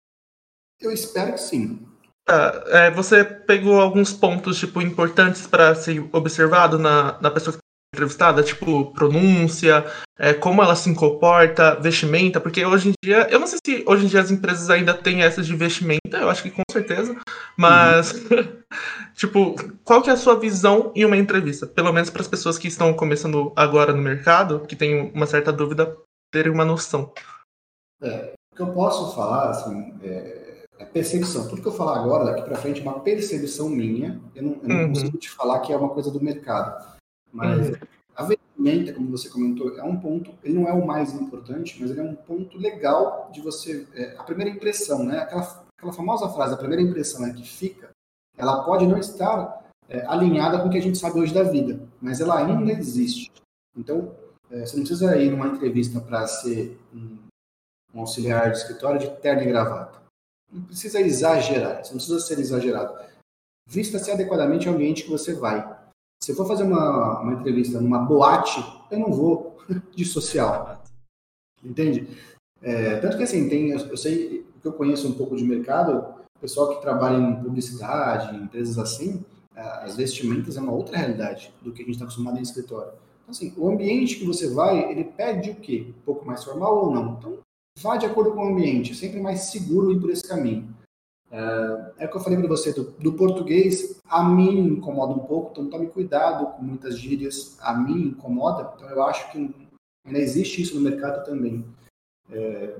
Eu 0.79 0.91
espero 0.91 1.33
que 1.33 1.37
sim. 1.37 1.85
Tá, 2.25 2.63
é, 2.67 2.91
você 2.91 3.23
pegou 3.25 3.81
alguns 3.81 4.13
pontos, 4.13 4.57
tipo, 4.57 4.81
importantes 4.81 5.45
para 5.45 5.75
ser 5.75 6.07
observado 6.13 6.79
na, 6.79 7.19
na 7.19 7.29
pessoa 7.29 7.53
que 7.53 7.57
está 7.57 7.68
entrevistada, 7.99 8.43
tipo, 8.43 8.91
pronúncia, 8.93 9.85
é, 10.17 10.33
como 10.33 10.61
ela 10.61 10.75
se 10.75 10.93
comporta, 10.93 11.75
vestimenta, 11.75 12.39
porque 12.39 12.63
hoje 12.65 12.89
em 12.89 12.93
dia, 13.03 13.27
eu 13.31 13.39
não 13.39 13.47
sei 13.47 13.59
se 13.65 13.83
hoje 13.87 14.05
em 14.05 14.07
dia 14.07 14.21
as 14.21 14.31
empresas 14.31 14.69
ainda 14.69 14.93
têm 14.93 15.23
essa 15.23 15.41
de 15.41 15.55
vestimenta, 15.55 15.99
eu 16.13 16.29
acho 16.29 16.43
que 16.43 16.51
com 16.51 16.61
certeza, 16.71 17.15
mas, 17.57 18.13
tipo, 19.15 19.55
qual 19.83 20.01
que 20.01 20.09
é 20.09 20.13
a 20.13 20.17
sua 20.17 20.39
visão 20.39 20.91
em 20.95 21.03
uma 21.03 21.17
entrevista? 21.17 21.65
Pelo 21.65 21.91
menos 21.91 22.09
para 22.09 22.21
as 22.21 22.27
pessoas 22.27 22.57
que 22.57 22.67
estão 22.67 22.93
começando 22.93 23.51
agora 23.55 23.91
no 23.91 24.01
mercado, 24.01 24.61
que 24.67 24.75
têm 24.75 25.11
uma 25.13 25.25
certa 25.25 25.51
dúvida, 25.51 25.97
terem 26.31 26.51
uma 26.51 26.65
noção. 26.65 27.11
O 28.01 28.55
que 28.55 28.61
eu 28.61 28.71
posso 28.73 29.15
falar, 29.15 29.49
assim, 29.49 29.93
é, 30.03 30.63
é 30.77 30.85
percepção. 30.85 31.47
Tudo 31.47 31.61
que 31.61 31.67
eu 31.67 31.71
falar 31.71 31.97
agora, 31.99 32.25
daqui 32.25 32.43
para 32.43 32.57
frente, 32.57 32.79
é 32.81 32.83
uma 32.83 32.99
percepção 32.99 33.67
minha. 33.67 34.21
Eu 34.35 34.43
não, 34.43 34.51
eu 34.61 34.69
não 34.69 34.75
Uhum. 34.81 34.87
consigo 34.89 35.17
te 35.17 35.29
falar 35.29 35.59
que 35.59 35.73
é 35.73 35.77
uma 35.77 35.89
coisa 35.89 36.11
do 36.11 36.21
mercado. 36.21 36.98
Mas 37.31 37.77
a 38.15 38.23
vestimenta, 38.23 38.93
como 38.93 39.11
você 39.11 39.29
comentou, 39.29 39.77
é 39.77 39.83
um 39.83 39.99
ponto, 39.99 40.33
ele 40.43 40.53
não 40.53 40.67
é 40.67 40.73
o 40.73 40.85
mais 40.85 41.13
importante, 41.13 41.77
mas 41.79 41.91
ele 41.91 42.01
é 42.01 42.03
um 42.03 42.15
ponto 42.15 42.57
legal 42.57 43.29
de 43.31 43.41
você. 43.41 43.87
é, 43.93 44.15
a 44.17 44.23
primeira 44.23 44.51
impressão, 44.51 45.03
né? 45.03 45.19
Aquela, 45.19 45.63
aquela 45.77 45.93
famosa 45.93 46.29
frase, 46.29 46.53
a 46.53 46.57
primeira 46.57 46.81
impressão 46.81 47.25
é 47.25 47.33
que 47.33 47.47
fica, 47.47 47.89
ela 48.37 48.63
pode 48.63 48.85
não 48.87 48.97
estar 48.97 49.71
é, 49.87 50.05
alinhada 50.05 50.59
com 50.59 50.67
o 50.67 50.71
que 50.71 50.77
a 50.77 50.81
gente 50.81 50.97
sabe 50.97 51.19
hoje 51.19 51.33
da 51.33 51.43
vida, 51.43 51.79
mas 52.01 52.21
ela 52.21 52.37
ainda 52.37 52.71
existe. 52.71 53.31
Então, 53.77 54.15
é, 54.51 54.65
você 54.65 54.75
não 54.75 54.83
precisa 54.83 55.15
ir 55.17 55.31
numa 55.31 55.47
entrevista 55.47 55.99
para 56.01 56.25
ser 56.27 56.77
um, 56.93 57.17
um 57.93 57.99
auxiliar 58.01 58.51
de 58.51 58.57
escritório 58.57 58.99
de 58.99 59.09
terno 59.21 59.43
e 59.43 59.45
gravata. 59.45 59.99
Não 60.51 60.63
precisa 60.63 60.99
exagerar, 60.99 61.83
você 61.83 61.91
não 61.91 61.97
precisa 61.97 62.19
ser 62.19 62.39
exagerado. 62.39 62.97
Vista-se 63.67 64.09
adequadamente 64.09 64.67
ao 64.67 64.73
ambiente 64.73 65.03
que 65.03 65.09
você 65.09 65.33
vai. 65.33 65.78
Se 66.21 66.31
eu 66.31 66.35
for 66.35 66.45
fazer 66.47 66.63
uma, 66.63 67.21
uma 67.21 67.33
entrevista 67.33 67.79
numa 67.79 67.99
boate, 67.99 68.61
eu 68.91 68.99
não 68.99 69.11
vou 69.11 69.57
de 69.95 70.05
social, 70.05 70.83
entende? 71.63 72.07
É, 72.61 72.97
tanto 72.99 73.17
que 73.17 73.23
assim, 73.23 73.47
tem, 73.47 73.69
eu, 73.69 73.79
eu 73.79 73.97
sei 73.97 74.45
que 74.61 74.67
eu 74.67 74.73
conheço 74.73 75.07
um 75.07 75.13
pouco 75.13 75.35
de 75.35 75.43
mercado, 75.45 76.13
pessoal 76.41 76.75
que 76.75 76.81
trabalha 76.81 77.17
em 77.17 77.41
publicidade, 77.41 78.35
em 78.35 78.43
empresas 78.43 78.77
assim, 78.77 79.23
a- 79.55 79.83
as 79.85 79.95
vestimentas 79.95 80.57
é 80.57 80.61
uma 80.61 80.73
outra 80.73 80.97
realidade 80.97 81.53
do 81.61 81.71
que 81.71 81.81
a 81.81 81.85
gente 81.85 81.93
está 81.95 82.03
acostumado 82.05 82.37
em 82.37 82.41
escritório. 82.41 82.91
Então, 83.21 83.31
assim, 83.31 83.53
o 83.55 83.69
ambiente 83.69 84.17
que 84.17 84.25
você 84.25 84.49
vai, 84.49 84.91
ele 84.91 85.05
pede 85.05 85.51
o 85.51 85.55
quê? 85.55 85.87
Um 85.89 86.01
pouco 86.01 86.25
mais 86.25 86.43
formal 86.43 86.85
ou 86.85 86.93
não? 86.93 87.13
Então, 87.17 87.37
vá 87.81 87.95
de 87.95 88.05
acordo 88.05 88.31
com 88.33 88.41
o 88.45 88.49
ambiente, 88.49 88.91
é 88.91 88.95
sempre 88.95 89.21
mais 89.21 89.41
seguro 89.51 89.91
ir 89.91 89.99
por 90.01 90.09
esse 90.09 90.27
caminho. 90.27 90.67
É, 91.31 92.03
é 92.03 92.05
o 92.05 92.09
que 92.09 92.17
eu 92.17 92.21
falei 92.21 92.39
para 92.39 92.47
você, 92.47 92.73
do, 92.73 92.85
do 92.91 93.13
português, 93.13 93.99
a 94.05 94.23
mim 94.23 94.59
incomoda 94.59 95.13
um 95.13 95.19
pouco, 95.19 95.51
então 95.51 95.69
tome 95.69 95.87
cuidado 95.87 96.47
com 96.53 96.63
muitas 96.63 96.97
gírias, 96.97 97.57
a 97.61 97.73
mim 97.73 98.07
incomoda, 98.07 98.73
então 98.75 98.89
eu 98.89 99.03
acho 99.03 99.31
que 99.31 99.69
ainda 100.05 100.19
existe 100.19 100.61
isso 100.61 100.75
no 100.75 100.81
mercado 100.81 101.23
também. 101.25 101.65
É, 102.31 102.75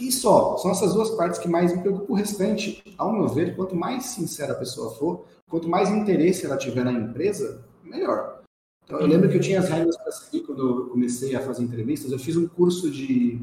e 0.00 0.10
só, 0.10 0.56
são 0.56 0.70
essas 0.70 0.94
duas 0.94 1.10
partes 1.10 1.38
que 1.38 1.48
mais 1.48 1.74
me 1.74 1.82
preocupam. 1.82 2.12
O 2.12 2.16
restante, 2.16 2.82
ao 2.96 3.12
meu 3.12 3.28
ver, 3.28 3.54
quanto 3.54 3.76
mais 3.76 4.06
sincera 4.06 4.52
a 4.52 4.58
pessoa 4.58 4.94
for, 4.94 5.26
quanto 5.48 5.68
mais 5.68 5.90
interesse 5.90 6.46
ela 6.46 6.56
tiver 6.56 6.84
na 6.84 6.92
empresa, 6.92 7.62
melhor. 7.84 8.40
Então, 8.84 8.98
eu 9.00 9.06
lembro 9.06 9.28
que 9.28 9.36
eu 9.36 9.40
tinha 9.40 9.60
as 9.60 9.68
regras 9.68 9.96
para 9.96 10.12
seguir 10.12 10.46
quando 10.46 10.66
eu 10.66 10.90
comecei 10.90 11.36
a 11.36 11.40
fazer 11.40 11.62
entrevistas. 11.62 12.10
Eu 12.10 12.18
fiz 12.18 12.36
um 12.36 12.48
curso 12.48 12.90
de 12.90 13.40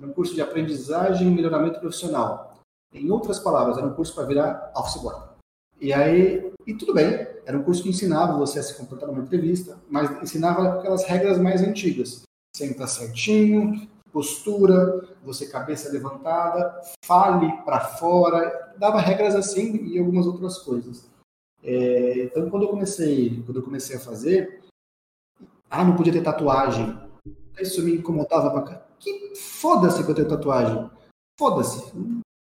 um 0.00 0.12
curso 0.12 0.34
de 0.34 0.40
aprendizagem 0.40 1.28
e 1.28 1.30
melhoramento 1.30 1.78
profissional. 1.78 2.53
Em 2.94 3.10
outras 3.10 3.40
palavras, 3.40 3.76
era 3.76 3.86
um 3.86 3.92
curso 3.92 4.14
para 4.14 4.24
virar 4.24 4.72
office 4.76 5.02
boy. 5.02 5.14
E 5.80 5.92
aí, 5.92 6.52
e 6.64 6.74
tudo 6.74 6.94
bem, 6.94 7.26
era 7.44 7.58
um 7.58 7.62
curso 7.64 7.82
que 7.82 7.88
ensinava 7.88 8.38
você 8.38 8.60
a 8.60 8.62
se 8.62 8.74
comportar 8.74 9.08
numa 9.08 9.22
entrevista, 9.22 9.76
mas 9.90 10.22
ensinava 10.22 10.78
aquelas 10.78 11.04
regras 11.04 11.36
mais 11.38 11.60
antigas. 11.60 12.22
Senta 12.56 12.86
certinho, 12.86 13.88
postura, 14.12 15.08
você 15.24 15.48
cabeça 15.48 15.90
levantada, 15.90 16.80
fale 17.04 17.50
para 17.64 17.80
fora, 17.80 18.72
dava 18.78 19.00
regras 19.00 19.34
assim 19.34 19.86
e 19.88 19.98
algumas 19.98 20.26
outras 20.26 20.58
coisas. 20.58 21.04
É, 21.64 22.24
então, 22.24 22.48
quando 22.48 22.62
eu 22.62 22.68
comecei, 22.68 23.42
quando 23.44 23.58
eu 23.58 23.64
comecei 23.64 23.96
a 23.96 24.00
fazer, 24.00 24.62
ah, 25.68 25.82
não 25.82 25.96
podia 25.96 26.12
ter 26.12 26.22
tatuagem. 26.22 26.96
Isso 27.58 27.82
me 27.82 27.96
incomodava 27.96 28.50
pra 28.50 28.62
cá. 28.62 28.86
Que 29.00 29.34
foda-se 29.34 30.04
que 30.04 30.10
eu 30.10 30.14
tenho 30.14 30.28
tatuagem. 30.28 30.88
Foda-se. 31.38 31.92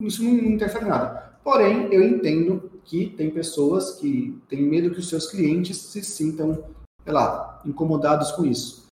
Isso 0.06 0.22
não 0.22 0.32
interfere 0.32 0.84
em 0.84 0.88
nada. 0.88 1.32
Porém, 1.42 1.92
eu 1.92 2.02
entendo 2.02 2.70
que 2.84 3.10
tem 3.10 3.30
pessoas 3.30 3.96
que 3.96 4.40
têm 4.48 4.62
medo 4.62 4.90
que 4.90 5.00
os 5.00 5.08
seus 5.08 5.30
clientes 5.30 5.76
se 5.76 6.02
sintam, 6.02 6.64
sei 7.02 7.12
lá, 7.12 7.60
incomodados 7.64 8.32
com 8.32 8.44
isso. 8.44 8.86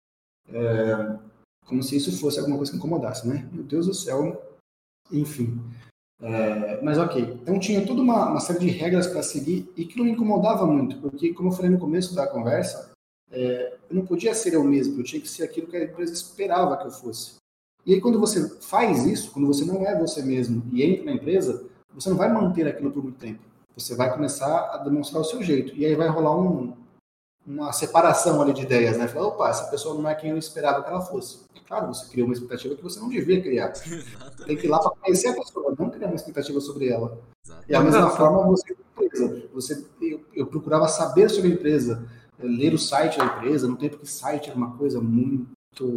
É, 0.51 1.19
como 1.67 1.83
se 1.83 1.97
isso 1.97 2.19
fosse 2.19 2.39
alguma 2.39 2.57
coisa 2.57 2.73
que 2.73 2.79
incomodasse, 2.79 3.29
né? 3.29 3.49
Meu 3.53 3.63
Deus 3.63 3.87
do 3.87 3.95
céu. 3.95 4.43
Enfim. 5.13 5.61
É, 6.21 6.83
mas 6.83 6.99
ok. 6.99 7.23
Então 7.43 7.59
tinha 7.61 7.87
toda 7.87 8.01
uma, 8.01 8.31
uma 8.31 8.41
série 8.41 8.59
de 8.61 8.69
regras 8.69 9.07
para 9.07 9.23
seguir 9.23 9.71
e 9.77 9.85
que 9.85 9.97
não 9.97 10.05
me 10.05 10.13
incomodava 10.13 10.67
muito, 10.67 10.99
porque, 10.99 11.33
como 11.33 11.51
eu 11.51 11.53
falei 11.53 11.71
no 11.71 11.79
começo 11.79 12.15
da 12.15 12.27
conversa, 12.27 12.91
é, 13.31 13.77
eu 13.89 13.97
não 13.97 14.07
podia 14.07 14.35
ser 14.35 14.55
eu 14.55 14.65
mesmo, 14.65 14.99
eu 14.99 15.05
tinha 15.05 15.21
que 15.21 15.29
ser 15.29 15.45
aquilo 15.45 15.67
que 15.67 15.77
a 15.77 15.85
empresa 15.85 16.13
esperava 16.13 16.77
que 16.77 16.87
eu 16.87 16.91
fosse. 16.91 17.37
E 17.89 17.95
aí, 17.95 18.03
quando 18.03 18.21
você 18.21 18.47
faz 18.61 19.07
isso, 19.07 19.31
quando 19.31 19.47
você 19.47 19.65
não 19.65 19.83
é 19.87 19.99
você 19.99 20.21
mesmo 20.21 20.63
e 20.71 20.83
entra 20.83 21.07
na 21.07 21.13
empresa, 21.13 21.65
você 21.95 22.11
não 22.11 22.19
vai 22.19 22.31
manter 22.31 22.69
aquilo 22.69 22.91
por 22.91 23.03
muito 23.03 23.19
tempo. 23.19 23.41
Você 23.75 23.95
vai 23.95 24.13
começar 24.13 24.75
a 24.75 24.77
demonstrar 24.77 25.23
o 25.23 25.25
seu 25.25 25.43
jeito. 25.43 25.75
E 25.75 25.87
aí 25.87 25.95
vai 25.95 26.07
rolar 26.07 26.37
um, 26.39 26.77
uma 27.47 27.73
separação 27.73 28.43
ali 28.43 28.53
de 28.53 28.61
ideias, 28.61 28.99
né? 28.99 29.09
Falar, 29.09 29.29
opa, 29.29 29.49
essa 29.49 29.71
pessoa 29.71 29.95
não 29.95 30.07
é 30.07 30.15
quem 30.15 30.33
eu 30.33 30.37
esperava 30.37 30.83
que 30.83 30.91
ela 30.91 31.01
fosse. 31.01 31.47
Claro, 31.67 31.87
você 31.87 32.07
criou 32.11 32.29
uma 32.29 32.35
expectativa 32.35 32.77
que 32.77 32.83
você 32.83 33.01
não 33.01 33.09
devia 33.09 33.41
criar. 33.41 33.73
Tem 34.45 34.55
que 34.55 34.67
ir 34.67 34.69
lá 34.69 34.81
para 34.81 34.91
conhecer 34.91 35.29
a 35.29 35.35
pessoa, 35.35 35.75
não 35.79 35.89
criar 35.89 36.09
uma 36.09 36.17
expectativa 36.17 36.61
sobre 36.61 36.89
ela. 36.91 37.19
Exatamente. 37.43 37.71
E 37.71 37.73
da 37.73 37.81
mesma 37.81 38.11
forma, 38.11 38.47
você, 38.49 38.77
você 39.51 39.87
eu, 40.03 40.21
eu, 40.35 40.47
procurava 40.47 40.89
saber 40.89 41.31
sobre 41.31 41.53
a 41.53 41.55
empresa, 41.55 42.07
ler 42.39 42.75
o 42.75 42.79
site 42.79 43.17
da 43.17 43.25
empresa, 43.25 43.67
no 43.67 43.77
tempo 43.77 43.97
que 43.97 44.07
site 44.07 44.51
era 44.51 44.59
uma 44.59 44.77
coisa 44.77 45.01
muito 45.01 45.49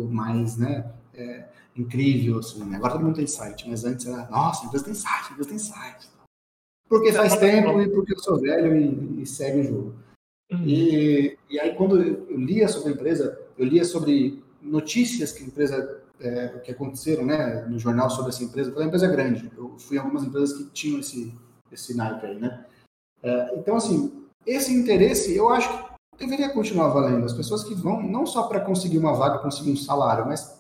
mais, 0.09 0.55
né, 0.55 0.89
é, 1.13 1.47
incrível, 1.76 2.39
assim. 2.39 2.64
Né? 2.64 2.77
Agora 2.77 2.93
todo 2.93 3.03
mundo 3.03 3.15
tem 3.15 3.27
site, 3.27 3.69
mas 3.69 3.84
antes 3.84 4.06
era, 4.06 4.30
nossa, 4.30 4.65
empresa 4.65 4.85
tem 4.85 4.93
site, 4.93 5.31
empresa 5.31 5.49
tem 5.49 5.60
site. 5.60 6.10
Porque 6.88 7.14
faz 7.14 7.38
tempo 7.38 7.81
e 7.81 7.89
porque 7.89 8.14
eu 8.14 8.19
sou 8.19 8.39
velho 8.39 8.76
e, 8.76 9.22
e 9.22 9.26
segue 9.26 9.61
o 9.61 9.64
jogo. 9.64 9.95
Uhum. 10.52 10.68
E, 10.68 11.38
e 11.49 11.60
aí, 11.60 11.73
quando 11.76 12.02
eu 12.02 12.38
lia 12.38 12.68
sobre 12.68 12.89
a 12.89 12.91
empresa, 12.93 13.39
eu 13.57 13.65
lia 13.65 13.85
sobre 13.85 14.43
notícias 14.61 15.31
que 15.31 15.43
a 15.43 15.48
empresa 15.48 16.03
é, 16.19 16.48
que 16.60 16.72
aconteceram 16.72 17.26
né, 17.26 17.65
no 17.68 17.80
jornal 17.80 18.10
sobre 18.10 18.30
essa 18.30 18.43
empresa, 18.43 18.69
porque 18.69 18.84
a 18.84 18.88
empresa 18.88 19.06
é 19.06 19.11
grande. 19.11 19.52
Eu 19.57 19.77
fui 19.80 19.98
em 19.98 19.99
algumas 19.99 20.23
empresas 20.23 20.57
que 20.57 20.65
tinham 20.72 20.99
esse, 20.99 21.34
esse 21.72 21.95
naipe 21.95 22.26
aí, 22.26 22.39
né? 22.39 22.65
É, 23.23 23.57
então, 23.57 23.76
assim, 23.76 24.26
esse 24.45 24.73
interesse 24.73 25.35
eu 25.35 25.49
acho 25.49 25.69
que 26.18 26.26
deveria 26.26 26.49
continuar 26.49 26.89
valendo. 26.89 27.26
As 27.26 27.34
pessoas 27.34 27.64
que 27.64 27.73
vão, 27.73 28.02
não 28.03 28.26
só 28.26 28.43
para 28.43 28.60
conseguir 28.60 28.98
uma 28.98 29.14
vaga, 29.14 29.39
conseguir 29.39 29.72
um 29.72 29.77
salário, 29.77 30.26
mas 30.26 30.60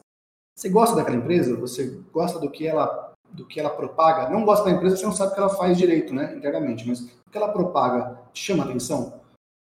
você 0.61 0.69
gosta 0.69 0.95
daquela 0.95 1.17
empresa, 1.17 1.55
você 1.55 1.99
gosta 2.13 2.37
do 2.37 2.49
que 2.49 2.67
ela 2.67 3.09
do 3.31 3.47
que 3.47 3.59
ela 3.61 3.69
propaga, 3.69 4.29
não 4.29 4.43
gosta 4.43 4.65
da 4.65 4.71
empresa, 4.71 4.97
você 4.97 5.05
não 5.05 5.13
sabe 5.13 5.31
o 5.31 5.33
que 5.33 5.39
ela 5.39 5.49
faz 5.49 5.77
direito, 5.77 6.13
né, 6.13 6.35
internamente, 6.35 6.85
mas 6.85 6.99
o 6.99 7.31
que 7.31 7.37
ela 7.37 7.51
propaga 7.51 8.19
te 8.33 8.43
chama 8.43 8.65
atenção, 8.65 9.21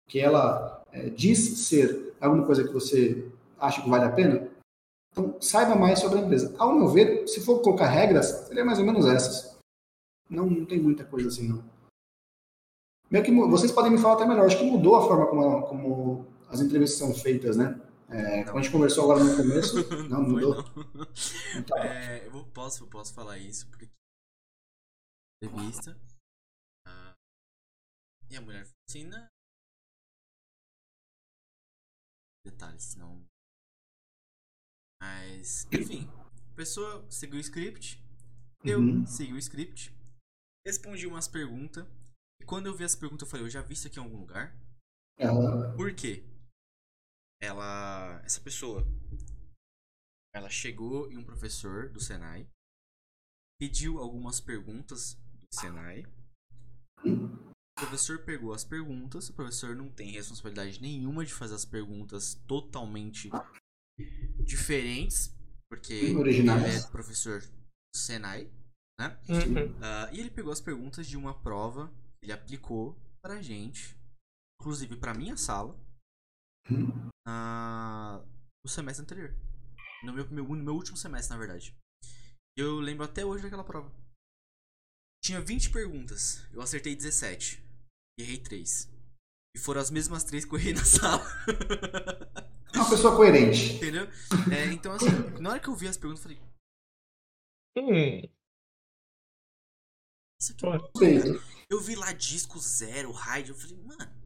que 0.08 0.22
ela 0.22 0.82
é, 0.90 1.10
diz 1.10 1.68
ser 1.68 2.16
alguma 2.20 2.46
coisa 2.46 2.64
que 2.64 2.74
você 2.74 3.30
acha 3.60 3.82
que 3.82 3.90
vale 3.90 4.06
a 4.06 4.12
pena, 4.12 4.48
então 5.12 5.36
saiba 5.42 5.76
mais 5.76 6.00
sobre 6.00 6.20
a 6.20 6.22
empresa. 6.22 6.56
Ao 6.58 6.74
meu 6.74 6.88
ver, 6.88 7.28
se 7.28 7.42
for 7.42 7.60
colocar 7.60 7.88
regras, 7.88 8.28
seria 8.48 8.64
mais 8.64 8.80
ou 8.80 8.86
menos 8.86 9.06
essas. 9.06 9.58
Não, 10.30 10.46
não 10.46 10.66
tem 10.66 10.80
muita 10.80 11.04
coisa 11.04 11.28
assim, 11.28 11.50
não. 11.50 11.62
Meio 13.10 13.26
que, 13.26 13.32
vocês 13.32 13.74
podem 13.74 13.92
me 13.92 13.98
falar 13.98 14.14
até 14.14 14.26
melhor, 14.26 14.46
acho 14.46 14.58
que 14.58 14.64
mudou 14.64 14.96
a 14.96 15.06
forma 15.06 15.28
como, 15.28 15.62
como 15.64 16.26
as 16.50 16.62
entrevistas 16.62 16.98
são 16.98 17.14
feitas, 17.14 17.58
né? 17.58 17.78
É, 18.12 18.44
como 18.44 18.60
a 18.60 18.62
gente 18.62 18.72
conversou 18.72 19.04
agora 19.06 19.24
no 19.24 19.38
começo, 19.38 19.76
não 20.10 20.22
mudou. 20.22 20.56
Não. 20.94 21.08
Então, 21.58 21.78
é, 21.78 22.28
eu 22.28 22.46
posso, 22.52 22.84
eu 22.84 22.90
posso 22.90 23.14
falar 23.14 23.38
isso, 23.38 23.68
porque 23.70 23.90
entrevista. 25.42 25.98
Ah, 26.86 27.14
e 28.30 28.36
a 28.36 28.42
mulher 28.42 28.68
não. 29.08 29.28
Detalhes, 32.46 32.84
senão 32.84 33.24
mas, 35.02 35.68
enfim, 35.72 36.08
a 36.52 36.56
pessoa 36.56 37.04
seguiu 37.10 37.38
o 37.38 37.42
script, 37.42 38.00
eu 38.64 38.80
uhum. 38.80 39.04
segui 39.04 39.34
o 39.34 39.38
script, 39.40 39.92
respondi 40.64 41.08
umas 41.08 41.28
perguntas, 41.28 41.88
e 42.40 42.46
quando 42.46 42.68
eu 42.68 42.76
vi 42.76 42.84
as 42.84 42.96
perguntas 42.96 43.28
eu 43.28 43.32
falei, 43.32 43.48
eu 43.48 43.50
já 43.50 43.64
vi 43.64 43.74
isso 43.74 43.88
aqui 43.88 44.00
em 44.00 44.04
algum 44.04 44.20
lugar? 44.20 44.56
Uhum. 45.20 45.76
Por 45.76 45.96
quê? 45.96 46.24
Ela, 47.42 48.22
essa 48.24 48.40
pessoa, 48.40 48.86
ela 50.34 50.50
chegou 50.50 51.12
em 51.12 51.18
um 51.18 51.24
professor 51.24 51.90
do 51.90 52.00
Senai, 52.00 52.48
pediu 53.60 53.98
algumas 53.98 54.40
perguntas 54.40 55.16
do 55.40 55.48
Senai, 55.52 56.06
o 57.04 57.74
professor 57.76 58.20
pegou 58.24 58.54
as 58.54 58.64
perguntas, 58.64 59.30
o 59.30 59.34
professor 59.34 59.76
não 59.76 59.90
tem 59.90 60.12
responsabilidade 60.12 60.80
nenhuma 60.80 61.26
de 61.26 61.34
fazer 61.34 61.56
as 61.56 61.66
perguntas 61.66 62.36
totalmente 62.48 63.30
diferentes, 64.44 65.36
porque 65.68 65.94
ele 65.94 66.50
é 66.50 66.82
professor 66.92 67.42
Senai, 67.96 68.52
né? 69.00 69.20
Uhum. 69.28 69.72
Uh, 69.78 70.14
e 70.14 70.20
ele 70.20 70.30
pegou 70.30 70.52
as 70.52 70.62
perguntas 70.62 71.08
de 71.08 71.18
uma 71.18 71.34
prova, 71.34 71.92
ele 72.22 72.32
aplicou 72.32 72.96
pra 73.20 73.42
gente, 73.42 73.98
inclusive 74.60 74.96
pra 74.96 75.16
minha 75.16 75.36
sala, 75.36 75.76
uh, 76.70 78.26
no 78.64 78.70
semestre 78.70 79.04
anterior. 79.04 79.34
No 80.04 80.14
meu, 80.14 80.30
meu, 80.30 80.44
no 80.44 80.64
meu 80.64 80.74
último 80.76 80.98
semestre, 80.98 81.34
na 81.34 81.40
verdade. 81.40 81.76
Eu 82.58 82.80
lembro 82.80 83.06
até 83.06 83.26
hoje 83.26 83.44
daquela 83.44 83.64
prova. 83.64 83.92
Tinha 85.24 85.40
20 85.40 85.72
perguntas, 85.72 86.48
eu 86.52 86.62
acertei 86.62 86.96
17. 86.96 87.64
Errei 88.20 88.38
3. 88.38 88.90
E 89.56 89.60
foram 89.60 89.82
as 89.82 89.92
mesmas 89.92 90.24
três 90.24 90.46
que 90.46 90.54
eu 90.54 90.60
errei 90.60 90.74
na 90.74 90.84
sala. 90.86 91.24
uma 92.74 92.90
pessoa 92.90 93.16
coerente. 93.16 93.74
Entendeu? 93.76 94.06
É, 94.52 94.72
então, 94.74 94.94
assim, 94.94 95.08
na 95.40 95.52
hora 95.52 95.60
que 95.60 95.68
eu 95.68 95.76
vi 95.76 95.88
as 95.88 95.98
perguntas, 95.98 96.26
eu 96.26 96.32
falei. 96.32 96.52
Hum. 97.78 98.30
Isso 100.42 100.54
aqui 100.54 100.66
é 100.66 101.40
Eu 101.70 101.80
vi 101.80 101.96
lá 101.96 102.12
disco 102.14 102.60
zero, 102.60 103.12
raid, 103.12 103.50
eu 103.50 103.56
falei, 103.56 103.78
mano, 103.78 104.21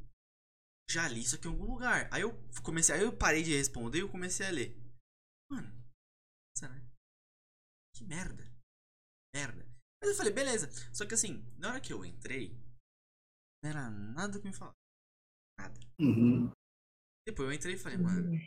já 0.95 1.07
li 1.09 1.21
isso 1.21 1.35
aqui 1.35 1.47
em 1.47 1.51
algum 1.51 1.73
lugar. 1.73 2.09
Aí 2.11 2.21
eu 2.21 2.31
comecei, 2.63 2.95
aí 2.95 3.01
eu 3.01 3.15
parei 3.15 3.43
de 3.43 3.55
responder 3.55 3.99
e 3.99 4.01
eu 4.01 4.11
comecei 4.11 4.45
a 4.47 4.51
ler. 4.51 4.73
Mano, 5.51 5.69
será? 6.57 6.73
Que 7.93 8.05
merda. 8.05 8.43
Merda. 9.35 9.65
Mas 10.01 10.11
eu 10.11 10.15
falei, 10.15 10.31
beleza. 10.31 10.69
Só 10.93 11.05
que 11.05 11.13
assim, 11.13 11.43
na 11.57 11.69
hora 11.69 11.81
que 11.81 11.91
eu 11.91 12.05
entrei, 12.05 12.55
não 13.61 13.69
era 13.69 13.89
nada 13.89 14.39
que 14.39 14.47
me 14.47 14.53
falar. 14.53 14.73
Nada. 15.59 15.77
Uhum. 15.99 16.51
Depois 17.27 17.49
eu 17.49 17.53
entrei 17.53 17.75
e 17.75 17.77
falei, 17.77 17.97
mano. 17.97 18.31
Uhum. 18.31 18.39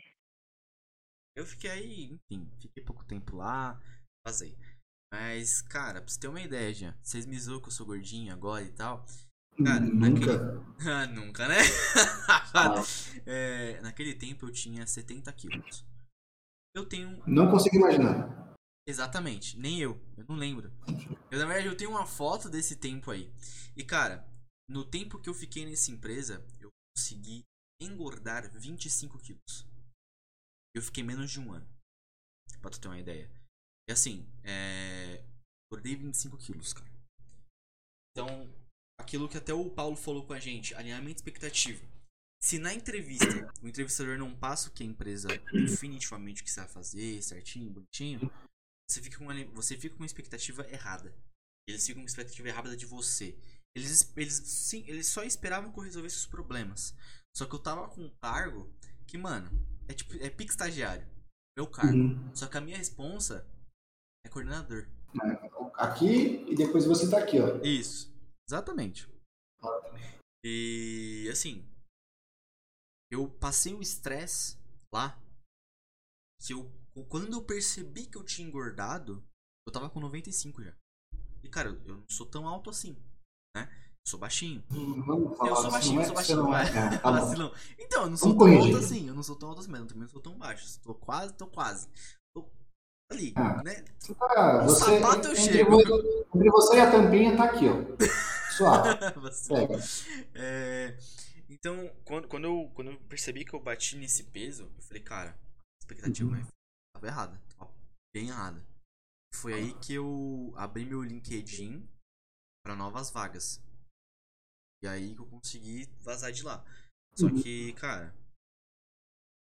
Eu 1.37 1.45
fiquei 1.45 1.69
aí, 1.69 2.03
enfim, 2.11 2.49
fiquei 2.59 2.83
pouco 2.83 3.05
tempo 3.05 3.35
lá, 3.35 3.79
vazei. 4.25 4.57
Mas, 5.13 5.61
cara, 5.61 6.01
pra 6.01 6.09
você 6.09 6.19
ter 6.19 6.27
uma 6.27 6.41
ideia, 6.41 6.73
já, 6.73 6.91
vocês 7.03 7.25
me 7.25 7.39
zoam 7.39 7.61
que 7.61 7.67
eu 7.67 7.71
sou 7.71 7.85
gordinho 7.85 8.33
agora 8.33 8.63
e 8.63 8.73
tal. 8.73 9.05
Cara, 9.63 9.79
nunca. 9.81 10.37
Naquele... 10.37 10.69
Ah, 10.89 11.07
nunca, 11.07 11.47
né? 11.47 11.57
é, 13.25 13.81
naquele 13.81 14.13
tempo 14.13 14.45
eu 14.45 14.51
tinha 14.51 14.87
70 14.87 15.31
quilos. 15.33 15.85
Eu 16.73 16.85
tenho. 16.85 17.21
Não 17.27 17.49
consigo 17.49 17.75
imaginar. 17.75 18.55
Exatamente, 18.87 19.57
nem 19.57 19.79
eu. 19.79 20.01
Eu 20.17 20.25
não 20.27 20.35
lembro. 20.35 20.71
Eu, 21.29 21.37
na 21.37 21.45
verdade, 21.45 21.67
eu 21.67 21.77
tenho 21.77 21.91
uma 21.91 22.05
foto 22.05 22.49
desse 22.49 22.75
tempo 22.75 23.11
aí. 23.11 23.31
E, 23.75 23.83
cara, 23.83 24.27
no 24.69 24.85
tempo 24.85 25.19
que 25.19 25.29
eu 25.29 25.33
fiquei 25.33 25.65
nessa 25.65 25.91
empresa, 25.91 26.45
eu 26.59 26.69
consegui 26.95 27.43
engordar 27.81 28.49
25 28.51 29.19
quilos. 29.19 29.67
Eu 30.73 30.81
fiquei 30.81 31.03
menos 31.03 31.29
de 31.29 31.39
um 31.39 31.51
ano. 31.51 31.67
Pra 32.61 32.71
tu 32.71 32.79
ter 32.79 32.87
uma 32.87 32.99
ideia. 32.99 33.29
E 33.87 33.91
assim, 33.91 34.27
é... 34.43 35.23
engordei 35.67 35.95
25 35.95 36.37
quilos, 36.37 36.73
cara. 36.73 36.89
Então, 38.11 38.49
aquilo 38.99 39.27
que 39.27 39.37
até 39.37 39.53
o 39.53 39.69
Paulo 39.69 39.95
falou 39.95 40.25
com 40.25 40.33
a 40.33 40.39
gente, 40.39 40.75
alinhamento 40.75 41.17
expectativa. 41.17 41.83
Se 42.41 42.59
na 42.59 42.73
entrevista 42.73 43.51
o 43.61 43.67
entrevistador 43.67 44.17
não 44.17 44.33
passa 44.35 44.69
o 44.69 44.71
que 44.71 44.83
a 44.83 44.85
empresa 44.85 45.27
definitivamente 45.51 46.41
o 46.41 46.45
que 46.45 46.51
você 46.51 46.59
vai 46.59 46.69
fazer, 46.69 47.21
certinho, 47.23 47.71
bonitinho, 47.71 48.31
você 48.87 49.01
fica 49.01 49.17
com 49.17 49.25
uma, 49.25 49.45
você 49.53 49.77
fica 49.77 49.95
com 49.95 50.03
uma 50.03 50.05
expectativa 50.05 50.65
errada. 50.69 51.13
Eles 51.67 51.85
ficam 51.85 52.01
com 52.01 52.03
uma 52.03 52.09
expectativa 52.09 52.47
errada 52.47 52.75
de 52.75 52.85
você. 52.85 53.37
Eles, 53.75 54.11
eles, 54.15 54.33
sim, 54.33 54.83
eles 54.87 55.07
só 55.07 55.23
esperavam 55.23 55.71
que 55.71 55.79
eu 55.79 55.83
resolvesse 55.83 56.17
os 56.17 56.25
problemas. 56.25 56.95
Só 57.35 57.45
que 57.45 57.53
eu 57.53 57.59
tava 57.59 57.87
com 57.89 58.01
um 58.01 58.09
cargo 58.21 58.73
que, 59.05 59.17
mano, 59.17 59.51
é 59.87 59.93
tipo, 59.93 60.15
é 60.23 60.29
pique 60.29 60.51
estagiário. 60.51 61.05
Meu 61.55 61.67
cargo. 61.67 61.97
Uhum. 61.97 62.35
Só 62.35 62.47
que 62.47 62.57
a 62.57 62.61
minha 62.61 62.77
responsa 62.77 63.45
é 64.25 64.29
coordenador. 64.29 64.87
Aqui 65.75 66.45
e 66.47 66.55
depois 66.55 66.85
você 66.85 67.09
tá 67.09 67.19
aqui, 67.19 67.39
ó. 67.39 67.61
Isso. 67.63 68.08
Exatamente. 68.49 69.07
E 70.43 71.29
assim, 71.31 71.63
eu 73.11 73.29
passei 73.29 73.75
o 73.75 73.81
estresse 73.81 74.57
lá. 74.91 75.15
Que 76.41 76.53
eu, 76.53 76.71
quando 77.09 77.31
eu 77.33 77.43
percebi 77.43 78.07
que 78.07 78.17
eu 78.17 78.23
tinha 78.23 78.47
engordado, 78.47 79.23
eu 79.67 79.71
tava 79.71 79.87
com 79.89 79.99
95 79.99 80.63
já. 80.63 80.73
E 81.43 81.49
cara, 81.49 81.69
eu 81.85 81.97
não 81.97 82.09
sou 82.09 82.25
tão 82.25 82.47
alto 82.47 82.71
assim, 82.71 82.93
né? 83.55 83.69
Eu 83.71 84.09
sou 84.09 84.19
baixinho. 84.19 84.63
Vamos 84.69 85.37
falar, 85.37 85.49
Eu 85.49 85.55
sou 85.55 85.65
se 85.65 85.71
baixinho, 85.71 85.95
não 85.95 86.01
eu 86.01 86.03
é 86.03 86.07
sou 86.07 86.15
baixinho. 86.15 86.37
não 86.37 86.49
vai. 86.49 86.65
é. 86.65 86.95
É, 86.95 86.97
tá. 86.97 87.11
Vacilão. 87.11 87.53
Então, 87.77 88.03
eu 88.03 88.09
não 88.09 88.17
sou 88.17 88.29
Vamos 88.29 88.43
tão 88.45 88.47
corrigir. 88.57 88.73
alto 88.75 88.85
assim. 88.85 89.07
Eu 89.07 89.13
não 89.13 89.23
sou 89.23 89.35
tão 89.35 89.49
alto 89.49 89.59
assim, 89.61 89.69
mas 89.69 89.81
eu 89.81 89.87
também 89.87 90.01
não 90.03 90.09
sou 90.09 90.21
tão 90.21 90.37
baixo. 90.39 90.79
Tô 90.81 90.95
quase, 90.95 91.33
tô 91.35 91.45
quase. 91.47 91.87
Tô 92.33 92.49
ali, 93.11 93.33
Ah. 93.35 93.61
né? 93.61 93.83
Um 94.09 94.65
você, 94.65 94.79
sapato 94.85 95.27
eu 95.27 95.31
entre, 95.33 95.43
chego. 95.43 95.71
você, 95.71 96.25
entre 96.35 96.49
você 96.49 96.77
e 96.77 96.79
a 96.79 96.89
tampinha 96.91 97.37
tá 97.37 97.43
aqui, 97.43 97.65
ó. 97.67 97.75
Suave. 98.59 98.99
Vacilão. 99.21 99.67
Pega. 99.67 99.83
É, 100.35 100.97
então, 101.49 101.89
quando, 102.05 102.27
quando, 102.27 102.43
eu, 102.45 102.69
quando 102.75 102.91
eu 102.91 102.99
percebi 103.07 103.43
que 103.45 103.53
eu 103.53 103.59
bati 103.59 103.95
nesse 103.97 104.25
peso, 104.25 104.63
eu 104.63 104.81
falei, 104.83 105.01
cara, 105.03 105.31
a 105.31 105.63
expectativa 105.81 106.29
Uhum. 106.29 106.47
tava 106.93 107.07
errada. 107.07 107.41
Tava 107.57 107.73
bem 108.13 108.27
errada. 108.27 108.63
Foi 109.33 109.53
aí 109.53 109.79
que 109.79 109.93
eu 109.93 110.53
abri 110.55 110.85
meu 110.85 111.01
LinkedIn 111.01 111.87
pra 112.65 112.75
novas 112.75 113.09
vagas. 113.11 113.61
E 114.83 114.87
aí 114.87 115.15
que 115.15 115.21
eu 115.21 115.27
consegui 115.27 115.85
vazar 116.01 116.31
de 116.31 116.43
lá. 116.43 116.63
Só 117.15 117.27
Uhum. 117.27 117.41
que, 117.41 117.73
cara, 117.73 118.13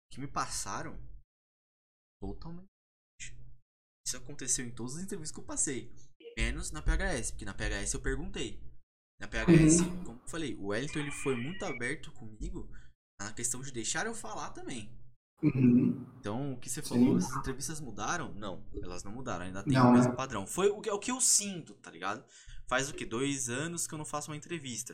o 0.06 0.14
que 0.14 0.20
me 0.20 0.28
passaram 0.28 0.98
totalmente. 2.22 2.66
Isso 4.08 4.18
aconteceu 4.18 4.66
em 4.66 4.74
todas 4.74 4.96
as 4.98 5.04
entrevistas 5.04 5.34
que 5.34 5.40
eu 5.42 5.46
passei. 5.46 5.92
Menos 6.38 6.72
na 6.72 6.82
PHS, 6.82 7.32
porque 7.32 7.46
na 7.46 7.54
PHS 7.54 7.94
eu 7.96 8.02
perguntei. 8.02 8.60
Na 9.20 9.28
PHS, 9.28 9.82
como 10.04 10.20
eu 10.20 10.28
falei, 10.28 10.56
o 10.56 10.68
Wellington 10.68 11.00
ele 11.00 11.12
foi 11.12 11.36
muito 11.36 11.64
aberto 11.64 12.12
comigo 12.12 12.70
na 13.20 13.32
questão 13.32 13.62
de 13.62 13.72
deixar 13.72 14.06
eu 14.06 14.14
falar 14.14 14.50
também. 14.52 14.92
Uhum. 15.42 16.06
Então, 16.20 16.54
o 16.54 16.60
que 16.60 16.70
você 16.70 16.82
Sim. 16.82 16.90
falou, 16.90 17.18
as 17.18 17.36
entrevistas 17.36 17.80
mudaram? 17.80 18.34
Não, 18.34 18.66
elas 18.82 19.04
não 19.04 19.12
mudaram, 19.12 19.46
ainda 19.46 19.64
tem 19.64 19.74
Não, 19.74 19.90
o 19.90 19.94
mesmo 19.94 20.12
né? 20.12 20.16
padrão. 20.16 20.48
Foi 20.48 20.70
o 20.70 20.82
que, 20.82 20.90
é 20.90 20.94
o 20.94 21.00
que 21.00 21.12
eu 21.12 21.22
sinto, 21.22 21.76
tá 21.76 21.92
ligado? 21.92 22.24
Faz 22.68 22.90
o 22.90 22.94
que? 22.94 23.06
Dois 23.06 23.50
anos 23.50 23.86
que 23.86 23.94
eu 23.94 23.98
não 23.98 24.06
faço 24.06 24.32
uma 24.32 24.38
entrevista. 24.38 24.94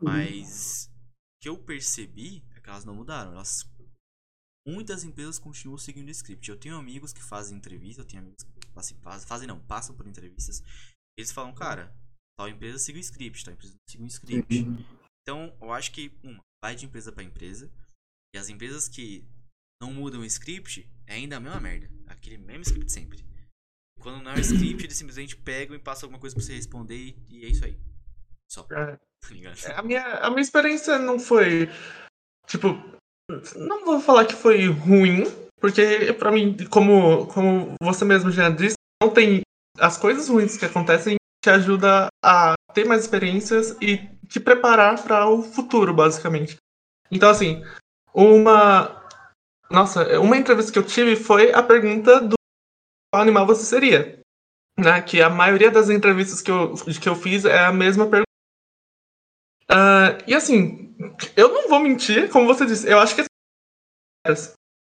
Uhum. 0.00 0.10
Mas 0.10 0.90
o 0.90 1.42
que 1.42 1.48
eu 1.48 1.58
percebi 1.58 2.44
é 2.54 2.60
que 2.60 2.68
elas 2.68 2.84
não 2.84 2.94
mudaram. 2.94 3.32
Elas, 3.32 3.68
muitas 4.66 5.02
empresas 5.02 5.38
continuam 5.38 5.78
seguindo 5.78 6.08
o 6.08 6.12
script. 6.12 6.48
Eu 6.48 6.58
tenho 6.58 6.76
amigos 6.76 7.12
que 7.12 7.22
fazem 7.22 7.56
entrevista, 7.56 8.02
eu 8.02 8.06
tenho 8.06 8.22
amigos 8.22 8.44
que 8.44 8.72
fazem 9.26 9.48
não, 9.48 9.60
passam 9.60 9.96
por 9.96 10.06
entrevistas. 10.06 10.62
Eles 11.18 11.32
falam, 11.32 11.54
cara, 11.54 11.96
tal 12.38 12.48
empresa 12.48 12.78
segue 12.78 12.98
o 12.98 13.00
script, 13.00 13.44
tal 13.44 13.54
empresa 13.54 13.74
segue 13.88 14.04
o 14.04 14.06
script. 14.06 14.66
Então, 15.22 15.52
eu 15.60 15.72
acho 15.72 15.90
que, 15.92 16.12
uma, 16.22 16.40
vai 16.62 16.74
de 16.76 16.86
empresa 16.86 17.10
pra 17.10 17.24
empresa. 17.24 17.70
E 18.34 18.38
as 18.38 18.48
empresas 18.48 18.88
que 18.88 19.24
não 19.82 19.92
mudam 19.92 20.20
o 20.20 20.24
script 20.24 20.88
é 21.06 21.14
ainda 21.14 21.36
a 21.36 21.40
mesma 21.40 21.60
merda. 21.60 21.90
Aquele 22.06 22.38
mesmo 22.38 22.62
script 22.62 22.92
sempre. 22.92 23.24
Quando 24.00 24.22
não 24.22 24.30
é 24.30 24.36
o 24.36 24.40
script, 24.40 24.84
eles 24.84 24.96
simplesmente 24.96 25.36
pegam 25.36 25.74
e 25.74 25.78
passam 25.78 26.06
alguma 26.06 26.20
coisa 26.20 26.36
pra 26.36 26.44
você 26.44 26.54
responder 26.54 26.96
e, 26.96 27.16
e 27.28 27.44
é 27.44 27.48
isso 27.48 27.64
aí. 27.64 27.78
Só, 28.50 28.66
É. 28.70 28.96
tá 28.96 29.28
ligado? 29.30 29.58
A 29.74 29.82
minha, 29.82 30.04
a 30.18 30.30
minha 30.30 30.42
experiência 30.42 30.98
não 30.98 31.18
foi. 31.18 31.68
Tipo. 32.46 32.68
Não 33.56 33.84
vou 33.84 34.00
falar 34.00 34.24
que 34.24 34.34
foi 34.34 34.66
ruim, 34.66 35.24
porque 35.58 36.12
pra 36.12 36.30
mim, 36.30 36.56
como, 36.70 37.26
como 37.26 37.74
você 37.82 38.04
mesmo 38.04 38.30
já 38.30 38.48
disse, 38.48 38.76
não 39.02 39.12
tem. 39.12 39.40
As 39.78 39.98
coisas 39.98 40.28
ruins 40.28 40.56
que 40.56 40.64
acontecem 40.64 41.16
te 41.46 41.50
ajuda 41.50 42.08
a 42.24 42.54
ter 42.74 42.84
mais 42.84 43.02
experiências 43.02 43.76
e 43.80 43.98
te 44.26 44.40
preparar 44.40 45.00
para 45.00 45.28
o 45.28 45.42
futuro, 45.42 45.94
basicamente. 45.94 46.56
Então, 47.10 47.30
assim, 47.30 47.64
uma. 48.12 49.00
Nossa, 49.70 50.18
uma 50.20 50.36
entrevista 50.36 50.72
que 50.72 50.78
eu 50.78 50.82
tive 50.82 51.14
foi 51.14 51.52
a 51.52 51.62
pergunta 51.62 52.20
do 52.20 52.34
qual 53.12 53.22
animal 53.22 53.46
você 53.46 53.64
seria. 53.64 54.20
Né? 54.76 55.00
Que 55.02 55.22
a 55.22 55.30
maioria 55.30 55.70
das 55.70 55.88
entrevistas 55.88 56.42
que 56.42 56.50
eu, 56.50 56.74
que 56.74 57.08
eu 57.08 57.14
fiz 57.14 57.44
é 57.44 57.64
a 57.64 57.72
mesma 57.72 58.06
pergunta. 58.06 58.26
Ah, 59.70 60.18
e 60.26 60.34
assim, 60.34 60.96
eu 61.36 61.52
não 61.52 61.68
vou 61.68 61.78
mentir, 61.78 62.28
como 62.30 62.46
você 62.46 62.66
disse, 62.66 62.88
eu 62.88 62.98
acho 62.98 63.14
que 63.14 63.24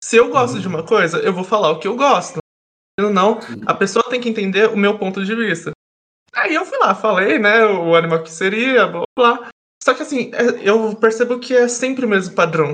se 0.04 0.16
eu 0.16 0.30
gosto 0.30 0.60
de 0.60 0.68
uma 0.68 0.86
coisa, 0.86 1.18
eu 1.20 1.34
vou 1.34 1.44
falar 1.44 1.72
o 1.72 1.80
que 1.80 1.88
eu 1.88 1.96
gosto. 1.96 2.40
Não, 3.00 3.40
a 3.66 3.74
pessoa 3.74 4.08
tem 4.10 4.22
que 4.22 4.30
entender 4.30 4.70
o 4.70 4.78
meu 4.78 4.98
ponto 5.00 5.24
de 5.26 5.36
vista. 5.36 5.72
Aí 6.42 6.56
eu 6.56 6.66
fui 6.66 6.78
lá, 6.80 6.96
falei, 6.96 7.38
né, 7.38 7.66
o 7.66 7.96
animal 7.96 8.24
que 8.24 8.32
seria, 8.32 8.88
blá 8.88 9.04
blá. 9.18 9.50
Só 9.84 9.94
que 9.94 10.04
assim, 10.04 10.32
é- 10.34 10.68
eu 10.68 10.96
percebo 10.96 11.40
que 11.40 11.56
é 11.56 11.68
sempre 11.68 12.06
o 12.06 12.10
mesmo 12.10 12.34
padrão. 12.36 12.74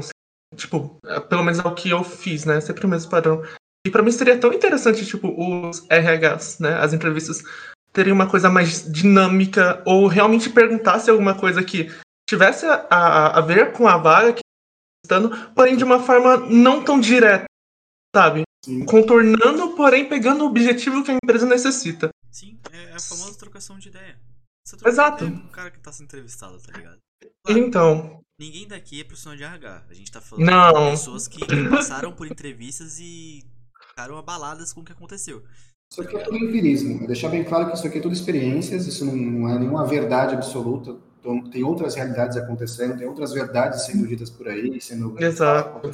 Tipo, 0.55 0.97
é, 1.05 1.19
pelo 1.19 1.43
menos 1.43 1.59
é 1.59 1.67
o 1.67 1.75
que 1.75 1.89
eu 1.89 2.03
fiz, 2.03 2.45
né? 2.45 2.59
Sempre 2.61 2.85
o 2.85 2.89
mesmo 2.89 3.11
padrão. 3.11 3.43
E 3.85 3.89
pra 3.91 4.01
mim 4.01 4.11
seria 4.11 4.37
tão 4.37 4.53
interessante, 4.53 5.05
tipo, 5.05 5.27
os 5.37 5.85
RHs, 5.89 6.59
né? 6.59 6.75
As 6.79 6.93
entrevistas 6.93 7.43
terem 7.93 8.13
uma 8.13 8.29
coisa 8.29 8.49
mais 8.49 8.89
dinâmica 8.91 9.81
ou 9.85 10.07
realmente 10.07 10.49
perguntasse 10.49 11.09
alguma 11.09 11.35
coisa 11.35 11.63
que 11.63 11.89
tivesse 12.29 12.65
a, 12.65 12.85
a, 12.89 13.37
a 13.39 13.41
ver 13.41 13.71
com 13.73 13.87
a 13.87 13.97
vaga 13.97 14.33
que 14.33 14.41
estando, 15.05 15.29
porém 15.53 15.75
de 15.77 15.83
uma 15.83 15.99
forma 15.99 16.37
não 16.37 16.83
tão 16.83 16.99
direta, 16.99 17.45
sabe? 18.15 18.43
Sim. 18.63 18.85
Contornando, 18.85 19.69
porém 19.75 20.07
pegando 20.07 20.43
o 20.43 20.47
objetivo 20.47 21.03
que 21.03 21.11
a 21.11 21.17
empresa 21.23 21.45
necessita. 21.45 22.09
Sim, 22.37 22.55
é 22.71 22.93
a 22.93 22.99
famosa 22.99 23.35
trocação 23.35 23.79
de 23.79 23.87
ideia. 23.87 24.15
Você 24.63 24.77
troca 24.77 24.91
Exato. 24.91 25.23
ideia 25.25 25.41
com 25.41 25.47
o 25.47 25.51
cara 25.51 25.71
que 25.71 25.79
tá 25.79 25.91
sendo 25.91 26.05
entrevistado, 26.05 26.61
tá 26.61 26.71
ligado? 26.77 26.99
Claro, 27.43 27.59
Então, 27.59 28.21
ninguém 28.39 28.67
daqui 28.67 29.01
é 29.01 29.03
profissional 29.03 29.35
de 29.35 29.43
RH. 29.43 29.85
A 29.89 29.93
gente 29.95 30.11
tá 30.11 30.21
falando 30.21 30.45
Não. 30.45 30.85
de 30.85 30.91
pessoas 30.91 31.27
que 31.27 31.39
passaram 31.67 32.13
por 32.13 32.27
entrevistas 32.27 32.99
e 32.99 33.43
ficaram 33.89 34.19
abaladas 34.19 34.71
com 34.71 34.81
o 34.81 34.85
que 34.85 34.91
aconteceu. 34.91 35.43
Isso 35.91 35.99
aqui 35.99 36.15
é 36.15 36.23
tudo 36.23 36.37
empirismo. 36.37 37.05
É 37.05 37.07
deixar 37.07 37.29
bem 37.29 37.43
claro 37.43 37.71
que 37.71 37.73
isso 37.75 37.87
aqui 37.87 37.97
é 37.97 38.01
tudo 38.01 38.13
experiências, 38.13 38.85
isso 38.85 39.03
não, 39.03 39.15
não 39.15 39.49
é 39.49 39.57
nenhuma 39.57 39.87
verdade 39.87 40.35
absoluta. 40.35 40.95
Então, 41.19 41.49
tem 41.49 41.63
outras 41.63 41.95
realidades 41.95 42.37
acontecendo, 42.37 42.99
tem 42.99 43.07
outras 43.07 43.33
verdades 43.33 43.83
sendo 43.83 44.05
ditas 44.05 44.29
por 44.29 44.47
aí, 44.47 44.79
sendo. 44.79 45.19
Exato. 45.19 45.89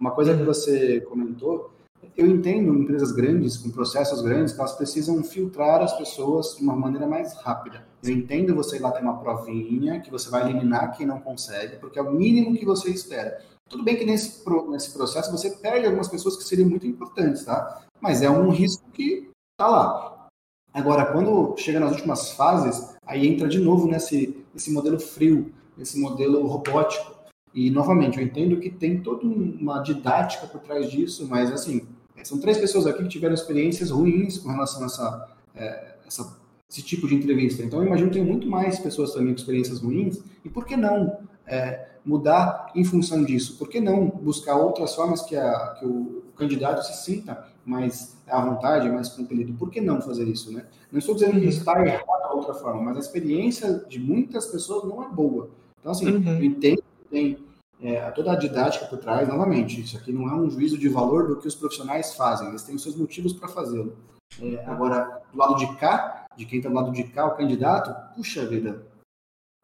Uma 0.00 0.10
coisa 0.10 0.36
que 0.36 0.42
você 0.42 1.00
comentou, 1.02 1.72
eu 2.16 2.26
entendo 2.26 2.74
empresas 2.74 3.12
grandes, 3.12 3.56
com 3.56 3.70
processos 3.70 4.22
grandes, 4.22 4.52
que 4.52 4.60
elas 4.60 4.72
precisam 4.72 5.22
filtrar 5.22 5.82
as 5.82 5.96
pessoas 5.96 6.56
de 6.56 6.62
uma 6.62 6.74
maneira 6.74 7.06
mais 7.06 7.34
rápida. 7.34 7.86
Eu 8.02 8.10
entendo 8.10 8.54
você 8.54 8.76
ir 8.76 8.80
lá 8.80 8.90
ter 8.90 9.02
uma 9.02 9.18
provinha, 9.18 10.00
que 10.00 10.10
você 10.10 10.30
vai 10.30 10.48
eliminar 10.48 10.96
quem 10.96 11.06
não 11.06 11.20
consegue, 11.20 11.76
porque 11.76 11.98
é 11.98 12.02
o 12.02 12.12
mínimo 12.12 12.56
que 12.56 12.64
você 12.64 12.90
espera. 12.90 13.42
Tudo 13.68 13.84
bem 13.84 13.96
que 13.96 14.04
nesse, 14.04 14.42
nesse 14.68 14.92
processo 14.92 15.30
você 15.30 15.50
perde 15.50 15.86
algumas 15.86 16.08
pessoas 16.08 16.36
que 16.36 16.44
seriam 16.44 16.68
muito 16.68 16.86
importantes, 16.86 17.44
tá? 17.44 17.82
Mas 18.00 18.22
é 18.22 18.30
um 18.30 18.50
risco 18.50 18.90
que 18.90 19.30
tá 19.56 19.68
lá. 19.68 20.28
Agora, 20.72 21.06
quando 21.12 21.56
chega 21.56 21.80
nas 21.80 21.92
últimas 21.92 22.32
fases, 22.32 22.96
aí 23.04 23.26
entra 23.26 23.48
de 23.48 23.58
novo 23.58 23.86
nesse, 23.86 24.44
nesse 24.52 24.72
modelo 24.72 24.98
frio, 24.98 25.52
nesse 25.76 25.98
modelo 25.98 26.46
robótico. 26.46 27.19
E, 27.54 27.70
novamente, 27.70 28.18
eu 28.18 28.24
entendo 28.24 28.58
que 28.58 28.70
tem 28.70 29.00
toda 29.00 29.26
um- 29.26 29.56
uma 29.60 29.80
didática 29.82 30.46
por 30.46 30.60
trás 30.60 30.90
disso, 30.90 31.26
mas, 31.28 31.50
assim, 31.50 31.82
são 32.22 32.38
três 32.38 32.58
pessoas 32.58 32.86
aqui 32.86 33.02
que 33.02 33.08
tiveram 33.08 33.34
experiências 33.34 33.90
ruins 33.90 34.38
com 34.38 34.50
relação 34.50 34.82
a 34.82 34.86
essa, 34.86 35.28
é, 35.54 35.94
essa- 36.06 36.36
esse 36.68 36.82
tipo 36.82 37.08
de 37.08 37.14
entrevista. 37.16 37.62
Então, 37.64 37.80
eu 37.80 37.86
imagino 37.86 38.08
que 38.10 38.18
tem 38.18 38.24
muito 38.24 38.46
mais 38.48 38.78
pessoas 38.78 39.12
também 39.12 39.32
com 39.34 39.40
experiências 39.40 39.80
ruins. 39.80 40.20
E 40.44 40.48
por 40.48 40.64
que 40.64 40.76
não 40.76 41.18
é, 41.46 41.88
mudar 42.04 42.70
em 42.76 42.84
função 42.84 43.24
disso? 43.24 43.58
Por 43.58 43.68
que 43.68 43.80
não 43.80 44.06
buscar 44.06 44.56
outras 44.56 44.94
formas 44.94 45.20
que, 45.22 45.34
a, 45.34 45.74
que 45.78 45.84
o 45.84 46.22
candidato 46.36 46.82
se 46.86 47.04
sinta 47.04 47.44
mais 47.66 48.16
à 48.28 48.40
vontade, 48.40 48.88
mais 48.88 49.08
compelido? 49.08 49.52
Por 49.54 49.68
que 49.68 49.80
não 49.80 50.00
fazer 50.00 50.24
isso, 50.28 50.52
né? 50.52 50.64
Não 50.92 51.00
estou 51.00 51.14
dizendo 51.14 51.40
que 51.40 51.46
está 51.46 51.84
errado 51.84 52.06
a 52.24 52.32
outra 52.34 52.54
forma, 52.54 52.80
mas 52.82 52.96
a 52.96 53.00
experiência 53.00 53.84
de 53.88 53.98
muitas 53.98 54.46
pessoas 54.46 54.84
não 54.88 55.02
é 55.02 55.08
boa. 55.08 55.50
Então, 55.80 55.90
assim, 55.90 56.06
Uhum. 56.08 56.38
eu 56.38 56.44
entendo 56.44 56.82
tem 57.10 57.38
é, 57.80 58.10
toda 58.10 58.32
a 58.32 58.36
didática 58.36 58.86
por 58.86 58.98
trás, 58.98 59.26
novamente, 59.26 59.80
isso 59.80 59.96
aqui 59.96 60.12
não 60.12 60.28
é 60.28 60.34
um 60.34 60.50
juízo 60.50 60.78
de 60.78 60.88
valor 60.88 61.28
do 61.28 61.40
que 61.40 61.48
os 61.48 61.54
profissionais 61.54 62.14
fazem, 62.14 62.48
eles 62.48 62.62
têm 62.62 62.76
os 62.76 62.82
seus 62.82 62.94
motivos 62.94 63.32
para 63.32 63.48
fazê-lo. 63.48 63.96
É, 64.40 64.64
agora, 64.66 65.22
do 65.32 65.38
lado 65.38 65.56
de 65.56 65.76
cá, 65.76 66.26
de 66.36 66.46
quem 66.46 66.58
está 66.58 66.68
do 66.68 66.74
lado 66.74 66.92
de 66.92 67.04
cá, 67.04 67.26
o 67.26 67.36
candidato, 67.36 68.14
puxa 68.14 68.46
vida, 68.46 68.86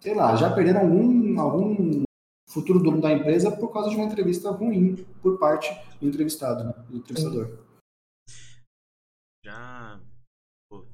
sei 0.01 0.15
lá, 0.15 0.35
já 0.35 0.53
perderam 0.53 0.81
algum, 0.81 1.41
algum 1.41 2.03
futuro 2.49 2.83
dono 2.83 3.01
da 3.01 3.13
empresa 3.13 3.55
por 3.55 3.73
causa 3.73 3.91
de 3.91 3.97
uma 3.97 4.07
entrevista 4.07 4.51
ruim 4.51 5.05
por 5.23 5.39
parte 5.39 5.71
do 6.01 6.09
entrevistado, 6.09 6.65
né? 6.65 6.73
do 6.89 6.97
entrevistador. 6.97 7.59
Já. 9.45 10.01
Pô, 10.71 10.85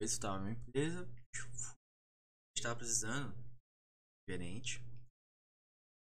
eu 0.00 0.04
estava 0.04 0.38
numa 0.38 0.52
empresa. 0.52 1.08
Estava 2.56 2.76
precisando. 2.76 3.34
Diferente. 4.28 4.82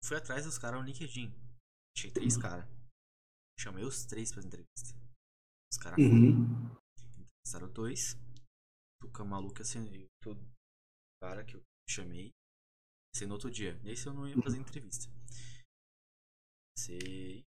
Fui 0.06 0.16
atrás 0.18 0.44
dos 0.44 0.58
caras 0.58 0.80
no 0.80 0.86
LinkedIn. 0.86 1.32
Achei 1.96 2.10
três 2.12 2.36
caras. 2.36 2.66
Chamei 3.58 3.84
os 3.84 4.04
três 4.04 4.30
pra 4.32 4.42
entrevista. 4.42 4.92
Os 5.72 5.78
caras 5.78 5.98
Uhum. 5.98 6.44
entrevistaram 7.22 7.72
dois. 7.72 8.14
O 9.02 9.24
maluco 9.24 9.62
assim, 9.62 9.80
todo 10.22 10.40
cara 11.22 11.44
que 11.44 11.56
eu 11.56 11.62
chamei. 11.88 12.30
Sei 13.16 13.26
no 13.26 13.34
outro 13.34 13.50
dia. 13.50 13.74
Nesse 13.82 14.06
eu 14.06 14.12
não 14.12 14.28
ia 14.28 14.34
fazer 14.42 14.58
entrevista. 14.58 15.06
Sei. 16.76 17.42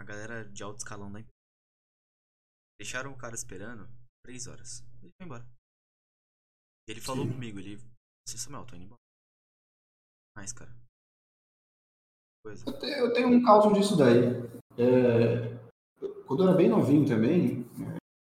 A 0.00 0.04
galera 0.04 0.44
de 0.50 0.62
alto 0.62 0.78
escalão 0.78 1.12
da 1.12 1.20
empresa. 1.20 1.36
Deixaram 2.80 3.12
o 3.12 3.18
cara 3.18 3.34
esperando 3.34 3.86
três 4.24 4.46
horas. 4.46 4.80
Ele 5.02 5.12
foi 5.16 5.26
embora. 5.26 5.44
Ele 6.88 7.00
falou 7.00 7.24
Sim. 7.24 7.32
comigo, 7.32 7.58
ele. 7.58 7.76
Você 8.26 8.38
Samuel, 8.38 8.66
tô 8.66 8.74
indo 8.76 8.84
embora. 8.86 9.00
Mais, 10.36 10.52
cara. 10.52 10.85
Eu 12.66 12.72
te- 12.78 12.86
Eu 12.98 13.12
tenho 13.12 13.28
um 13.28 13.42
caso 13.42 13.72
disso 13.72 13.96
daí. 13.96 14.44
É, 14.78 15.56
quando 16.26 16.42
eu 16.42 16.48
era 16.48 16.56
bem 16.56 16.68
novinho 16.68 17.06
também, 17.06 17.66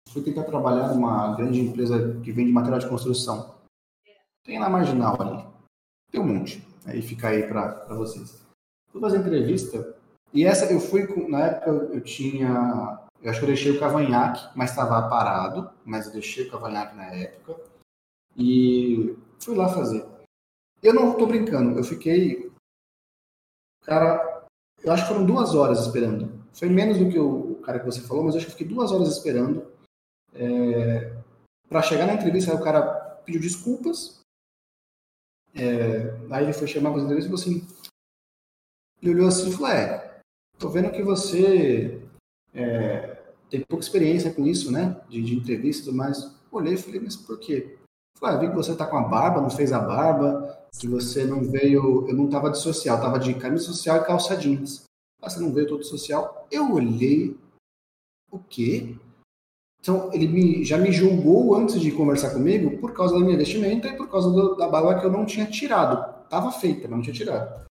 fui 0.08 0.22
tentar 0.22 0.44
trabalhar 0.44 0.88
numa 0.94 1.34
grande 1.36 1.60
empresa 1.60 2.20
que 2.22 2.32
vende 2.32 2.52
material 2.52 2.80
de 2.80 2.88
construção. 2.88 3.54
Tem 4.44 4.58
na 4.58 4.68
Marginal 4.68 5.20
ali. 5.20 5.44
Tem 6.10 6.20
um 6.20 6.26
monte. 6.26 6.66
Aí 6.86 7.02
fica 7.02 7.28
aí 7.28 7.46
para 7.46 7.84
vocês. 7.94 8.42
Fui 8.90 9.00
fazer 9.00 9.18
entrevista 9.18 9.96
e 10.32 10.44
essa 10.44 10.70
eu 10.72 10.78
fui, 10.80 11.06
com, 11.06 11.28
na 11.28 11.46
época 11.46 11.70
eu, 11.70 12.00
tinha, 12.00 13.00
eu 13.22 13.30
acho 13.30 13.40
que 13.40 13.44
eu 13.44 13.48
deixei 13.48 13.72
o 13.72 13.80
cavanhaque, 13.80 14.46
mas 14.56 14.70
estava 14.70 15.08
parado, 15.08 15.70
mas 15.84 16.06
eu 16.06 16.12
deixei 16.12 16.46
o 16.46 16.50
cavanhaque 16.50 16.94
na 16.96 17.06
época 17.06 17.56
e 18.36 19.16
fui 19.40 19.56
lá 19.56 19.68
fazer. 19.68 20.04
Eu 20.82 20.94
não 20.94 21.14
tô 21.16 21.26
brincando, 21.26 21.78
eu 21.78 21.82
fiquei, 21.84 22.52
cara, 23.84 24.46
eu 24.82 24.92
acho 24.92 25.04
que 25.04 25.08
foram 25.08 25.24
duas 25.24 25.54
horas 25.54 25.80
esperando. 25.80 26.44
Foi 26.52 26.68
menos 26.68 26.98
do 26.98 27.08
que 27.08 27.18
o, 27.18 27.56
cara 27.64 27.80
que 27.80 27.86
você 27.86 28.00
falou, 28.02 28.24
mas 28.24 28.34
eu 28.34 28.38
acho 28.38 28.46
que 28.46 28.52
fiquei 28.52 28.68
duas 28.68 28.92
horas 28.92 29.08
esperando. 29.08 29.66
É, 30.34 31.16
para 31.68 31.82
chegar 31.82 32.06
na 32.06 32.14
entrevista, 32.14 32.52
aí 32.52 32.58
o 32.58 32.62
cara 32.62 32.82
pediu 33.24 33.40
desculpas. 33.40 34.20
É, 35.54 36.16
aí 36.30 36.44
ele 36.44 36.52
foi 36.52 36.66
chamar 36.66 36.92
para 36.92 37.02
entrevista 37.02 37.32
e 37.32 37.36
falou 37.36 37.40
assim. 37.40 37.66
Ele 39.00 39.14
olhou 39.14 39.28
assim 39.28 39.48
e 39.48 39.52
falou: 39.52 39.68
É, 39.68 40.20
tô 40.58 40.68
vendo 40.68 40.92
que 40.92 41.02
você 41.02 42.02
é, 42.52 43.22
tem 43.48 43.62
pouca 43.62 43.84
experiência 43.84 44.32
com 44.32 44.46
isso, 44.46 44.70
né? 44.70 45.00
De, 45.08 45.22
de 45.22 45.34
entrevista 45.34 45.82
e 45.82 45.84
tudo 45.86 45.96
mais. 45.96 46.34
Olhei 46.50 46.74
e 46.74 46.78
falei: 46.78 47.00
Mas 47.00 47.16
por 47.16 47.38
quê? 47.38 47.78
Falei, 48.18 48.36
ah, 48.36 48.38
vi 48.38 48.48
que 48.48 48.54
você 48.54 48.74
tá 48.74 48.86
com 48.86 48.96
a 48.96 49.08
barba, 49.08 49.40
não 49.40 49.50
fez 49.50 49.72
a 49.72 49.80
barba, 49.80 50.58
que 50.78 50.86
você 50.88 51.24
não 51.24 51.42
veio. 51.42 52.06
Eu 52.08 52.14
não 52.14 52.28
tava 52.28 52.50
de 52.50 52.58
social, 52.58 53.00
tava 53.00 53.18
de 53.18 53.34
camisa 53.34 53.64
social 53.64 53.98
e 53.98 54.04
calça 54.04 54.36
jeans. 54.36 54.84
Ah, 55.20 55.28
você 55.28 55.40
não 55.40 55.52
veio 55.52 55.66
todo 55.66 55.84
social? 55.84 56.46
Eu 56.50 56.72
olhei. 56.72 57.36
O 58.30 58.38
quê? 58.38 58.96
Então, 59.80 60.10
ele 60.12 60.26
me, 60.26 60.64
já 60.64 60.78
me 60.78 60.90
julgou 60.90 61.54
antes 61.54 61.78
de 61.78 61.92
conversar 61.92 62.30
comigo 62.30 62.78
por 62.78 62.94
causa 62.94 63.14
da 63.14 63.20
minha 63.20 63.36
vestimenta 63.36 63.86
e 63.86 63.96
por 63.96 64.08
causa 64.08 64.30
do, 64.30 64.54
da 64.54 64.66
barba 64.66 64.98
que 64.98 65.04
eu 65.04 65.12
não 65.12 65.26
tinha 65.26 65.46
tirado. 65.46 66.24
Tava 66.28 66.50
feita, 66.50 66.88
mas 66.88 66.90
não 66.90 67.02
tinha 67.02 67.14
tirado. 67.14 67.66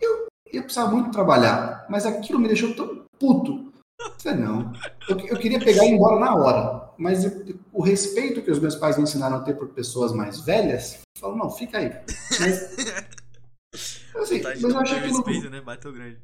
Eu, 0.00 0.26
eu 0.52 0.62
precisava 0.64 0.90
muito 0.90 1.12
trabalhar, 1.12 1.86
mas 1.88 2.04
aquilo 2.04 2.40
me 2.40 2.48
deixou 2.48 2.74
tão 2.74 3.04
puto. 3.18 3.72
Eu 4.00 4.10
falei, 4.18 4.40
não. 4.40 4.72
Eu, 5.08 5.18
eu 5.20 5.38
queria 5.38 5.60
pegar 5.60 5.84
e 5.84 5.90
ir 5.90 5.94
embora 5.94 6.18
na 6.18 6.34
hora. 6.34 6.81
Mas 6.98 7.24
eu- 7.24 7.58
o 7.72 7.82
respeito 7.82 8.42
que 8.42 8.50
os 8.50 8.58
meus 8.58 8.74
pais 8.76 8.96
me 8.96 9.02
ensinaram 9.04 9.36
a 9.36 9.40
ter 9.40 9.54
por 9.54 9.68
pessoas 9.68 10.12
mais 10.12 10.40
velhas, 10.40 11.00
eu 11.16 11.20
falo, 11.20 11.36
não, 11.36 11.50
fica 11.50 11.78
aí. 11.78 11.90
Mas, 12.38 12.76
assim, 14.16 14.38
de 14.38 14.42
mas 14.42 14.62
eu 14.62 14.70
ter 14.84 14.96
aquilo 14.96 15.16
respeito, 15.16 15.50
né? 15.50 15.60
Bateu 15.60 15.92
grande. 15.92 16.18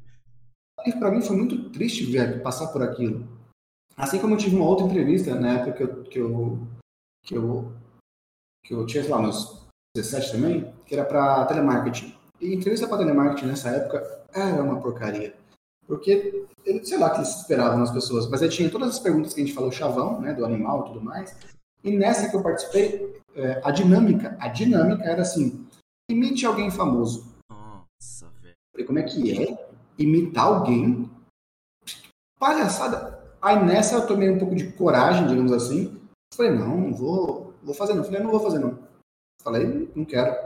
e 0.85 0.93
para 0.93 1.11
mim 1.11 1.21
foi 1.21 1.35
muito 1.35 1.69
triste 1.71 2.05
ver 2.05 2.41
passar 2.41 2.67
por 2.67 2.81
aquilo. 2.83 3.27
Assim 3.97 4.19
como 4.19 4.35
eu 4.35 4.37
tive 4.37 4.55
uma 4.55 4.65
outra 4.65 4.85
entrevista 4.85 5.35
na 5.35 5.59
época 5.59 5.73
que 5.73 5.83
eu 5.83 6.03
que 6.03 6.19
eu 6.19 6.67
que 7.25 7.35
eu, 7.35 7.73
que 8.65 8.73
eu 8.73 8.85
tinha, 8.85 9.03
sei 9.03 9.11
lá, 9.11 9.21
meus 9.21 9.67
17 9.95 10.31
também, 10.31 10.73
que 10.85 10.95
era 10.95 11.03
para 11.03 11.45
telemarketing. 11.45 12.15
E 12.39 12.53
entrevista 12.53 12.87
para 12.87 12.99
telemarketing 12.99 13.47
nessa 13.47 13.69
época 13.69 14.23
era 14.33 14.63
uma 14.63 14.79
porcaria. 14.79 15.35
Porque, 15.89 16.45
eu 16.63 16.85
sei 16.85 16.99
lá 16.99 17.07
o 17.07 17.11
que 17.13 17.17
eles 17.17 17.35
esperavam 17.35 17.79
nas 17.79 17.89
pessoas, 17.89 18.29
mas 18.29 18.43
aí 18.43 18.49
tinha 18.49 18.69
todas 18.69 18.89
as 18.89 18.99
perguntas 18.99 19.33
que 19.33 19.41
a 19.41 19.43
gente 19.43 19.55
falou, 19.55 19.71
chavão, 19.71 20.21
né, 20.21 20.35
do 20.35 20.45
animal 20.45 20.81
e 20.81 20.87
tudo 20.89 21.01
mais. 21.01 21.35
E 21.83 21.89
nessa 21.97 22.29
que 22.29 22.35
eu 22.35 22.43
participei, 22.43 23.19
é, 23.33 23.59
a 23.63 23.71
dinâmica, 23.71 24.37
a 24.39 24.49
dinâmica 24.49 25.03
era 25.03 25.23
assim, 25.23 25.67
imite 26.07 26.45
alguém 26.45 26.69
famoso. 26.69 27.25
Nossa, 27.49 28.29
velho. 28.39 28.53
Falei, 28.71 28.85
como 28.85 28.99
é 28.99 29.03
que 29.03 29.43
é 29.43 29.67
imitar 29.97 30.45
alguém? 30.45 31.09
Palhaçada. 32.37 33.35
Aí 33.41 33.65
nessa 33.65 33.95
eu 33.95 34.05
tomei 34.05 34.29
um 34.29 34.37
pouco 34.37 34.53
de 34.53 34.71
coragem, 34.73 35.25
digamos 35.25 35.51
assim. 35.51 35.99
Falei, 36.35 36.51
não, 36.51 36.77
não 36.77 36.93
vou, 36.93 37.55
vou 37.63 37.73
fazer 37.73 37.95
não. 37.95 38.03
Falei, 38.03 38.21
não 38.21 38.29
vou 38.29 38.39
fazer 38.39 38.59
não. 38.59 38.77
Falei, 39.41 39.91
não 39.95 40.05
quero. 40.05 40.37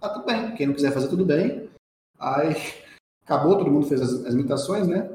Ah, 0.00 0.08
tudo 0.08 0.24
bem. 0.24 0.54
Quem 0.54 0.68
não 0.68 0.74
quiser 0.74 0.92
fazer, 0.92 1.08
tudo 1.08 1.24
bem. 1.26 1.68
Aí 2.18 2.54
acabou, 3.26 3.58
todo 3.58 3.70
mundo 3.70 3.88
fez 3.88 4.00
as, 4.00 4.24
as 4.24 4.32
imitações, 4.32 4.86
né? 4.86 5.10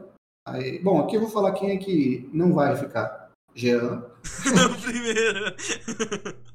Aí, 0.45 0.79
bom, 0.79 0.99
aqui 0.99 1.15
eu 1.15 1.21
vou 1.21 1.29
falar 1.29 1.53
quem 1.53 1.71
é 1.71 1.77
que 1.77 2.29
não 2.33 2.53
vai 2.53 2.75
ficar. 2.75 3.31
Jean. 3.55 4.03
Primeiro. 4.83 5.55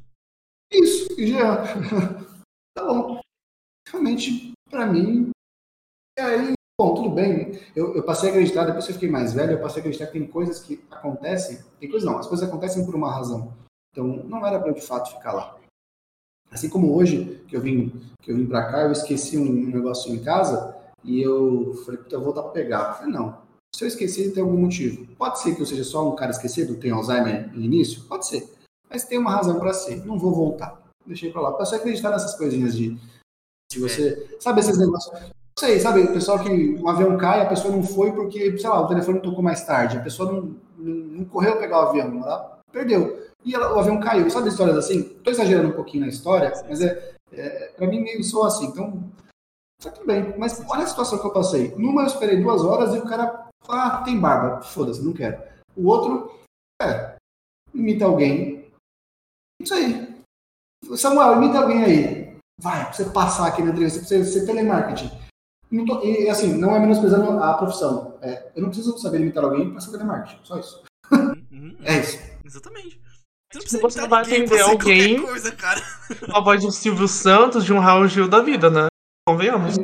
Isso, 0.70 1.08
Jean. 1.18 1.64
tá 2.76 2.84
bom. 2.84 3.20
Realmente, 3.88 4.52
pra 4.70 4.86
mim. 4.86 5.30
E 6.18 6.20
aí, 6.20 6.52
bom, 6.78 6.94
tudo 6.94 7.10
bem. 7.10 7.60
Eu, 7.74 7.94
eu 7.94 8.02
passei 8.02 8.28
a 8.28 8.32
acreditar, 8.32 8.64
depois 8.64 8.84
que 8.84 8.90
eu 8.90 8.94
fiquei 8.94 9.10
mais 9.10 9.32
velho, 9.32 9.52
eu 9.52 9.60
passei 9.60 9.78
a 9.78 9.80
acreditar 9.80 10.06
que 10.06 10.18
tem 10.18 10.26
coisas 10.26 10.60
que 10.60 10.84
acontecem. 10.90 11.58
Tem 11.80 11.88
coisas 11.88 12.08
não, 12.08 12.18
as 12.18 12.26
coisas 12.26 12.46
acontecem 12.46 12.84
por 12.84 12.94
uma 12.94 13.12
razão. 13.12 13.54
Então, 13.92 14.06
não 14.24 14.46
era 14.46 14.58
pra 14.58 14.68
eu 14.68 14.74
de 14.74 14.82
fato 14.82 15.14
ficar 15.16 15.32
lá. 15.32 15.58
Assim 16.50 16.68
como 16.68 16.94
hoje, 16.94 17.44
que 17.48 17.56
eu 17.56 17.60
vim, 17.60 17.92
que 18.20 18.30
eu 18.30 18.36
vim 18.36 18.46
pra 18.46 18.70
cá, 18.70 18.82
eu 18.82 18.92
esqueci 18.92 19.38
um 19.38 19.68
negócio 19.68 20.12
em 20.12 20.22
casa 20.22 20.75
e 21.06 21.22
eu 21.22 21.72
falei, 21.84 22.00
puta, 22.00 22.14
eu 22.16 22.20
vou 22.20 22.32
voltar 22.32 22.42
pra 22.42 22.52
pegar. 22.52 22.88
Eu 22.88 22.94
falei, 22.94 23.12
não. 23.12 23.38
Se 23.74 23.84
eu 23.84 23.88
esqueci, 23.88 24.30
tem 24.30 24.42
algum 24.42 24.56
motivo. 24.58 25.06
Pode 25.16 25.38
ser 25.40 25.54
que 25.54 25.62
eu 25.62 25.66
seja 25.66 25.84
só 25.84 26.08
um 26.08 26.16
cara 26.16 26.30
esquecido, 26.30 26.76
tem 26.76 26.90
Alzheimer 26.90 27.50
no 27.52 27.62
início? 27.62 28.02
Pode 28.04 28.26
ser. 28.26 28.48
Mas 28.90 29.04
tem 29.04 29.18
uma 29.18 29.30
razão 29.30 29.58
pra 29.58 29.72
ser. 29.72 30.04
Não 30.06 30.18
vou 30.18 30.32
voltar. 30.34 30.80
Deixei 31.06 31.30
pra 31.30 31.40
lá. 31.42 31.52
Passei 31.52 31.78
a 31.78 31.80
acreditar 31.80 32.10
nessas 32.10 32.34
coisinhas 32.36 32.74
de. 32.76 32.98
Se 33.70 33.78
você. 33.78 34.36
Sabe 34.40 34.60
esses 34.60 34.78
negócios? 34.78 35.12
Não 35.20 35.30
sei, 35.58 35.78
sabe? 35.80 36.00
O 36.00 36.12
pessoal 36.12 36.38
que 36.38 36.50
um 36.50 36.88
avião 36.88 37.16
cai, 37.16 37.40
a 37.42 37.46
pessoa 37.46 37.74
não 37.74 37.82
foi 37.82 38.12
porque, 38.12 38.56
sei 38.58 38.70
lá, 38.70 38.80
o 38.80 38.88
telefone 38.88 39.20
tocou 39.20 39.42
mais 39.42 39.64
tarde. 39.64 39.96
A 39.96 40.02
pessoa 40.02 40.32
não, 40.32 40.42
não, 40.78 40.94
não 41.18 41.24
correu 41.24 41.58
pegar 41.58 41.78
o 41.84 41.88
avião. 41.88 42.08
Ela 42.22 42.60
perdeu. 42.72 43.26
E 43.44 43.54
ela- 43.54 43.74
o 43.74 43.78
avião 43.78 44.00
caiu. 44.00 44.28
Sabe 44.30 44.48
histórias 44.48 44.76
assim? 44.76 45.02
Tô 45.22 45.30
exagerando 45.30 45.68
um 45.68 45.72
pouquinho 45.72 46.04
na 46.04 46.10
história, 46.10 46.52
mas 46.68 46.80
é, 46.80 47.14
é 47.32 47.72
pra 47.76 47.86
mim 47.86 48.00
meio 48.02 48.22
sou 48.24 48.44
assim. 48.44 48.66
Então, 48.66 49.02
tá 49.82 49.90
tudo 49.90 50.06
bem. 50.06 50.36
Mas 50.38 50.64
olha 50.68 50.84
a 50.84 50.86
situação 50.86 51.18
que 51.18 51.26
eu 51.26 51.32
passei. 51.32 51.74
Numa 51.76 52.02
eu 52.02 52.06
esperei 52.06 52.40
duas 52.42 52.62
horas 52.62 52.94
e 52.94 52.98
o 52.98 53.04
cara 53.06 53.46
ah, 53.68 54.02
tem 54.04 54.18
barba. 54.20 54.62
Foda-se, 54.62 55.02
não 55.04 55.12
quero. 55.12 55.42
O 55.76 55.86
outro, 55.88 56.32
é, 56.82 57.16
imita 57.74 58.04
alguém. 58.04 58.70
Isso 59.60 59.74
aí. 59.74 60.16
Samuel, 60.96 61.36
imita 61.42 61.58
alguém 61.60 61.82
aí. 61.84 62.36
Vai, 62.60 62.84
pra 62.84 62.92
você 62.92 63.04
passar 63.06 63.46
aqui 63.48 63.62
na 63.62 63.70
entrevista, 63.70 63.98
pra 64.00 64.08
você 64.08 64.24
ser 64.24 64.46
telemarketing. 64.46 65.10
Não 65.70 65.84
tô- 65.84 66.02
e 66.02 66.28
assim, 66.30 66.54
não 66.54 66.74
é 66.74 66.78
menosprezando 66.78 67.42
a 67.42 67.54
profissão. 67.54 68.16
É, 68.22 68.50
eu 68.54 68.62
não 68.62 68.68
preciso 68.70 68.96
saber 68.98 69.20
imitar 69.20 69.44
alguém 69.44 69.70
pra 69.70 69.80
ser 69.80 69.90
telemarketing. 69.90 70.38
Só 70.44 70.58
isso. 70.58 70.82
Uhum, 71.12 71.76
É 71.84 71.98
isso. 71.98 72.18
Exatamente. 72.44 73.00
Você 73.52 73.58
não 73.58 73.60
Se 73.66 73.78
precisa 73.78 73.80
você 73.82 73.98
imitar 74.00 74.08
vai 74.08 74.22
atender 74.22 74.60
alguém- 74.62 75.22
coisa, 75.22 75.52
cara. 75.52 75.80
A 76.32 76.40
voz 76.40 76.60
de 76.60 76.66
um 76.66 76.70
Silvio 76.70 77.08
Santos, 77.08 77.64
de 77.64 77.72
um 77.72 77.78
Raul 77.78 78.06
Gil 78.08 78.28
da 78.28 78.40
vida, 78.40 78.70
né? 78.70 78.86
Convenhamos. 79.26 79.76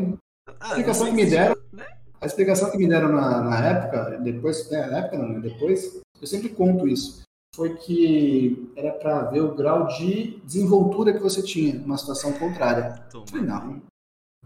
Ah, 0.60 0.68
explicação 0.68 1.06
não 1.06 1.16
que 1.16 1.24
me 1.24 1.30
deram- 1.30 1.56
né? 1.72 1.86
A 2.20 2.26
explicação 2.26 2.70
que 2.70 2.78
me 2.78 2.88
deram 2.88 3.08
na, 3.08 3.42
na 3.42 3.66
época, 3.66 4.18
depois, 4.18 4.70
né, 4.70 4.86
na 4.86 4.98
época 4.98 5.18
não, 5.18 5.28
né, 5.28 5.40
depois, 5.40 6.00
eu 6.20 6.26
sempre 6.28 6.50
conto 6.50 6.86
isso, 6.86 7.22
foi 7.56 7.74
que 7.74 8.70
era 8.76 8.92
para 8.92 9.24
ver 9.24 9.40
o 9.40 9.54
grau 9.56 9.88
de 9.88 10.40
desenvoltura 10.44 11.12
que 11.12 11.18
você 11.18 11.42
tinha 11.42 11.74
numa 11.74 11.98
situação 11.98 12.32
contrária. 12.34 13.04
Falei, 13.28 13.44
não, 13.44 13.82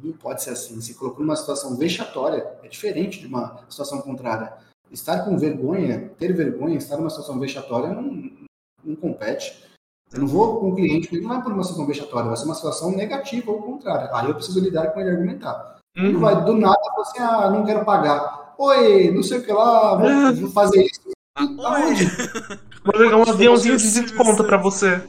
não 0.02 0.12
pode 0.14 0.43
ser 0.43 0.51
assim. 0.51 0.81
Se 0.81 0.94
colocou 0.94 1.20
numa 1.24 1.36
situação 1.36 1.77
vexatória, 1.77 2.47
é 2.62 2.68
diferente 2.68 3.20
de 3.20 3.27
uma 3.27 3.59
situação 3.68 4.01
contrária. 4.01 4.55
Estar 4.90 5.24
com 5.24 5.36
vergonha, 5.36 6.09
ter 6.16 6.32
vergonha, 6.32 6.78
estar 6.78 6.97
numa 6.97 7.10
situação 7.10 7.39
vexatória 7.39 7.90
não, 7.90 8.32
não 8.82 8.97
compete. 8.97 9.65
Eu 10.12 10.20
não 10.20 10.27
vou 10.28 10.61
com 10.61 10.70
o 10.70 10.74
cliente, 10.77 11.09
porque 11.09 11.20
não 11.23 11.28
vai 11.35 11.43
por 11.43 11.53
uma 11.53 11.62
situação 11.65 11.87
vexatória, 11.87 12.28
vai 12.28 12.37
ser 12.37 12.45
uma 12.45 12.55
situação 12.55 12.91
negativa 12.97 13.51
ou 13.51 13.62
contrária. 13.62 14.09
Aí 14.15 14.28
eu 14.28 14.35
preciso 14.35 14.61
lidar 14.61 14.89
com 14.93 15.01
ele 15.01 15.11
e 15.11 15.12
argumentar. 15.12 15.78
Ele 15.97 16.12
não 16.12 16.20
vai 16.20 16.45
do 16.45 16.55
nada 16.55 16.78
falar 16.81 17.03
assim, 17.03 17.19
ah, 17.19 17.51
não 17.51 17.65
quero 17.65 17.85
pagar. 17.85 18.55
Oi, 18.59 19.11
não 19.11 19.23
sei 19.23 19.39
o 19.39 19.45
que 19.45 19.53
lá, 19.53 19.97
vou, 19.97 20.09
vou 20.37 20.51
fazer 20.51 20.85
isso. 20.85 21.11
Ah, 21.37 21.43
Aonde? 21.43 22.05
Vou 22.85 22.93
pegar 22.93 23.16
um 23.16 23.28
aviãozinho 23.28 23.77
de 23.77 23.91
desconto 23.93 24.45
pra 24.45 24.57
você. 24.57 25.01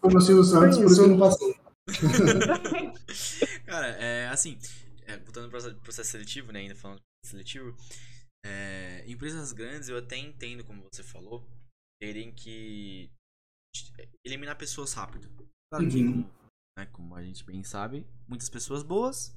Foi 0.00 0.12
no 0.12 0.20
Silvio 0.20 0.42
Santos, 0.44 0.78
por 0.78 0.86
isso 0.86 0.96
que 0.96 1.00
eu 1.02 1.08
não 1.08 1.18
passei. 1.18 1.54
Cara, 3.66 3.86
é 3.88 4.28
assim, 4.28 4.58
é, 5.06 5.16
voltando 5.18 5.48
pro 5.48 5.50
processo- 5.60 5.76
processo 5.82 6.10
seletivo, 6.10 6.52
né? 6.52 6.60
Ainda 6.60 6.74
falando 6.74 6.98
do 6.98 7.02
processo 7.22 7.30
seletivo, 7.36 7.76
é, 8.44 9.04
empresas 9.06 9.52
grandes 9.52 9.88
eu 9.88 9.98
até 9.98 10.16
entendo, 10.16 10.64
como 10.64 10.82
você 10.92 11.02
falou, 11.02 11.44
terem 12.00 12.32
que 12.32 13.10
eliminar 14.24 14.56
pessoas 14.56 14.92
rápido. 14.92 15.28
Claro 15.70 15.88
que, 15.88 15.96
Uhum. 16.02 16.22
como, 16.22 16.34
né, 16.78 16.86
como 16.86 17.14
a 17.14 17.22
gente 17.24 17.44
bem 17.44 17.62
sabe, 17.64 18.06
muitas 18.28 18.48
pessoas 18.48 18.82
boas 18.82 19.34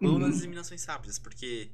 vão 0.00 0.14
Uhum. 0.14 0.18
nas 0.20 0.38
eliminações 0.38 0.84
rápidas, 0.84 1.18
porque 1.18 1.70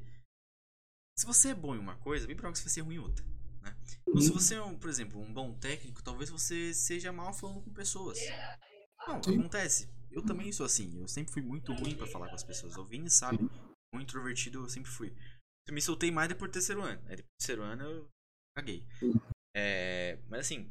se 1.19 1.27
você 1.27 1.51
é 1.51 1.55
bom 1.55 1.75
em 1.75 1.79
uma 1.79 1.97
coisa, 1.97 2.27
bem 2.27 2.37
provável 2.37 2.53
que 2.55 2.59
você 2.59 2.65
vai 2.65 2.75
ser 2.75 2.81
ruim 2.83 2.95
em 2.97 2.99
outra. 2.99 3.25
Né? 3.63 3.77
Ou 4.07 4.21
se 4.21 4.29
Uhum. 4.29 4.35
você 4.39 4.55
é, 4.55 4.63
um, 4.63 4.79
por 4.79 4.89
exemplo, 4.89 5.21
um 5.21 5.33
bom 5.33 5.53
técnico, 5.59 6.03
talvez 6.03 6.31
você 6.31 6.73
seja 6.73 7.13
mal 7.13 7.33
falando 7.35 7.63
com 7.63 7.73
pessoas. 7.73 8.19
Não, 9.07 9.17
acontece. 9.17 9.89
Eu 10.11 10.25
também 10.25 10.51
sou 10.53 10.67
assim. 10.67 10.99
Eu 11.01 11.07
sempre 11.09 11.33
fui 11.33 11.43
muito 11.43 11.73
ruim 11.73 11.95
pra 11.97 12.07
falar 12.07 12.29
com 12.29 12.35
as 12.35 12.43
pessoas. 12.43 12.77
O 12.77 12.85
Vini 12.85 13.09
sabe. 13.11 13.39
Um 13.95 14.01
introvertido 14.01 14.61
eu 14.65 14.69
sempre 14.69 14.91
fui. 14.91 15.15
Eu 15.69 15.75
me 15.75 15.81
soltei 15.83 16.11
mais 16.11 16.29
depois 16.29 16.51
do 16.51 16.55
terceiro 16.55 16.83
ano. 16.83 17.01
Aí 17.07 17.17
depois 17.17 17.27
do 17.27 17.39
terceiro 17.39 17.63
ano 17.63 17.83
eu 17.85 18.09
caguei. 18.57 18.85
É, 19.55 20.19
mas 20.29 20.41
assim, 20.41 20.69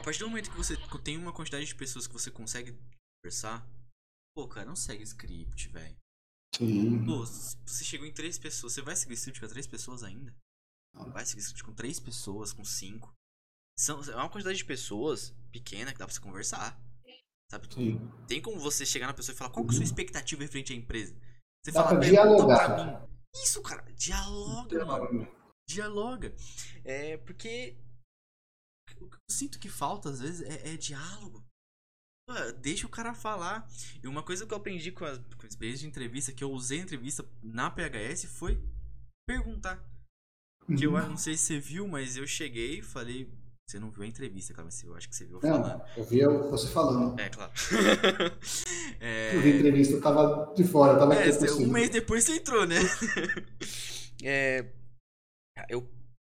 a 0.00 0.04
partir 0.04 0.20
do 0.20 0.28
momento 0.28 0.50
que 0.50 0.56
você 0.56 0.76
tem 1.02 1.16
uma 1.16 1.32
quantidade 1.32 1.66
de 1.66 1.74
pessoas 1.74 2.06
que 2.06 2.12
você 2.12 2.30
consegue 2.30 2.76
conversar, 3.22 3.66
pô, 4.34 4.46
cara, 4.48 4.66
não 4.66 4.76
segue 4.76 5.02
script, 5.02 5.68
velho. 5.68 5.96
Sim. 6.54 7.04
Pô, 7.04 7.24
se 7.26 7.56
você 7.66 7.84
chegou 7.84 8.06
em 8.06 8.12
três 8.12 8.38
pessoas, 8.38 8.72
você 8.72 8.82
vai 8.82 8.96
seguir 8.96 9.14
script 9.14 9.40
com 9.40 9.48
três 9.48 9.66
pessoas 9.66 10.02
ainda? 10.02 10.34
Não, 10.94 11.10
vai 11.10 11.24
seguir 11.26 11.40
script 11.42 11.64
com 11.64 11.74
três 11.74 12.00
pessoas, 12.00 12.52
com 12.52 12.64
cinco. 12.64 13.12
São, 13.78 14.02
é 14.02 14.16
uma 14.16 14.28
quantidade 14.30 14.58
de 14.58 14.64
pessoas 14.64 15.34
pequena 15.52 15.92
que 15.92 15.98
dá 15.98 16.06
pra 16.06 16.14
você 16.14 16.20
conversar. 16.20 16.80
Sabe? 17.50 17.72
Sim. 17.72 17.98
Tem 18.26 18.42
como 18.42 18.58
você 18.60 18.84
chegar 18.84 19.06
na 19.06 19.14
pessoa 19.14 19.34
e 19.34 19.38
falar 19.38 19.50
qual 19.50 19.64
que 19.64 19.70
é 19.70 19.74
a 19.74 19.76
sua 19.76 19.84
expectativa 19.84 20.42
referente 20.42 20.72
à 20.72 20.76
empresa? 20.76 21.14
Você 21.64 21.72
Dá 21.72 21.84
fala, 21.84 21.98
pra 21.98 22.08
dialogar. 22.08 22.74
pra 22.74 22.84
mim. 23.00 23.08
Isso, 23.34 23.62
cara, 23.62 23.82
dialoga, 23.92 24.84
mano. 24.84 25.28
Dialoga. 25.68 26.34
É 26.84 27.16
porque 27.18 27.76
o 29.00 29.08
que 29.08 29.16
eu 29.16 29.20
sinto 29.30 29.58
que 29.58 29.68
falta 29.68 30.10
às 30.10 30.20
vezes 30.20 30.42
é, 30.42 30.74
é 30.74 30.76
diálogo. 30.76 31.44
Pô, 32.28 32.34
deixa 32.60 32.86
o 32.86 32.90
cara 32.90 33.14
falar. 33.14 33.66
E 34.02 34.06
uma 34.06 34.22
coisa 34.22 34.46
que 34.46 34.52
eu 34.52 34.58
aprendi 34.58 34.92
com 34.92 35.04
as, 35.04 35.18
com 35.18 35.46
as 35.46 35.52
experiências 35.52 35.80
de 35.80 35.86
entrevista, 35.88 36.32
que 36.32 36.44
eu 36.44 36.50
usei 36.50 36.80
a 36.80 36.82
entrevista 36.82 37.24
na 37.42 37.70
PHS, 37.70 38.26
foi 38.26 38.62
perguntar. 39.26 39.82
Que 40.76 40.84
eu 40.84 40.92
Uhum. 40.92 41.08
não 41.10 41.16
sei 41.16 41.34
se 41.36 41.44
você 41.44 41.58
viu, 41.58 41.88
mas 41.88 42.16
eu 42.18 42.26
cheguei 42.26 42.80
e 42.80 42.82
falei. 42.82 43.32
Você 43.66 43.78
não 43.78 43.90
viu 43.90 44.02
a 44.02 44.06
entrevista, 44.06 44.54
cara, 44.54 44.64
mas 44.64 44.82
eu 44.82 44.94
acho 44.94 45.06
que 45.08 45.14
você 45.16 45.26
viu 45.26 45.40
falando. 45.40 45.78
Não, 45.78 45.86
eu 45.96 46.04
vi 46.04 46.24
você 46.50 46.68
falando. 46.68 47.18
É, 47.20 47.28
claro. 47.28 47.52
É, 49.00 49.36
Eu 49.36 49.42
vi 49.42 49.52
a 49.52 49.56
entrevista, 49.56 49.94
eu 49.94 50.00
tava 50.00 50.52
de 50.54 50.64
fora, 50.64 50.94
eu 50.94 50.98
tava 50.98 51.14
é, 51.14 51.28
aqui 51.28 51.62
um 51.62 51.70
mês 51.70 51.88
depois 51.90 52.24
você 52.24 52.36
entrou, 52.36 52.66
né? 52.66 52.76
é, 54.24 54.66
eu 55.68 55.86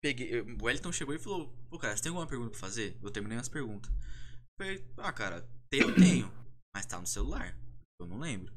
peguei. 0.03 0.41
O 0.41 0.65
Wellington 0.65 0.93
chegou 0.93 1.15
e 1.15 1.19
falou: 1.19 1.49
Pô, 1.71 1.79
cara, 1.79 1.97
você 1.97 2.03
tem 2.03 2.11
alguma 2.11 2.27
pergunta 2.27 2.51
pra 2.51 2.61
fazer? 2.61 2.97
Eu 3.03 3.11
terminei 3.11 3.39
as 3.39 3.49
perguntas. 3.49 3.91
Eu 3.91 4.67
falei: 4.67 4.85
Ah, 4.97 5.13
cara, 5.13 5.49
tenho, 5.71 5.95
tenho. 5.97 6.33
Mas 6.75 6.87
tá 6.87 7.01
no 7.01 7.07
celular. 7.07 7.57
Eu 8.01 8.07
não 8.07 8.19
lembro. 8.19 8.53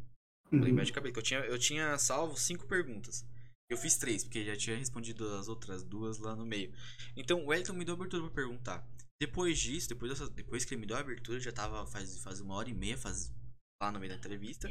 Uhum. 0.51 0.61
Lembrei 0.61 0.85
de 0.85 0.93
cabeça. 0.93 1.17
Eu 1.17 1.23
tinha, 1.23 1.39
eu 1.39 1.59
tinha 1.59 1.97
salvo 1.97 2.37
cinco 2.37 2.67
perguntas. 2.67 3.25
Eu 3.69 3.77
fiz 3.77 3.95
três, 3.95 4.23
porque 4.23 4.43
já 4.43 4.55
tinha 4.55 4.75
respondido 4.75 5.25
as 5.35 5.47
outras 5.47 5.81
duas 5.81 6.17
lá 6.17 6.35
no 6.35 6.45
meio. 6.45 6.73
Então 7.15 7.41
o 7.41 7.47
Wellington 7.47 7.73
me 7.73 7.85
deu 7.85 7.95
abertura 7.95 8.23
pra 8.23 8.31
perguntar. 8.31 8.85
Depois 9.21 9.59
disso, 9.59 9.87
depois, 9.87 10.11
dessa, 10.11 10.29
depois 10.29 10.65
que 10.65 10.73
ele 10.73 10.81
me 10.81 10.87
deu 10.87 10.97
a 10.97 10.99
abertura, 10.99 11.39
já 11.39 11.51
tava 11.51 11.85
faz, 11.87 12.21
faz 12.21 12.41
uma 12.41 12.55
hora 12.55 12.69
e 12.69 12.73
meia 12.73 12.97
faz, 12.97 13.31
lá 13.81 13.91
no 13.91 13.99
meio 13.99 14.11
da 14.11 14.17
entrevista. 14.17 14.67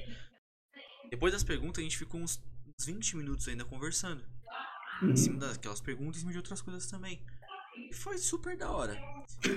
Depois 1.09 1.33
das 1.33 1.43
perguntas, 1.43 1.81
a 1.81 1.83
gente 1.83 1.97
ficou 1.97 2.21
uns, 2.21 2.43
uns 2.67 2.85
20 2.85 3.17
minutos 3.17 3.49
ainda 3.49 3.65
conversando. 3.65 4.23
Uhum. 5.03 5.11
Em 5.13 5.17
cima 5.17 5.39
daquelas 5.39 5.81
perguntas 5.81 6.23
e 6.23 6.27
de 6.27 6.37
outras 6.37 6.61
coisas 6.63 6.87
também. 6.91 7.25
E 7.91 7.95
foi 7.95 8.19
super 8.19 8.57
da 8.57 8.71
hora. 8.71 8.95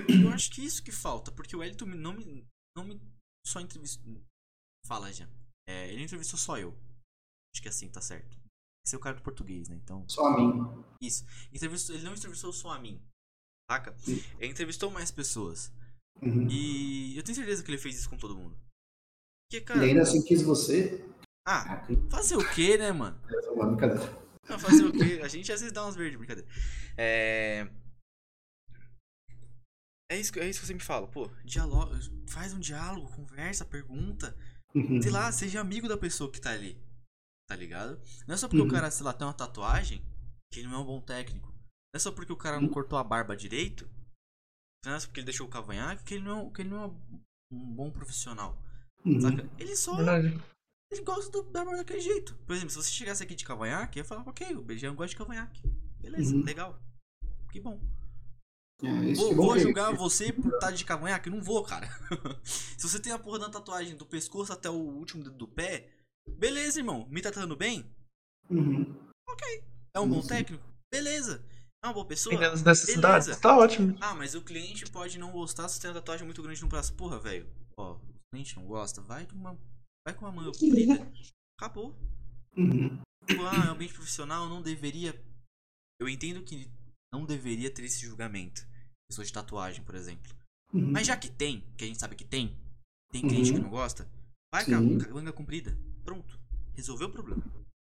Eu 0.08 0.30
acho 0.30 0.50
que 0.50 0.64
isso 0.64 0.82
que 0.82 0.92
falta, 0.92 1.30
porque 1.32 1.54
o 1.56 1.62
me- 1.86 1.96
não 1.96 2.12
me, 2.14 2.46
não 2.76 2.84
me 2.84 3.00
só 3.46 3.60
entrevistou. 3.60 4.22
Fala, 4.86 5.12
Jean. 5.12 5.28
É, 5.68 5.92
ele 5.92 6.02
entrevistou 6.02 6.38
só 6.38 6.58
eu. 6.58 6.70
Acho 7.54 7.62
que 7.62 7.68
assim 7.68 7.88
tá 7.88 8.00
certo. 8.00 8.38
Esse 8.86 8.94
é 8.94 8.98
o 8.98 9.00
cara 9.00 9.16
do 9.16 9.22
português, 9.22 9.68
né? 9.68 9.76
Então. 9.76 10.06
Só 10.08 10.26
a 10.26 10.36
mim. 10.36 10.84
Isso. 11.00 11.24
Entrevistou, 11.52 11.94
ele 11.96 12.04
não 12.04 12.12
entrevistou 12.14 12.52
só 12.52 12.70
a 12.70 12.78
mim. 12.78 13.00
Saca? 13.70 13.96
Sim. 13.98 14.22
Ele 14.38 14.52
entrevistou 14.52 14.90
mais 14.90 15.10
pessoas. 15.10 15.72
Uhum. 16.22 16.46
E 16.50 17.16
eu 17.16 17.22
tenho 17.22 17.34
certeza 17.36 17.62
que 17.62 17.70
ele 17.70 17.78
fez 17.78 17.96
isso 17.96 18.10
com 18.10 18.16
todo 18.18 18.36
mundo. 18.36 18.56
Porque, 19.50 19.56
E 19.58 19.60
cara. 19.62 19.80
ainda 19.82 20.02
assim 20.02 20.22
quis 20.22 20.42
você. 20.42 21.02
Ah, 21.46 21.76
Ah, 21.82 21.86
fazer 22.10 22.36
o 22.36 22.54
quê, 22.54 22.76
né, 22.78 22.92
mano? 22.92 23.18
é 23.30 23.50
uma 23.50 23.66
brincadeira. 23.66 24.23
Não, 24.48 24.58
fazer 24.58 24.84
o 24.84 24.92
quê? 24.92 25.20
A 25.22 25.28
gente 25.28 25.50
às 25.52 25.60
vezes 25.60 25.72
dá 25.72 25.84
umas 25.84 25.96
verdes, 25.96 26.18
brincadeira. 26.18 26.48
É. 26.96 27.66
É 30.10 30.18
isso, 30.18 30.32
que- 30.32 30.38
é 30.40 30.48
isso 30.48 30.60
que 30.60 30.64
eu 30.64 30.68
sempre 30.68 30.84
falo, 30.84 31.08
pô, 31.08 31.28
dialoga, 31.44 31.98
faz 32.28 32.52
um 32.52 32.60
diálogo, 32.60 33.10
conversa, 33.16 33.64
pergunta. 33.64 34.36
Uhum. 34.74 35.00
Sei 35.00 35.10
lá, 35.10 35.30
seja 35.32 35.60
amigo 35.60 35.88
da 35.88 35.96
pessoa 35.96 36.30
que 36.30 36.40
tá 36.40 36.50
ali. 36.50 36.78
Tá 37.48 37.56
ligado? 37.56 38.00
Não 38.26 38.34
é 38.34 38.38
só 38.38 38.48
porque 38.48 38.60
Uhum. 38.62 38.68
o 38.68 38.70
cara, 38.70 38.90
sei 38.90 39.04
lá, 39.04 39.12
tem 39.12 39.26
uma 39.26 39.34
tatuagem 39.34 40.02
que 40.52 40.60
ele 40.60 40.68
não 40.68 40.76
é 40.76 40.78
um 40.78 40.86
bom 40.86 41.00
técnico. 41.00 41.48
Não 41.48 41.96
é 41.96 41.98
só 41.98 42.12
porque 42.12 42.32
o 42.32 42.36
cara 42.36 42.60
não 42.60 42.68
cortou 42.68 42.98
a 42.98 43.04
barba 43.04 43.36
direito. 43.36 43.88
Não 44.84 44.94
é 44.94 45.00
só 45.00 45.06
porque 45.06 45.20
ele 45.20 45.26
deixou 45.26 45.46
o 45.46 45.50
cavanhaque 45.50 46.04
que 46.04 46.14
ele 46.14 46.24
não, 46.24 46.50
que 46.52 46.62
ele 46.62 46.68
não 46.70 46.84
é 46.84 46.86
um 47.52 47.74
bom 47.74 47.90
profissional. 47.90 48.60
Uhum. 49.04 49.18
Ele 49.58 49.76
só 49.76 49.96
Verdade. 49.96 50.28
Ele 50.94 51.04
gosta 51.04 51.30
do, 51.30 51.42
da 51.50 51.64
barba 51.64 51.78
daquele 51.78 52.00
jeito. 52.00 52.34
Por 52.46 52.54
exemplo, 52.54 52.70
se 52.70 52.76
você 52.76 52.90
chegasse 52.90 53.22
aqui 53.22 53.34
de 53.34 53.44
cavanhaque, 53.44 53.98
eu 53.98 54.02
ia 54.02 54.08
falar, 54.08 54.22
ok, 54.28 54.54
o 54.56 54.62
Beijão 54.62 54.94
gosta 54.94 55.10
de 55.10 55.16
cavanhaque. 55.16 55.62
Beleza, 56.00 56.34
Uhum. 56.34 56.42
legal. 56.44 56.78
Que 57.50 57.60
bom. 57.60 57.80
É, 58.82 58.88
isso 59.10 59.20
Vou, 59.22 59.30
que 59.30 59.34
bom 59.36 59.46
vou 59.46 59.58
julgar 59.58 59.94
você 59.94 60.32
por 60.32 60.52
estar 60.52 60.70
de 60.72 60.84
cavanhaque? 60.84 61.30
Não 61.30 61.40
vou, 61.42 61.62
cara. 61.64 61.88
se 62.44 62.82
você 62.88 62.98
tem 63.00 63.12
a 63.12 63.18
porra 63.18 63.38
da 63.38 63.48
tatuagem 63.48 63.96
do 63.96 64.04
pescoço 64.04 64.52
até 64.52 64.68
o 64.68 64.74
último 64.74 65.22
dedo 65.22 65.36
do 65.36 65.48
pé, 65.48 65.88
beleza, 66.28 66.80
irmão. 66.80 67.06
Me 67.08 67.22
tá 67.22 67.30
tratando 67.30 67.56
bem? 67.56 67.88
Uhum. 68.50 68.94
É 69.94 70.00
um 70.00 70.08
bom 70.08 70.20
Sim. 70.22 70.28
técnico? 70.28 70.64
Beleza. 70.92 71.44
É 71.82 71.86
uma 71.86 71.92
boa 71.94 72.06
pessoa? 72.06 72.34
As 72.48 72.62
necessidades, 72.62 73.26
Beleza. 73.26 73.40
tá 73.42 73.56
ótimo. 73.56 73.96
Ah, 74.00 74.14
mas 74.14 74.34
o 74.34 74.42
cliente 74.42 74.90
pode 74.90 75.18
não 75.18 75.30
gostar 75.30 75.68
se 75.68 75.80
tem 75.80 75.90
uma 75.90 75.94
tatuagem 75.94 76.24
muito 76.24 76.42
grande 76.42 76.60
no 76.62 76.68
braço. 76.68 76.92
Porra, 76.94 77.18
velho. 77.18 77.46
Ó, 77.76 77.92
o 77.94 78.00
cliente 78.32 78.56
não 78.56 78.64
gosta, 78.66 79.00
vai 79.00 79.26
com 79.26 79.36
uma, 79.36 79.56
vai 80.04 80.14
com 80.14 80.24
uma 80.26 80.32
manga 80.32 80.52
comprida. 80.52 81.10
Acabou. 81.58 81.94
Uhum. 82.56 82.98
Tipo, 83.26 83.42
ah, 83.42 83.64
é 83.66 83.68
um 83.70 83.72
ambiente 83.72 83.94
profissional, 83.94 84.48
não 84.48 84.60
deveria. 84.62 85.18
Eu 86.00 86.08
entendo 86.08 86.42
que 86.42 86.68
não 87.12 87.24
deveria 87.24 87.70
ter 87.70 87.84
esse 87.84 88.04
julgamento. 88.04 88.66
Pessoas 89.08 89.28
de 89.28 89.32
tatuagem, 89.32 89.82
por 89.84 89.94
exemplo. 89.94 90.32
Uhum. 90.72 90.90
Mas 90.92 91.06
já 91.06 91.16
que 91.16 91.30
tem, 91.30 91.64
que 91.76 91.84
a 91.84 91.86
gente 91.86 92.00
sabe 92.00 92.14
que 92.16 92.24
tem, 92.24 92.56
tem 93.12 93.22
cliente 93.22 93.50
Uhum. 93.50 93.56
que 93.56 93.62
não 93.62 93.70
gosta, 93.70 94.06
vai 94.52 94.64
Sim. 94.64 94.98
com 94.98 95.10
a 95.10 95.14
manga 95.14 95.32
comprida. 95.32 95.76
Pronto. 96.04 96.38
Resolveu 96.74 97.08
o 97.08 97.12
problema. 97.12 97.42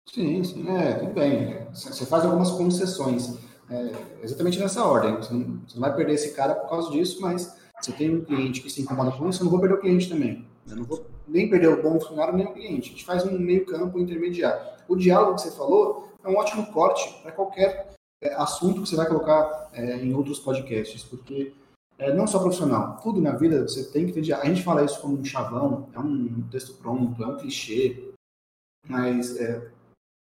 Sim, 0.09 0.43
sim, 0.43 0.67
é, 0.69 0.95
tudo 0.95 1.13
bem. 1.13 1.67
Você 1.71 2.07
faz 2.07 2.25
algumas 2.25 2.51
concessões. 2.51 3.39
É, 3.71 4.23
exatamente 4.25 4.59
nessa 4.59 4.83
ordem. 4.83 5.15
Você 5.17 5.35
não, 5.35 5.61
você 5.61 5.75
não 5.75 5.83
vai 5.83 5.95
perder 5.95 6.15
esse 6.15 6.33
cara 6.35 6.55
por 6.55 6.71
causa 6.71 6.91
disso, 6.91 7.21
mas 7.21 7.55
se 7.83 7.93
tem 7.93 8.17
um 8.17 8.25
cliente 8.25 8.63
que 8.63 8.71
se 8.71 8.81
incomoda 8.81 9.13
com 9.13 9.29
isso, 9.29 9.41
eu 9.41 9.45
não 9.45 9.51
vou 9.51 9.61
perder 9.61 9.75
o 9.75 9.81
cliente 9.81 10.09
também. 10.09 10.47
Eu 10.71 10.77
não 10.77 10.85
vou 10.85 11.07
nem 11.27 11.49
perder 11.49 11.69
o 11.69 11.83
bom 11.83 11.99
funcionário 12.01 12.37
nem 12.37 12.47
o 12.47 12.53
cliente. 12.53 12.89
A 12.89 12.93
gente 12.93 13.05
faz 13.05 13.25
um 13.25 13.39
meio 13.39 13.65
campo 13.67 13.99
intermediário. 13.99 14.61
O 14.89 14.97
diálogo 14.97 15.37
que 15.37 15.43
você 15.43 15.51
falou 15.51 16.09
é 16.25 16.29
um 16.29 16.37
ótimo 16.37 16.67
corte 16.73 17.21
para 17.23 17.33
qualquer 17.33 17.95
é, 18.23 18.35
assunto 18.35 18.83
que 18.83 18.89
você 18.89 18.97
vai 18.97 19.07
colocar 19.07 19.71
é, 19.73 19.97
em 19.97 20.15
outros 20.15 20.41
podcasts, 20.41 21.05
porque 21.05 21.55
é, 21.99 22.13
não 22.13 22.27
só 22.27 22.39
profissional, 22.39 22.99
tudo 23.03 23.21
na 23.21 23.33
vida 23.33 23.63
você 23.63 23.85
tem 23.85 24.07
que 24.07 24.13
ter 24.13 24.23
diálogo. 24.23 24.47
A 24.47 24.55
gente 24.55 24.65
fala 24.65 24.85
isso 24.85 25.01
como 25.01 25.19
um 25.19 25.25
chavão, 25.25 25.89
é 25.93 25.99
um 25.99 26.43
texto 26.51 26.75
pronto, 26.75 27.23
é 27.23 27.27
um 27.27 27.37
clichê, 27.37 28.13
mas 28.89 29.37
é, 29.37 29.71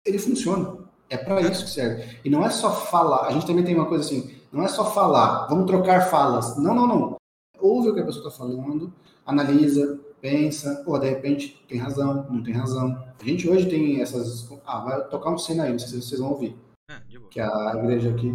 ele 0.06 0.20
funciona. 0.20 0.86
É 1.10 1.18
para 1.18 1.42
isso 1.42 1.66
que 1.66 1.70
serve. 1.70 2.20
E 2.26 2.30
não 2.30 2.44
é 2.44 2.50
só 2.50 2.72
falar. 2.72 3.28
A 3.28 3.32
gente 3.32 3.46
também 3.46 3.64
tem 3.64 3.76
uma 3.76 3.86
coisa 3.86 4.04
assim, 4.04 4.36
não 4.52 4.64
é 4.64 4.68
só 4.68 4.92
falar, 4.92 5.48
vamos 5.48 5.68
trocar 5.68 6.10
falas. 6.10 6.58
Não, 6.58 6.74
não, 6.74 6.88
não. 6.88 7.16
Ouve 7.60 7.90
o 7.90 7.94
que 7.94 8.00
a 8.00 8.06
pessoa 8.06 8.28
está 8.28 8.38
falando, 8.38 8.92
analisa, 9.26 10.00
pensa, 10.26 10.82
pô, 10.84 10.98
de 10.98 11.08
repente 11.08 11.64
tem 11.68 11.78
razão, 11.78 12.26
não 12.32 12.42
tem 12.42 12.52
razão. 12.52 12.98
A 13.22 13.24
gente 13.24 13.48
hoje 13.48 13.70
tem 13.70 14.02
essas. 14.02 14.50
Ah, 14.66 14.80
vai 14.80 15.08
tocar 15.08 15.30
um 15.30 15.38
cena 15.38 15.66
aí, 15.66 15.72
não 15.72 15.78
sei 15.78 15.88
se 15.88 16.02
vocês 16.02 16.20
vão 16.20 16.32
ouvir. 16.32 16.58
É. 16.90 17.00
Que 17.30 17.40
a 17.40 17.74
igreja 17.76 18.10
aqui. 18.10 18.34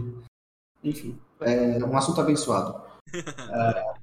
Enfim, 0.85 1.19
é 1.41 1.85
um 1.85 1.97
assunto 1.97 2.21
abençoado. 2.21 2.81
É, 3.53 3.95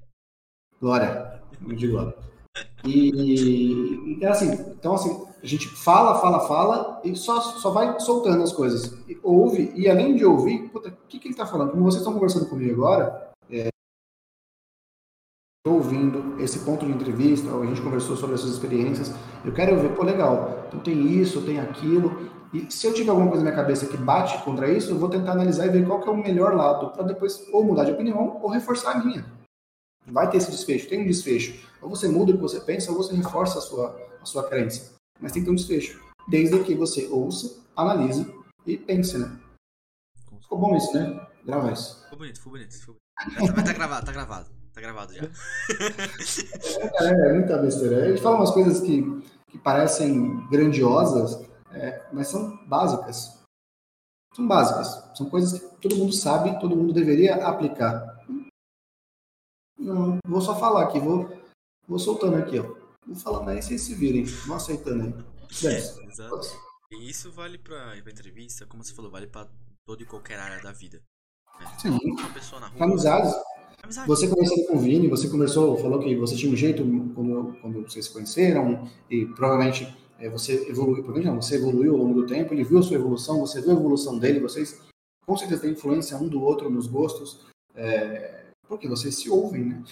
glória, 0.81 1.41
de 1.61 1.87
glória. 1.87 2.13
E, 2.83 4.19
e, 4.19 4.25
assim, 4.25 4.51
então 4.71 4.95
assim, 4.95 5.25
a 5.41 5.45
gente 5.45 5.69
fala, 5.69 6.19
fala, 6.19 6.45
fala 6.45 7.01
e 7.05 7.15
só, 7.15 7.39
só 7.39 7.71
vai 7.71 7.97
soltando 8.01 8.43
as 8.43 8.51
coisas. 8.51 8.99
E 9.07 9.17
ouve, 9.23 9.71
e 9.75 9.89
além 9.89 10.17
de 10.17 10.25
ouvir, 10.25 10.67
puta, 10.69 10.89
o 10.89 11.07
que, 11.07 11.19
que 11.19 11.27
ele 11.27 11.33
está 11.33 11.45
falando? 11.45 11.71
Como 11.71 11.83
vocês 11.85 12.01
estão 12.01 12.13
conversando 12.13 12.49
comigo 12.49 12.73
agora, 12.73 13.26
é, 15.67 15.71
ouvindo 15.71 16.41
esse 16.41 16.59
ponto 16.59 16.85
de 16.85 16.91
entrevista, 16.91 17.53
a 17.53 17.65
gente 17.65 17.81
conversou 17.81 18.15
sobre 18.15 18.35
essas 18.35 18.51
experiências, 18.51 19.13
eu 19.45 19.53
quero 19.53 19.79
ver, 19.79 19.95
pô, 19.95 20.03
legal, 20.03 20.65
então 20.67 20.79
tem 20.79 21.19
isso, 21.19 21.41
tem 21.41 21.59
aquilo, 21.59 22.29
e 22.53 22.71
se 22.71 22.87
eu 22.87 22.93
tiver 22.93 23.09
alguma 23.09 23.29
coisa 23.29 23.43
na 23.43 23.51
minha 23.51 23.61
cabeça 23.61 23.85
que 23.87 23.97
bate 23.97 24.41
contra 24.43 24.71
isso, 24.71 24.91
eu 24.91 24.97
vou 24.97 25.09
tentar 25.09 25.33
analisar 25.33 25.67
e 25.67 25.69
ver 25.69 25.85
qual 25.85 26.01
que 26.01 26.07
é 26.07 26.11
o 26.11 26.17
melhor 26.17 26.55
lado, 26.55 26.91
para 26.91 27.03
depois 27.03 27.45
ou 27.51 27.63
mudar 27.63 27.83
de 27.83 27.91
opinião 27.91 28.39
ou 28.41 28.49
reforçar 28.49 28.93
a 28.93 29.03
minha. 29.03 29.25
Vai 30.05 30.29
ter 30.29 30.37
esse 30.37 30.49
desfecho, 30.49 30.87
tem 30.87 31.03
um 31.03 31.07
desfecho. 31.07 31.67
Ou 31.81 31.89
você 31.89 32.07
muda 32.07 32.31
o 32.31 32.35
que 32.35 32.41
você 32.41 32.61
pensa, 32.61 32.91
ou 32.91 32.97
você 32.97 33.13
reforça 33.13 33.59
a 33.59 33.61
sua, 33.61 34.01
a 34.21 34.25
sua 34.25 34.47
crença. 34.47 34.93
Mas 35.19 35.33
tem 35.33 35.41
que 35.41 35.45
ter 35.47 35.51
um 35.51 35.55
desfecho. 35.55 36.01
Desde 36.29 36.63
que 36.63 36.73
você 36.73 37.07
ouça, 37.07 37.61
analise 37.75 38.33
e 38.65 38.77
pense, 38.77 39.17
né? 39.17 39.37
Ficou 40.41 40.57
bom 40.57 40.75
isso, 40.77 40.93
né? 40.93 41.27
Grava 41.45 41.73
isso. 41.73 42.01
Ficou 42.03 42.19
bonito, 42.19 42.37
ficou 42.37 42.51
bonito. 42.53 42.73
Ficou 42.73 42.95
bonito. 42.95 43.53
Mas 43.55 43.65
tá 43.65 43.73
gravado, 43.73 44.05
tá 44.05 44.11
gravado. 44.13 44.56
Tá 44.77 44.81
gravado 44.81 45.11
já. 45.11 45.23
é, 47.01 47.29
é, 47.29 47.33
muita 47.33 47.57
besteira. 47.57 48.05
A 48.05 48.09
gente 48.09 48.21
fala 48.21 48.35
umas 48.35 48.51
coisas 48.51 48.79
que, 48.79 49.01
que 49.49 49.57
parecem 49.57 50.47
grandiosas, 50.49 51.49
é, 51.71 52.05
mas 52.13 52.27
são 52.27 52.63
básicas. 52.67 53.43
São 54.35 54.47
básicas. 54.47 55.17
São 55.17 55.27
coisas 55.31 55.59
que 55.59 55.81
todo 55.81 55.95
mundo 55.95 56.13
sabe, 56.13 56.59
todo 56.59 56.75
mundo 56.75 56.93
deveria 56.93 57.47
aplicar. 57.47 58.23
Não, 59.79 60.19
vou 60.27 60.41
só 60.41 60.55
falar 60.59 60.83
aqui, 60.83 60.99
vou, 60.99 61.27
vou 61.87 61.97
soltando 61.97 62.37
aqui, 62.37 62.59
ó. 62.59 62.75
Vou 63.03 63.15
falando 63.15 63.49
aí, 63.49 63.63
vocês 63.63 63.81
se 63.81 63.95
virem. 63.95 64.25
Vão 64.25 64.57
aceitando 64.57 65.05
aí. 65.05 65.13
É, 65.65 66.05
exato. 66.05 66.55
E 66.91 67.09
isso 67.09 67.31
vale 67.31 67.57
pra, 67.57 67.99
pra 67.99 68.11
entrevista, 68.11 68.67
como 68.67 68.83
você 68.83 68.93
falou, 68.93 69.09
vale 69.09 69.25
pra 69.25 69.47
toda 69.87 70.03
e 70.03 70.05
qualquer 70.05 70.37
área 70.37 70.61
da 70.61 70.71
vida. 70.71 71.01
Né? 71.59 71.65
Sim. 71.79 71.97
Uma 72.11 72.31
pessoa 72.31 72.61
na 72.61 72.67
rua. 72.67 72.83
Amizades. 72.85 73.33
Amizade. 73.83 74.07
Você 74.07 74.27
conversando 74.27 74.65
com 74.67 74.75
o 74.75 74.79
Vini, 74.79 75.07
você 75.07 75.29
conversou, 75.29 75.77
falou 75.77 75.99
que 75.99 76.15
você 76.15 76.35
tinha 76.35 76.51
um 76.51 76.55
jeito 76.55 76.83
quando, 77.13 77.55
quando 77.61 77.81
vocês 77.83 78.05
se 78.05 78.11
conheceram, 78.11 78.87
e 79.09 79.25
provavelmente 79.25 79.87
é, 80.19 80.29
você 80.29 80.67
evoluiu, 80.69 81.03
provavelmente 81.03 81.27
não, 81.27 81.41
você 81.41 81.55
evoluiu 81.55 81.93
ao 81.93 81.99
longo 81.99 82.21
do 82.21 82.27
tempo, 82.27 82.53
ele 82.53 82.63
viu 82.63 82.79
a 82.79 82.83
sua 82.83 82.95
evolução, 82.95 83.39
você 83.39 83.61
viu 83.61 83.71
a 83.71 83.75
evolução 83.75 84.17
dele, 84.17 84.39
vocês 84.39 84.79
com 85.25 85.37
certeza 85.37 85.61
têm 85.61 85.71
influência 85.71 86.17
um 86.17 86.27
do 86.27 86.41
outro 86.41 86.69
nos 86.69 86.87
gostos, 86.87 87.45
é, 87.75 88.45
porque 88.67 88.87
vocês 88.87 89.15
se 89.15 89.29
ouvem, 89.29 89.65
né? 89.65 89.83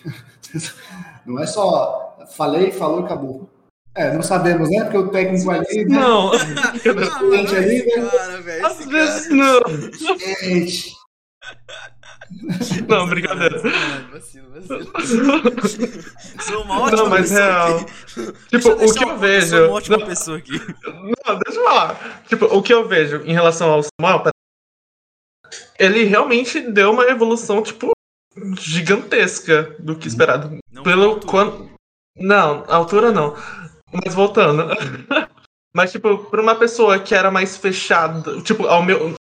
Não 1.26 1.40
é 1.40 1.45
só 1.45 2.18
falei, 2.36 2.72
falou 2.72 3.02
e 3.02 3.06
acabou. 3.06 3.49
É, 3.95 4.14
não 4.14 4.22
sabemos, 4.22 4.70
né? 4.70 4.84
Porque 4.84 4.98
o 4.98 5.07
técnico 5.07 5.49
ali. 5.49 5.86
Né? 5.86 5.98
Não. 5.98 6.28
o 6.28 7.56
ali, 7.56 7.86
né? 7.86 8.10
Cara, 8.10 8.41
velho, 8.41 8.66
Às 8.66 8.86
vezes 8.86 9.30
não. 9.30 9.62
Gente. 10.41 10.91
Não, 10.91 10.94
brincadeira. 13.10 13.61
Vacilo, 14.11 14.49
vacilo. 14.52 16.03
Sou 16.41 16.64
uma 16.64 16.81
ótima 16.81 17.03
Não, 17.03 17.10
mas 17.10 17.31
real. 17.31 17.85
Tipo, 18.49 18.69
o 18.72 18.93
que 18.93 19.03
eu 19.03 19.18
vejo. 19.18 19.47
Sou 19.47 19.65
uma 19.65 19.73
ótima 19.76 19.97
não, 19.97 20.07
pessoa 20.07 20.38
aqui. 20.38 20.60
Não, 20.85 21.39
deixa 21.39 21.60
eu 21.60 21.64
falar. 21.64 22.23
Tipo, 22.27 22.45
o 22.45 22.61
que 22.61 22.73
eu 22.73 22.88
vejo 22.88 23.18
em 23.26 23.34
relação 23.34 23.72
ao 23.72 23.81
Samuel, 23.84 24.23
ele 25.77 26.03
realmente 26.03 26.60
deu 26.60 26.91
uma 26.91 27.06
evolução, 27.06 27.61
tipo, 27.61 27.91
gigantesca 28.60 29.76
do 29.80 29.95
que 29.95 30.07
esperado. 30.07 30.57
Não 30.72 30.84
Pelo 30.84 31.19
quando. 31.22 31.69
Não, 32.18 32.64
altura 32.68 33.11
não. 33.11 33.35
Mas 33.91 34.14
voltando. 34.14 34.68
Mas, 35.76 35.91
tipo, 35.91 36.18
pra 36.30 36.41
uma 36.41 36.56
pessoa 36.56 36.99
que 36.99 37.14
era 37.14 37.30
mais 37.30 37.57
fechada, 37.57 38.41
tipo, 38.41 38.65
ao 38.65 38.81
meu. 38.81 39.14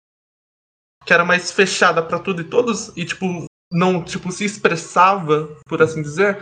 Que 1.05 1.13
era 1.13 1.25
mais 1.25 1.51
fechada 1.51 2.01
para 2.01 2.19
tudo 2.19 2.41
e 2.41 2.45
todos, 2.45 2.91
e, 2.95 3.05
tipo, 3.05 3.45
não, 3.71 4.03
tipo, 4.03 4.31
se 4.31 4.45
expressava, 4.45 5.55
por 5.67 5.81
assim 5.81 6.01
dizer. 6.01 6.37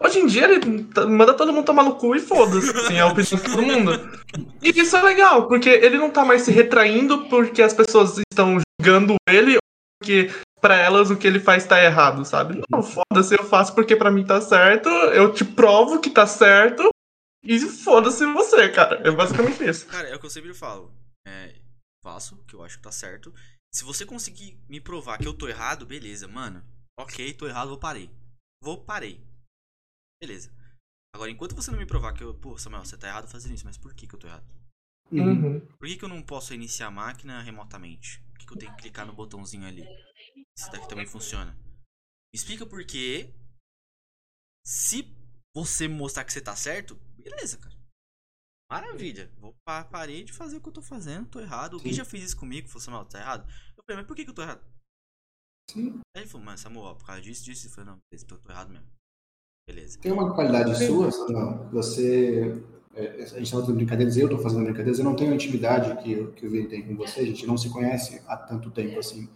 Hoje 0.00 0.18
em 0.18 0.26
dia 0.26 0.44
ele 0.44 0.86
manda 1.08 1.32
todo 1.32 1.52
mundo 1.52 1.64
tomar 1.64 1.84
no 1.84 1.94
cu 1.94 2.14
e 2.14 2.20
foda-se, 2.20 2.68
assim, 2.76 2.94
é 2.94 3.00
a 3.00 3.06
opinião 3.06 3.36
de 3.36 3.42
todo 3.42 3.62
mundo. 3.62 4.22
E 4.62 4.68
isso 4.70 4.96
é 4.96 5.02
legal, 5.02 5.46
porque 5.48 5.70
ele 5.70 5.96
não 5.96 6.10
tá 6.10 6.24
mais 6.24 6.42
se 6.42 6.50
retraindo 6.50 7.26
porque 7.28 7.62
as 7.62 7.72
pessoas 7.72 8.18
estão 8.18 8.58
julgando 8.80 9.14
ele, 9.28 9.56
porque 9.98 10.30
para 10.60 10.76
elas 10.76 11.10
o 11.10 11.16
que 11.16 11.26
ele 11.26 11.38
faz 11.38 11.64
tá 11.64 11.82
errado, 11.82 12.24
sabe? 12.24 12.60
Não, 12.70 12.82
foda-se, 12.82 13.34
eu 13.38 13.44
faço 13.44 13.74
porque 13.74 13.94
para 13.94 14.10
mim 14.10 14.24
tá 14.24 14.40
certo, 14.40 14.88
eu 14.88 15.32
te 15.32 15.44
provo 15.44 16.00
que 16.00 16.10
tá 16.10 16.26
certo 16.26 16.88
e 17.44 17.60
foda-se 17.60 18.24
você, 18.26 18.68
cara. 18.70 19.06
É 19.06 19.10
basicamente 19.10 19.62
isso. 19.62 19.86
Cara, 19.86 20.08
é 20.08 20.16
o 20.16 20.18
que 20.18 20.26
eu 20.26 20.30
sempre 20.30 20.54
falo. 20.54 20.90
É, 21.26 21.54
faço, 22.02 22.36
que 22.48 22.54
eu 22.54 22.62
acho 22.62 22.78
que 22.78 22.82
tá 22.82 22.90
certo. 22.90 23.32
Se 23.74 23.82
você 23.82 24.06
conseguir 24.06 24.56
me 24.68 24.80
provar 24.80 25.18
que 25.18 25.26
eu 25.26 25.36
tô 25.36 25.48
errado, 25.48 25.84
beleza, 25.84 26.28
mano. 26.28 26.64
Ok, 26.96 27.34
tô 27.34 27.48
errado, 27.48 27.70
vou 27.70 27.78
parei. 27.78 28.08
Vou 28.62 28.84
parei. 28.84 29.20
Beleza. 30.22 30.54
Agora, 31.12 31.28
enquanto 31.28 31.56
você 31.56 31.72
não 31.72 31.78
me 31.80 31.86
provar 31.86 32.12
que 32.12 32.22
eu, 32.22 32.32
pô, 32.38 32.56
Samuel, 32.56 32.84
você 32.84 32.96
tá 32.96 33.08
errado 33.08 33.26
fazendo 33.26 33.52
isso, 33.52 33.64
mas 33.64 33.76
por 33.76 33.92
que, 33.92 34.06
que 34.06 34.14
eu 34.14 34.18
tô 34.18 34.28
errado? 34.28 34.46
Uhum. 35.10 35.60
Por 35.76 35.88
que, 35.88 35.96
que 35.96 36.04
eu 36.04 36.08
não 36.08 36.22
posso 36.22 36.54
iniciar 36.54 36.86
a 36.86 36.90
máquina 36.92 37.42
remotamente? 37.42 38.20
Por 38.30 38.38
que, 38.38 38.46
que 38.46 38.52
eu 38.52 38.58
tenho 38.58 38.76
que 38.76 38.82
clicar 38.82 39.04
no 39.04 39.12
botãozinho 39.12 39.66
ali? 39.66 39.82
Esse 40.56 40.70
daqui 40.70 40.88
também 40.88 41.06
funciona. 41.06 41.52
Me 41.52 42.36
explica 42.36 42.64
por 42.64 42.84
quê. 42.86 43.34
Se 44.64 45.12
você 45.52 45.88
mostrar 45.88 46.24
que 46.24 46.32
você 46.32 46.40
tá 46.40 46.54
certo, 46.54 46.94
beleza, 47.18 47.58
cara. 47.58 47.73
Maravilha. 48.70 49.30
Vou 49.38 49.54
parei 49.64 50.24
de 50.24 50.32
fazer 50.32 50.56
o 50.56 50.60
que 50.60 50.68
eu 50.68 50.72
tô 50.72 50.82
fazendo, 50.82 51.28
tô 51.28 51.40
errado. 51.40 51.74
Alguém 51.74 51.92
já 51.92 52.04
fez 52.04 52.24
isso 52.24 52.36
comigo, 52.36 52.68
falou, 52.68 52.80
Samuel, 52.80 53.04
tá 53.04 53.20
errado? 53.20 53.48
Eu 53.76 53.82
falei, 53.84 54.00
mas 54.00 54.06
por 54.06 54.16
que, 54.16 54.24
que 54.24 54.30
eu 54.30 54.34
tô 54.34 54.42
errado? 54.42 54.64
Sim. 55.70 56.00
Aí 56.16 56.22
ele 56.22 56.30
falou, 56.30 56.46
mano, 56.46 56.58
Samuel, 56.58 56.96
por 56.96 57.06
causa 57.06 57.22
disso, 57.22 57.44
disso. 57.44 57.66
Eu 57.66 57.70
falei, 57.70 57.90
não, 57.90 57.98
beleza, 58.10 58.26
eu 58.30 58.38
tô 58.38 58.50
errado 58.50 58.70
mesmo. 58.70 58.86
Beleza. 59.68 59.98
Tem 60.00 60.12
uma 60.12 60.34
qualidade 60.34 60.86
sua, 60.86 61.10
Samuel, 61.10 61.68
você. 61.70 62.62
É, 62.94 63.22
a 63.22 63.26
gente 63.26 63.42
estava 63.42 63.62
fazendo 63.62 63.76
brincadeiras, 63.76 64.16
eu 64.16 64.26
estou 64.26 64.40
fazendo 64.40 64.62
brincadeiras, 64.62 64.98
eu 65.00 65.04
não 65.04 65.16
tenho 65.16 65.32
a 65.32 65.34
intimidade 65.34 66.00
que, 66.00 66.26
que 66.32 66.46
o 66.46 66.50
Vini 66.50 66.68
tem 66.68 66.86
com 66.86 66.94
você, 66.94 67.20
a 67.20 67.26
gente 67.26 67.44
não 67.44 67.58
se 67.58 67.68
conhece 67.68 68.22
há 68.28 68.36
tanto 68.36 68.70
tempo 68.70 69.00
assim 69.00 69.28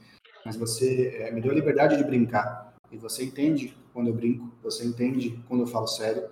mas 0.49 0.57
você 0.57 1.15
é, 1.19 1.31
me 1.31 1.43
deu 1.43 1.53
a 1.53 1.55
liberdade 1.55 1.99
de 1.99 2.05
brincar. 2.05 2.75
E 2.91 2.97
você 2.97 3.25
entende 3.25 3.77
quando 3.93 4.09
eu 4.09 4.15
brinco, 4.15 4.51
você 4.63 4.83
entende 4.83 5.39
quando 5.47 5.61
eu 5.61 5.67
falo 5.67 5.87
sério, 5.87 6.23
é, 6.23 6.29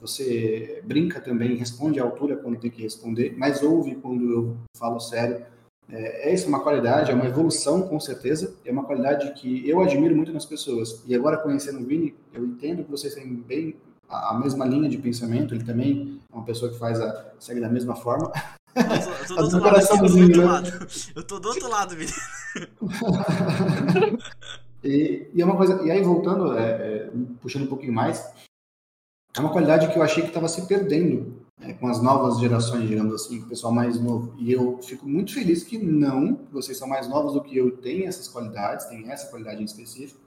você 0.00 0.80
brinca 0.84 1.20
também, 1.20 1.56
responde 1.56 2.00
à 2.00 2.02
altura 2.02 2.36
quando 2.36 2.58
tem 2.58 2.70
que 2.70 2.82
responder, 2.82 3.34
mas 3.36 3.62
ouve 3.62 3.94
quando 3.96 4.30
eu 4.30 4.56
falo 4.76 5.00
sério. 5.00 5.44
É, 5.88 6.32
essa 6.32 6.46
é 6.46 6.48
uma 6.48 6.60
qualidade, 6.60 7.10
é 7.10 7.14
uma 7.14 7.26
evolução 7.26 7.82
com 7.82 8.00
certeza, 8.00 8.54
é 8.64 8.72
uma 8.72 8.84
qualidade 8.84 9.32
que 9.34 9.68
eu 9.68 9.80
admiro 9.80 10.16
muito 10.16 10.32
nas 10.32 10.46
pessoas. 10.46 11.02
E 11.06 11.14
agora 11.14 11.36
conhecendo 11.36 11.80
o 11.80 11.84
Vini, 11.84 12.14
eu 12.32 12.44
entendo 12.44 12.84
que 12.84 12.90
vocês 12.90 13.14
têm 13.14 13.34
bem 13.34 13.76
a 14.08 14.34
mesma 14.34 14.64
linha 14.64 14.88
de 14.88 14.98
pensamento, 14.98 15.54
ele 15.54 15.64
também 15.64 16.20
é 16.30 16.36
uma 16.36 16.44
pessoa 16.44 16.70
que 16.70 16.78
faz 16.78 17.00
a, 17.00 17.32
segue 17.38 17.60
da 17.60 17.68
mesma 17.68 17.96
forma. 17.96 18.32
Eu 18.74 18.84
tô, 19.28 19.34
eu 19.34 19.50
tô 19.50 19.58
do 19.58 19.58
outro 19.58 19.66
lado, 19.66 19.78
eu 19.84 19.94
tô 19.94 20.08
do 20.08 20.18
outro 20.22 20.46
lado. 20.46 20.88
Eu 21.14 21.24
tô 21.24 21.38
do 21.40 21.48
outro 21.48 21.68
lado, 21.68 21.96
menino. 21.96 22.12
e, 24.82 25.28
e 25.34 25.42
é 25.42 25.44
uma 25.44 25.56
coisa, 25.56 25.82
e 25.82 25.90
aí 25.90 26.02
voltando, 26.02 26.56
é, 26.56 26.64
é, 26.64 27.10
puxando 27.40 27.64
um 27.64 27.68
pouquinho 27.68 27.92
mais, 27.92 28.30
é 29.36 29.40
uma 29.40 29.50
qualidade 29.50 29.88
que 29.88 29.98
eu 29.98 30.02
achei 30.02 30.22
que 30.22 30.28
estava 30.28 30.48
se 30.48 30.66
perdendo 30.66 31.44
é, 31.60 31.72
com 31.72 31.88
as 31.88 32.02
novas 32.02 32.38
gerações, 32.38 32.88
digamos 32.88 33.14
assim, 33.14 33.40
o 33.40 33.48
pessoal 33.48 33.72
mais 33.72 34.00
novo. 34.00 34.34
E 34.38 34.52
eu 34.52 34.78
fico 34.82 35.08
muito 35.08 35.34
feliz 35.34 35.64
que 35.64 35.78
não, 35.78 36.46
vocês 36.52 36.78
são 36.78 36.86
mais 36.86 37.08
novos 37.08 37.32
do 37.32 37.42
que 37.42 37.56
eu, 37.56 37.76
têm 37.76 38.06
essas 38.06 38.28
qualidades, 38.28 38.86
têm 38.86 39.10
essa 39.10 39.28
qualidade 39.28 39.60
em 39.60 39.64
específico. 39.64 40.20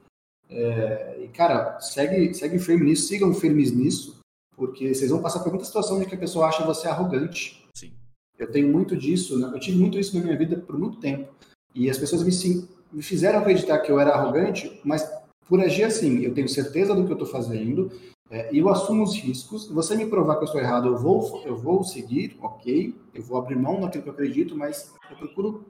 É, 0.50 1.20
e, 1.24 1.28
cara, 1.30 1.80
segue, 1.80 2.34
segue 2.34 2.60
firme 2.60 2.86
nisso, 2.86 3.08
sigam 3.08 3.34
firmes 3.34 3.72
nisso, 3.72 4.20
porque 4.56 4.94
vocês 4.94 5.12
vão 5.12 5.22
passar 5.22 5.40
por 5.40 5.50
muita 5.50 5.66
situação 5.66 6.00
de 6.00 6.06
que 6.06 6.16
a 6.16 6.20
pessoa 6.20 6.48
acha 6.48 6.66
você 6.66 6.88
arrogante. 6.88 7.66
Sim. 7.76 7.94
Eu 8.38 8.52
tenho 8.52 8.72
muito 8.72 8.96
disso, 8.96 9.38
né? 9.40 9.52
eu 9.54 9.60
tive 9.60 9.78
muito 9.78 9.98
isso 9.98 10.18
na 10.18 10.24
minha 10.24 10.38
vida 10.38 10.58
por 10.58 10.78
muito 10.78 11.00
tempo. 11.00 11.34
E 11.74 11.90
as 11.90 11.98
pessoas 11.98 12.24
me, 12.24 12.32
sim, 12.32 12.68
me 12.92 13.04
fizeram 13.04 13.40
acreditar 13.40 13.80
que 13.80 13.92
eu 13.92 14.00
era 14.00 14.12
arrogante, 14.12 14.80
mas 14.84 15.10
por 15.48 15.62
agir 15.62 15.84
assim, 15.84 16.24
eu 16.24 16.34
tenho 16.34 16.50
certeza 16.50 16.96
do 16.96 17.06
que 17.06 17.12
eu 17.12 17.18
estou 17.18 17.28
fazendo, 17.28 17.92
é, 18.30 18.50
eu 18.54 18.70
assumo 18.70 19.04
os 19.04 19.16
riscos. 19.16 19.68
Você 19.70 19.96
me 19.96 20.06
provar 20.06 20.36
que 20.36 20.44
eu 20.44 20.46
estou 20.46 20.62
errado, 20.62 20.88
eu 20.88 20.98
vou, 20.98 21.42
eu 21.46 21.56
vou 21.56 21.84
seguir, 21.84 22.38
ok, 22.42 22.94
eu 23.14 23.24
vou 23.24 23.38
abrir 23.38 23.56
mão 23.56 23.80
daquilo 23.80 24.04
que 24.04 24.10
eu 24.10 24.14
acredito, 24.14 24.56
mas 24.56 24.94
eu 25.10 25.16
procuro 25.18 25.66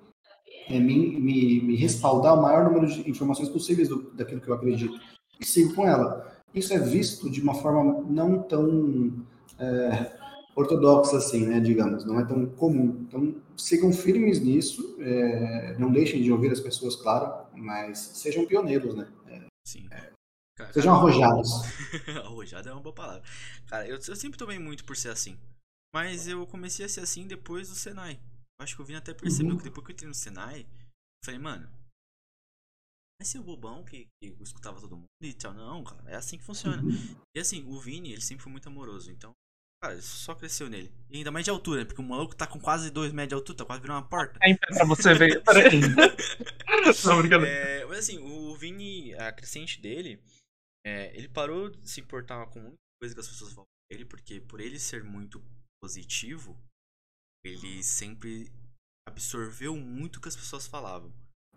é, 0.68 0.80
me, 0.80 1.20
me, 1.20 1.62
me, 1.62 1.76
respaldar 1.76 2.38
o 2.38 2.42
maior 2.42 2.66
número 2.66 2.88
de 2.88 3.10
informações 3.10 3.50
possíveis 3.50 3.90
do, 3.90 4.12
daquilo 4.12 4.42
que 4.42 4.50
eu 4.50 4.54
acredito 4.54 5.00
e 5.40 5.46
sigo 5.46 5.74
com 5.76 5.88
ela. 5.88 6.36
Isso 6.54 6.74
é 6.74 6.80
visto 6.80 7.30
de 7.30 7.42
uma 7.42 7.54
forma 7.54 8.04
não 8.10 8.42
tão 8.42 9.14
é, 9.60 10.12
ortodoxa, 10.56 11.18
assim, 11.18 11.46
né, 11.46 11.60
digamos, 11.60 12.04
não 12.06 12.20
é 12.20 12.26
tão 12.26 12.46
comum. 12.48 13.06
Então, 13.08 13.36
sigam 13.56 13.94
firmes 13.94 14.42
nisso, 14.42 14.98
é, 15.00 15.76
não 15.78 15.92
deixem 15.92 16.24
de 16.24 16.32
ouvir 16.32 16.52
as 16.52 16.60
pessoas, 16.60 16.96
claro, 16.96 17.46
mas 17.56 18.00
sejam 18.00 18.46
pioneiros, 18.46 18.96
né? 18.96 19.08
É, 19.28 19.42
Sim. 19.64 19.88
É, 19.92 20.17
cara, 20.58 20.74
sejam 20.74 20.94
arrojados. 20.94 21.50
Arrojado 22.26 22.70
é 22.70 22.74
uma 22.74 22.82
boa 22.82 22.94
palavra. 22.96 23.24
Cara, 23.68 23.88
eu, 23.88 23.96
eu 23.96 24.16
sempre 24.16 24.38
tomei 24.38 24.60
muito 24.60 24.84
por 24.84 24.98
ser 24.98 25.10
assim. 25.10 25.38
Mas 25.94 26.28
eu 26.28 26.46
comecei 26.48 26.86
a 26.86 26.90
ser 26.90 27.02
assim 27.02 27.26
depois 27.28 27.70
do 27.70 27.76
Senai. 27.76 28.20
Acho 28.60 28.76
que 28.76 28.82
o 28.82 28.86
Vini 28.86 28.98
até 28.98 29.14
percebeu 29.14 29.52
Uhum. 29.54 29.58
que 29.58 29.64
depois 29.64 29.86
que 29.86 29.92
eu 29.92 29.94
entrei 29.94 30.08
no 30.10 30.14
Senai, 30.16 30.62
eu 30.62 31.26
falei, 31.26 31.40
mano, 31.40 31.70
vai 33.20 33.26
ser 33.26 33.40
o 33.40 33.44
bobão 33.44 33.84
que, 33.84 34.08
que 34.22 34.36
escutava 34.42 34.82
todo 34.82 34.96
mundo 34.98 35.06
e 35.22 35.34
tal. 35.34 35.54
Não, 35.54 35.84
cara, 35.84 36.04
é 36.10 36.16
assim 36.16 36.38
que 36.38 36.44
funciona. 36.44 36.82
Uhum. 36.84 37.16
E 37.36 37.40
assim, 37.40 37.64
o 37.68 37.80
Vini, 37.80 38.12
ele 38.12 38.22
sempre 38.22 38.44
foi 38.44 38.52
muito 38.52 38.68
amoroso, 38.68 39.12
então, 39.12 39.32
cara, 39.82 39.96
isso 39.96 40.18
só 40.18 40.36
cresceu 40.36 40.70
nele. 40.70 40.92
E 41.10 41.18
ainda 41.18 41.32
mais 41.32 41.46
de 41.46 41.52
altura, 41.52 41.82
né? 41.82 41.86
Porque 41.86 42.02
o 42.02 42.06
maluco 42.06 42.36
tá 42.36 42.46
com 42.48 42.60
quase 42.60 42.90
2 42.92 43.12
metros 43.14 43.30
de 43.30 43.36
altura, 43.36 43.58
tá 43.60 43.66
quase 43.66 43.82
virando 43.82 43.98
uma 44.02 44.10
porta. 44.10 44.40
É 44.42 44.56
pra 44.56 44.86
você 44.86 45.14
ver. 45.14 45.42
Peraí. 45.46 45.80
Não, 47.06 47.18
brincadeira. 47.22 47.48
É, 47.48 47.86
mas 47.86 48.00
assim, 48.00 48.18
o 48.20 48.56
Vini, 48.56 49.14
a 49.16 49.32
crescente 49.32 49.80
dele, 49.80 50.20
é, 50.88 51.16
ele 51.18 51.28
parou 51.28 51.70
de 51.70 51.90
se 51.90 52.00
importar 52.00 52.46
com 52.48 52.60
muita 52.62 52.78
coisa 53.02 53.14
que 53.14 53.22
as 53.22 53.28
pessoas 53.28 53.52
falam 53.54 53.66
pra 53.66 53.98
ele, 53.98 54.06
porque 54.06 54.40
por 54.40 54.60
ele 54.60 54.80
ser 54.80 55.04
muito 55.04 55.44
positivo, 55.82 56.58
ele 57.46 57.84
sempre 57.84 58.52
absorveu 59.08 59.76
muito 59.76 60.18
o 60.18 60.22
que 60.22 60.28
as 60.28 60.36
pessoas 60.36 60.66
falavam. 60.68 61.10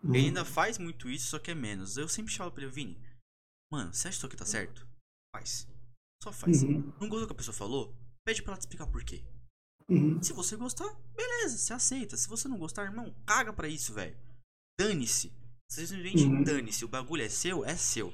Uhum. 0.02 0.14
Ele 0.14 0.26
ainda 0.26 0.44
faz 0.44 0.78
muito 0.78 1.08
isso, 1.08 1.28
só 1.28 1.38
que 1.38 1.50
é 1.50 1.54
menos. 1.54 1.96
Eu 1.96 2.08
sempre 2.08 2.34
falo 2.34 2.50
pra 2.50 2.62
ele, 2.62 2.72
Vini, 2.72 3.00
mano, 3.72 3.92
você 3.92 4.08
acha 4.08 4.16
que 4.16 4.18
isso 4.18 4.26
aqui 4.26 4.36
tá 4.36 4.46
certo? 4.46 4.86
Faz. 5.34 5.66
Só 6.22 6.32
faz. 6.32 6.62
Uhum. 6.62 6.92
Não 7.00 7.08
gostou 7.08 7.20
do 7.20 7.26
que 7.28 7.32
a 7.32 7.36
pessoa 7.36 7.54
falou? 7.54 7.94
Pede 8.26 8.42
pra 8.42 8.52
ela 8.52 8.58
te 8.58 8.62
explicar 8.62 8.86
por 8.86 9.02
quê. 9.04 9.24
Uhum. 9.88 10.22
Se 10.22 10.32
você 10.32 10.56
gostar, 10.56 10.88
beleza, 11.16 11.56
você 11.58 11.72
aceita. 11.72 12.16
Se 12.16 12.28
você 12.28 12.46
não 12.48 12.58
gostar, 12.58 12.84
irmão, 12.84 13.14
caga 13.26 13.52
pra 13.52 13.68
isso, 13.68 13.92
velho. 13.92 14.16
Dane-se. 14.78 15.32
Você 15.70 15.86
simplesmente 15.86 16.24
Uhum. 16.24 16.42
dane-se. 16.44 16.84
O 16.84 16.88
bagulho 16.88 17.22
é 17.22 17.28
seu, 17.28 17.64
é 17.64 17.76
seu. 17.76 18.12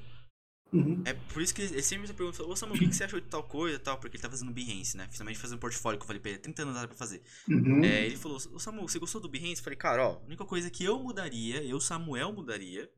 Uhum. 0.73 1.01
É 1.05 1.13
por 1.13 1.41
isso 1.41 1.53
que 1.53 1.61
ele 1.61 1.81
sempre 1.81 2.07
me 2.07 2.13
pergunta, 2.13 2.43
ô 2.43 2.55
Samuel, 2.55 2.75
o 2.75 2.79
que 2.79 2.87
que 2.87 2.95
você 2.95 3.05
achou 3.05 3.19
de 3.19 3.27
tal 3.27 3.43
coisa 3.43 3.77
e 3.77 3.79
tal? 3.79 3.97
Porque 3.97 4.17
ele 4.17 4.21
tá 4.21 4.29
fazendo 4.29 4.51
Behance, 4.51 4.97
né? 4.97 5.07
Finalmente 5.11 5.39
fazendo 5.39 5.57
um 5.57 5.61
portfólio 5.61 5.97
que 5.97 6.03
eu 6.03 6.07
falei 6.07 6.21
pra 6.21 6.31
ele, 6.31 6.39
30 6.39 6.61
anos 6.61 6.75
nada 6.75 6.87
pra 6.87 6.97
fazer. 6.97 7.21
Uhum. 7.47 7.83
É, 7.83 8.05
ele 8.05 8.17
falou, 8.17 8.37
ô 8.37 8.59
Samuel, 8.59 8.87
você 8.87 8.99
gostou 8.99 9.21
do 9.21 9.29
Behance? 9.29 9.57
Eu 9.57 9.63
falei, 9.63 9.77
cara, 9.77 10.07
ó, 10.07 10.15
a 10.15 10.25
única 10.25 10.45
coisa 10.45 10.69
que 10.69 10.83
eu 10.83 10.99
mudaria, 10.99 11.63
eu, 11.63 11.79
Samuel, 11.79 12.33
mudaria, 12.33 12.91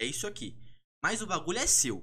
é 0.00 0.06
isso 0.06 0.26
aqui. 0.26 0.56
Mas 1.02 1.22
o 1.22 1.26
bagulho 1.26 1.58
é 1.58 1.66
seu. 1.66 2.02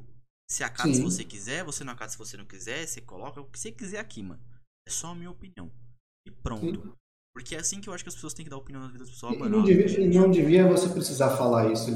Você 0.49 0.63
acata 0.63 0.89
se 0.89 0.95
Sim. 0.95 1.03
você 1.03 1.23
quiser, 1.23 1.63
você 1.63 1.83
não 1.83 1.93
acata 1.93 2.11
se 2.11 2.17
você 2.17 2.38
não 2.38 2.45
quiser, 2.45 2.85
você 2.85 3.01
coloca 3.01 3.39
o 3.39 3.49
que 3.49 3.59
você 3.59 3.71
quiser 3.71 3.99
aqui, 3.99 4.21
mano. 4.21 4.41
É 4.88 4.91
só 4.91 5.07
a 5.07 5.15
minha 5.15 5.31
opinião. 5.31 5.71
E 6.27 6.31
pronto. 6.31 6.97
Porque 7.33 7.55
é 7.55 7.59
assim 7.59 7.79
que 7.79 7.87
eu 7.87 7.93
acho 7.93 8.03
que 8.03 8.09
as 8.09 8.15
pessoas 8.15 8.33
têm 8.33 8.43
que 8.43 8.49
dar 8.51 8.57
opinião 8.57 8.81
na 8.81 8.87
vida 8.87 8.99
das 8.99 9.09
pessoas. 9.09 9.33
E 9.33 9.37
mano, 9.37 9.57
não, 9.57 9.63
devia, 9.63 10.07
não 10.21 10.29
devia 10.29 10.67
você 10.67 10.89
precisar 10.89 11.29
falar 11.31 11.71
isso. 11.71 11.89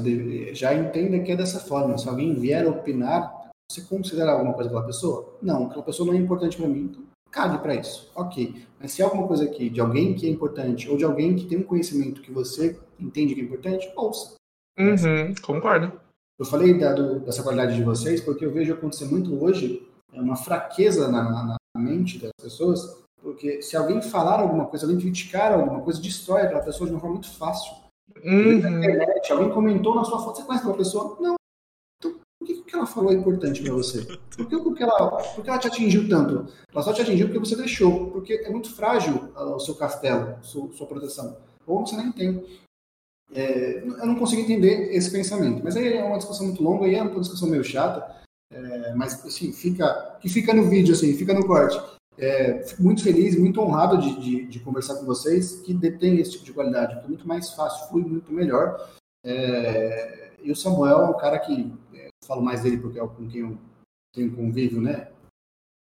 Já 0.54 0.74
entenda 0.74 1.18
que 1.20 1.30
é 1.32 1.36
dessa 1.36 1.60
forma. 1.60 1.96
Se 1.98 2.08
alguém 2.08 2.34
vier 2.34 2.66
opinar, 2.66 3.50
você 3.70 3.82
considera 3.82 4.32
alguma 4.32 4.54
coisa 4.54 4.70
aquela 4.70 4.86
pessoa? 4.86 5.36
Não, 5.42 5.66
aquela 5.66 5.82
pessoa 5.82 6.06
não 6.06 6.14
é 6.14 6.16
importante 6.18 6.56
para 6.56 6.68
mim. 6.68 6.84
Então, 6.90 7.02
cague 7.30 7.58
para 7.58 7.74
isso. 7.74 8.10
Ok. 8.14 8.64
Mas 8.80 8.92
se 8.92 9.02
há 9.02 9.04
alguma 9.04 9.26
coisa 9.28 9.44
aqui 9.44 9.68
de 9.68 9.78
alguém 9.80 10.14
que 10.14 10.26
é 10.26 10.30
importante 10.30 10.88
ou 10.88 10.96
de 10.96 11.04
alguém 11.04 11.36
que 11.36 11.44
tem 11.46 11.58
um 11.58 11.62
conhecimento 11.64 12.22
que 12.22 12.32
você 12.32 12.78
entende 12.98 13.34
que 13.34 13.40
é 13.42 13.44
importante, 13.44 13.90
ouça. 13.94 14.34
Uhum, 14.78 15.34
concordo. 15.42 15.92
Eu 16.38 16.44
falei 16.46 16.78
da- 16.78 16.92
do- 16.94 17.20
dessa 17.20 17.42
qualidade 17.42 17.74
de 17.76 17.82
vocês 17.82 18.20
porque 18.20 18.44
eu 18.44 18.52
vejo 18.52 18.72
acontecer 18.72 19.06
muito 19.06 19.42
hoje 19.42 19.86
é 20.12 20.20
uma 20.20 20.36
fraqueza 20.36 21.08
na, 21.10 21.22
na- 21.24 21.56
na 21.76 21.82
mente 21.82 22.18
das 22.18 22.30
pessoas, 22.42 23.02
porque 23.22 23.62
se 23.62 23.76
alguém 23.76 24.00
falar 24.02 24.40
alguma 24.40 24.66
coisa, 24.66 24.86
alguém 24.86 25.00
criticar 25.00 25.52
alguma 25.52 25.80
coisa, 25.80 26.00
destrói 26.00 26.42
aquela 26.42 26.62
pessoa 26.62 26.86
de 26.86 26.94
uma 26.94 27.00
forma 27.00 27.16
muito 27.16 27.30
fácil. 27.36 27.74
Uhum. 28.24 28.54
internet, 28.54 29.32
alguém 29.32 29.50
comentou 29.50 29.94
na 29.94 30.04
sua 30.04 30.22
foto, 30.22 30.36
você 30.36 30.44
conhece 30.44 30.62
aquela 30.62 30.78
pessoa? 30.78 31.16
Não. 31.20 31.34
Então, 31.98 32.14
por 32.38 32.46
que 32.46 32.62
que 32.62 32.74
ela 32.74 32.86
falou 32.86 33.12
é 33.12 33.14
importante 33.14 33.62
para 33.62 33.72
você? 33.72 34.04
Por 34.36 34.48
que, 34.48 34.58
por, 34.58 34.74
que 34.74 34.82
ela, 34.82 35.10
por 35.34 35.44
que 35.44 35.50
ela 35.50 35.58
te 35.58 35.66
atingiu 35.66 36.08
tanto? 36.08 36.52
Ela 36.72 36.82
só 36.82 36.92
te 36.92 37.02
atingiu 37.02 37.26
porque 37.26 37.38
você 37.38 37.56
deixou, 37.56 38.10
porque 38.10 38.34
é 38.34 38.50
muito 38.50 38.74
frágil 38.74 39.30
ah, 39.34 39.56
o 39.56 39.60
seu 39.60 39.74
castelo, 39.74 40.36
sua, 40.42 40.72
sua 40.72 40.86
proteção. 40.86 41.36
Ou 41.66 41.86
você 41.86 41.96
nem 41.96 42.12
tem. 42.12 42.44
É, 43.34 43.80
eu 43.80 44.06
não 44.06 44.14
consigo 44.14 44.40
entender 44.42 44.94
esse 44.94 45.10
pensamento, 45.10 45.62
mas 45.64 45.76
aí 45.76 45.94
é 45.94 46.04
uma 46.04 46.18
discussão 46.18 46.46
muito 46.46 46.62
longa 46.62 46.86
e 46.86 46.94
é 46.94 47.02
uma 47.02 47.20
discussão 47.20 47.48
meio 47.48 47.64
chata, 47.64 48.24
é, 48.52 48.94
mas 48.94 49.24
assim, 49.24 49.52
fica, 49.52 50.16
que 50.20 50.28
fica 50.28 50.54
no 50.54 50.68
vídeo, 50.68 50.94
assim, 50.94 51.12
fica 51.14 51.34
no 51.34 51.44
corte. 51.44 51.76
É, 52.18 52.62
fico 52.62 52.82
muito 52.82 53.02
feliz 53.02 53.38
muito 53.38 53.60
honrado 53.60 53.98
de, 53.98 54.18
de, 54.20 54.46
de 54.46 54.60
conversar 54.60 54.96
com 54.96 55.04
vocês 55.04 55.60
que 55.60 55.74
detêm 55.74 56.18
esse 56.18 56.32
tipo 56.32 56.44
de 56.44 56.52
qualidade, 56.52 56.96
é 56.96 57.06
muito 57.06 57.28
mais 57.28 57.50
fácil, 57.50 57.88
flui 57.88 58.04
muito 58.04 58.32
melhor. 58.32 58.90
É, 59.24 60.32
e 60.42 60.50
o 60.50 60.56
Samuel 60.56 61.00
é 61.00 61.06
um 61.10 61.16
cara 61.18 61.38
que, 61.38 61.72
é, 61.94 62.08
falo 62.24 62.42
mais 62.42 62.62
dele 62.62 62.78
porque 62.78 62.98
é 62.98 63.06
com 63.06 63.28
quem 63.28 63.40
eu 63.42 63.58
tenho 64.14 64.34
convívio, 64.34 64.80
né, 64.80 65.10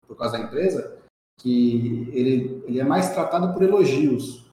por 0.07 0.17
causa 0.17 0.37
da 0.37 0.43
empresa, 0.43 0.97
que 1.39 2.09
ele, 2.13 2.63
ele 2.65 2.79
é 2.79 2.83
mais 2.83 3.13
tratado 3.13 3.53
por 3.53 3.61
elogios. 3.61 4.43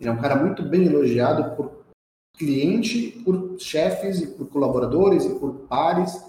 Ele 0.00 0.08
é 0.08 0.12
um 0.12 0.20
cara 0.20 0.36
muito 0.36 0.62
bem 0.62 0.86
elogiado 0.86 1.56
por 1.56 1.84
cliente, 2.36 3.22
por 3.24 3.58
chefes 3.58 4.20
e 4.20 4.26
por 4.26 4.48
colaboradores 4.48 5.24
e 5.24 5.38
por 5.38 5.54
pares, 5.66 6.22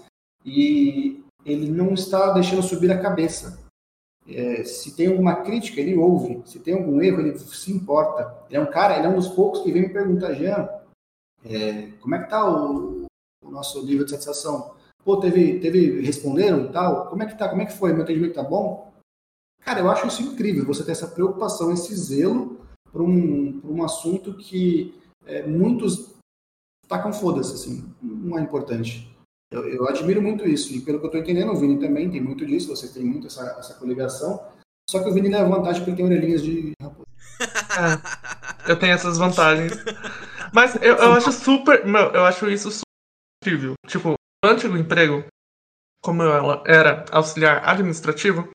e 0.44 1.22
ele 1.44 1.70
não 1.70 1.94
está 1.94 2.32
deixando 2.32 2.62
subir 2.62 2.90
a 2.90 3.00
cabeça. 3.00 3.67
É, 4.28 4.62
se 4.62 4.94
tem 4.94 5.06
alguma 5.06 5.36
crítica, 5.36 5.80
ele 5.80 5.96
ouve. 5.96 6.42
Se 6.44 6.58
tem 6.58 6.74
algum 6.74 7.00
erro, 7.00 7.20
ele 7.20 7.38
se 7.38 7.72
importa. 7.72 8.44
Ele 8.48 8.58
é 8.58 8.60
um 8.60 8.70
cara, 8.70 8.96
ele 8.96 9.06
é 9.06 9.08
um 9.08 9.16
dos 9.16 9.28
poucos 9.28 9.62
que 9.62 9.72
vem 9.72 9.82
me 9.82 9.88
perguntar, 9.88 10.34
Jean, 10.34 10.68
é, 11.44 11.92
como 12.00 12.14
é 12.14 12.22
que 12.22 12.28
tá 12.28 12.46
o, 12.46 13.06
o 13.42 13.50
nosso 13.50 13.84
nível 13.84 14.04
de 14.04 14.10
satisfação? 14.10 14.74
Pô, 15.04 15.16
teve, 15.16 15.58
teve, 15.60 16.00
responderam 16.02 16.70
tal? 16.70 17.06
Como 17.06 17.22
é 17.22 17.26
que 17.26 17.38
tá? 17.38 17.48
Como 17.48 17.62
é 17.62 17.66
que 17.66 17.72
foi? 17.72 17.92
Meu 17.92 18.02
atendimento 18.02 18.34
tá 18.34 18.42
bom? 18.42 18.92
Cara, 19.64 19.80
eu 19.80 19.90
acho 19.90 20.06
isso 20.06 20.22
incrível, 20.22 20.64
você 20.64 20.84
ter 20.84 20.92
essa 20.92 21.08
preocupação, 21.08 21.72
esse 21.72 21.94
zelo 21.94 22.58
por 22.92 23.02
um, 23.02 23.60
por 23.60 23.70
um 23.70 23.82
assunto 23.82 24.34
que 24.34 24.94
é, 25.26 25.46
muitos 25.46 26.14
tacam 26.86 27.12
foda-se, 27.12 27.54
assim, 27.54 27.94
não 28.02 28.38
é 28.38 28.42
importante. 28.42 29.14
Eu, 29.50 29.66
eu, 29.66 29.88
admiro 29.88 30.20
muito 30.20 30.46
isso, 30.46 30.74
e 30.74 30.80
pelo 30.80 30.98
que 30.98 31.06
eu 31.06 31.08
estou 31.08 31.20
entendendo, 31.20 31.52
o 31.52 31.56
Vini 31.56 31.80
também 31.80 32.10
tem 32.10 32.20
muito 32.20 32.44
disso, 32.44 32.68
você 32.68 32.86
tem 32.88 33.02
muito 33.02 33.28
essa, 33.28 33.56
essa 33.58 33.74
coligação, 33.74 34.46
só 34.90 35.02
que 35.02 35.08
o 35.08 35.14
Vini 35.14 35.30
leva 35.30 35.48
vantagem 35.48 35.82
porque 35.82 35.96
tem 35.96 36.04
orelhinhas 36.04 36.42
de 36.42 36.72
raposa. 36.80 37.06
É, 37.78 38.72
eu 38.72 38.76
tenho 38.76 38.92
essas 38.92 39.18
vantagens. 39.18 39.72
Mas 40.52 40.74
eu, 40.76 40.96
eu 40.96 41.12
acho 41.12 41.30
super. 41.30 41.86
Meu, 41.86 42.10
eu 42.10 42.24
acho 42.24 42.50
isso 42.50 42.70
super 42.72 42.82
incrível. 43.40 43.74
Tipo, 43.86 44.14
no 44.44 44.50
antigo 44.50 44.76
emprego, 44.76 45.24
como 46.02 46.22
eu 46.22 46.62
era 46.66 47.04
auxiliar 47.12 47.68
administrativo, 47.68 48.50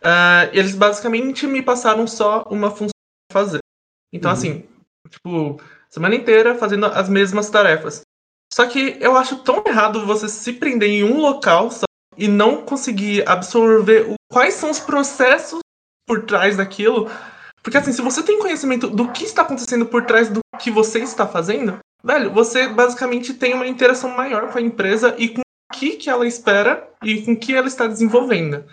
uh, 0.00 0.50
eles 0.52 0.74
basicamente 0.74 1.46
me 1.46 1.62
passaram 1.62 2.06
só 2.06 2.42
uma 2.50 2.70
função 2.70 2.90
pra 3.30 3.42
fazer. 3.42 3.60
Então, 4.12 4.30
uhum. 4.30 4.36
assim, 4.36 4.68
tipo, 5.08 5.60
semana 5.88 6.14
inteira 6.14 6.54
fazendo 6.54 6.86
as 6.86 7.08
mesmas 7.08 7.48
tarefas. 7.48 8.02
Só 8.52 8.66
que 8.66 8.96
eu 9.00 9.16
acho 9.16 9.36
tão 9.38 9.62
errado 9.66 10.06
você 10.06 10.28
se 10.28 10.52
prender 10.52 10.88
em 10.88 11.04
um 11.04 11.20
local 11.20 11.70
só 11.70 11.84
e 12.16 12.26
não 12.26 12.62
conseguir 12.62 13.28
absorver 13.28 14.10
o, 14.10 14.14
quais 14.30 14.54
são 14.54 14.70
os 14.70 14.80
processos 14.80 15.60
por 16.06 16.24
trás 16.24 16.56
daquilo. 16.56 17.08
Porque 17.62 17.78
assim, 17.78 17.92
se 17.92 18.02
você 18.02 18.22
tem 18.22 18.38
conhecimento 18.38 18.88
do 18.88 19.12
que 19.12 19.24
está 19.24 19.42
acontecendo 19.42 19.86
por 19.86 20.04
trás 20.04 20.28
do 20.28 20.40
que 20.58 20.70
você 20.70 21.00
está 21.00 21.26
fazendo, 21.26 21.78
velho, 22.02 22.32
você 22.32 22.68
basicamente 22.68 23.34
tem 23.34 23.54
uma 23.54 23.66
interação 23.66 24.10
maior 24.10 24.50
com 24.50 24.58
a 24.58 24.62
empresa 24.62 25.14
e 25.18 25.28
com 25.28 25.40
o 25.40 25.74
que, 25.74 25.90
que 25.96 26.10
ela 26.10 26.26
espera 26.26 26.88
e 27.02 27.22
com 27.22 27.32
o 27.32 27.36
que 27.36 27.54
ela 27.54 27.68
está 27.68 27.86
desenvolvendo. 27.86 28.64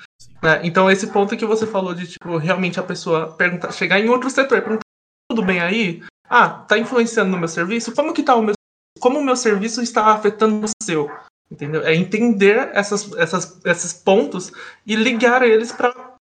Né? 0.42 0.62
Então 0.64 0.90
esse 0.90 1.08
ponto 1.08 1.36
que 1.38 1.46
você 1.46 1.68
falou 1.68 1.94
de, 1.94 2.08
tipo, 2.08 2.38
realmente 2.38 2.80
a 2.80 2.84
pessoa 2.84 3.34
perguntar, 3.34 3.72
chegar 3.72 4.00
em 4.00 4.10
outro 4.10 4.30
setor 4.30 4.62
perguntar, 4.62 4.82
tudo 5.30 5.44
bem 5.44 5.60
aí? 5.60 6.02
Ah, 6.30 6.50
tá 6.50 6.78
influenciando 6.78 7.32
no 7.32 7.38
meu 7.38 7.48
serviço? 7.48 7.94
Como 7.94 8.14
que 8.14 8.24
tá 8.24 8.36
o 8.36 8.42
meu 8.42 8.54
como 9.00 9.20
o 9.20 9.24
meu 9.24 9.36
serviço 9.36 9.82
está 9.82 10.14
afetando 10.14 10.66
o 10.66 10.84
seu? 10.84 11.10
Entendeu? 11.50 11.84
É 11.84 11.94
entender 11.94 12.70
essas, 12.74 13.12
essas, 13.14 13.60
esses 13.64 13.94
pontos 13.94 14.52
e 14.86 14.96
ligar 14.96 15.44
eles 15.44 15.72
para 15.72 16.16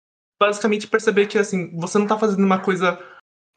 basicamente 0.40 0.86
perceber 0.86 1.26
que 1.26 1.36
assim, 1.36 1.76
você 1.76 1.98
não 1.98 2.06
está 2.06 2.18
fazendo 2.18 2.44
uma 2.44 2.58
coisa 2.58 2.98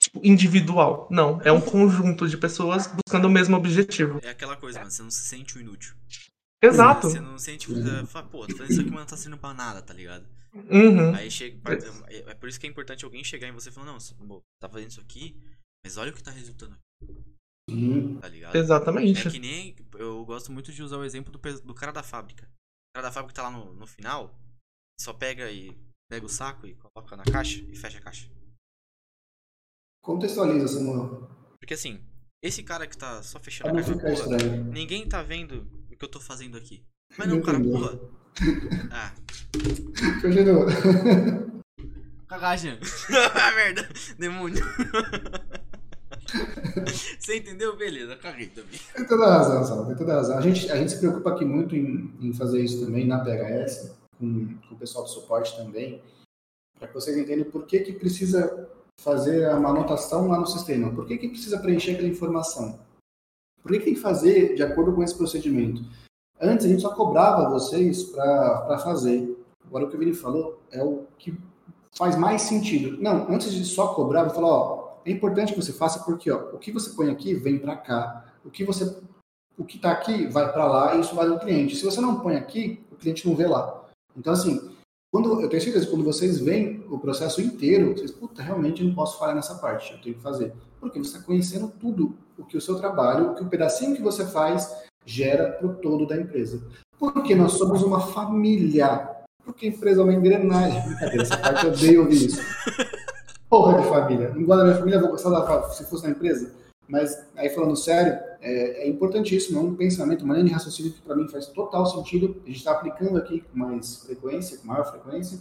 tipo, 0.02 0.20
individual. 0.24 1.08
Não, 1.10 1.40
é 1.44 1.52
um 1.52 1.62
conjunto 1.62 2.28
de 2.28 2.38
pessoas 2.38 2.88
buscando 2.88 3.26
o 3.26 3.32
mesmo 3.32 3.56
objetivo. 3.56 4.20
É 4.22 4.30
aquela 4.30 4.58
coisa, 4.58 4.80
mano, 4.80 4.92
você 4.92 5.04
não 5.04 5.12
se 5.12 5.26
sente 5.26 5.58
o 5.58 5.62
inútil. 5.62 5.96
Exato. 6.62 7.10
Você 7.10 7.20
não 7.20 7.38
sente, 7.38 7.72
uhum. 7.72 8.06
fala, 8.06 8.28
pô, 8.28 8.48
tô 8.48 8.56
fazendo 8.56 8.72
isso 8.72 8.82
aqui, 8.82 8.90
mas 8.90 9.00
não 9.00 9.06
tá 9.06 9.18
servindo 9.18 9.40
pra 9.40 9.54
nada, 9.54 9.82
tá 9.82 9.94
ligado? 9.94 10.26
Uhum. 10.54 11.16
Aí 11.16 11.32
chega. 11.32 11.58
É 12.10 12.34
por 12.36 12.48
isso 12.48 12.60
que 12.60 12.68
é 12.68 12.70
importante 12.70 13.04
alguém 13.04 13.24
chegar 13.24 13.48
em 13.48 13.52
você 13.52 13.70
e 13.70 13.72
falar, 13.72 13.88
não, 13.88 14.00
você 14.00 14.14
tá 14.62 14.70
fazendo 14.70 14.92
isso 14.92 15.02
aqui, 15.02 15.36
mas 15.84 15.98
olha 15.98 16.12
o 16.12 16.14
que 16.14 16.24
tá 16.24 16.32
resultando 16.32 16.74
aqui. 16.74 17.33
Uhum. 17.70 18.20
Tá 18.20 18.28
ligado? 18.28 18.56
Exatamente. 18.56 19.28
É 19.28 19.32
que 19.32 19.40
nem. 19.40 19.76
Eu 19.96 20.26
gosto 20.26 20.52
muito 20.52 20.72
de 20.72 20.84
usar 20.84 20.98
o 20.98 21.06
exemplo 21.06 21.32
do, 21.32 21.62
do 21.62 21.74
cara 21.74 21.92
da 21.92 22.04
fábrica. 22.04 22.46
O 22.46 22.98
cara 22.98 23.08
da 23.08 23.12
fábrica 23.12 23.36
tá 23.36 23.44
lá 23.44 23.52
no, 23.52 23.74
no 23.74 23.88
final, 23.88 24.38
só 25.00 25.14
pega 25.14 25.50
e 25.52 25.76
pega 26.10 26.26
o 26.26 26.30
saco 26.30 26.68
e 26.68 26.76
coloca 26.76 27.16
na 27.16 27.24
caixa 27.24 27.62
e 27.70 27.76
fecha 27.76 27.98
a 27.98 28.02
caixa. 28.02 28.30
Contextualiza, 30.04 30.68
Samuel. 30.68 31.30
Porque 31.60 31.74
assim, 31.74 32.04
esse 32.44 32.62
cara 32.62 32.86
que 32.86 32.98
tá 32.98 33.24
só 33.24 33.40
fechando 33.40 33.70
a 33.70 33.84
caixa, 33.84 34.24
porra, 34.26 34.38
ninguém 34.72 35.08
tá 35.08 35.24
vendo 35.24 35.66
o 35.90 35.96
que 35.96 36.04
eu 36.04 36.10
tô 36.10 36.20
fazendo 36.20 36.58
aqui. 36.58 36.86
Mas 37.18 37.28
não, 37.28 37.42
cara, 37.42 37.60
porra. 37.60 38.00
Ah. 38.92 39.14
Continua. 40.22 40.66
Cagagem. 42.28 42.80
ah, 43.36 43.52
merda. 43.52 43.88
Demônio. 44.18 44.64
Você 47.20 47.38
entendeu? 47.38 47.76
Beleza, 47.76 48.16
caguei 48.16 48.48
também. 48.48 48.80
Tem 48.96 49.08
toda 49.08 49.26
a 49.26 49.38
razão, 49.38 49.64
Sal, 49.64 49.86
tem 49.86 49.96
toda 49.96 50.14
a 50.14 50.16
razão. 50.18 50.38
A 50.38 50.42
gente, 50.42 50.72
a 50.72 50.76
gente 50.76 50.92
se 50.92 51.00
preocupa 51.00 51.32
aqui 51.32 51.46
muito 51.46 51.76
em, 51.76 52.14
em 52.22 52.34
fazer 52.34 52.62
isso 52.62 52.86
também 52.86 53.06
na 53.06 53.24
PHS, 53.24 53.92
com, 54.20 54.48
com 54.68 54.76
o 54.76 54.78
pessoal 54.78 55.04
do 55.04 55.10
suporte 55.10 55.56
também, 55.56 56.02
para 56.78 56.88
que 56.88 56.94
vocês 56.94 57.18
entendam 57.18 57.50
por 57.50 57.66
que, 57.66 57.80
que 57.80 57.94
precisa 57.94 58.70
fazer 59.00 59.46
a 59.46 59.56
anotação 59.56 60.28
lá 60.28 60.40
no 60.40 60.48
sistema, 60.48 60.94
por 60.94 61.06
que, 61.06 61.18
que 61.18 61.30
precisa 61.30 61.60
preencher 61.60 61.94
aquela 61.94 62.08
informação, 62.08 62.80
por 63.62 63.72
que, 63.72 63.80
que 63.80 63.86
tem 63.86 63.94
que 63.94 64.00
fazer 64.00 64.56
de 64.56 64.64
acordo 64.64 64.94
com 64.94 65.04
esse 65.04 65.16
procedimento. 65.16 65.84
Antes 66.40 66.66
a 66.66 66.70
gente 66.70 66.82
só 66.82 66.94
cobrava 66.94 67.50
vocês 67.50 68.04
para 68.04 68.78
fazer. 68.80 69.38
Agora 69.66 69.86
o 69.86 69.90
que 69.90 69.96
o 69.96 70.00
Vini 70.00 70.14
falou 70.14 70.62
é 70.72 70.84
o 70.84 71.06
que 71.18 71.38
faz 71.98 72.16
mais 72.16 72.42
sentido. 72.42 73.02
Não, 73.02 73.32
antes 73.32 73.54
de 73.54 73.64
só 73.64 73.94
cobrar, 73.94 74.26
vou 74.26 74.34
falar, 74.34 74.50
ó, 74.50 74.83
é 75.06 75.12
importante 75.12 75.54
que 75.54 75.62
você 75.62 75.74
faça 75.74 76.00
porque 76.04 76.32
ó, 76.32 76.38
o 76.54 76.58
que 76.58 76.72
você 76.72 76.92
põe 76.92 77.10
aqui 77.10 77.34
vem 77.34 77.60
para 77.60 77.76
cá, 77.76 78.26
o 78.44 78.50
que 78.50 78.64
você 78.64 78.98
o 79.58 79.64
que 79.64 79.76
está 79.76 79.92
aqui 79.92 80.26
vai 80.28 80.52
para 80.52 80.66
lá 80.66 80.96
e 80.96 81.02
isso 81.02 81.14
vai 81.14 81.28
no 81.28 81.40
cliente. 81.40 81.76
Se 81.76 81.86
você 81.86 82.02
não 82.02 82.20
põe 82.20 82.36
aqui, 82.36 82.84
o 82.92 82.96
cliente 82.96 83.28
não 83.28 83.36
vê 83.36 83.46
lá. 83.46 83.86
Então 84.18 84.34
assim, 84.34 84.72
quando 85.12 85.42
eu 85.42 85.50
tenho 85.50 85.62
certeza 85.62 85.88
quando 85.88 86.04
vocês 86.04 86.40
veem 86.40 86.84
o 86.90 86.98
processo 86.98 87.42
inteiro, 87.42 87.94
vocês 87.94 88.12
puta, 88.12 88.42
realmente 88.42 88.84
não 88.84 88.96
posso 88.96 89.20
falhar 89.20 89.36
nessa 89.36 89.56
parte, 89.56 89.94
eu 89.94 90.02
tenho 90.02 90.16
que 90.16 90.22
fazer, 90.22 90.54
porque 90.80 90.98
você 90.98 91.16
está 91.16 91.26
conhecendo 91.26 91.72
tudo 91.80 92.18
o 92.38 92.44
que 92.44 92.58
o 92.58 92.62
seu 92.62 92.76
trabalho, 92.80 93.32
o 93.32 93.36
que 93.36 93.44
o 93.44 93.50
pedacinho 93.50 93.96
que 93.96 94.02
você 94.02 94.26
faz 94.26 94.72
gera 95.06 95.52
para 95.52 95.68
o 95.68 95.76
todo 95.76 96.08
da 96.08 96.18
empresa. 96.18 96.66
Porque 96.98 97.36
nós 97.36 97.54
somos 97.54 97.84
uma 97.84 98.00
família. 98.00 99.10
Porque 99.44 99.66
a 99.66 99.70
empresa 99.70 100.00
é 100.00 100.04
uma 100.06 100.14
engrenagem. 100.14 100.82
Brincadeira, 100.84 101.22
essa 101.22 101.38
parte 101.38 101.66
eu 101.66 101.74
odeio 101.74 102.02
ouvir 102.04 102.28
isso 102.28 102.42
porra 103.54 103.80
de 103.80 103.88
família. 103.88 104.34
Não 104.34 104.44
gosto 104.46 104.58
da 104.58 104.64
minha 104.64 104.78
família, 104.78 105.00
vou 105.00 105.12
gostar 105.12 105.30
da 105.30 105.70
se 105.70 105.86
fosse 105.86 106.04
na 106.04 106.10
empresa. 106.10 106.52
Mas 106.88 107.24
aí 107.36 107.50
falando 107.50 107.76
sério, 107.76 108.20
é, 108.42 108.84
é 108.84 108.90
importantíssimo, 108.90 109.60
é 109.60 109.62
um 109.62 109.76
pensamento, 109.76 110.26
uma 110.26 110.34
linha 110.34 110.48
de 110.48 110.54
raciocínio 110.54 110.92
que 110.92 111.02
para 111.02 111.16
mim 111.16 111.28
faz 111.28 111.46
total 111.48 111.86
sentido. 111.86 112.36
A 112.44 112.48
gente 112.48 112.58
está 112.58 112.72
aplicando 112.72 113.16
aqui 113.16 113.42
com 113.42 113.60
mais 113.60 113.98
frequência, 113.98 114.58
com 114.58 114.68
maior 114.68 114.86
frequência. 114.90 115.40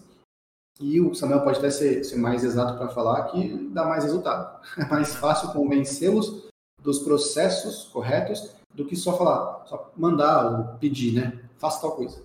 E 0.78 1.00
o 1.00 1.14
Samuel 1.14 1.40
pode 1.40 1.58
até 1.58 1.70
ser, 1.70 2.04
ser 2.04 2.16
mais 2.16 2.44
exato 2.44 2.76
para 2.76 2.88
falar 2.88 3.24
que 3.30 3.70
dá 3.72 3.86
mais 3.86 4.04
resultado. 4.04 4.60
É 4.76 4.84
mais 4.84 5.14
fácil 5.14 5.48
convencê-los 5.52 6.48
dos 6.82 6.98
processos 6.98 7.84
corretos 7.92 8.54
do 8.74 8.84
que 8.84 8.96
só 8.96 9.16
falar, 9.16 9.64
só 9.66 9.90
mandar 9.96 10.50
ou 10.50 10.78
pedir, 10.78 11.14
né? 11.14 11.40
Faça 11.56 11.80
tal 11.80 11.92
coisa. 11.92 12.22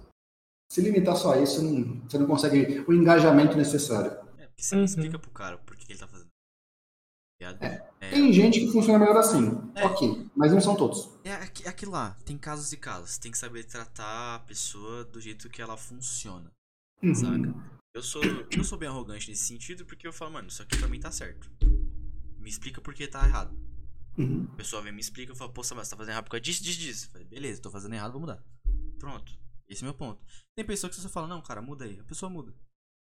Se 0.70 0.82
limitar 0.82 1.16
só 1.16 1.34
a 1.34 1.38
isso, 1.38 1.64
não, 1.64 2.02
você 2.02 2.18
não 2.18 2.28
consegue 2.28 2.84
o 2.86 2.94
engajamento 2.94 3.56
necessário. 3.56 4.27
Que 4.58 4.66
você 4.66 4.76
uhum. 4.76 4.84
explica 4.84 5.20
pro 5.20 5.32
cara 5.32 5.58
por 5.60 5.76
que 5.76 5.92
ele 5.92 6.00
tá 6.00 6.08
fazendo. 6.08 6.30
É. 7.40 7.92
É. 8.02 8.10
Tem 8.10 8.34
gente 8.34 8.60
que 8.60 8.72
funciona 8.72 8.98
melhor 8.98 9.18
assim. 9.18 9.52
É. 9.76 9.86
Ok, 9.86 10.28
mas 10.36 10.52
não 10.52 10.60
são 10.60 10.76
todos. 10.76 11.08
É, 11.24 11.30
é 11.30 11.70
aquilo 11.70 11.92
lá, 11.92 12.18
tem 12.26 12.36
casos 12.38 12.74
e 12.74 12.78
casos. 12.78 13.20
Tem 13.20 13.32
que 13.32 13.38
saber 13.38 13.64
tratar 13.64 14.36
a 14.36 14.40
pessoa 14.40 15.06
do 15.06 15.22
jeito 15.22 15.50
que 15.50 15.62
ela 15.62 15.78
funciona. 15.78 16.52
Uhum. 17.04 17.14
Saca? 17.14 17.78
Eu 17.94 18.02
sou, 18.02 18.24
eu 18.24 18.64
sou 18.64 18.78
bem 18.78 18.90
arrogante 18.90 19.30
nesse 19.30 19.46
sentido 19.46 19.86
porque 19.86 20.08
eu 20.08 20.14
falo, 20.14 20.32
mano, 20.32 20.48
isso 20.48 20.62
aqui 20.64 20.78
pra 20.78 20.88
mim 20.88 21.00
tá 21.00 21.12
certo. 21.12 21.50
Me 22.40 22.50
explica 22.50 22.82
por 22.82 22.94
que 22.94 23.08
tá 23.08 23.26
errado. 23.26 23.56
Uhum. 24.18 24.48
A 24.54 24.56
pessoa 24.56 24.82
vem 24.82 24.92
me 24.92 25.02
explica, 25.02 25.32
eu 25.32 25.36
falo, 25.36 25.52
pô, 25.52 25.64
Samuel, 25.64 25.86
você 25.86 25.92
tá 25.92 25.98
fazendo 25.98 26.14
errado 26.14 26.24
por 26.24 26.32
causa 26.32 26.42
disso, 26.42 26.64
disso, 26.64 26.80
disso. 26.80 27.06
Eu 27.06 27.12
falei, 27.12 27.28
beleza, 27.28 27.62
tô 27.62 27.70
fazendo 27.70 27.94
errado, 27.94 28.14
vou 28.14 28.22
mudar. 28.22 28.44
Pronto. 28.98 29.38
Esse 29.68 29.84
é 29.84 29.86
o 29.86 29.90
meu 29.90 29.94
ponto. 29.94 30.24
Tem 30.56 30.66
pessoa 30.66 30.90
que 30.90 30.96
você 30.96 31.10
fala, 31.10 31.28
não, 31.28 31.42
cara, 31.42 31.62
muda 31.62 31.86
aí. 31.86 32.00
A 32.00 32.04
pessoa 32.04 32.30
muda. 32.30 32.54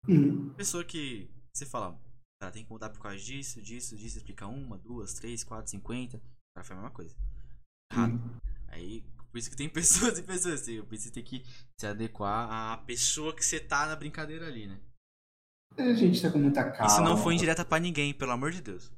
Uhum. 0.06 0.50
Pessoa 0.54 0.84
que 0.84 1.30
você 1.52 1.66
fala, 1.66 1.98
cara, 2.40 2.52
tem 2.52 2.64
que 2.64 2.70
mudar 2.70 2.90
por 2.90 3.00
causa 3.00 3.18
disso, 3.18 3.60
disso, 3.60 3.96
disso, 3.96 4.18
explicar 4.18 4.46
uma, 4.46 4.78
duas, 4.78 5.14
três, 5.14 5.42
quatro, 5.44 5.70
cinquenta. 5.70 6.20
Cara, 6.54 6.64
foi 6.64 6.76
a 6.76 6.78
mesma 6.78 6.94
coisa. 6.94 7.14
Errado. 7.92 8.12
Uhum. 8.12 8.40
Aí, 8.68 9.02
por 9.30 9.38
isso 9.38 9.50
que 9.50 9.56
tem 9.56 9.68
pessoas 9.70 10.18
e 10.18 10.22
pessoas. 10.22 10.62
Assim, 10.62 10.80
você 10.82 11.10
tem 11.10 11.22
que 11.22 11.44
se 11.78 11.86
adequar 11.86 12.50
à 12.50 12.76
pessoa 12.78 13.34
que 13.34 13.44
você 13.44 13.60
tá 13.60 13.86
na 13.86 13.96
brincadeira 13.96 14.46
ali, 14.46 14.66
né? 14.66 14.78
A 15.76 15.94
gente 15.94 16.20
tá 16.20 16.30
com 16.30 16.38
muita 16.38 16.70
calma. 16.70 16.86
Isso 16.86 17.00
não 17.02 17.16
foi 17.16 17.34
indireta 17.34 17.64
pra 17.64 17.78
ninguém, 17.78 18.12
pelo 18.12 18.32
amor 18.32 18.50
de 18.50 18.60
Deus. 18.60 18.90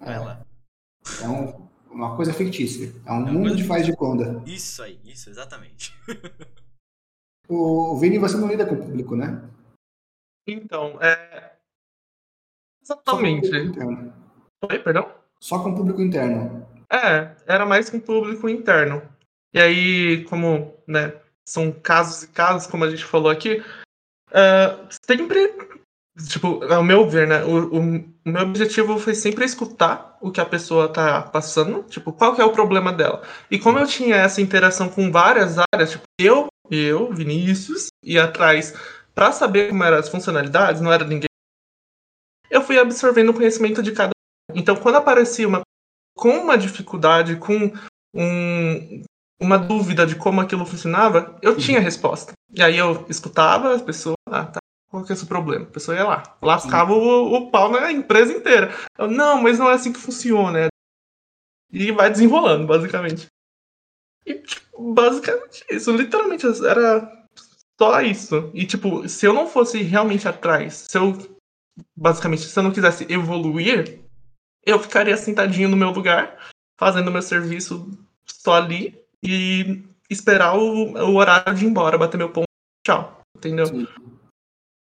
É, 0.00 0.12
Ela. 0.12 0.46
é 1.22 1.28
um, 1.28 1.68
uma 1.90 2.16
coisa 2.16 2.32
fictícia. 2.32 2.92
É 3.04 3.12
um 3.12 3.28
é 3.28 3.32
mundo 3.32 3.56
de 3.56 3.64
faz 3.64 3.86
de 3.86 3.94
conta. 3.94 4.42
Isso 4.46 4.82
aí, 4.82 5.00
isso, 5.04 5.30
exatamente. 5.30 5.94
o 7.48 7.96
Vini, 7.98 8.18
você 8.18 8.36
não 8.36 8.48
lida 8.48 8.66
com 8.66 8.74
o 8.74 8.84
público, 8.84 9.14
né? 9.14 9.48
Então, 10.46 11.00
é, 11.00 11.57
Exatamente. 12.88 13.50
Oi, 14.64 14.78
perdão? 14.78 15.12
Só 15.38 15.58
com 15.62 15.74
público 15.74 16.00
interno. 16.00 16.66
É, 16.90 17.32
era 17.46 17.66
mais 17.66 17.90
com 17.90 18.00
público 18.00 18.48
interno. 18.48 19.02
E 19.52 19.60
aí, 19.60 20.24
como 20.24 20.74
né, 20.86 21.12
são 21.46 21.70
casos 21.70 22.22
e 22.22 22.28
casos, 22.28 22.66
como 22.66 22.84
a 22.84 22.90
gente 22.90 23.04
falou 23.04 23.30
aqui, 23.30 23.62
uh, 24.30 24.88
sempre, 25.06 25.52
tipo, 26.26 26.64
ao 26.64 26.82
meu 26.82 27.08
ver, 27.08 27.28
né, 27.28 27.44
o, 27.44 27.74
o, 27.74 27.78
o, 27.78 28.04
meu 28.24 28.42
objetivo 28.42 28.98
foi 28.98 29.14
sempre 29.14 29.44
escutar 29.44 30.16
o 30.22 30.30
que 30.30 30.40
a 30.40 30.46
pessoa 30.46 30.88
tá 30.88 31.22
passando, 31.22 31.82
tipo, 31.84 32.10
qual 32.10 32.34
que 32.34 32.40
é 32.40 32.44
o 32.44 32.52
problema 32.52 32.90
dela. 32.90 33.22
E 33.50 33.58
como 33.58 33.78
eu 33.78 33.86
tinha 33.86 34.16
essa 34.16 34.40
interação 34.40 34.88
com 34.88 35.12
várias 35.12 35.56
áreas, 35.72 35.90
tipo, 35.90 36.04
eu, 36.18 36.48
eu, 36.70 37.12
Vinícius, 37.12 37.88
ia 38.02 38.24
atrás 38.24 38.74
para 39.14 39.32
saber 39.32 39.68
como 39.68 39.84
eram 39.84 39.98
as 39.98 40.08
funcionalidades, 40.08 40.80
não 40.80 40.92
era 40.92 41.04
ninguém 41.04 41.27
eu 42.50 42.62
fui 42.62 42.78
absorvendo 42.78 43.30
o 43.30 43.34
conhecimento 43.34 43.82
de 43.82 43.92
cada. 43.92 44.10
Então, 44.54 44.76
quando 44.76 44.96
aparecia 44.96 45.46
uma 45.46 45.62
com 46.16 46.30
uma 46.30 46.58
dificuldade, 46.58 47.36
com 47.36 47.72
um, 48.12 49.02
uma 49.40 49.56
dúvida 49.56 50.04
de 50.04 50.16
como 50.16 50.40
aquilo 50.40 50.66
funcionava, 50.66 51.38
eu 51.40 51.56
tinha 51.56 51.80
resposta. 51.80 52.32
E 52.52 52.62
aí 52.62 52.76
eu 52.76 53.06
escutava 53.08 53.72
as 53.72 53.80
pessoas, 53.80 54.16
ah, 54.26 54.44
tá, 54.46 54.58
qual 54.90 55.04
que 55.04 55.12
é 55.12 55.14
o 55.14 55.18
seu 55.18 55.28
problema? 55.28 55.64
A 55.64 55.70
pessoa 55.70 55.96
ia 55.96 56.04
lá, 56.04 56.36
lascava 56.42 56.92
o, 56.92 57.34
o, 57.34 57.50
pau 57.50 57.70
na 57.70 57.92
empresa 57.92 58.32
inteira. 58.32 58.74
Eu, 58.98 59.08
não, 59.08 59.40
mas 59.40 59.58
não 59.58 59.70
é 59.70 59.74
assim 59.74 59.92
que 59.92 60.00
funciona. 60.00 60.60
É... 60.60 60.68
E 61.70 61.92
vai 61.92 62.10
desenrolando, 62.10 62.66
basicamente. 62.66 63.26
E, 64.26 64.34
tipo, 64.34 64.92
basicamente 64.92 65.64
isso. 65.70 65.94
Literalmente 65.94 66.46
era 66.66 67.26
só 67.78 68.00
isso. 68.00 68.50
E, 68.54 68.66
tipo, 68.66 69.08
se 69.08 69.26
eu 69.26 69.32
não 69.32 69.46
fosse 69.46 69.82
realmente 69.82 70.26
atrás, 70.26 70.86
se 70.88 70.98
eu 70.98 71.16
basicamente, 71.96 72.42
se 72.42 72.58
eu 72.58 72.62
não 72.62 72.72
quisesse 72.72 73.06
evoluir, 73.12 74.00
eu 74.64 74.78
ficaria 74.78 75.16
sentadinho 75.16 75.68
no 75.68 75.76
meu 75.76 75.90
lugar, 75.90 76.38
fazendo 76.78 77.10
meu 77.10 77.22
serviço 77.22 77.90
só 78.24 78.54
ali 78.54 79.02
e 79.22 79.82
esperar 80.10 80.56
o, 80.56 80.94
o 80.94 81.16
horário 81.16 81.54
de 81.54 81.64
ir 81.64 81.68
embora, 81.68 81.98
bater 81.98 82.16
meu 82.16 82.30
ponto, 82.30 82.46
tchau, 82.84 83.22
entendeu? 83.36 83.66
Sim. 83.66 83.86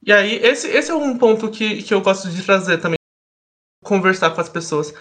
E 0.04 0.14
aí, 0.14 0.36
esse, 0.36 0.68
esse 0.68 0.92
é 0.92 0.96
um 0.96 1.18
ponto 1.18 1.50
que, 1.52 1.84
que 1.84 1.94
eu 1.94 2.02
gosto 2.02 2.30
de 2.30 2.44
trazer 2.44 2.78
também, 2.80 2.98
conversar 3.84 4.32
com 4.32 4.42
as 4.42 4.50
pessoas. 4.50 4.94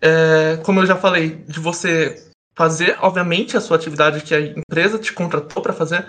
É, 0.00 0.58
como 0.58 0.80
eu 0.80 0.86
já 0.86 0.96
falei, 0.96 1.36
de 1.36 1.58
você 1.58 2.30
fazer, 2.54 2.98
obviamente, 3.00 3.56
a 3.56 3.60
sua 3.60 3.76
atividade 3.76 4.22
que 4.22 4.34
a 4.34 4.40
empresa 4.40 4.98
te 4.98 5.12
contratou 5.12 5.62
para 5.62 5.72
fazer, 5.72 6.06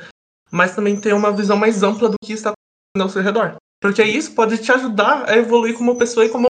mas 0.51 0.75
também 0.75 0.99
ter 0.99 1.13
uma 1.13 1.31
visão 1.31 1.55
mais 1.55 1.83
ampla 1.83 2.09
do 2.09 2.17
que 2.21 2.33
está 2.33 2.51
acontecendo 2.51 3.03
ao 3.03 3.09
seu 3.09 3.21
redor. 3.21 3.55
Porque 3.79 4.03
isso 4.03 4.33
pode 4.33 4.57
te 4.57 4.71
ajudar 4.71 5.29
a 5.29 5.37
evoluir 5.37 5.77
como 5.77 5.97
pessoa 5.97 6.25
e 6.25 6.29
como. 6.29 6.47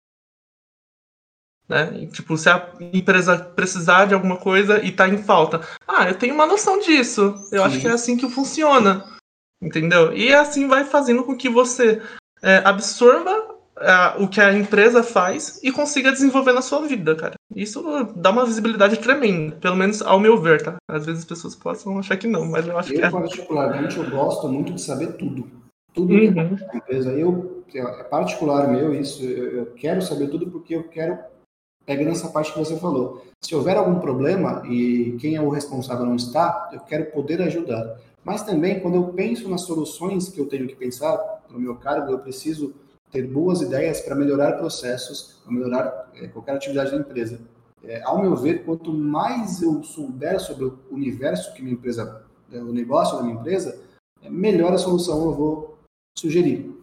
Né? 1.66 2.02
E, 2.02 2.06
tipo, 2.08 2.36
se 2.36 2.50
a 2.50 2.70
empresa 2.92 3.38
precisar 3.38 4.04
de 4.04 4.14
alguma 4.14 4.36
coisa 4.36 4.84
e 4.84 4.92
tá 4.92 5.08
em 5.08 5.22
falta. 5.22 5.62
Ah, 5.88 6.08
eu 6.08 6.14
tenho 6.14 6.34
uma 6.34 6.46
noção 6.46 6.78
disso. 6.78 7.34
Eu 7.50 7.62
Sim. 7.62 7.66
acho 7.66 7.80
que 7.80 7.88
é 7.88 7.90
assim 7.90 8.16
que 8.16 8.28
funciona. 8.28 9.04
Entendeu? 9.62 10.12
E 10.12 10.34
assim 10.34 10.68
vai 10.68 10.84
fazendo 10.84 11.24
com 11.24 11.34
que 11.34 11.48
você 11.48 12.02
é, 12.42 12.58
absorva 12.58 13.54
é, 13.78 14.22
o 14.22 14.28
que 14.28 14.42
a 14.42 14.52
empresa 14.52 15.02
faz 15.02 15.58
e 15.62 15.72
consiga 15.72 16.12
desenvolver 16.12 16.52
na 16.52 16.60
sua 16.60 16.86
vida, 16.86 17.16
cara. 17.16 17.34
Isso 17.56 17.82
dá 18.14 18.30
uma 18.30 18.44
visibilidade 18.44 18.98
tremenda, 18.98 19.56
pelo 19.56 19.76
menos 19.76 20.02
ao 20.02 20.20
meu 20.20 20.36
ver, 20.36 20.62
tá? 20.62 20.76
Às 20.86 21.06
vezes 21.06 21.22
as 21.22 21.28
pessoas 21.28 21.56
possam 21.56 21.98
achar 21.98 22.18
que 22.18 22.26
não, 22.26 22.44
mas 22.44 22.66
eu 22.66 22.78
acho 22.78 22.92
eu, 22.92 22.98
que 22.98 23.06
é. 23.06 23.10
particularmente, 23.10 23.96
eu 23.96 24.10
gosto 24.10 24.46
muito 24.48 24.74
de 24.74 24.82
saber 24.82 25.14
tudo 25.14 25.63
tudo 25.94 26.12
uhum. 26.12 26.34
da 26.34 26.42
empresa. 26.74 27.12
Eu, 27.12 27.64
é 27.72 28.04
particular 28.04 28.68
meu 28.68 28.92
isso, 28.92 29.22
eu, 29.22 29.58
eu 29.58 29.66
quero 29.66 30.02
saber 30.02 30.28
tudo 30.28 30.50
porque 30.50 30.74
eu 30.74 30.84
quero, 30.84 31.18
pegando 31.86 32.10
essa 32.10 32.28
parte 32.28 32.52
que 32.52 32.58
você 32.58 32.76
falou, 32.76 33.24
se 33.40 33.54
houver 33.54 33.76
algum 33.76 34.00
problema 34.00 34.62
e 34.66 35.16
quem 35.20 35.36
é 35.36 35.40
o 35.40 35.48
responsável 35.48 36.04
não 36.04 36.16
está, 36.16 36.70
eu 36.72 36.80
quero 36.80 37.06
poder 37.12 37.40
ajudar. 37.42 37.98
Mas 38.24 38.42
também, 38.42 38.80
quando 38.80 38.96
eu 38.96 39.04
penso 39.08 39.48
nas 39.48 39.62
soluções 39.62 40.28
que 40.28 40.40
eu 40.40 40.46
tenho 40.46 40.66
que 40.66 40.74
pensar 40.74 41.16
para 41.16 41.56
o 41.56 41.60
meu 41.60 41.76
cargo, 41.76 42.10
eu 42.10 42.18
preciso 42.18 42.74
ter 43.10 43.26
boas 43.28 43.60
ideias 43.60 44.00
para 44.00 44.14
melhorar 44.14 44.58
processos, 44.58 45.40
para 45.44 45.52
melhorar 45.52 46.10
é, 46.14 46.26
qualquer 46.26 46.56
atividade 46.56 46.90
da 46.90 46.96
empresa. 46.96 47.38
É, 47.84 48.02
ao 48.02 48.20
meu 48.20 48.34
ver, 48.34 48.64
quanto 48.64 48.92
mais 48.92 49.60
eu 49.60 49.82
souber 49.84 50.40
sobre 50.40 50.64
o 50.64 50.78
universo 50.90 51.52
que 51.54 51.62
minha 51.62 51.74
empresa, 51.74 52.24
o 52.50 52.72
negócio 52.72 53.16
da 53.16 53.22
minha 53.22 53.38
empresa, 53.38 53.78
melhor 54.22 54.72
a 54.72 54.78
solução 54.78 55.22
eu 55.26 55.32
vou 55.32 55.73
sugerir. 56.16 56.74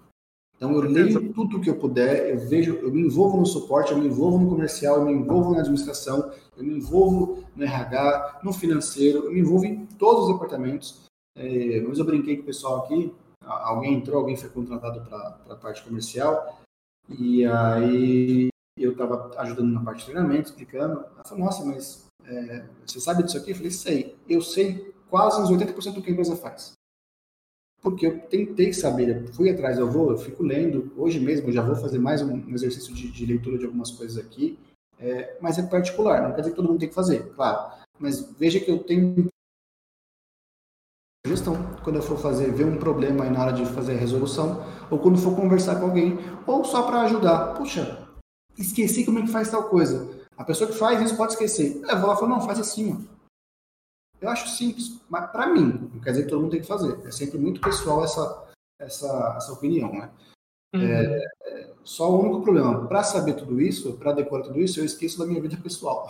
Então 0.61 0.71
eu 0.73 0.81
leio 0.81 1.33
tudo 1.33 1.59
que 1.59 1.69
eu 1.71 1.79
puder, 1.79 2.29
eu 2.29 2.47
vejo, 2.47 2.75
eu 2.75 2.91
me 2.91 3.01
envolvo 3.01 3.37
no 3.37 3.45
suporte, 3.47 3.91
eu 3.91 3.97
me 3.97 4.05
envolvo 4.05 4.37
no 4.37 4.47
comercial, 4.47 4.97
eu 4.97 5.05
me 5.05 5.13
envolvo 5.13 5.53
na 5.53 5.61
administração, 5.61 6.31
eu 6.55 6.63
me 6.63 6.77
envolvo 6.77 7.43
no 7.55 7.63
RH, 7.63 8.41
no 8.43 8.53
financeiro, 8.53 9.25
eu 9.25 9.31
me 9.31 9.39
envolvo 9.39 9.65
em 9.65 9.87
todos 9.87 10.25
os 10.25 10.33
departamentos. 10.33 11.01
É, 11.35 11.81
mas 11.81 11.97
eu 11.97 12.05
brinquei 12.05 12.35
com 12.35 12.43
o 12.43 12.45
pessoal 12.45 12.83
aqui, 12.83 13.11
alguém 13.43 13.95
entrou, 13.95 14.19
alguém 14.19 14.37
foi 14.37 14.49
contratado 14.49 15.01
para 15.01 15.39
a 15.49 15.55
parte 15.55 15.81
comercial, 15.83 16.61
e 17.09 17.43
aí 17.43 18.49
eu 18.77 18.91
estava 18.91 19.31
ajudando 19.39 19.73
na 19.73 19.83
parte 19.83 20.01
de 20.01 20.11
treinamento, 20.11 20.49
explicando. 20.49 21.05
Ela 21.15 21.23
falou, 21.25 21.45
nossa, 21.45 21.65
mas 21.65 22.05
é, 22.23 22.65
você 22.85 22.99
sabe 22.99 23.23
disso 23.23 23.37
aqui? 23.37 23.49
Eu 23.49 23.55
falei, 23.55 23.71
sei. 23.71 24.15
Eu 24.29 24.41
sei 24.41 24.93
quase 25.09 25.41
uns 25.41 25.49
80% 25.49 25.95
do 25.95 26.01
que 26.03 26.09
a 26.09 26.13
empresa 26.13 26.35
faz 26.35 26.73
porque 27.81 28.05
eu 28.05 28.19
tentei 28.19 28.71
saber, 28.71 29.09
eu 29.09 29.33
fui 29.33 29.49
atrás, 29.49 29.77
eu 29.77 29.89
vou, 29.89 30.11
eu 30.11 30.17
fico 30.17 30.43
lendo, 30.43 30.91
hoje 30.95 31.19
mesmo 31.19 31.51
já 31.51 31.63
vou 31.63 31.75
fazer 31.75 31.97
mais 31.97 32.21
um 32.21 32.53
exercício 32.53 32.93
de, 32.93 33.09
de 33.11 33.25
leitura 33.25 33.57
de 33.57 33.65
algumas 33.65 33.89
coisas 33.89 34.23
aqui, 34.23 34.57
é, 34.99 35.35
mas 35.41 35.57
é 35.57 35.63
particular, 35.63 36.21
não 36.21 36.31
quer 36.31 36.41
dizer 36.41 36.51
que 36.51 36.55
todo 36.55 36.67
mundo 36.67 36.79
tem 36.79 36.89
que 36.89 36.95
fazer, 36.95 37.33
claro, 37.33 37.73
mas 37.99 38.31
veja 38.37 38.59
que 38.59 38.69
eu 38.69 38.83
tenho 38.83 39.27
gestão, 41.25 41.55
quando 41.83 41.95
eu 41.95 42.03
for 42.03 42.19
fazer, 42.19 42.51
ver 42.51 42.65
um 42.65 42.77
problema 42.77 43.23
aí 43.23 43.31
na 43.31 43.41
hora 43.41 43.53
de 43.53 43.65
fazer 43.65 43.93
a 43.93 43.99
resolução, 43.99 44.63
ou 44.91 44.99
quando 44.99 45.17
for 45.17 45.35
conversar 45.35 45.79
com 45.79 45.85
alguém, 45.85 46.19
ou 46.45 46.63
só 46.63 46.83
para 46.83 47.01
ajudar, 47.01 47.55
puxa, 47.55 48.07
esqueci 48.57 49.03
como 49.03 49.19
é 49.19 49.21
que 49.23 49.27
faz 49.27 49.49
tal 49.49 49.63
coisa, 49.63 50.21
a 50.37 50.43
pessoa 50.43 50.69
que 50.69 50.77
faz 50.77 51.01
isso 51.01 51.17
pode 51.17 51.33
esquecer, 51.33 51.81
eu 51.81 51.97
vou 51.99 52.07
lá 52.07 52.13
e 52.13 52.19
falo, 52.19 52.29
não, 52.29 52.41
faz 52.41 52.59
assim, 52.59 52.93
ó 52.93 53.20
eu 54.21 54.29
acho 54.29 54.47
simples, 54.49 55.01
mas 55.09 55.31
para 55.31 55.47
mim, 55.47 55.89
não 55.91 55.99
quer 55.99 56.11
dizer 56.11 56.23
que 56.23 56.29
todo 56.29 56.41
mundo 56.41 56.51
tem 56.51 56.61
que 56.61 56.67
fazer. 56.67 56.99
É 57.05 57.11
sempre 57.11 57.39
muito 57.39 57.59
pessoal 57.59 58.03
essa, 58.03 58.47
essa, 58.79 59.33
essa 59.35 59.51
opinião, 59.51 59.91
né? 59.91 60.11
Uhum. 60.75 60.81
É, 60.81 61.25
é, 61.43 61.73
só 61.83 62.09
o 62.09 62.21
único 62.21 62.43
problema, 62.43 62.87
para 62.87 63.03
saber 63.03 63.33
tudo 63.33 63.59
isso, 63.59 63.93
para 63.97 64.13
decorar 64.13 64.43
tudo 64.43 64.59
isso, 64.59 64.79
eu 64.79 64.85
esqueço 64.85 65.17
da 65.17 65.25
minha 65.25 65.41
vida 65.41 65.57
pessoal. 65.57 66.07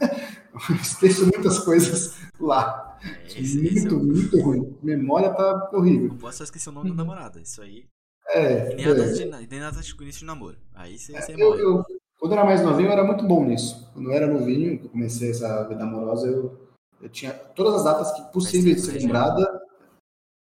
eu 0.00 0.76
esqueço 0.76 1.22
muitas 1.26 1.58
coisas 1.58 2.16
lá. 2.40 2.98
É, 3.02 3.40
esse, 3.40 3.58
muito, 3.58 3.76
esse 3.76 3.86
é 3.86 3.90
muito 3.90 4.40
ruim. 4.40 4.78
Memória 4.82 5.30
tá 5.32 5.70
horrível. 5.72 6.08
Não 6.08 6.16
posso 6.16 6.42
esquecer 6.42 6.70
o 6.70 6.72
nome 6.72 6.90
da 6.90 6.96
namorada, 6.96 7.40
isso 7.40 7.60
aí. 7.60 7.86
É. 8.30 8.74
Nem 8.74 8.86
nada, 8.86 9.12
de, 9.12 9.24
nem 9.26 9.60
nada 9.60 9.80
de 9.80 9.92
início 10.02 10.20
de 10.20 10.24
namoro. 10.24 10.56
Aí 10.74 10.98
você, 10.98 11.14
é, 11.14 11.34
eu, 11.36 11.58
eu, 11.58 11.84
Quando 12.18 12.32
eu 12.32 12.38
era 12.38 12.46
mais 12.46 12.62
novinho, 12.62 12.88
eu 12.88 12.92
era 12.92 13.04
muito 13.04 13.26
bom 13.26 13.44
nisso. 13.44 13.90
Quando 13.92 14.10
eu 14.10 14.16
era 14.16 14.26
novinho, 14.26 14.78
que 14.78 14.88
comecei 14.88 15.30
essa 15.30 15.68
vida 15.68 15.82
amorosa, 15.82 16.26
eu 16.26 16.69
eu 17.00 17.08
tinha 17.08 17.32
todas 17.32 17.76
as 17.76 17.84
datas 17.84 18.12
que 18.12 18.32
possíveis 18.32 18.76
de 18.76 18.82
ser 18.82 18.98
lembrada. 18.98 19.62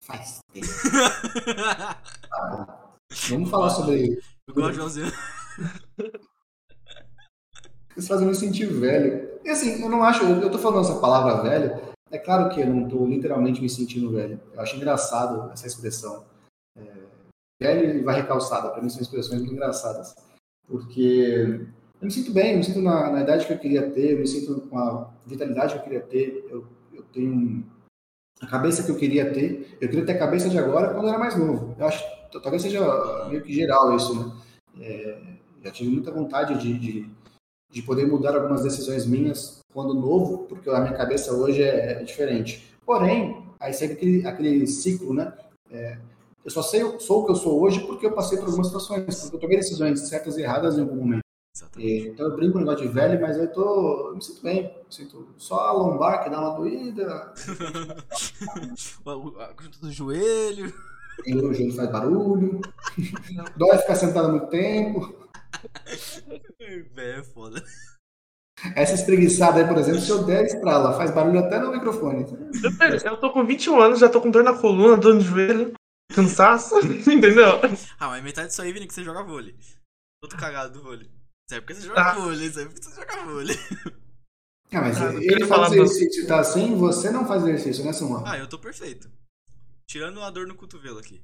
Faz 0.02 0.40
tempo. 0.54 0.68
tá. 2.30 2.96
Vamos 3.30 3.50
falar 3.50 3.70
sobre. 3.72 4.20
Eu 4.48 4.54
gosto 4.54 4.76
Joãozinho. 4.76 5.12
Vocês 7.90 8.08
fazem 8.08 8.28
me 8.28 8.36
sentir 8.36 8.68
velho. 8.68 9.40
E 9.44 9.50
assim, 9.50 9.82
eu 9.82 9.90
não 9.90 10.04
acho. 10.04 10.24
Eu 10.24 10.52
tô 10.52 10.60
falando 10.60 10.86
essa 10.86 11.00
palavra 11.00 11.42
velho. 11.42 11.94
É 12.12 12.18
claro 12.18 12.50
que 12.54 12.62
eu 12.62 12.68
não 12.68 12.88
tô 12.88 13.06
literalmente 13.06 13.62
me 13.62 13.70
sentindo 13.70 14.12
velho. 14.12 14.40
Eu 14.54 14.62
acho 14.62 14.76
engraçado 14.76 15.52
essa 15.52 15.66
expressão. 15.66 16.26
É, 16.78 16.84
velho 17.62 17.98
e 17.98 18.04
vai 18.04 18.16
recalçada. 18.16 18.70
Para 18.70 18.82
mim 18.82 18.90
são 18.90 19.02
expressões 19.02 19.42
muito 19.42 19.54
engraçadas. 19.54 20.16
Porque 20.68 21.68
eu 22.02 22.06
me 22.06 22.12
sinto 22.12 22.32
bem, 22.32 22.52
eu 22.52 22.58
me 22.58 22.64
sinto 22.64 22.82
na, 22.82 23.12
na, 23.12 23.22
idade 23.22 23.46
que 23.46 23.54
eu 23.54 23.60
queria 23.60 23.90
ter, 23.90 24.12
eu 24.12 24.20
me 24.20 24.28
sinto 24.28 24.62
com 24.62 24.78
a 24.78 25.12
vitalidade 25.26 25.74
que 25.74 25.80
eu 25.80 25.84
queria 25.84 26.02
ter, 26.02 26.46
eu, 26.50 26.66
eu 26.94 27.04
tenho 27.14 27.66
a 28.42 28.48
cabeça 28.48 28.84
que 28.84 28.92
eu 28.92 28.98
queria 28.98 29.32
ter. 29.34 29.78
Eu 29.80 29.90
queria 29.90 30.06
ter 30.06 30.14
a 30.14 30.20
cabeça 30.20 30.50
de 30.50 30.58
agora 30.58 30.94
quando 30.94 31.06
eu 31.06 31.10
era 31.10 31.20
mais 31.20 31.38
novo. 31.38 31.76
Eu 31.78 31.86
acho 31.86 32.04
talvez 32.42 32.62
seja 32.62 32.82
meio 33.30 33.42
que 33.42 33.54
geral 33.54 33.96
isso, 33.96 34.14
né? 34.14 34.32
É, 34.82 35.18
já 35.64 35.72
tive 35.72 35.90
muita 35.90 36.12
vontade 36.12 36.60
de, 36.60 36.78
de, 36.78 37.10
de, 37.72 37.82
poder 37.82 38.06
mudar 38.06 38.36
algumas 38.36 38.62
decisões 38.62 39.06
minhas 39.06 39.62
quando 39.74 39.94
novo, 39.94 40.40
porque 40.50 40.70
a 40.70 40.82
minha 40.82 40.94
cabeça 40.94 41.34
hoje 41.34 41.64
é, 41.64 41.94
é 41.94 42.04
diferente. 42.04 42.76
Porém, 42.86 43.42
aí 43.60 43.74
segue 43.74 43.94
aquele, 43.94 44.28
aquele 44.28 44.68
ciclo, 44.68 45.14
né? 45.14 45.34
É, 45.72 45.98
eu 46.44 46.52
só 46.52 46.62
sei, 46.62 46.82
sou 47.00 47.22
o 47.22 47.26
que 47.26 47.32
eu 47.32 47.36
sou 47.36 47.62
hoje 47.62 47.86
porque 47.88 48.06
eu 48.06 48.12
passei 48.12 48.38
por 48.38 48.46
algumas 48.46 48.68
situações, 48.68 49.22
porque 49.22 49.36
eu 49.38 49.40
tomei 49.40 49.58
decisões 49.58 50.00
certas 50.02 50.38
e 50.38 50.42
erradas 50.42 50.78
em 50.78 50.82
algum 50.82 50.98
momento. 50.98 51.25
E, 51.78 52.08
então 52.08 52.28
eu 52.28 52.36
brinco 52.36 52.54
com 52.54 52.60
o 52.60 52.62
negócio 52.62 52.86
de 52.86 52.94
velho, 52.94 53.22
mas 53.22 53.38
eu 53.38 53.52
tô. 53.52 54.10
Eu 54.10 54.16
me 54.16 54.22
sinto 54.22 54.42
bem. 54.42 54.64
Me 54.64 54.94
sinto 54.94 55.28
só 55.38 55.68
a 55.68 55.72
lombar 55.72 56.24
que 56.24 56.30
dá 56.30 56.40
uma 56.40 56.58
doída. 56.58 57.34
a 59.06 59.64
junta 59.64 59.80
do 59.80 59.92
joelho. 59.92 60.74
E 61.26 61.36
o 61.36 61.54
joelho 61.54 61.74
faz 61.74 61.90
barulho. 61.92 62.62
Dói 63.56 63.78
ficar 63.78 63.96
sentado 63.96 64.30
muito 64.30 64.48
tempo. 64.48 65.16
É 66.98 67.24
foda. 67.24 67.64
Essa 68.76 68.96
espreguiçada 68.96 69.60
aí, 69.60 69.68
por 69.68 69.78
exemplo, 69.78 70.00
se 70.00 70.10
eu 70.10 70.24
der 70.24 70.46
estrala, 70.46 70.98
faz 70.98 71.12
barulho 71.12 71.40
até 71.40 71.60
no 71.60 71.72
microfone. 71.72 72.26
Eu 73.04 73.18
tô 73.18 73.32
com 73.32 73.46
21 73.46 73.80
anos, 73.80 74.00
já 74.00 74.10
tô 74.10 74.22
com 74.22 74.32
dor 74.32 74.44
na 74.44 74.54
coluna, 74.54 74.98
dor 74.98 75.14
no 75.14 75.22
joelho, 75.22 75.74
cansaço, 76.14 76.76
entendeu? 77.12 77.60
Ah, 78.00 78.08
mas 78.08 78.24
metade 78.24 78.48
disso 78.48 78.62
aí, 78.62 78.72
Vini, 78.72 78.88
que 78.88 78.94
você 78.94 79.04
joga 79.04 79.24
vôlei. 79.24 79.56
Todo 80.22 80.38
cagado 80.38 80.74
do 80.74 80.84
vôlei. 80.84 81.10
Sabe 81.50 81.62
porque 81.62 81.76
você 81.76 81.88
joga 81.88 82.02
ah. 82.02 82.16
vôlei, 82.16 82.50
sabe 82.52 82.70
porque 82.70 82.84
você 82.84 82.96
joga 82.96 83.24
vôlei. 83.24 83.56
Ah, 84.74 84.82
mas 84.82 85.00
ah, 85.00 85.14
ele 85.14 85.46
faz 85.46 85.72
exercício 85.72 86.28
tá 86.28 86.40
assim, 86.40 86.76
você 86.76 87.10
não 87.10 87.26
faz 87.26 87.44
exercício, 87.44 87.86
né, 87.86 87.94
Samuel? 87.94 88.24
Ah, 88.26 88.38
eu 88.38 88.50
tô 88.50 88.60
perfeito. 88.60 89.10
Tirando 89.88 90.22
a 90.22 90.30
dor 90.30 90.48
no 90.48 90.56
cotovelo 90.56 91.00
aqui. 91.00 91.22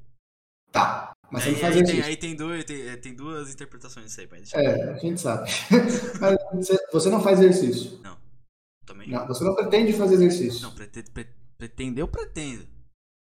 Tá, 0.72 1.12
mas 1.30 1.44
você 1.44 1.52
não 1.52 1.58
faz 1.58 1.76
aí 1.76 1.82
exercício. 1.82 2.02
Tem, 2.04 2.12
aí 2.12 2.18
tem, 2.18 2.36
dois, 2.36 2.64
tem, 2.64 2.88
é, 2.88 2.96
tem 2.96 3.14
duas 3.14 3.52
interpretações 3.52 4.06
disso 4.06 4.22
aí, 4.22 4.28
pai. 4.28 4.44
É, 4.54 4.84
a 4.92 4.98
gente 5.00 5.20
sabe. 5.20 5.50
mas 6.22 6.68
você 6.94 7.10
não 7.10 7.22
faz 7.22 7.42
exercício. 7.42 8.00
Não, 8.02 8.18
também 8.86 9.10
não. 9.10 9.28
Você 9.28 9.44
não 9.44 9.56
pretende 9.56 9.92
fazer 9.92 10.16
exercício. 10.16 10.62
Não, 10.62 10.74
pretende, 10.74 11.12
pretender 11.58 12.04
eu 12.04 12.08
pretendo. 12.08 12.66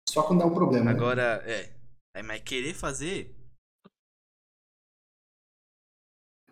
Só 0.09 0.23
quando 0.23 0.41
dá 0.41 0.47
um 0.47 0.55
problema. 0.55 0.87
Né? 0.87 0.91
Agora, 0.93 1.43
né? 1.45 1.71
é. 2.17 2.23
Mas 2.23 2.41
querer 2.43 2.73
fazer, 2.73 3.35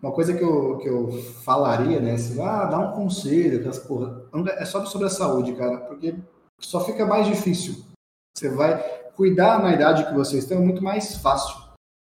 Uma 0.03 0.13
coisa 0.13 0.35
que 0.35 0.43
eu, 0.43 0.79
que 0.79 0.89
eu 0.89 1.13
falaria, 1.45 2.01
né? 2.01 2.15
Assim, 2.15 2.43
ah, 2.43 2.65
dá 2.65 2.77
um 2.77 2.93
conselho, 2.93 3.59
aquelas 3.59 3.79
porra. 3.79 4.25
É 4.59 4.65
só 4.65 4.85
sobre 4.85 5.07
a 5.07 5.11
saúde, 5.11 5.55
cara, 5.55 5.77
porque 5.79 6.17
só 6.61 6.85
fica 6.85 7.07
mais 7.07 7.29
difícil. 7.29 7.77
Você 8.37 8.49
vai 8.49 8.83
cuidar 9.15 9.63
na 9.63 9.73
idade 9.73 10.05
que 10.05 10.15
vocês 10.15 10.43
estão 10.43 10.59
é 10.59 10.61
muito 10.61 10.83
mais 10.83 11.17
fácil, 11.19 11.57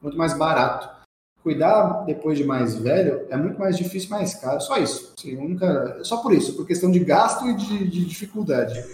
muito 0.03 0.19
mais 0.19 0.37
barato. 0.37 0.95
Cuidar 1.43 2.05
depois 2.05 2.37
de 2.37 2.45
mais 2.45 2.75
velho 2.75 3.27
é 3.31 3.37
muito 3.37 3.59
mais 3.59 3.79
difícil, 3.79 4.11
mais 4.11 4.35
caro. 4.35 4.61
Só 4.61 4.77
isso. 4.77 5.15
Assim, 5.17 5.35
nunca, 5.37 6.05
só 6.05 6.19
por 6.19 6.35
isso, 6.35 6.55
por 6.55 6.67
questão 6.67 6.91
de 6.91 6.99
gasto 6.99 7.47
e 7.47 7.55
de, 7.55 7.89
de 7.89 8.05
dificuldade. 8.05 8.85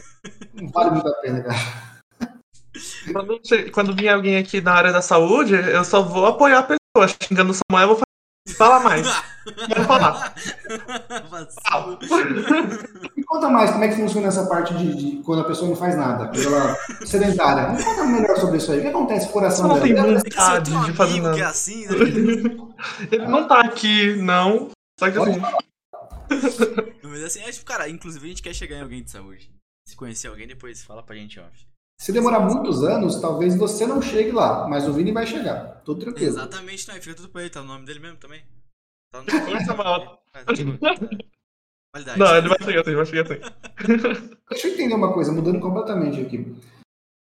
Não 0.55 0.69
vale 0.69 0.93
muito 0.93 1.09
a 1.09 1.15
pena, 1.15 1.43
cara. 1.43 1.59
Quando, 3.13 3.41
quando 3.73 3.97
vinha 3.97 4.15
alguém 4.15 4.37
aqui 4.37 4.61
na 4.61 4.73
área 4.73 4.93
da 4.93 5.03
saúde, 5.03 5.55
eu 5.55 5.85
só 5.85 6.03
vou 6.03 6.27
apoiar 6.27 6.61
a 6.61 6.63
pessoa. 6.63 7.17
Xingando 7.23 7.51
o 7.51 7.55
Samuel, 7.55 7.89
eu 7.89 7.97
vou 7.97 8.12
Fala 8.57 8.81
mais. 8.81 9.07
Quero 9.69 9.85
falar. 9.85 10.35
Me 13.17 13.25
conta 13.25 13.49
mais 13.49 13.71
como 13.71 13.85
é 13.85 13.89
que 13.89 13.97
funciona 13.97 14.29
essa 14.29 14.47
parte 14.47 14.75
de, 14.75 14.95
de 14.95 15.23
quando 15.23 15.43
a 15.43 15.45
pessoa 15.45 15.69
não 15.69 15.77
faz 15.77 15.97
nada, 15.97 16.31
ela 16.37 16.77
é 17.01 17.07
sedentária. 17.07 17.69
Me 17.73 17.83
conta 17.83 18.05
melhor 18.05 18.37
sobre 18.37 18.59
isso 18.59 18.73
aí. 18.73 18.79
O 18.79 18.83
que 18.83 18.89
acontece 18.89 19.27
com 19.27 19.31
o 19.31 19.33
coração 19.35 19.69
não 19.69 19.79
dela? 19.81 20.21
Tem 20.21 20.33
vontade 20.33 20.85
de 20.85 20.93
fazer 20.93 21.21
nada. 21.21 21.39
É 21.39 21.43
assim, 21.45 21.87
né? 21.87 21.95
Ele 23.11 23.27
não 23.27 23.47
tá 23.47 23.61
aqui, 23.61 24.17
não. 24.17 24.71
Só 24.99 25.11
que 25.11 25.19
assim. 25.19 25.41
Mas 27.03 27.23
assim, 27.23 27.41
é 27.41 27.51
tipo, 27.53 27.65
cara, 27.65 27.89
inclusive 27.89 28.25
a 28.25 28.29
gente 28.29 28.43
quer 28.43 28.55
chegar 28.55 28.77
em 28.77 28.83
alguém 28.83 29.03
de 29.03 29.11
saúde. 29.11 29.51
Se 29.87 29.97
conhecer 29.97 30.29
alguém, 30.29 30.47
depois 30.47 30.83
fala 30.83 31.03
pra 31.03 31.17
gente, 31.17 31.39
ó. 31.39 31.45
Se 32.03 32.13
demorar 32.13 32.41
muitos 32.41 32.83
anos, 32.83 33.21
talvez 33.21 33.57
você 33.57 33.87
não 33.87 34.03
chegue 34.03 34.33
lá, 34.33 34.67
mas 34.67 34.89
o 34.89 34.93
Vini 34.93 35.13
vai 35.13 35.25
chegar. 35.25 35.83
Tudo 35.85 36.01
tranquilo. 36.01 36.31
Exatamente, 36.31 36.89
não, 36.89 36.97
fica 36.97 37.15
tudo 37.15 37.29
pra 37.29 37.43
ele, 37.43 37.51
tá 37.51 37.61
o 37.61 37.65
nome 37.65 37.87
dele 37.87 38.01
mesmo 38.01 38.17
também. 38.17 38.43
Tá 39.13 39.23
no 39.23 39.31
Força 39.47 39.77
mal. 39.77 40.21
Não, 42.19 42.37
ele 42.37 42.49
vai 42.49 42.59
chegar 42.61 42.81
assim, 42.81 42.95
vai 42.97 43.07
chegar 43.07 43.23
assim. 43.23 43.41
Deixa 44.51 44.67
eu 44.67 44.75
entender 44.75 44.95
uma 44.95 45.15
coisa, 45.15 45.31
mudando 45.31 45.61
completamente 45.61 46.21
aqui. 46.21 46.57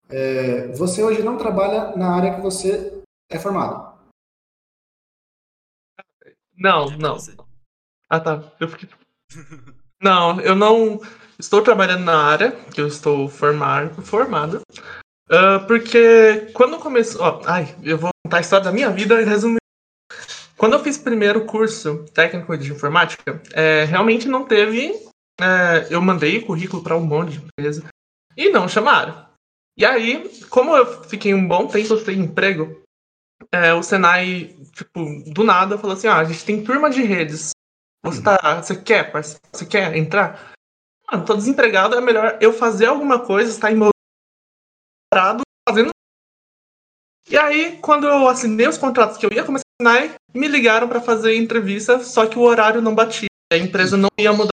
É, 0.08 0.66
você 0.72 1.04
hoje 1.04 1.22
não 1.22 1.38
trabalha 1.38 1.96
na 1.96 2.16
área 2.16 2.34
que 2.34 2.40
você 2.40 3.00
é 3.30 3.38
formado? 3.38 3.96
Não, 6.52 6.90
não. 6.98 7.16
Ah, 8.10 8.18
tá. 8.18 8.42
Eu 8.58 8.66
fiquei. 8.66 8.88
Não, 10.02 10.40
eu 10.40 10.56
não 10.56 10.98
estou 11.38 11.62
trabalhando 11.62 12.04
na 12.04 12.16
área 12.16 12.52
que 12.52 12.80
eu 12.80 12.86
estou 12.86 13.28
formar, 13.28 13.92
formado. 14.02 14.60
Uh, 15.28 15.66
porque 15.66 16.50
quando 16.52 16.78
começou. 16.78 17.22
Ó, 17.22 17.42
ai, 17.46 17.74
eu 17.82 17.98
vou 17.98 18.10
contar 18.24 18.38
a 18.38 18.40
história 18.40 18.64
da 18.64 18.72
minha 18.72 18.90
vida 18.90 19.20
e 19.20 19.24
resumir. 19.24 19.58
Quando 20.56 20.74
eu 20.74 20.80
fiz 20.80 20.96
primeiro 20.96 21.44
curso 21.44 22.04
técnico 22.14 22.56
de 22.56 22.72
informática, 22.72 23.42
é, 23.52 23.84
realmente 23.84 24.28
não 24.28 24.44
teve. 24.44 24.94
É, 25.40 25.88
eu 25.90 26.00
mandei 26.00 26.40
currículo 26.40 26.82
para 26.82 26.96
um 26.96 27.04
monte 27.04 27.32
de 27.32 27.44
empresa 27.44 27.84
e 28.36 28.50
não 28.50 28.68
chamaram. 28.68 29.26
E 29.76 29.84
aí, 29.84 30.30
como 30.48 30.76
eu 30.76 31.02
fiquei 31.04 31.34
um 31.34 31.48
bom 31.48 31.66
tempo 31.66 31.96
sem 31.98 32.20
emprego, 32.20 32.80
é, 33.50 33.74
o 33.74 33.82
Senai, 33.82 34.54
tipo, 34.72 35.22
do 35.32 35.42
nada, 35.42 35.76
falou 35.76 35.96
assim: 35.96 36.06
ah, 36.06 36.18
a 36.18 36.24
gente 36.24 36.44
tem 36.44 36.62
turma 36.62 36.88
de 36.88 37.02
redes. 37.02 37.50
Você, 38.04 38.22
tá, 38.22 38.62
você 38.62 38.76
quer, 38.76 39.10
você 39.12 39.66
quer 39.66 39.96
entrar? 39.96 40.53
Mano, 41.10 41.24
tô 41.24 41.34
desempregado, 41.34 41.96
é 41.96 42.00
melhor 42.00 42.38
eu 42.40 42.52
fazer 42.52 42.86
alguma 42.86 43.24
coisa, 43.24 43.50
estar 43.50 43.70
parado 45.12 45.42
fazendo. 45.68 45.90
E 47.28 47.36
aí, 47.36 47.78
quando 47.78 48.06
eu 48.06 48.28
assinei 48.28 48.66
os 48.66 48.78
contratos 48.78 49.16
que 49.16 49.24
eu 49.24 49.30
ia 49.32 49.44
começar 49.44 49.64
a 49.80 49.90
assinar, 49.90 50.14
me 50.34 50.48
ligaram 50.48 50.88
para 50.88 51.00
fazer 51.00 51.36
entrevista, 51.36 52.02
só 52.02 52.26
que 52.26 52.38
o 52.38 52.42
horário 52.42 52.82
não 52.82 52.94
batia. 52.94 53.28
A 53.52 53.56
empresa 53.56 53.96
não 53.96 54.08
ia 54.18 54.32
mudar 54.32 54.50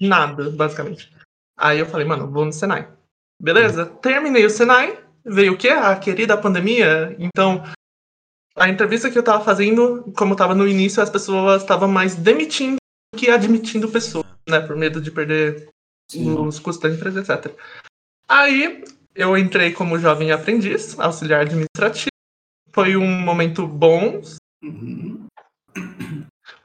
nada, 0.00 0.50
basicamente. 0.50 1.12
Aí 1.56 1.78
eu 1.78 1.86
falei, 1.86 2.06
mano, 2.06 2.30
vou 2.30 2.44
no 2.44 2.52
Senai. 2.52 2.92
Beleza, 3.40 3.86
terminei 3.86 4.44
o 4.44 4.50
Senai, 4.50 4.98
veio 5.24 5.52
o 5.52 5.56
quê? 5.56 5.68
A 5.68 5.94
querida 5.96 6.36
pandemia. 6.36 7.14
Então, 7.18 7.62
a 8.56 8.68
entrevista 8.68 9.10
que 9.10 9.18
eu 9.18 9.22
tava 9.22 9.44
fazendo, 9.44 10.12
como 10.16 10.36
tava 10.36 10.54
no 10.54 10.66
início, 10.66 11.02
as 11.02 11.10
pessoas 11.10 11.62
estavam 11.62 11.88
mais 11.88 12.14
demitindo 12.14 12.76
que 13.16 13.30
admitindo 13.30 13.88
pessoas, 13.88 14.26
né? 14.48 14.60
Por 14.60 14.76
medo 14.76 15.00
de 15.00 15.10
perder 15.10 15.68
Sim. 16.10 16.34
os 16.38 16.58
custos 16.58 16.90
da 16.90 16.96
empresa, 16.96 17.20
etc. 17.20 17.52
Aí 18.28 18.84
eu 19.14 19.36
entrei 19.36 19.72
como 19.72 19.98
jovem 19.98 20.32
aprendiz, 20.32 20.98
auxiliar 20.98 21.42
administrativo. 21.42 22.08
Foi 22.72 22.96
um 22.96 23.20
momento 23.20 23.66
bom. 23.66 24.20
Uhum. 24.62 25.26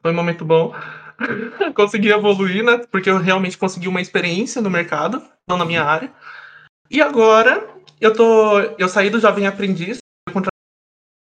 Foi 0.01 0.11
um 0.11 0.15
momento 0.15 0.43
bom. 0.45 0.73
consegui 1.76 2.10
evoluir, 2.10 2.64
né? 2.64 2.80
Porque 2.91 3.10
eu 3.10 3.18
realmente 3.18 3.57
consegui 3.57 3.88
uma 3.88 4.01
experiência 4.01 4.61
no 4.61 4.69
mercado, 4.69 5.22
não 5.47 5.57
na 5.57 5.65
minha 5.65 5.84
área. 5.84 6.14
E 6.89 7.01
agora 7.01 7.68
eu 7.99 8.14
tô. 8.14 8.60
Eu 8.77 8.89
saí 8.89 9.10
do 9.10 9.19
jovem 9.19 9.45
aprendiz, 9.45 9.97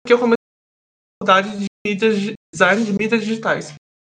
que 0.06 0.12
eu 0.12 0.18
comecei 0.18 0.36
a 0.38 1.24
faculdade 1.24 1.58
de 1.58 1.66
mídias, 1.86 2.34
design 2.52 2.84
de 2.84 2.92
mídias 2.92 3.20
digitais. 3.20 3.74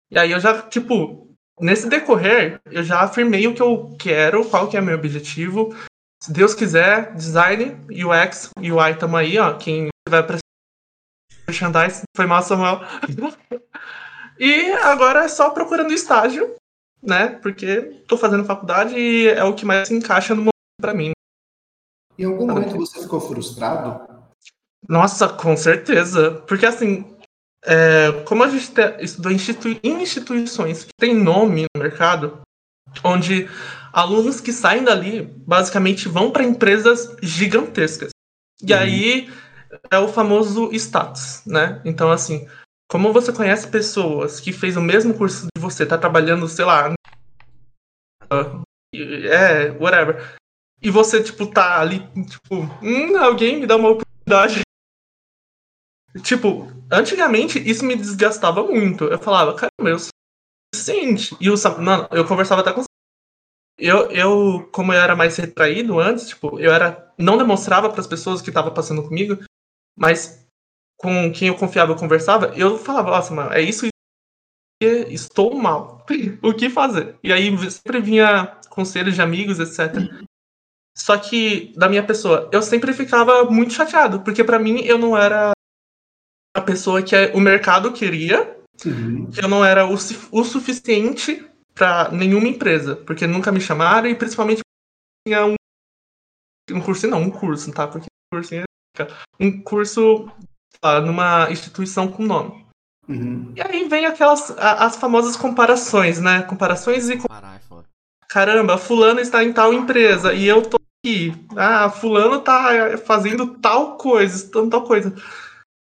E 0.09 0.19
aí 0.19 0.31
eu 0.31 0.39
já, 0.39 0.61
tipo, 0.63 1.30
nesse 1.61 1.87
decorrer, 1.87 2.59
eu 2.65 2.83
já 2.83 3.01
afirmei 3.01 3.47
o 3.47 3.53
que 3.53 3.61
eu 3.61 3.95
quero, 3.99 4.43
qual 4.49 4.67
que 4.67 4.75
é 4.75 4.81
meu 4.81 4.95
objetivo. 4.95 5.73
Se 6.21 6.33
Deus 6.33 6.53
quiser, 6.53 7.13
design, 7.15 7.77
UX, 7.89 8.49
UI 8.57 8.95
tamo 8.97 9.17
aí, 9.17 9.37
ó. 9.37 9.57
Quem 9.57 9.89
tiver 10.07 10.23
prestar 10.23 10.41
merchandise, 11.47 12.01
foi 12.15 12.25
mal, 12.25 12.41
Samuel. 12.41 12.81
e 14.39 14.71
agora 14.71 15.25
é 15.25 15.27
só 15.27 15.49
procurando 15.51 15.93
estágio, 15.93 16.55
né? 17.01 17.39
Porque 17.41 18.03
tô 18.07 18.17
fazendo 18.17 18.45
faculdade 18.45 18.95
e 18.97 19.27
é 19.27 19.43
o 19.43 19.53
que 19.53 19.65
mais 19.65 19.87
se 19.87 19.93
encaixa 19.93 20.33
no 20.33 20.41
momento 20.41 20.81
pra 20.81 20.93
mim. 20.93 21.11
Em 22.17 22.25
algum 22.25 22.47
momento 22.47 22.75
você 22.75 23.01
ficou 23.01 23.19
frustrado? 23.19 24.07
Nossa, 24.87 25.27
com 25.29 25.55
certeza. 25.55 26.43
Porque 26.47 26.65
assim, 26.65 27.10
é, 27.65 28.11
como 28.25 28.43
a 28.43 28.49
gente 28.49 28.71
estudou 28.99 29.31
em 29.31 30.01
instituições 30.01 30.83
que 30.83 30.93
têm 30.99 31.15
nome 31.15 31.65
no 31.75 31.81
mercado, 31.81 32.41
onde 33.03 33.49
alunos 33.93 34.41
que 34.41 34.51
saem 34.51 34.83
dali 34.83 35.23
basicamente 35.45 36.07
vão 36.07 36.31
para 36.31 36.43
empresas 36.43 37.15
gigantescas. 37.21 38.09
E 38.61 38.73
uhum. 38.73 38.79
aí 38.79 39.33
é 39.89 39.97
o 39.99 40.07
famoso 40.07 40.71
status, 40.73 41.41
né? 41.45 41.81
Então, 41.85 42.11
assim, 42.11 42.47
como 42.89 43.13
você 43.13 43.31
conhece 43.31 43.67
pessoas 43.67 44.39
que 44.39 44.51
fez 44.51 44.75
o 44.75 44.81
mesmo 44.81 45.13
curso 45.13 45.47
de 45.55 45.61
você, 45.61 45.85
tá 45.85 45.97
trabalhando, 45.97 46.47
sei 46.47 46.65
lá, 46.65 46.93
é, 48.93 49.71
whatever, 49.79 50.35
e 50.81 50.89
você, 50.89 51.21
tipo, 51.21 51.45
tá 51.45 51.79
ali, 51.79 51.99
tipo, 52.25 52.55
hum, 52.81 53.17
alguém 53.17 53.59
me 53.59 53.67
dá 53.67 53.75
uma 53.75 53.89
oportunidade. 53.89 54.61
Tipo, 56.23 56.67
antigamente 56.91 57.59
isso 57.59 57.85
me 57.85 57.95
desgastava 57.95 58.63
muito. 58.63 59.05
Eu 59.05 59.19
falava, 59.19 59.53
caramba, 59.53 59.89
eu 59.89 59.99
sou. 59.99 60.11
E 61.39 61.49
o 61.49 61.55
mano, 61.81 62.07
eu 62.11 62.25
conversava 62.25 62.61
até 62.61 62.71
com 62.71 62.83
eu, 63.77 64.11
eu, 64.11 64.69
como 64.71 64.93
eu 64.93 64.99
era 64.99 65.15
mais 65.15 65.35
retraído 65.37 65.99
antes, 65.99 66.29
tipo, 66.29 66.59
eu 66.59 66.71
era. 66.71 67.11
Não 67.17 67.37
demonstrava 67.37 67.89
para 67.89 67.99
as 67.99 68.07
pessoas 68.07 68.41
que 68.41 68.49
estavam 68.49 68.73
passando 68.73 69.03
comigo, 69.03 69.43
mas 69.97 70.45
com 70.97 71.31
quem 71.31 71.47
eu 71.47 71.55
confiava, 71.55 71.91
eu 71.91 71.95
conversava, 71.95 72.53
eu 72.55 72.77
falava, 72.77 73.09
nossa, 73.09 73.33
mano, 73.33 73.51
é 73.51 73.61
isso 73.61 73.87
estou 74.83 75.55
mal. 75.55 76.05
o 76.43 76.53
que 76.53 76.69
fazer? 76.69 77.17
E 77.23 77.31
aí 77.31 77.71
sempre 77.71 77.99
vinha 78.01 78.57
conselhos 78.69 79.15
de 79.15 79.21
amigos, 79.21 79.59
etc. 79.59 79.95
Só 80.95 81.17
que, 81.17 81.73
da 81.75 81.89
minha 81.89 82.05
pessoa, 82.05 82.49
eu 82.51 82.61
sempre 82.61 82.93
ficava 82.93 83.45
muito 83.45 83.73
chateado, 83.73 84.21
porque 84.21 84.43
para 84.43 84.59
mim 84.59 84.81
eu 84.81 84.97
não 84.97 85.17
era 85.17 85.51
a 86.53 86.61
pessoa 86.61 87.01
que 87.01 87.15
o 87.33 87.39
mercado 87.39 87.91
queria, 87.93 88.57
uhum. 88.85 89.29
que 89.31 89.43
eu 89.43 89.47
não 89.47 89.63
era 89.63 89.85
o, 89.85 89.93
o 89.93 90.43
suficiente 90.43 91.45
para 91.73 92.11
nenhuma 92.11 92.47
empresa, 92.47 92.95
porque 92.95 93.25
nunca 93.25 93.51
me 93.51 93.61
chamaram 93.61 94.07
e 94.07 94.15
principalmente 94.15 94.61
tinha 95.25 95.45
um, 95.45 95.55
um 96.71 96.81
curso, 96.81 97.07
não, 97.07 97.21
um 97.21 97.29
curso, 97.29 97.71
tá? 97.71 97.87
Porque 97.87 98.07
curso 98.31 98.55
é 98.55 98.63
um 99.39 99.61
curso 99.61 100.29
lá, 100.83 101.01
numa 101.01 101.49
instituição 101.51 102.07
com 102.07 102.23
nome. 102.23 102.65
Uhum. 103.07 103.53
E 103.55 103.61
aí 103.61 103.87
vem 103.87 104.05
aquelas 104.05 104.51
as 104.57 104.95
famosas 104.95 105.35
comparações, 105.35 106.19
né? 106.19 106.43
Comparações 106.43 107.09
e 107.09 107.13
é 107.13 107.17
caramba, 108.29 108.77
fulano 108.77 109.19
está 109.19 109.43
em 109.43 109.51
tal 109.51 109.73
empresa 109.73 110.33
e 110.33 110.47
eu 110.47 110.61
tô 110.61 110.77
aqui. 111.03 111.33
Ah, 111.55 111.89
fulano 111.89 112.39
tá 112.39 112.97
fazendo 113.05 113.55
tal 113.57 113.97
coisa, 113.97 114.49
tal 114.69 114.83
coisa. 114.83 115.13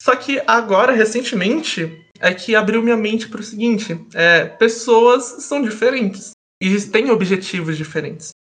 Só 0.03 0.17
que 0.17 0.43
agora, 0.49 0.91
recentemente, 0.91 2.05
é 2.19 2.35
que 2.35 2.57
abriu 2.57 2.83
minha 2.83 2.97
mente 2.97 3.29
para 3.29 3.41
o 3.41 3.45
seguinte: 3.45 4.05
é, 4.13 4.47
pessoas 4.47 5.45
são 5.45 5.63
diferentes 5.63 6.33
e 6.61 6.81
têm 6.89 7.09
objetivos 7.09 7.77
diferentes. 7.77 8.31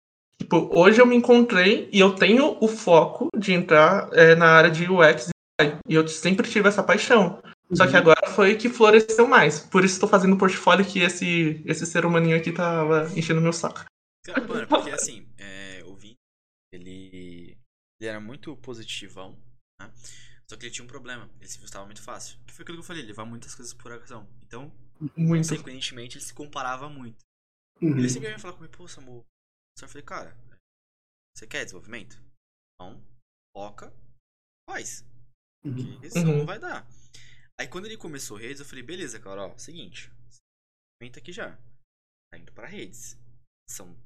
Tipo, 0.40 0.68
hoje 0.76 1.01
eu 1.01 1.06
me 1.06 1.14
encontrei 1.14 1.89
e 1.93 2.01
eu 2.01 2.16
tenho 2.16 2.59
o 2.60 2.66
foco 2.66 3.28
de 3.39 3.52
entrar 3.52 4.09
é, 4.12 4.34
na 4.34 4.47
área 4.47 4.72
de 4.72 4.90
UX 4.90 5.28
e 5.89 5.94
eu 5.94 6.06
sempre 6.09 6.51
tive 6.51 6.68
essa 6.68 6.82
paixão. 6.82 7.40
Só 7.72 7.86
que 7.86 7.93
uhum. 7.93 7.98
agora 7.98 8.26
foi 8.30 8.56
que 8.56 8.68
floresceu 8.68 9.28
mais. 9.28 9.60
Por 9.60 9.84
isso 9.84 9.94
estou 9.94 10.09
fazendo 10.09 10.34
o 10.34 10.39
portfólio 10.39 10.84
que 10.84 10.98
esse, 10.98 11.62
esse 11.64 11.86
ser 11.86 12.05
humaninho 12.05 12.36
aqui 12.36 12.51
tava 12.51 13.09
enchendo 13.16 13.40
meu 13.40 13.52
saco. 13.52 13.84
Mano, 14.48 14.66
porque 14.66 14.90
assim, 14.90 15.28
é, 15.39 15.80
o 15.86 15.94
Vini, 15.94 16.16
ele, 16.72 17.56
ele 18.01 18.10
era 18.10 18.18
muito 18.18 18.56
positivão, 18.56 19.39
né? 19.80 19.89
Só 20.53 20.59
que 20.59 20.66
ele 20.66 20.74
tinha 20.74 20.85
um 20.85 20.89
problema, 20.89 21.31
ele 21.41 21.49
se 21.49 21.57
frustrava 21.57 21.87
muito 21.87 22.03
fácil. 22.03 22.39
Que 22.45 22.53
foi 22.53 22.62
aquilo 22.62 22.77
que 22.77 22.83
eu 22.83 22.87
falei, 22.87 23.03
levava 23.03 23.27
muitas 23.27 23.55
coisas 23.55 23.73
por 23.73 23.91
ação. 23.91 24.29
Então, 24.43 24.70
muito. 25.16 25.49
consequentemente, 25.49 26.19
ele 26.19 26.24
se 26.27 26.35
comparava 26.35 26.91
muito. 26.91 27.24
Uhum. 27.81 27.97
Ele 27.97 28.07
sempre 28.07 28.29
ia 28.29 28.39
falar 28.39 28.53
comigo, 28.53 28.77
pô, 28.77 28.87
Samu. 28.87 29.24
Eu 29.81 29.89
falei, 29.89 30.03
cara, 30.03 30.37
você 31.35 31.47
quer 31.47 31.65
desenvolvimento? 31.65 32.23
Então, 32.74 33.03
foca, 33.57 33.97
faz. 34.69 35.07
Porque 35.62 35.81
uhum. 35.81 36.03
isso 36.03 36.19
uhum. 36.19 36.37
não 36.41 36.45
vai 36.45 36.59
dar. 36.59 36.87
Aí 37.59 37.66
quando 37.66 37.87
ele 37.87 37.97
começou 37.97 38.37
redes, 38.37 38.61
eu 38.61 38.66
falei, 38.66 38.83
beleza, 38.83 39.19
cara, 39.19 39.47
ó, 39.47 39.57
seguinte. 39.57 40.12
Desenvolvimento 41.01 41.19
aqui 41.19 41.33
já. 41.33 41.57
Tá 42.31 42.39
indo 42.39 42.53
pra 42.53 42.66
redes. 42.66 43.19
São 43.70 43.97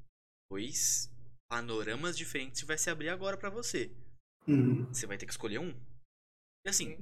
dois 0.49 1.11
panoramas 1.51 2.17
diferentes 2.17 2.61
que 2.61 2.67
vai 2.67 2.77
se 2.77 2.89
abrir 2.89 3.09
agora 3.09 3.35
para 3.35 3.49
você. 3.49 3.91
Uhum. 4.47 4.85
Você 4.85 5.05
vai 5.05 5.17
ter 5.17 5.25
que 5.25 5.33
escolher 5.33 5.59
um. 5.59 5.75
E 6.67 6.69
assim, 6.69 6.97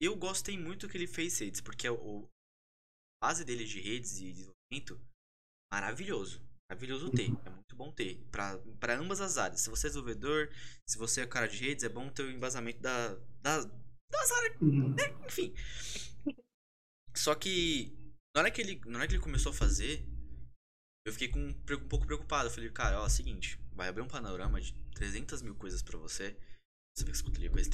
eu 0.00 0.14
gostei 0.14 0.56
muito 0.56 0.88
que 0.88 0.96
ele 0.96 1.08
fez 1.08 1.36
redes, 1.40 1.60
porque 1.60 1.88
a, 1.88 1.90
a 1.90 2.28
base 3.20 3.44
dele 3.44 3.64
de 3.64 3.80
redes 3.80 4.20
e 4.20 4.32
desenvolvimento, 4.32 5.04
maravilhoso. 5.72 6.40
Maravilhoso 6.70 7.10
ter. 7.10 7.24
É 7.44 7.50
muito 7.50 7.74
bom 7.74 7.90
ter. 7.90 8.24
para 8.30 8.96
ambas 8.96 9.20
as 9.20 9.36
áreas. 9.36 9.62
Se 9.62 9.68
você 9.68 9.88
é 9.88 9.90
desenvolvedor, 9.90 10.48
se 10.88 10.96
você 10.96 11.22
é 11.22 11.26
cara 11.26 11.48
de 11.48 11.58
redes, 11.58 11.82
é 11.82 11.88
bom 11.88 12.08
ter 12.08 12.22
o 12.22 12.30
embasamento 12.30 12.78
da, 12.78 13.16
da, 13.42 13.64
das 14.12 14.30
áreas. 14.30 14.62
Uhum. 14.62 14.94
Né? 14.94 15.02
Enfim. 15.26 15.52
Só 17.16 17.34
que 17.34 17.92
na 18.32 18.42
hora 18.42 18.50
que, 18.52 18.60
ele, 18.60 18.80
na 18.86 19.00
hora 19.00 19.08
que 19.08 19.14
ele 19.14 19.22
começou 19.22 19.50
a 19.50 19.56
fazer, 19.56 20.06
eu 21.04 21.12
fiquei 21.12 21.26
com, 21.26 21.48
um 21.48 21.88
pouco 21.88 22.06
preocupado. 22.06 22.48
Eu 22.48 22.52
falei, 22.52 22.70
cara, 22.70 23.00
ó, 23.00 23.02
é 23.02 23.06
o 23.06 23.10
seguinte, 23.10 23.58
vai 23.72 23.88
abrir 23.88 24.02
um 24.02 24.08
panorama 24.08 24.60
de 24.60 24.72
300 24.94 25.42
mil 25.42 25.56
coisas 25.56 25.82
para 25.82 25.98
você. 25.98 26.38
Você 26.96 27.04
vai 27.04 27.12
escolher 27.12 27.30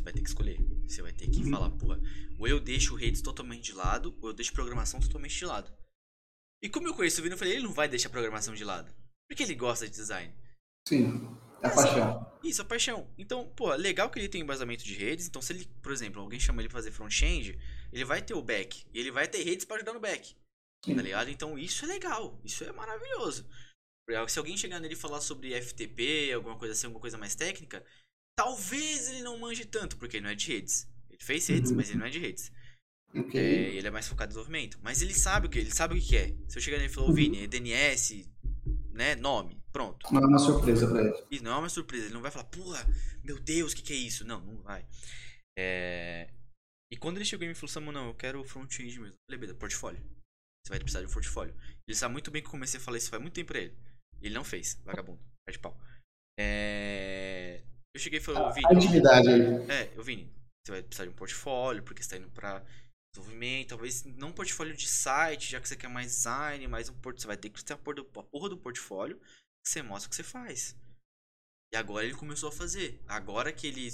vai 0.06 0.12
ter 0.12 0.22
que 0.22 0.28
escolher. 0.28 0.58
Você 0.86 1.02
vai 1.02 1.12
ter 1.12 1.28
que 1.28 1.42
uhum. 1.42 1.50
falar, 1.50 1.70
porra, 1.70 2.00
ou 2.38 2.46
eu 2.46 2.60
deixo 2.60 2.94
redes 2.94 3.20
totalmente 3.20 3.64
de 3.64 3.72
lado, 3.72 4.16
ou 4.20 4.28
eu 4.28 4.34
deixo 4.34 4.52
programação 4.52 5.00
totalmente 5.00 5.36
de 5.36 5.44
lado. 5.44 5.72
E 6.62 6.68
como 6.68 6.86
eu 6.86 6.94
conheço 6.94 7.20
o 7.20 7.22
Vini, 7.22 7.34
eu 7.34 7.38
falei, 7.38 7.54
ele 7.54 7.64
não 7.64 7.72
vai 7.72 7.88
deixar 7.88 8.08
programação 8.08 8.54
de 8.54 8.64
lado. 8.64 8.94
Porque 9.28 9.42
ele 9.42 9.54
gosta 9.54 9.86
de 9.86 9.92
design. 9.92 10.32
Sim, 10.88 11.36
é 11.62 11.66
a 11.66 11.70
paixão. 11.70 12.38
Isso, 12.42 12.62
a 12.62 12.64
paixão. 12.64 13.12
Então, 13.18 13.48
pô, 13.56 13.74
legal 13.74 14.08
que 14.10 14.18
ele 14.18 14.28
tem 14.28 14.40
embasamento 14.40 14.84
de 14.84 14.94
redes. 14.94 15.26
Então, 15.26 15.42
se 15.42 15.52
ele, 15.52 15.66
por 15.82 15.90
exemplo, 15.90 16.22
alguém 16.22 16.38
chama 16.38 16.62
ele 16.62 16.68
pra 16.68 16.78
fazer 16.78 16.92
front-end, 16.92 17.58
ele 17.92 18.04
vai 18.04 18.22
ter 18.22 18.34
o 18.34 18.42
back. 18.42 18.86
E 18.94 18.98
ele 18.98 19.10
vai 19.10 19.26
ter 19.26 19.42
redes 19.42 19.64
para 19.64 19.76
ajudar 19.76 19.92
no 19.92 20.00
back. 20.00 20.36
Sim. 20.84 20.94
Tá 20.94 21.02
ligado? 21.02 21.28
Então, 21.30 21.58
isso 21.58 21.84
é 21.84 21.88
legal. 21.88 22.40
Isso 22.44 22.62
é 22.62 22.72
maravilhoso. 22.72 23.48
Se 24.28 24.38
alguém 24.38 24.56
chegar 24.56 24.78
nele 24.78 24.94
e 24.94 24.96
falar 24.96 25.20
sobre 25.20 25.60
FTP, 25.60 26.32
alguma 26.32 26.56
coisa 26.56 26.72
assim, 26.72 26.86
alguma 26.86 27.00
coisa 27.00 27.18
mais 27.18 27.34
técnica, 27.34 27.84
talvez 28.36 29.08
ele 29.08 29.22
não 29.22 29.38
manje 29.38 29.64
tanto, 29.64 29.96
porque 29.96 30.16
ele 30.18 30.24
não 30.24 30.30
é 30.30 30.34
de 30.34 30.52
redes. 30.52 30.88
Ele 31.10 31.22
fez 31.22 31.46
redes, 31.46 31.70
Uhum. 31.70 31.76
mas 31.76 31.88
ele 31.88 31.98
não 31.98 32.06
é 32.06 32.10
de 32.10 32.18
redes. 32.18 32.52
Ok. 33.14 33.40
É, 33.40 33.74
ele 33.74 33.86
é 33.86 33.90
mais 33.90 34.06
focado 34.06 34.28
em 34.28 34.34
desenvolvimento. 34.34 34.78
Mas 34.82 35.00
ele 35.00 35.14
sabe 35.14 35.46
o 35.46 35.50
que 35.50 35.58
ele 35.58 35.70
sabe 35.70 35.96
o 35.98 36.00
que 36.00 36.16
é. 36.16 36.34
Se 36.48 36.58
eu 36.58 36.62
chegar 36.62 36.76
nele 36.78 36.90
e 36.90 36.92
falar, 36.94 37.06
ô 37.06 37.10
Uhum. 37.10 37.14
Vini, 37.16 37.44
é 37.44 37.46
DNS, 37.46 38.28
né? 38.92 39.14
Nome, 39.16 39.62
pronto. 39.72 40.12
Não 40.12 40.22
é 40.22 40.26
uma 40.26 40.38
surpresa 40.38 40.86
pra 40.86 41.00
ele. 41.00 41.24
Isso 41.30 41.42
não 41.44 41.52
é 41.52 41.56
uma 41.58 41.68
surpresa. 41.68 42.04
Ele 42.06 42.14
não 42.14 42.20
vai 42.22 42.30
falar, 42.30 42.44
porra, 42.44 42.84
meu 43.24 43.38
Deus, 43.40 43.72
o 43.72 43.76
que, 43.76 43.82
que 43.82 43.92
é 43.92 43.96
isso? 43.96 44.24
Não, 44.26 44.40
não 44.40 44.60
vai. 44.62 44.86
É... 45.58 46.28
E 46.92 46.96
quando 46.96 47.16
ele 47.16 47.24
chegou 47.24 47.44
e 47.44 47.48
me 47.48 47.54
falou, 47.54 47.68
Samu, 47.68 47.90
não, 47.90 48.06
eu 48.08 48.14
quero 48.14 48.44
front-end 48.44 49.00
mesmo. 49.00 49.16
Eu 49.30 49.38
falei, 49.38 49.54
portfólio. 49.54 50.00
Você 50.00 50.70
vai 50.70 50.78
precisar 50.78 51.00
de 51.00 51.06
um 51.06 51.12
portfólio. 51.12 51.54
Ele 51.88 51.96
sabe 51.96 52.12
muito 52.12 52.30
bem 52.30 52.42
que 52.42 52.46
eu 52.48 52.50
comecei 52.52 52.78
a 52.78 52.82
falar 52.82 52.98
isso 52.98 53.08
faz 53.08 53.22
muito 53.22 53.34
tempo 53.34 53.48
pra 53.48 53.60
ele. 53.60 53.74
Ele 54.20 54.34
não 54.34 54.44
fez, 54.44 54.78
vagabundo. 54.84 55.20
Vai 55.48 55.52
de 55.52 55.58
pau. 55.58 55.78
É... 56.38 57.62
Eu 57.96 58.00
cheguei 58.00 58.18
e 58.18 58.22
falei, 58.22 58.42
ô 58.42 58.52
Vini, 58.52 58.66
A 58.68 58.74
intimidade 58.74 59.26
aí. 59.30 59.40
é, 59.70 59.90
eu 59.96 60.02
Vini, 60.04 60.30
você 60.62 60.72
vai 60.72 60.82
precisar 60.82 61.04
de 61.04 61.10
um 61.10 61.14
portfólio, 61.14 61.82
porque 61.82 62.02
você 62.02 62.10
tá 62.10 62.16
indo 62.18 62.28
pra 62.28 62.62
desenvolvimento, 63.14 63.68
talvez 63.70 64.04
não 64.04 64.28
um 64.28 64.32
portfólio 64.32 64.76
de 64.76 64.86
site, 64.86 65.50
já 65.50 65.58
que 65.58 65.66
você 65.66 65.76
quer 65.76 65.88
mais 65.88 66.08
design, 66.08 66.68
mas 66.68 66.90
um 66.90 66.94
porto, 67.00 67.22
você 67.22 67.26
vai 67.26 67.38
ter 67.38 67.48
que 67.48 67.64
ter 67.64 67.72
a 67.72 67.78
porra 67.78 68.50
do, 68.50 68.58
portfólio 68.58 69.18
que 69.18 69.70
você 69.70 69.80
mostra 69.80 70.08
o 70.08 70.10
que 70.10 70.16
você 70.16 70.22
faz. 70.22 70.76
E 71.72 71.76
agora 71.78 72.04
ele 72.04 72.14
começou 72.14 72.50
a 72.50 72.52
fazer. 72.52 73.02
Agora 73.08 73.50
que 73.50 73.66
ele 73.66 73.88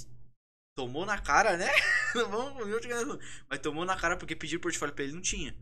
tomou 0.76 1.06
na 1.06 1.20
cara, 1.20 1.56
né? 1.56 1.68
Não 2.16 2.28
vamos 2.28 2.66
não 2.66 3.18
Mas 3.48 3.60
tomou 3.60 3.84
na 3.84 3.96
cara 3.96 4.16
porque 4.16 4.34
pediram 4.34 4.60
portfólio 4.60 4.94
pra 4.96 5.04
ele 5.04 5.14
não 5.14 5.22
tinha. 5.22 5.54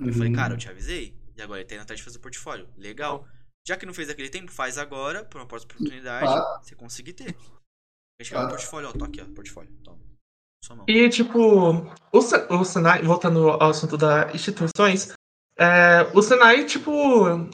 Eu 0.00 0.12
falei, 0.14 0.30
Uhum. 0.30 0.34
cara, 0.34 0.54
eu 0.54 0.58
te 0.58 0.70
avisei. 0.70 1.14
E 1.36 1.42
agora 1.42 1.60
ele 1.60 1.68
tá 1.68 1.74
indo 1.74 1.82
atrás 1.82 2.00
de 2.00 2.04
fazer 2.04 2.18
portfólio. 2.18 2.68
Legal. 2.78 3.28
Já 3.66 3.76
que 3.76 3.84
não 3.86 3.92
fez 3.94 4.08
aquele 4.08 4.30
tempo, 4.30 4.50
faz 4.50 4.78
agora, 4.78 5.24
por 5.24 5.40
uma 5.40 5.46
próxima 5.46 5.72
oportunidade, 5.74 6.26
Claro. 6.26 6.62
você 6.64 6.74
conseguir 6.74 7.12
ter. 7.12 7.36
Vai 8.18 8.24
chegar 8.24 8.40
no 8.42 8.48
Claro. 8.48 8.56
portfólio, 8.56 8.88
ó, 8.88 8.92
tô 8.92 9.04
aqui, 9.04 9.20
ó, 9.20 9.24
portfólio. 9.34 9.72
Toma. 9.82 10.84
E, 10.88 11.08
tipo, 11.10 11.38
o, 11.38 11.90
o 12.12 12.64
Senai, 12.64 13.02
voltando 13.02 13.50
ao 13.50 13.70
assunto 13.70 13.98
das 13.98 14.34
instituições, 14.34 15.12
é, 15.58 16.02
o 16.14 16.22
Senai, 16.22 16.64
tipo, 16.64 16.90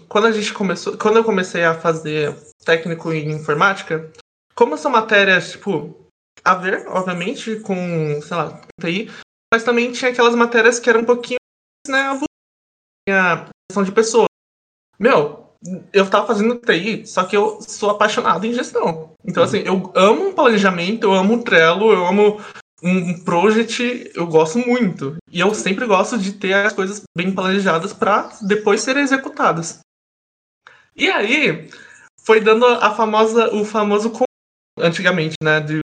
quando 0.08 0.26
a 0.26 0.32
gente 0.32 0.52
começou, 0.54 0.96
quando 0.96 1.16
eu 1.16 1.24
comecei 1.24 1.64
a 1.64 1.74
fazer 1.74 2.36
técnico 2.64 3.12
em 3.12 3.30
informática, 3.32 4.12
como 4.54 4.78
são 4.78 4.92
matérias, 4.92 5.52
tipo, 5.52 6.06
a 6.44 6.54
ver, 6.54 6.86
obviamente, 6.88 7.58
com, 7.60 8.20
sei 8.22 8.36
lá, 8.36 8.60
TI, 8.80 9.10
mas 9.52 9.64
também 9.64 9.90
tinha 9.90 10.12
aquelas 10.12 10.34
matérias 10.36 10.78
que 10.78 10.88
eram 10.88 11.00
um 11.00 11.04
pouquinho, 11.04 11.38
né, 11.88 12.16
tinha 13.08 13.48
gestão 13.70 13.82
de 13.82 13.92
pessoas. 13.92 14.28
Meu, 14.98 15.39
eu 15.92 16.08
tava 16.08 16.26
fazendo 16.26 16.56
TI, 16.56 17.06
só 17.06 17.24
que 17.24 17.36
eu 17.36 17.60
sou 17.60 17.90
apaixonado 17.90 18.46
em 18.46 18.52
gestão. 18.52 19.12
Então, 19.24 19.42
assim, 19.42 19.58
eu 19.58 19.92
amo 19.94 20.32
planejamento, 20.32 21.04
eu 21.04 21.12
amo 21.12 21.42
Trello, 21.42 21.92
eu 21.92 22.06
amo 22.06 22.40
um 22.82 23.22
project 23.22 24.10
eu 24.14 24.26
gosto 24.26 24.58
muito. 24.58 25.16
E 25.30 25.38
eu 25.40 25.54
sempre 25.54 25.86
gosto 25.86 26.16
de 26.18 26.32
ter 26.32 26.54
as 26.54 26.72
coisas 26.72 27.02
bem 27.16 27.30
planejadas 27.32 27.92
para 27.92 28.30
depois 28.40 28.80
serem 28.80 29.02
executadas. 29.02 29.80
E 30.96 31.08
aí, 31.10 31.68
foi 32.24 32.40
dando 32.40 32.64
a 32.66 32.94
famosa, 32.94 33.54
o 33.54 33.64
famoso 33.64 34.12
antigamente, 34.78 35.34
né? 35.42 35.60
de- 35.60 35.80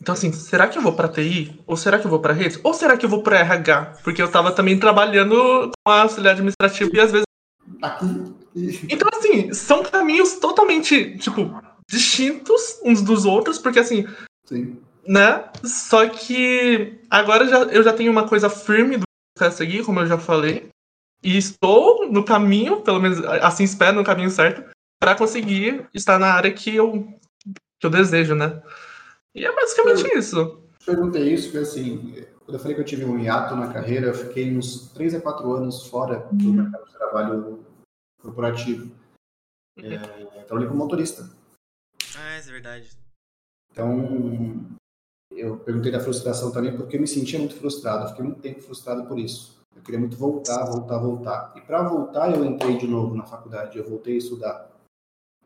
Então, 0.00 0.12
assim, 0.12 0.32
será 0.32 0.66
que 0.66 0.76
eu 0.76 0.82
vou 0.82 0.94
para 0.94 1.08
TI? 1.08 1.60
Ou 1.66 1.76
será 1.76 1.98
que 1.98 2.06
eu 2.06 2.10
vou 2.10 2.20
para 2.20 2.32
redes? 2.32 2.58
Ou 2.64 2.74
será 2.74 2.96
que 2.96 3.06
eu 3.06 3.10
vou 3.10 3.22
para 3.22 3.38
RH? 3.38 3.98
Porque 4.02 4.20
eu 4.20 4.30
tava 4.30 4.50
também 4.52 4.78
trabalhando 4.78 5.70
com 5.86 5.92
auxiliar 5.92 6.32
administrativo 6.34 6.90
e 6.94 7.00
às 7.00 7.12
vezes. 7.12 7.26
Aqui. 7.80 8.41
Então, 8.54 9.08
assim, 9.14 9.52
são 9.52 9.82
caminhos 9.82 10.34
totalmente, 10.34 11.16
tipo, 11.18 11.50
distintos 11.88 12.78
uns 12.84 13.02
dos 13.02 13.24
outros, 13.24 13.58
porque 13.58 13.78
assim, 13.78 14.06
Sim. 14.44 14.78
né? 15.06 15.44
Só 15.64 16.08
que 16.08 16.98
agora 17.10 17.46
já, 17.46 17.62
eu 17.64 17.82
já 17.82 17.92
tenho 17.92 18.10
uma 18.10 18.28
coisa 18.28 18.48
firme 18.48 18.96
do 18.96 19.02
que 19.02 19.38
eu 19.38 19.46
quero 19.46 19.52
seguir, 19.52 19.84
como 19.84 20.00
eu 20.00 20.06
já 20.06 20.18
falei. 20.18 20.68
E 21.22 21.36
estou 21.36 22.10
no 22.10 22.24
caminho, 22.24 22.80
pelo 22.80 23.00
menos 23.00 23.24
assim 23.40 23.64
espero, 23.64 23.96
no 23.96 24.04
caminho 24.04 24.30
certo, 24.30 24.64
para 25.00 25.14
conseguir 25.14 25.86
estar 25.94 26.18
na 26.18 26.32
área 26.32 26.52
que 26.52 26.74
eu, 26.74 27.06
que 27.78 27.86
eu 27.86 27.90
desejo, 27.90 28.34
né? 28.34 28.60
E 29.34 29.46
é 29.46 29.54
basicamente 29.54 30.18
isso. 30.18 30.60
Perguntei 30.84 31.32
isso 31.32 31.44
porque, 31.44 31.58
assim, 31.58 32.24
quando 32.44 32.54
eu 32.54 32.58
falei 32.58 32.74
que 32.74 32.80
eu 32.80 32.84
tive 32.84 33.04
um 33.04 33.18
hiato 33.18 33.54
na 33.54 33.72
carreira, 33.72 34.08
eu 34.08 34.14
fiquei 34.14 34.54
uns 34.56 34.90
3 34.92 35.14
a 35.14 35.20
4 35.20 35.52
anos 35.52 35.86
fora 35.86 36.26
do 36.32 36.52
mercado 36.52 36.84
de 36.86 36.92
trabalho 36.92 37.60
corporativo. 38.22 38.90
É, 39.78 39.98
trabalhei 40.44 40.68
como 40.68 40.78
motorista. 40.84 41.28
Ah, 42.16 42.34
é 42.36 42.40
verdade. 42.42 42.90
Então, 43.70 44.68
eu 45.30 45.56
perguntei 45.58 45.90
da 45.90 46.00
frustração 46.00 46.52
também 46.52 46.76
porque 46.76 46.96
eu 46.96 47.00
me 47.00 47.08
sentia 47.08 47.38
muito 47.38 47.56
frustrado. 47.56 48.04
Eu 48.04 48.08
fiquei 48.10 48.24
muito 48.24 48.40
tempo 48.40 48.60
frustrado 48.60 49.04
por 49.06 49.18
isso. 49.18 49.60
Eu 49.74 49.82
queria 49.82 49.98
muito 49.98 50.16
voltar, 50.16 50.64
voltar, 50.66 50.98
voltar. 50.98 51.52
E 51.56 51.60
para 51.62 51.82
voltar, 51.88 52.30
eu 52.34 52.44
entrei 52.44 52.76
de 52.78 52.86
novo 52.86 53.14
na 53.14 53.24
faculdade. 53.24 53.78
Eu 53.78 53.88
voltei 53.88 54.14
a 54.14 54.18
estudar. 54.18 54.70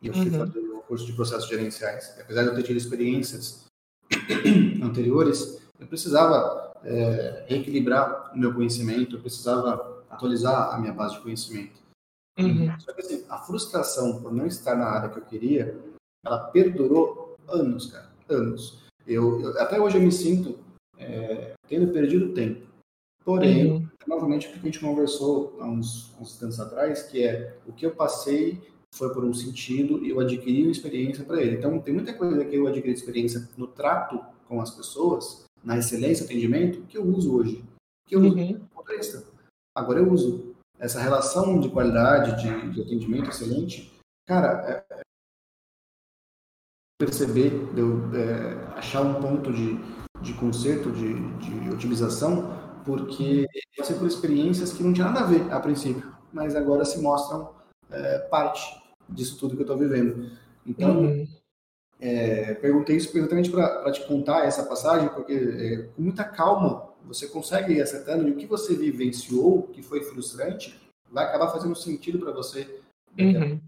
E 0.03 0.09
eu 0.09 0.15
fui 0.15 0.29
Uhum. 0.29 0.39
fazer 0.39 0.59
o 0.59 0.81
curso 0.83 1.07
de 1.07 1.13
processos 1.13 1.49
gerenciais. 1.49 2.19
Apesar 2.21 2.43
de 2.43 2.49
eu 2.49 2.55
ter 2.57 2.65
tido 2.65 2.77
experiências 2.77 3.65
anteriores, 4.83 5.63
eu 5.79 5.87
precisava 5.87 6.75
é, 6.85 7.47
reequilibrar 7.49 8.35
o 8.35 8.39
meu 8.39 8.53
conhecimento, 8.53 9.17
eu 9.17 9.21
precisava 9.21 10.05
atualizar 10.11 10.75
a 10.75 10.79
minha 10.79 10.93
base 10.93 11.15
de 11.15 11.21
conhecimento. 11.23 11.81
Uhum. 12.39 12.79
Só 12.81 12.93
que 12.93 13.01
assim, 13.01 13.25
a 13.29 13.39
frustração 13.39 14.21
por 14.21 14.33
não 14.33 14.47
estar 14.47 14.77
na 14.77 14.87
área 14.87 15.09
que 15.09 15.19
eu 15.19 15.25
queria, 15.25 15.79
ela 16.25 16.39
perdurou 16.51 17.37
anos, 17.49 17.87
cara, 17.91 18.11
anos. 18.29 18.85
Eu, 19.07 19.41
eu- 19.41 19.61
até 19.61 19.81
hoje 19.81 19.97
eu 19.97 20.03
me 20.03 20.13
sinto 20.13 20.59
é, 20.99 21.53
tendo 21.69 21.93
perdido 21.93 22.33
tempo. 22.35 22.67
Porém, 23.25 23.71
Uhum. 23.73 23.89
novamente 24.07 24.47
o 24.49 24.53
que 24.53 24.59
a 24.59 24.63
gente 24.63 24.81
conversou 24.81 25.57
há 25.61 25.67
uns, 25.67 26.15
uns 26.21 26.33
instantes 26.33 26.59
atrás, 26.61 27.03
que 27.03 27.23
é 27.25 27.57
o 27.67 27.73
que 27.73 27.85
eu 27.85 27.95
passei 27.95 28.61
foi 28.95 29.13
por 29.13 29.25
um 29.25 29.35
sentido 29.35 30.03
e 30.05 30.09
eu 30.11 30.21
adquiri 30.21 30.63
uma 30.63 30.71
experiência 30.73 31.23
para 31.25 31.43
ele. 31.43 31.57
Então, 31.59 31.79
tem 31.81 31.93
muita 31.93 32.15
coisa 32.15 32.43
que 32.45 32.57
eu 32.57 32.67
adquiri 32.67 32.93
experiência 32.95 33.47
no 33.57 33.67
trato 33.67 34.19
com 34.49 34.59
as 34.61 34.71
pessoas, 34.71 35.45
na 35.63 35.77
excelência 35.77 36.25
atendimento, 36.25 36.81
que 36.87 36.97
eu 36.97 37.05
uso 37.05 37.35
hoje. 37.37 37.63
Que 38.09 38.17
eu 38.17 38.21
uso 38.21 38.37
Uhum. 38.39 38.53
como 38.55 38.71
motorista. 38.77 39.23
Agora 39.77 39.99
eu 40.01 40.11
uso. 40.11 40.55
Essa 40.79 41.01
relação 41.01 41.59
de 41.59 41.71
qualidade, 41.71 42.43
de, 42.43 42.71
de 42.73 42.83
atendimento 42.83 43.31
excelente, 43.31 43.93
cara, 44.27 44.85
é, 44.91 45.01
perceber, 46.99 47.73
de 47.75 47.81
eu 47.81 48.11
é, 48.15 48.79
achar 48.79 49.03
um 49.03 49.21
ponto 49.21 49.53
de, 49.53 49.79
de 50.21 50.35
conserto, 50.35 50.91
de, 50.91 51.15
de 51.39 51.71
otimização, 51.71 52.55
porque 52.85 53.47
passei 53.77 53.97
por 53.97 54.07
experiências 54.07 54.73
que 54.73 54.83
não 54.83 54.93
tinha 54.93 55.07
nada 55.07 55.21
a 55.21 55.27
ver 55.27 55.53
a 55.53 55.61
princípio, 55.61 56.15
mas 56.33 56.55
agora 56.55 56.85
se 56.85 57.01
mostram 57.01 57.55
é, 57.91 58.19
parte 58.31 58.63
disso 59.09 59.39
tudo 59.39 59.55
que 59.55 59.63
eu 59.63 59.65
estou 59.67 59.79
vivendo. 59.79 60.31
Então, 60.67 61.01
Uhum. 61.01 61.27
é, 62.01 62.55
perguntei 62.55 62.97
isso 62.97 63.17
exatamente 63.17 63.51
para 63.51 63.91
te 63.93 64.07
contar 64.07 64.45
essa 64.45 64.65
passagem, 64.65 65.09
porque 65.11 65.33
é, 65.33 65.83
com 65.95 66.03
muita 66.03 66.25
calma 66.25 66.89
você 67.07 67.29
consegue 67.29 67.75
ir 67.75 67.83
acertando 67.83 68.29
e 68.29 68.33
o 68.33 68.37
que 68.37 68.47
você 68.47 68.75
vivenciou, 68.75 69.65
que 69.69 69.83
foi 69.83 70.03
frustrante, 70.03 70.79
vai 71.11 71.25
acabar 71.25 71.51
fazendo 71.51 71.75
sentido 71.77 72.19
para 72.19 72.33
você. 72.33 72.81
Uhum. 73.19 73.61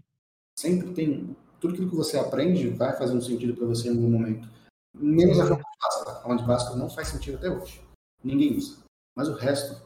Sempre 0.57 0.91
tem 0.93 1.35
tudo 1.59 1.73
aquilo 1.73 1.89
que 1.89 1.95
você 1.95 2.17
aprende 2.17 2.69
vai 2.69 2.95
fazer 2.97 3.13
um 3.13 3.21
sentido 3.21 3.55
para 3.55 3.65
você 3.65 3.87
em 3.87 3.91
algum 3.91 4.09
momento. 4.09 4.47
Menos 4.93 5.39
a 5.39 5.47
forma 5.47 5.63
de 5.63 5.77
Bhaskara. 5.81 6.17
A 6.17 6.21
forma 6.21 6.37
de 6.37 6.43
Bhaskara 6.43 6.75
não 6.75 6.89
faz 6.89 7.07
sentido 7.07 7.37
até 7.37 7.49
hoje. 7.49 7.81
Ninguém 8.23 8.57
usa. 8.57 8.77
Mas 9.15 9.27
o 9.27 9.33
resto 9.33 9.81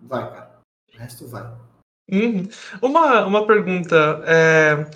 vai, 0.00 0.30
cara. 0.30 0.60
O 0.92 0.96
resto 0.96 1.26
vai. 1.26 1.44
Uhum. 2.10 2.48
Uma, 2.82 3.26
uma 3.26 3.46
pergunta. 3.46 4.22
é, 4.24 4.90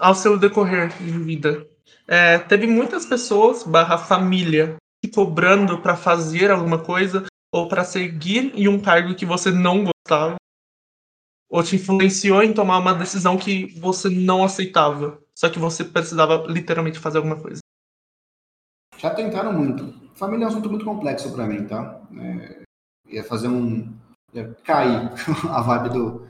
ao 0.00 0.14
seu 0.14 0.38
decorrer 0.38 0.88
de 0.98 1.18
vida, 1.18 1.66
é, 2.06 2.38
teve 2.38 2.66
muitas 2.66 3.06
pessoas, 3.06 3.62
barra 3.62 3.98
família, 3.98 4.76
cobrando 5.08 5.80
para 5.80 5.96
fazer 5.96 6.50
alguma 6.50 6.82
coisa 6.82 7.26
ou 7.52 7.68
para 7.68 7.84
seguir 7.84 8.52
em 8.54 8.68
um 8.68 8.80
cargo 8.80 9.14
que 9.14 9.26
você 9.26 9.50
não 9.50 9.84
gostava? 9.84 10.36
Ou 11.50 11.62
te 11.62 11.76
influenciou 11.76 12.42
em 12.42 12.54
tomar 12.54 12.78
uma 12.78 12.94
decisão 12.94 13.36
que 13.36 13.78
você 13.78 14.08
não 14.08 14.42
aceitava? 14.42 15.20
Só 15.36 15.50
que 15.50 15.58
você 15.58 15.84
precisava 15.84 16.46
literalmente 16.46 16.98
fazer 16.98 17.18
alguma 17.18 17.38
coisa. 17.40 17.60
Já 18.96 19.14
tentaram 19.14 19.52
muito. 19.52 19.92
Família 20.14 20.44
é 20.44 20.46
um 20.46 20.50
assunto 20.50 20.70
muito 20.70 20.84
complexo 20.84 21.32
para 21.32 21.46
mim, 21.46 21.66
tá? 21.66 22.00
É, 22.18 22.62
ia 23.08 23.24
fazer 23.24 23.48
um. 23.48 23.92
ia 24.32 24.54
cair 24.64 25.10
a 25.50 25.60
vibe 25.60 25.92
do, 25.92 26.28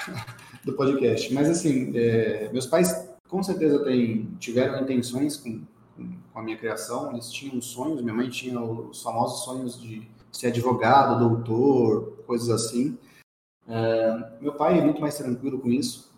do 0.64 0.72
podcast. 0.74 1.32
Mas, 1.32 1.48
assim, 1.48 1.96
é, 1.96 2.50
meus 2.52 2.66
pais 2.66 3.08
com 3.28 3.42
certeza 3.42 3.84
têm, 3.84 4.26
tiveram 4.40 4.82
intenções 4.82 5.36
com, 5.36 5.62
com 6.32 6.38
a 6.38 6.42
minha 6.42 6.56
criação, 6.56 7.12
eles 7.12 7.30
tinham 7.30 7.60
sonhos. 7.60 8.00
Minha 8.02 8.14
mãe 8.14 8.28
tinha 8.28 8.60
os 8.60 9.02
famosos 9.02 9.44
sonhos 9.44 9.80
de 9.80 10.02
ser 10.32 10.48
advogado, 10.48 11.18
doutor, 11.18 12.22
coisas 12.26 12.48
assim. 12.50 12.96
É, 13.68 14.32
meu 14.40 14.52
pai 14.54 14.78
é 14.78 14.82
muito 14.84 15.00
mais 15.00 15.16
tranquilo 15.16 15.58
com 15.58 15.68
isso. 15.68 16.10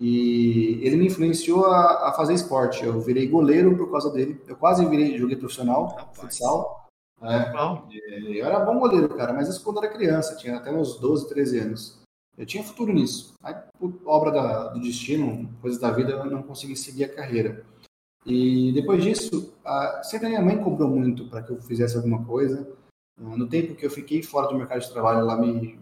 E 0.00 0.80
ele 0.82 0.96
me 0.96 1.06
influenciou 1.06 1.66
a, 1.66 2.08
a 2.08 2.12
fazer 2.12 2.34
esporte. 2.34 2.84
Eu 2.84 3.00
virei 3.00 3.28
goleiro 3.28 3.76
por 3.76 3.90
causa 3.90 4.10
dele. 4.10 4.40
Eu 4.48 4.56
quase 4.56 4.84
virei, 4.86 5.16
joguei 5.16 5.36
profissional, 5.36 5.86
Rapaz. 5.96 6.18
futsal. 6.18 6.86
É, 7.22 7.52
eu 8.40 8.44
era 8.44 8.58
bom 8.64 8.80
goleiro, 8.80 9.08
cara, 9.14 9.32
mas 9.32 9.48
isso 9.48 9.62
quando 9.62 9.78
era 9.78 9.92
criança, 9.92 10.34
tinha 10.36 10.56
até 10.56 10.72
uns 10.72 10.98
12, 10.98 11.28
13 11.28 11.58
anos. 11.60 12.02
Eu 12.36 12.44
tinha 12.44 12.64
futuro 12.64 12.92
nisso. 12.92 13.34
Aí, 13.42 13.54
por 13.78 13.92
obra 14.04 14.30
da- 14.32 14.68
do 14.68 14.80
destino, 14.80 15.48
coisas 15.60 15.78
da 15.78 15.90
vida, 15.92 16.12
eu 16.12 16.24
não 16.30 16.42
consegui 16.42 16.74
seguir 16.74 17.04
a 17.04 17.14
carreira. 17.14 17.64
E 18.24 18.72
depois 18.72 19.02
disso, 19.02 19.52
a, 19.64 20.02
sempre 20.04 20.26
a 20.26 20.30
minha 20.30 20.42
mãe 20.42 20.62
cobrou 20.62 20.88
muito 20.88 21.28
para 21.28 21.42
que 21.42 21.50
eu 21.50 21.60
fizesse 21.60 21.96
alguma 21.96 22.24
coisa. 22.24 22.68
Ah, 23.18 23.36
No 23.36 23.48
tempo 23.48 23.74
que 23.74 23.84
eu 23.84 23.90
fiquei 23.90 24.22
fora 24.22 24.48
do 24.48 24.56
mercado 24.56 24.80
de 24.80 24.92
trabalho, 24.92 25.20
ela 25.20 25.36
me 25.36 25.78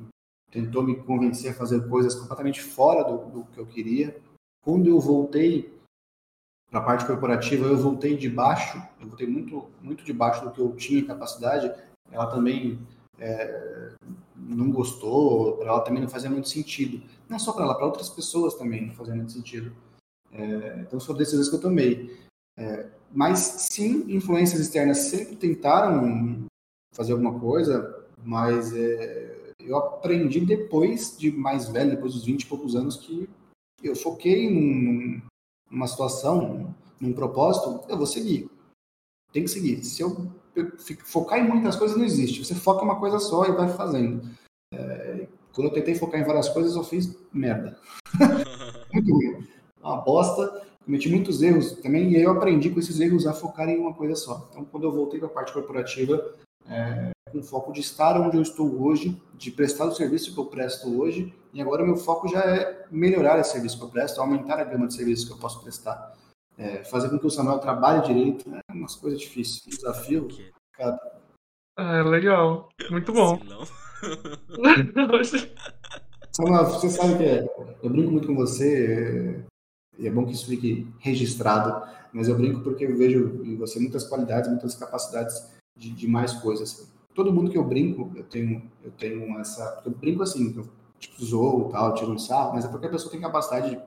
tentou 0.50 0.82
me 0.82 0.96
convencer 0.96 1.52
a 1.52 1.54
fazer 1.54 1.86
coisas 1.88 2.14
completamente 2.14 2.60
fora 2.60 3.04
do, 3.04 3.18
do 3.30 3.44
que 3.46 3.58
eu 3.58 3.66
queria. 3.66 4.16
Quando 4.64 4.88
eu 4.88 4.98
voltei 4.98 5.72
para 6.70 6.80
a 6.80 6.84
parte 6.84 7.06
corporativa, 7.06 7.66
eu 7.66 7.76
voltei 7.76 8.16
de 8.16 8.28
baixo, 8.28 8.82
eu 9.00 9.08
voltei 9.08 9.26
muito, 9.26 9.68
muito 9.82 10.04
de 10.04 10.12
baixo 10.12 10.44
do 10.44 10.50
que 10.50 10.60
eu 10.60 10.74
tinha 10.76 11.04
capacidade. 11.04 11.72
Ela 12.10 12.26
também 12.26 12.78
é, 13.18 13.92
não 14.36 14.70
gostou, 14.70 15.56
para 15.56 15.68
ela 15.68 15.80
também 15.80 16.02
não 16.02 16.08
fazia 16.08 16.30
muito 16.30 16.48
sentido. 16.48 17.02
Não 17.28 17.38
só 17.38 17.52
para 17.52 17.64
ela, 17.64 17.74
para 17.74 17.86
outras 17.86 18.08
pessoas 18.08 18.54
também 18.54 18.86
não 18.86 18.94
fazia 18.94 19.14
muito 19.14 19.32
sentido. 19.32 19.72
É, 20.32 20.80
então, 20.80 21.00
foram 21.00 21.18
decisões 21.18 21.48
que 21.48 21.56
eu 21.56 21.60
tomei. 21.60 22.19
É, 22.60 22.86
mas, 23.10 23.38
sim, 23.70 24.04
influências 24.14 24.60
externas 24.60 24.98
sempre 24.98 25.34
tentaram 25.34 26.44
fazer 26.94 27.12
alguma 27.12 27.40
coisa, 27.40 28.06
mas 28.22 28.74
é, 28.74 29.54
eu 29.60 29.76
aprendi 29.78 30.40
depois 30.40 31.16
de 31.16 31.32
mais 31.32 31.68
velho, 31.68 31.92
depois 31.92 32.12
dos 32.12 32.24
20 32.24 32.42
e 32.42 32.46
poucos 32.46 32.76
anos, 32.76 32.96
que 32.96 33.28
eu 33.82 33.96
foquei 33.96 34.50
num, 34.50 35.22
numa 35.70 35.86
situação, 35.86 36.74
num 37.00 37.14
propósito, 37.14 37.82
eu 37.88 37.96
vou 37.96 38.06
seguir. 38.06 38.50
Tem 39.32 39.44
que 39.44 39.50
seguir. 39.50 39.82
Se 39.82 40.02
eu 40.02 40.30
focar 41.04 41.38
em 41.38 41.48
muitas 41.48 41.76
coisas, 41.76 41.96
não 41.96 42.04
existe. 42.04 42.44
Você 42.44 42.54
foca 42.54 42.82
em 42.82 42.84
uma 42.84 43.00
coisa 43.00 43.18
só 43.18 43.46
e 43.46 43.52
vai 43.52 43.68
fazendo. 43.68 44.28
É, 44.74 45.26
quando 45.54 45.68
eu 45.68 45.72
tentei 45.72 45.94
focar 45.94 46.20
em 46.20 46.24
várias 46.24 46.48
coisas, 46.48 46.74
eu 46.74 46.84
fiz 46.84 47.16
merda. 47.32 47.78
Muito 48.92 49.12
ruim. 49.12 49.48
Uma 49.82 49.96
bosta. 50.02 50.69
Cometi 50.90 51.08
muitos 51.08 51.40
erros 51.40 51.70
também, 51.74 52.10
e 52.10 52.16
aí 52.16 52.22
eu 52.22 52.32
aprendi 52.32 52.68
com 52.68 52.80
esses 52.80 52.98
erros 52.98 53.24
a 53.24 53.32
focar 53.32 53.68
em 53.68 53.78
uma 53.78 53.94
coisa 53.94 54.16
só. 54.16 54.48
Então, 54.50 54.64
quando 54.64 54.82
eu 54.82 54.90
voltei 54.90 55.20
para 55.20 55.28
a 55.28 55.30
parte 55.30 55.52
corporativa, 55.52 56.34
é, 56.68 57.12
com 57.30 57.40
foco 57.44 57.72
de 57.72 57.78
estar 57.78 58.20
onde 58.20 58.36
eu 58.36 58.42
estou 58.42 58.82
hoje, 58.82 59.16
de 59.34 59.52
prestar 59.52 59.84
o 59.84 59.92
serviço 59.92 60.34
que 60.34 60.40
eu 60.40 60.46
presto 60.46 61.00
hoje, 61.00 61.32
e 61.54 61.62
agora 61.62 61.84
o 61.84 61.86
meu 61.86 61.96
foco 61.96 62.26
já 62.26 62.40
é 62.40 62.86
melhorar 62.90 63.38
esse 63.38 63.52
serviço 63.52 63.78
que 63.78 63.84
eu 63.84 63.88
presto, 63.88 64.20
aumentar 64.20 64.58
a 64.58 64.64
gama 64.64 64.88
de 64.88 64.94
serviços 64.94 65.26
que 65.26 65.32
eu 65.32 65.38
posso 65.38 65.62
prestar, 65.62 66.12
é, 66.58 66.82
fazer 66.82 67.08
com 67.08 67.20
que 67.20 67.26
o 67.28 67.30
Samuel 67.30 67.60
trabalhe 67.60 68.04
direito, 68.04 68.52
é 68.52 68.60
umas 68.72 68.96
coisas 68.96 69.20
difíceis, 69.20 69.62
um 69.64 69.70
desafio. 69.70 70.26
Cara, 70.72 70.98
É, 71.78 72.02
legal. 72.02 72.68
Muito 72.90 73.12
bom. 73.12 73.38
Samuel, 76.32 76.64
você 76.64 76.90
sabe 76.90 77.16
que 77.16 77.24
é, 77.24 77.44
eu 77.80 77.90
brinco 77.90 78.10
muito 78.10 78.26
com 78.26 78.34
você, 78.34 79.44
é, 79.46 79.49
e 80.00 80.06
é 80.06 80.10
bom 80.10 80.24
que 80.24 80.32
isso 80.32 80.46
fique 80.46 80.88
registrado, 80.98 81.86
mas 82.12 82.26
eu 82.26 82.36
brinco 82.36 82.60
porque 82.60 82.84
eu 82.84 82.96
vejo 82.96 83.42
em 83.44 83.56
você 83.56 83.78
muitas 83.78 84.04
qualidades, 84.04 84.48
muitas 84.48 84.74
capacidades 84.74 85.46
de, 85.76 85.90
de 85.90 86.08
mais 86.08 86.32
coisas. 86.32 86.90
Todo 87.14 87.32
mundo 87.32 87.50
que 87.50 87.58
eu 87.58 87.64
brinco, 87.64 88.10
eu 88.16 88.24
tenho, 88.24 88.62
eu 88.82 88.90
tenho 88.92 89.38
essa. 89.38 89.82
Eu 89.84 89.92
brinco 89.92 90.22
assim, 90.22 90.54
eu 90.56 90.66
tipo, 90.98 91.22
zoo 91.22 91.68
tal, 91.70 91.94
tiro 91.94 92.12
um 92.12 92.18
sarro, 92.18 92.54
mas 92.54 92.64
é 92.64 92.68
porque 92.68 92.86
a 92.86 92.90
pessoa 92.90 93.10
tem 93.10 93.20
capacidade 93.20 93.70
de, 93.70 93.82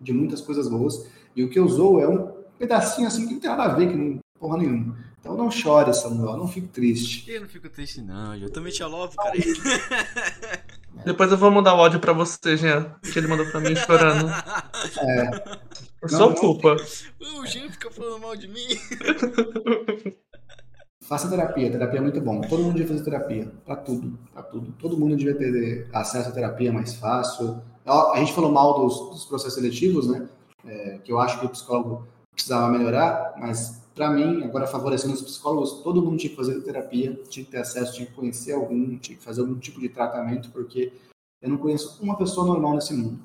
de 0.00 0.12
muitas 0.12 0.40
coisas 0.40 0.68
boas, 0.68 1.06
e 1.34 1.42
o 1.42 1.48
que 1.48 1.58
eu 1.58 1.66
zoo 1.66 1.98
é 1.98 2.06
um 2.06 2.30
pedacinho 2.58 3.08
assim 3.08 3.26
que 3.26 3.34
não 3.34 3.40
tem 3.40 3.50
nada 3.50 3.64
a 3.64 3.74
ver, 3.74 3.88
que 3.88 3.96
não 3.96 4.18
porra 4.38 4.58
nenhuma. 4.58 4.98
Então 5.18 5.36
não 5.36 5.50
chore, 5.50 5.94
Samuel, 5.94 6.36
não 6.36 6.48
fique 6.48 6.66
triste. 6.66 7.30
Eu 7.30 7.42
não 7.42 7.48
fico 7.48 7.70
triste, 7.70 8.02
não. 8.02 8.34
Eu 8.34 8.50
também 8.50 8.72
te 8.72 8.82
love, 8.82 9.16
cara. 9.16 9.32
Depois 11.04 11.30
eu 11.32 11.38
vou 11.38 11.50
mandar 11.50 11.74
o 11.74 11.80
áudio 11.80 12.00
pra 12.00 12.12
você, 12.12 12.56
Jean, 12.56 12.94
que 13.02 13.18
ele 13.18 13.26
mandou 13.28 13.46
pra 13.46 13.60
mim 13.60 13.74
chorando. 13.76 14.30
Por 16.00 16.10
Não, 16.10 16.18
sua 16.18 16.28
não. 16.28 16.34
culpa. 16.34 16.76
o 17.40 17.46
Jean 17.46 17.70
fica 17.70 17.90
falando 17.90 18.20
mal 18.20 18.36
de 18.36 18.48
mim. 18.48 18.66
Faça 21.02 21.28
terapia, 21.28 21.70
terapia 21.70 21.98
é 21.98 22.02
muito 22.02 22.20
bom. 22.20 22.40
Todo 22.42 22.62
mundo 22.62 22.72
devia 22.74 22.88
fazer 22.88 23.04
terapia, 23.04 23.52
pra 23.66 23.76
tudo, 23.76 24.18
pra 24.32 24.42
tudo. 24.42 24.72
Todo 24.78 24.96
mundo 24.96 25.16
devia 25.16 25.34
ter 25.34 25.88
acesso 25.92 26.28
à 26.28 26.32
terapia 26.32 26.72
mais 26.72 26.94
fácil. 26.94 27.60
A 27.84 28.14
gente 28.18 28.32
falou 28.32 28.50
mal 28.52 28.80
dos, 28.80 29.10
dos 29.10 29.24
processos 29.24 29.54
seletivos, 29.54 30.06
né? 30.08 30.26
É, 30.64 30.98
que 31.02 31.12
eu 31.12 31.18
acho 31.18 31.40
que 31.40 31.46
o 31.46 31.48
psicólogo 31.48 32.06
precisava 32.32 32.68
melhorar, 32.70 33.34
mas 33.36 33.81
pra 33.94 34.10
mim, 34.10 34.42
agora 34.44 34.66
favorecendo 34.66 35.14
os 35.14 35.22
psicólogos, 35.22 35.82
todo 35.82 36.02
mundo 36.02 36.18
tinha 36.18 36.30
que 36.30 36.36
fazer 36.36 36.60
terapia, 36.62 37.14
tinha 37.28 37.44
que 37.44 37.50
ter 37.50 37.58
acesso, 37.58 37.94
tinha 37.94 38.06
que 38.06 38.12
conhecer 38.12 38.52
algum, 38.52 38.96
tinha 38.98 39.16
que 39.16 39.24
fazer 39.24 39.40
algum 39.40 39.58
tipo 39.58 39.80
de 39.80 39.88
tratamento, 39.88 40.50
porque 40.50 40.92
eu 41.40 41.50
não 41.50 41.58
conheço 41.58 42.02
uma 42.02 42.16
pessoa 42.16 42.46
normal 42.46 42.74
nesse 42.74 42.94
mundo. 42.94 43.18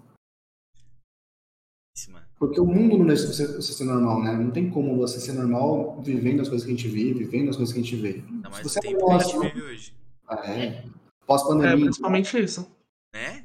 Porque 2.38 2.60
o 2.60 2.66
mundo 2.66 3.00
não 3.00 3.08
deixa 3.08 3.26
você, 3.26 3.48
você 3.48 3.74
ser 3.74 3.84
normal, 3.86 4.22
né? 4.22 4.34
Não 4.34 4.52
tem 4.52 4.70
como 4.70 4.96
você 4.96 5.20
ser 5.20 5.34
normal 5.34 6.00
vivendo 6.02 6.42
as 6.42 6.48
coisas 6.48 6.66
que 6.66 6.72
a 6.72 6.76
gente 6.76 6.88
vive, 6.88 7.24
vivendo 7.24 7.50
as 7.50 7.56
coisas 7.56 7.74
que 7.74 7.80
a 7.80 7.84
gente 7.84 7.96
vê. 7.96 8.24
Ainda 8.30 8.50
mais 8.50 8.62
Se 8.62 8.68
o 8.68 8.70
você 8.70 8.80
tempo 8.80 9.00
não 9.00 9.08
que 9.08 9.14
a 9.14 9.18
gente 9.20 9.34
gosta, 9.34 9.50
vive 9.50 9.62
hoje. 9.66 9.94
Ah, 10.28 10.52
é. 10.52 10.66
É, 10.66 10.86
Pós-pandemia. 11.26 11.86
principalmente 11.86 12.40
isso. 12.40 12.72
Né? 13.14 13.44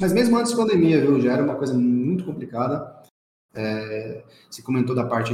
Mas 0.00 0.12
mesmo 0.12 0.36
antes 0.36 0.50
da 0.50 0.58
pandemia, 0.58 1.00
viu? 1.00 1.20
Já 1.20 1.34
era 1.34 1.44
uma 1.44 1.54
coisa 1.54 1.74
muito 1.74 2.24
complicada. 2.24 3.02
É, 3.54 4.24
você 4.50 4.60
comentou 4.62 4.96
da 4.96 5.06
parte 5.06 5.32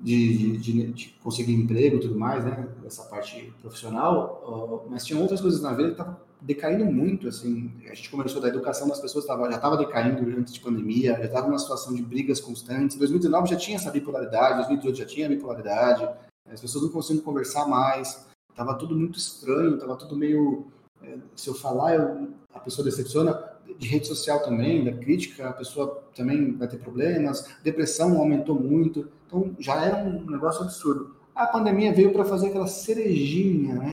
de, 0.00 0.56
de- 0.58 0.92
de 0.92 1.14
conseguir 1.22 1.52
emprego 1.52 1.96
e 1.96 2.00
tudo 2.00 2.18
mais, 2.18 2.44
né? 2.44 2.66
Essa 2.86 3.04
parte 3.04 3.52
profissional. 3.60 4.86
mas 4.90 5.04
tinha 5.04 5.18
outras 5.20 5.40
coisas 5.40 5.60
na 5.60 5.72
vida 5.72 5.88
que 5.88 5.92
estavam 5.92 6.16
decaindo 6.40 6.84
muito, 6.86 7.28
assim. 7.28 7.70
A 7.90 7.94
gente 7.94 8.10
conversou 8.10 8.40
da 8.40 8.48
educação 8.48 8.88
das 8.88 8.98
pessoas, 9.00 9.26
tava, 9.26 9.48
já 9.50 9.56
estava 9.56 9.76
decaindo 9.76 10.22
antes 10.38 10.54
de 10.54 10.60
pandemia, 10.60 11.14
já 11.18 11.24
estava 11.24 11.46
numa 11.48 11.58
situação 11.58 11.94
de 11.94 12.02
brigas 12.02 12.40
constantes. 12.40 12.96
Em 12.96 12.98
2019 12.98 13.50
já 13.50 13.56
tinha 13.56 13.76
essa 13.76 13.90
bipolaridade, 13.90 14.56
2018 14.56 14.96
já 14.98 15.04
tinha 15.06 15.28
bipolaridade. 15.28 16.08
As 16.50 16.60
pessoas 16.60 16.84
não 16.84 16.90
conseguiam 16.90 17.22
conversar 17.24 17.66
mais. 17.68 18.26
Tava 18.56 18.74
tudo 18.74 18.96
muito 18.96 19.18
estranho, 19.18 19.78
tava 19.78 19.96
tudo 19.96 20.16
meio... 20.16 20.66
é, 21.02 21.16
se 21.36 21.48
eu 21.48 21.54
falar, 21.54 21.94
eu- 21.94 22.28
a 22.54 22.58
pessoa 22.58 22.84
decepciona 22.84 23.38
de 23.78 23.86
rede 23.86 24.06
social 24.08 24.40
também, 24.42 24.82
da 24.84 24.92
crítica, 24.92 25.48
a 25.48 25.52
pessoa 25.52 26.02
também 26.16 26.52
vai 26.56 26.66
ter 26.66 26.78
problemas, 26.78 27.48
depressão 27.62 28.18
aumentou 28.18 28.58
muito, 28.58 29.08
então 29.30 29.54
já 29.58 29.84
era 29.84 29.96
um 29.96 30.28
negócio 30.28 30.62
absurdo. 30.62 31.16
A 31.34 31.46
pandemia 31.46 31.94
veio 31.94 32.12
para 32.12 32.24
fazer 32.24 32.48
aquela 32.48 32.66
cerejinha, 32.66 33.74
né? 33.76 33.90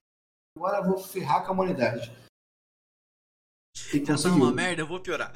Agora 0.57 0.79
eu 0.79 0.85
vou 0.85 0.97
ferrar 0.97 1.43
com 1.43 1.51
a 1.51 1.53
humanidade. 1.53 2.11
E 3.93 3.99
tá 3.99 4.13
conseguiu. 4.13 4.43
uma 4.43 4.51
merda, 4.51 4.81
eu 4.81 4.87
vou 4.87 4.99
piorar. 4.99 5.31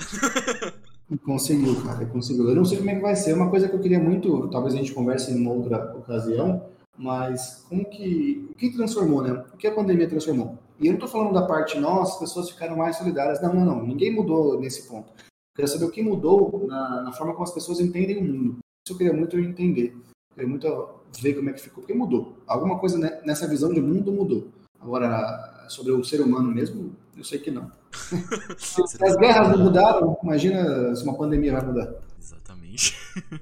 Conseguiu, 1.26 1.76
cara, 1.84 2.06
conseguiu. 2.06 2.48
Eu 2.48 2.56
não 2.56 2.64
sei 2.64 2.78
como 2.78 2.90
é 2.90 2.96
que 2.96 3.02
vai 3.02 3.16
ser. 3.18 3.34
Uma 3.34 3.50
coisa 3.50 3.68
que 3.68 3.76
eu 3.76 3.82
queria 3.82 4.00
muito, 4.00 4.50
talvez 4.50 4.74
a 4.74 4.78
gente 4.78 4.94
converse 4.94 5.32
em 5.32 5.42
uma 5.42 5.52
outra 5.52 5.94
ocasião, 5.98 6.70
mas 6.98 7.66
como 7.68 7.84
que. 7.90 8.48
O 8.50 8.56
que 8.56 8.72
transformou, 8.72 9.22
né? 9.22 9.44
O 9.54 9.58
que 9.58 9.68
a 9.68 9.76
pandemia 9.76 10.08
transformou? 10.08 10.58
E 10.80 10.88
eu 10.88 10.94
não 10.94 11.00
tô 11.02 11.10
falando 11.10 11.34
da 11.34 11.46
parte, 11.46 11.78
nossa, 11.78 12.14
as 12.14 12.20
pessoas 12.20 12.50
ficaram 12.50 12.78
mais 12.78 12.96
solidárias. 12.96 13.42
Não, 13.42 13.54
não, 13.54 13.66
não. 13.66 13.86
Ninguém 13.86 14.16
mudou 14.16 14.58
nesse 14.58 14.88
ponto. 14.88 15.12
Eu 15.18 15.56
queria 15.56 15.68
saber 15.68 15.86
o 15.86 15.92
que 15.92 16.02
mudou 16.02 16.66
na, 16.66 17.02
na 17.02 17.12
forma 17.12 17.34
como 17.34 17.44
as 17.44 17.54
pessoas 17.54 17.82
entendem 17.82 18.18
o 18.18 18.24
mundo. 18.24 18.60
Isso 18.86 18.94
eu 18.94 18.98
queria 18.98 19.14
muito 19.14 19.38
entender. 19.40 19.96
Eu 20.32 20.36
queria 20.36 20.50
muito 20.50 20.90
ver 21.22 21.34
como 21.36 21.50
é 21.50 21.54
que 21.54 21.62
ficou. 21.62 21.82
Porque 21.84 21.94
mudou. 21.94 22.38
Alguma 22.48 22.80
coisa 22.80 22.98
ne- 22.98 23.22
nessa 23.26 23.48
visão 23.48 23.72
de 23.74 23.80
mundo 23.82 24.12
mudou. 24.12 24.48
Agora, 24.80 25.66
sobre 25.70 25.92
o 25.92 26.04
ser 26.04 26.22
humano 26.22 26.50
mesmo, 26.52 26.96
eu 27.16 27.24
sei 27.24 27.38
que 27.40 27.52
não. 27.52 27.72
Se 28.58 28.82
as 29.04 29.16
guerras 29.18 29.50
não 29.50 29.60
mudaram, 29.66 30.18
imagina 30.24 30.96
se 30.96 31.04
uma 31.04 31.16
pandemia 31.18 31.52
vai 31.54 31.66
mudar. 31.66 31.94
Exatamente. 32.20 32.98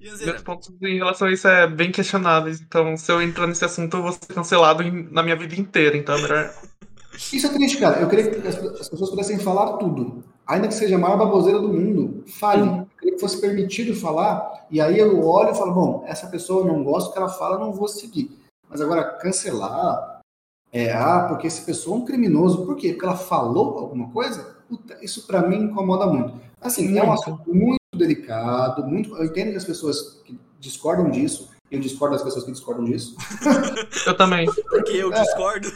Meus 0.00 0.42
pontos 0.42 0.68
em 0.82 0.96
relação 0.96 1.28
a 1.28 1.32
isso 1.32 1.46
é 1.46 1.66
bem 1.68 1.92
questionáveis. 1.92 2.60
Então, 2.60 2.96
se 2.96 3.10
eu 3.12 3.22
entrar 3.22 3.46
nesse 3.46 3.64
assunto, 3.64 3.96
eu 3.98 4.02
vou 4.02 4.12
ser 4.12 4.26
cancelado 4.34 4.82
em- 4.82 5.08
na 5.12 5.22
minha 5.22 5.36
vida 5.36 5.54
inteira. 5.54 5.96
Então, 5.96 6.16
é 6.16 6.22
melhor. 6.22 6.54
Isso 7.32 7.46
é 7.46 7.50
triste, 7.50 7.78
cara. 7.78 8.00
Eu 8.00 8.08
queria 8.08 8.28
que 8.30 8.48
as, 8.48 8.56
as 8.80 8.88
pessoas 8.88 9.10
pudessem 9.10 9.38
falar 9.38 9.76
tudo. 9.76 10.24
Ainda 10.52 10.68
que 10.68 10.74
seja 10.74 10.96
a 10.96 10.98
maior 10.98 11.16
baboseira 11.16 11.58
do 11.58 11.68
mundo, 11.68 12.24
fale. 12.26 12.60
Eu 12.68 12.86
queria 12.98 13.14
que 13.14 13.20
fosse 13.20 13.40
permitido 13.40 13.96
falar. 13.96 14.66
E 14.70 14.82
aí 14.82 14.98
eu 14.98 15.24
olho 15.26 15.50
e 15.50 15.54
falo, 15.54 15.72
bom, 15.72 16.04
essa 16.06 16.26
pessoa 16.26 16.60
eu 16.60 16.70
não 16.70 16.84
gosto 16.84 17.06
do 17.06 17.12
que 17.14 17.18
ela 17.18 17.30
fala, 17.30 17.58
não 17.58 17.72
vou 17.72 17.88
seguir. 17.88 18.38
Mas 18.68 18.78
agora, 18.82 19.02
cancelar, 19.16 20.20
é, 20.70 20.92
ah, 20.92 21.24
porque 21.26 21.46
essa 21.46 21.64
pessoa 21.64 21.96
é 21.96 22.00
um 22.00 22.04
criminoso. 22.04 22.66
Por 22.66 22.76
quê? 22.76 22.90
Porque 22.92 23.06
ela 23.06 23.16
falou 23.16 23.78
alguma 23.78 24.10
coisa? 24.10 24.58
Puta, 24.68 24.98
isso 25.02 25.26
pra 25.26 25.40
mim 25.40 25.56
incomoda 25.56 26.04
muito. 26.06 26.38
Assim, 26.60 26.98
é 26.98 27.02
um 27.02 27.06
Muito. 27.06 27.22
assunto 27.22 27.54
muito 27.54 27.80
delicado, 27.96 28.86
muito. 28.86 29.16
Eu 29.16 29.24
entendo 29.24 29.52
que 29.52 29.56
as 29.56 29.64
pessoas 29.64 30.20
que 30.22 30.38
discordam 30.60 31.10
disso, 31.10 31.48
eu 31.70 31.80
discordo 31.80 32.14
das 32.14 32.22
pessoas 32.22 32.44
que 32.44 32.52
discordam 32.52 32.84
disso. 32.84 33.16
Eu 34.06 34.14
também. 34.14 34.44
porque 34.68 34.92
eu 34.92 35.10
discordo. 35.10 35.68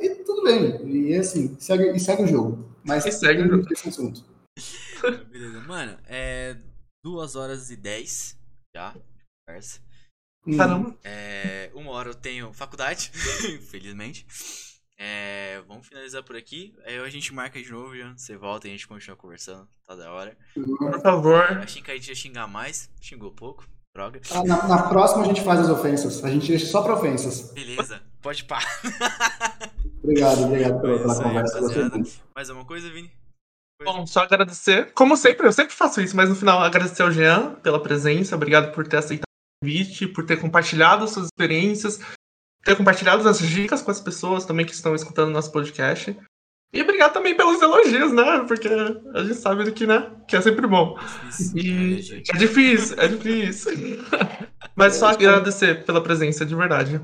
E 0.00 0.10
tudo 0.24 0.42
bem. 0.42 0.84
E 0.84 1.14
assim, 1.14 1.56
segue, 1.60 1.92
e 1.92 2.00
segue 2.00 2.24
o 2.24 2.26
jogo. 2.26 2.67
Mas 2.88 3.04
E 3.04 3.12
segue 3.12 3.42
o 3.42 3.72
esse 3.72 3.90
assunto. 3.90 4.24
Beleza. 5.30 5.60
Mano, 5.60 5.98
é 6.06 6.56
2 7.04 7.36
horas 7.36 7.70
e 7.70 7.76
10 7.76 8.38
já 8.74 8.92
de 8.92 9.02
conversa. 9.46 9.80
Caramba. 10.56 10.98
É, 11.04 11.70
uma 11.74 11.90
hora 11.90 12.08
eu 12.08 12.14
tenho 12.14 12.52
faculdade, 12.54 13.12
infelizmente. 13.60 14.26
É, 14.96 15.60
vamos 15.68 15.86
finalizar 15.86 16.24
por 16.24 16.34
aqui. 16.34 16.74
Aí 16.84 16.98
a 16.98 17.08
gente 17.10 17.32
marca 17.32 17.62
de 17.62 17.70
novo, 17.70 17.94
já. 17.94 18.16
Você 18.16 18.36
volta 18.38 18.66
e 18.66 18.70
a 18.70 18.72
gente 18.72 18.88
continua 18.88 19.16
conversando. 19.16 19.68
Tá 19.86 19.94
da 19.94 20.10
hora. 20.10 20.36
Por 20.54 21.00
favor. 21.02 21.44
Achei 21.58 21.82
que 21.82 21.90
a 21.90 21.94
gente 21.94 22.08
ia 22.08 22.14
xingar 22.14 22.48
mais. 22.48 22.90
Xingou 23.00 23.30
pouco. 23.30 23.68
Droga. 23.98 24.20
Ah, 24.30 24.44
Na, 24.44 24.68
na 24.68 24.82
próxima 24.84 25.24
a 25.24 25.26
gente 25.26 25.42
faz 25.42 25.58
as 25.58 25.68
ofensas. 25.68 26.24
A 26.24 26.30
gente 26.30 26.46
deixa 26.46 26.66
só 26.66 26.82
pra 26.82 26.94
ofensas. 26.94 27.50
Beleza, 27.50 28.00
pode 28.22 28.44
pá. 28.44 28.60
Obrigado, 30.00 30.44
obrigado 30.44 30.80
pela, 30.80 30.98
pela 31.00 31.22
conversa. 31.22 31.60
Mais 32.32 32.48
alguma 32.48 32.64
coisa, 32.64 32.88
Vini? 32.88 33.10
Bom, 33.84 34.06
só 34.06 34.20
agradecer. 34.20 34.92
Como 34.92 35.16
sempre, 35.16 35.48
eu 35.48 35.52
sempre 35.52 35.74
faço 35.74 36.00
isso, 36.00 36.16
mas 36.16 36.28
no 36.28 36.36
final 36.36 36.62
agradecer 36.62 37.02
ao 37.02 37.10
Jean 37.10 37.56
pela 37.56 37.82
presença. 37.82 38.36
Obrigado 38.36 38.72
por 38.72 38.86
ter 38.86 38.98
aceitado 38.98 39.24
o 39.26 39.66
convite, 39.66 40.06
por 40.06 40.24
ter 40.24 40.36
compartilhado 40.40 41.06
suas 41.08 41.26
experiências, 41.26 41.98
ter 42.64 42.76
compartilhado 42.76 43.28
as 43.28 43.40
dicas 43.40 43.82
com 43.82 43.90
as 43.90 44.00
pessoas 44.00 44.44
também 44.44 44.64
que 44.64 44.72
estão 44.72 44.94
escutando 44.94 45.32
nosso 45.32 45.50
podcast. 45.50 46.16
E 46.72 46.82
obrigado 46.82 47.12
também 47.14 47.34
pelos 47.34 47.60
elogios, 47.62 48.12
né? 48.12 48.44
Porque 48.46 48.68
a 48.68 49.22
gente 49.24 49.34
sabe 49.36 49.70
que, 49.72 49.86
né? 49.86 50.10
Que 50.28 50.36
é 50.36 50.40
sempre 50.40 50.66
bom. 50.66 50.98
Difícil. 51.26 51.56
E 51.58 51.72
né, 52.18 52.22
é 52.34 52.36
difícil, 52.36 52.96
é 52.98 53.08
difícil. 53.08 53.72
Mas 54.76 54.94
só 54.96 55.06
agradecer 55.08 55.84
pela 55.84 56.02
presença, 56.02 56.44
de 56.44 56.54
verdade. 56.54 57.00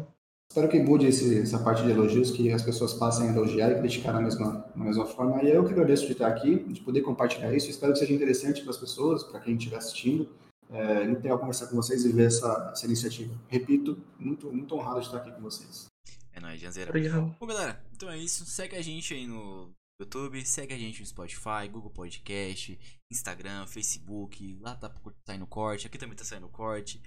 Espero 0.50 0.68
que 0.68 0.78
mude 0.78 1.06
esse- 1.06 1.40
essa 1.40 1.58
parte 1.58 1.82
de 1.82 1.90
elogios, 1.90 2.30
que 2.30 2.52
as 2.52 2.62
pessoas 2.62 2.92
passem 2.94 3.28
a 3.28 3.32
elogiar 3.32 3.70
e 3.72 3.78
criticar 3.80 4.12
na 4.14 4.20
mesma, 4.20 4.64
na 4.76 4.84
mesma 4.84 5.06
forma. 5.06 5.42
E 5.42 5.50
eu 5.50 5.64
que 5.64 5.72
agradeço 5.72 6.06
de 6.06 6.12
estar 6.12 6.28
aqui, 6.28 6.56
de 6.68 6.80
poder 6.82 7.00
compartilhar 7.00 7.52
isso. 7.52 7.70
Espero 7.70 7.92
que 7.92 7.98
seja 7.98 8.12
interessante 8.12 8.60
para 8.60 8.70
as 8.70 8.76
pessoas, 8.76 9.24
para 9.24 9.40
quem 9.40 9.56
estiver 9.56 9.76
assistindo. 9.78 10.28
É, 10.70 11.04
legal 11.04 11.38
conversar 11.38 11.66
com 11.66 11.76
vocês 11.76 12.04
e 12.04 12.12
ver 12.12 12.26
essa, 12.26 12.70
essa 12.72 12.86
iniciativa. 12.86 13.34
Repito, 13.48 13.98
muito, 14.18 14.46
muito 14.52 14.74
honrado 14.76 15.00
de 15.00 15.06
estar 15.06 15.18
aqui 15.18 15.32
com 15.32 15.40
vocês. 15.42 15.86
É 16.34 16.40
nóis, 16.40 16.60
Janzeira. 16.60 16.90
Obrigado. 16.90 17.36
Bom, 17.38 17.46
galera, 17.46 17.82
então 17.92 18.10
é 18.10 18.18
isso. 18.18 18.44
Segue 18.44 18.76
a 18.76 18.82
gente 18.82 19.14
aí 19.14 19.26
no 19.26 19.72
YouTube, 20.00 20.44
segue 20.44 20.74
a 20.74 20.78
gente 20.78 21.00
no 21.00 21.06
Spotify, 21.06 21.68
Google 21.70 21.90
Podcast, 21.90 22.78
Instagram, 23.10 23.66
Facebook. 23.66 24.58
Lá 24.60 24.74
tá 24.74 24.92
saindo 25.24 25.46
corte, 25.46 25.86
aqui 25.86 25.96
também 25.96 26.16
tá 26.16 26.24
saindo 26.24 26.48
corte. 26.48 27.00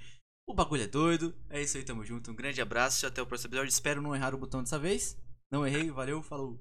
O 0.47 0.53
bagulho 0.53 0.83
é 0.83 0.87
doido. 0.87 1.35
É 1.49 1.61
isso 1.61 1.77
aí, 1.77 1.83
tamo 1.83 2.05
junto. 2.05 2.31
Um 2.31 2.35
grande 2.35 2.61
abraço 2.61 3.05
e 3.05 3.07
até 3.07 3.21
o 3.21 3.27
próximo 3.27 3.49
episódio. 3.49 3.69
Espero 3.69 4.01
não 4.01 4.15
errar 4.15 4.33
o 4.33 4.37
botão 4.37 4.63
dessa 4.63 4.79
vez. 4.79 5.17
Não 5.51 5.67
errei, 5.67 5.91
valeu, 5.91 6.23
falou. 6.23 6.57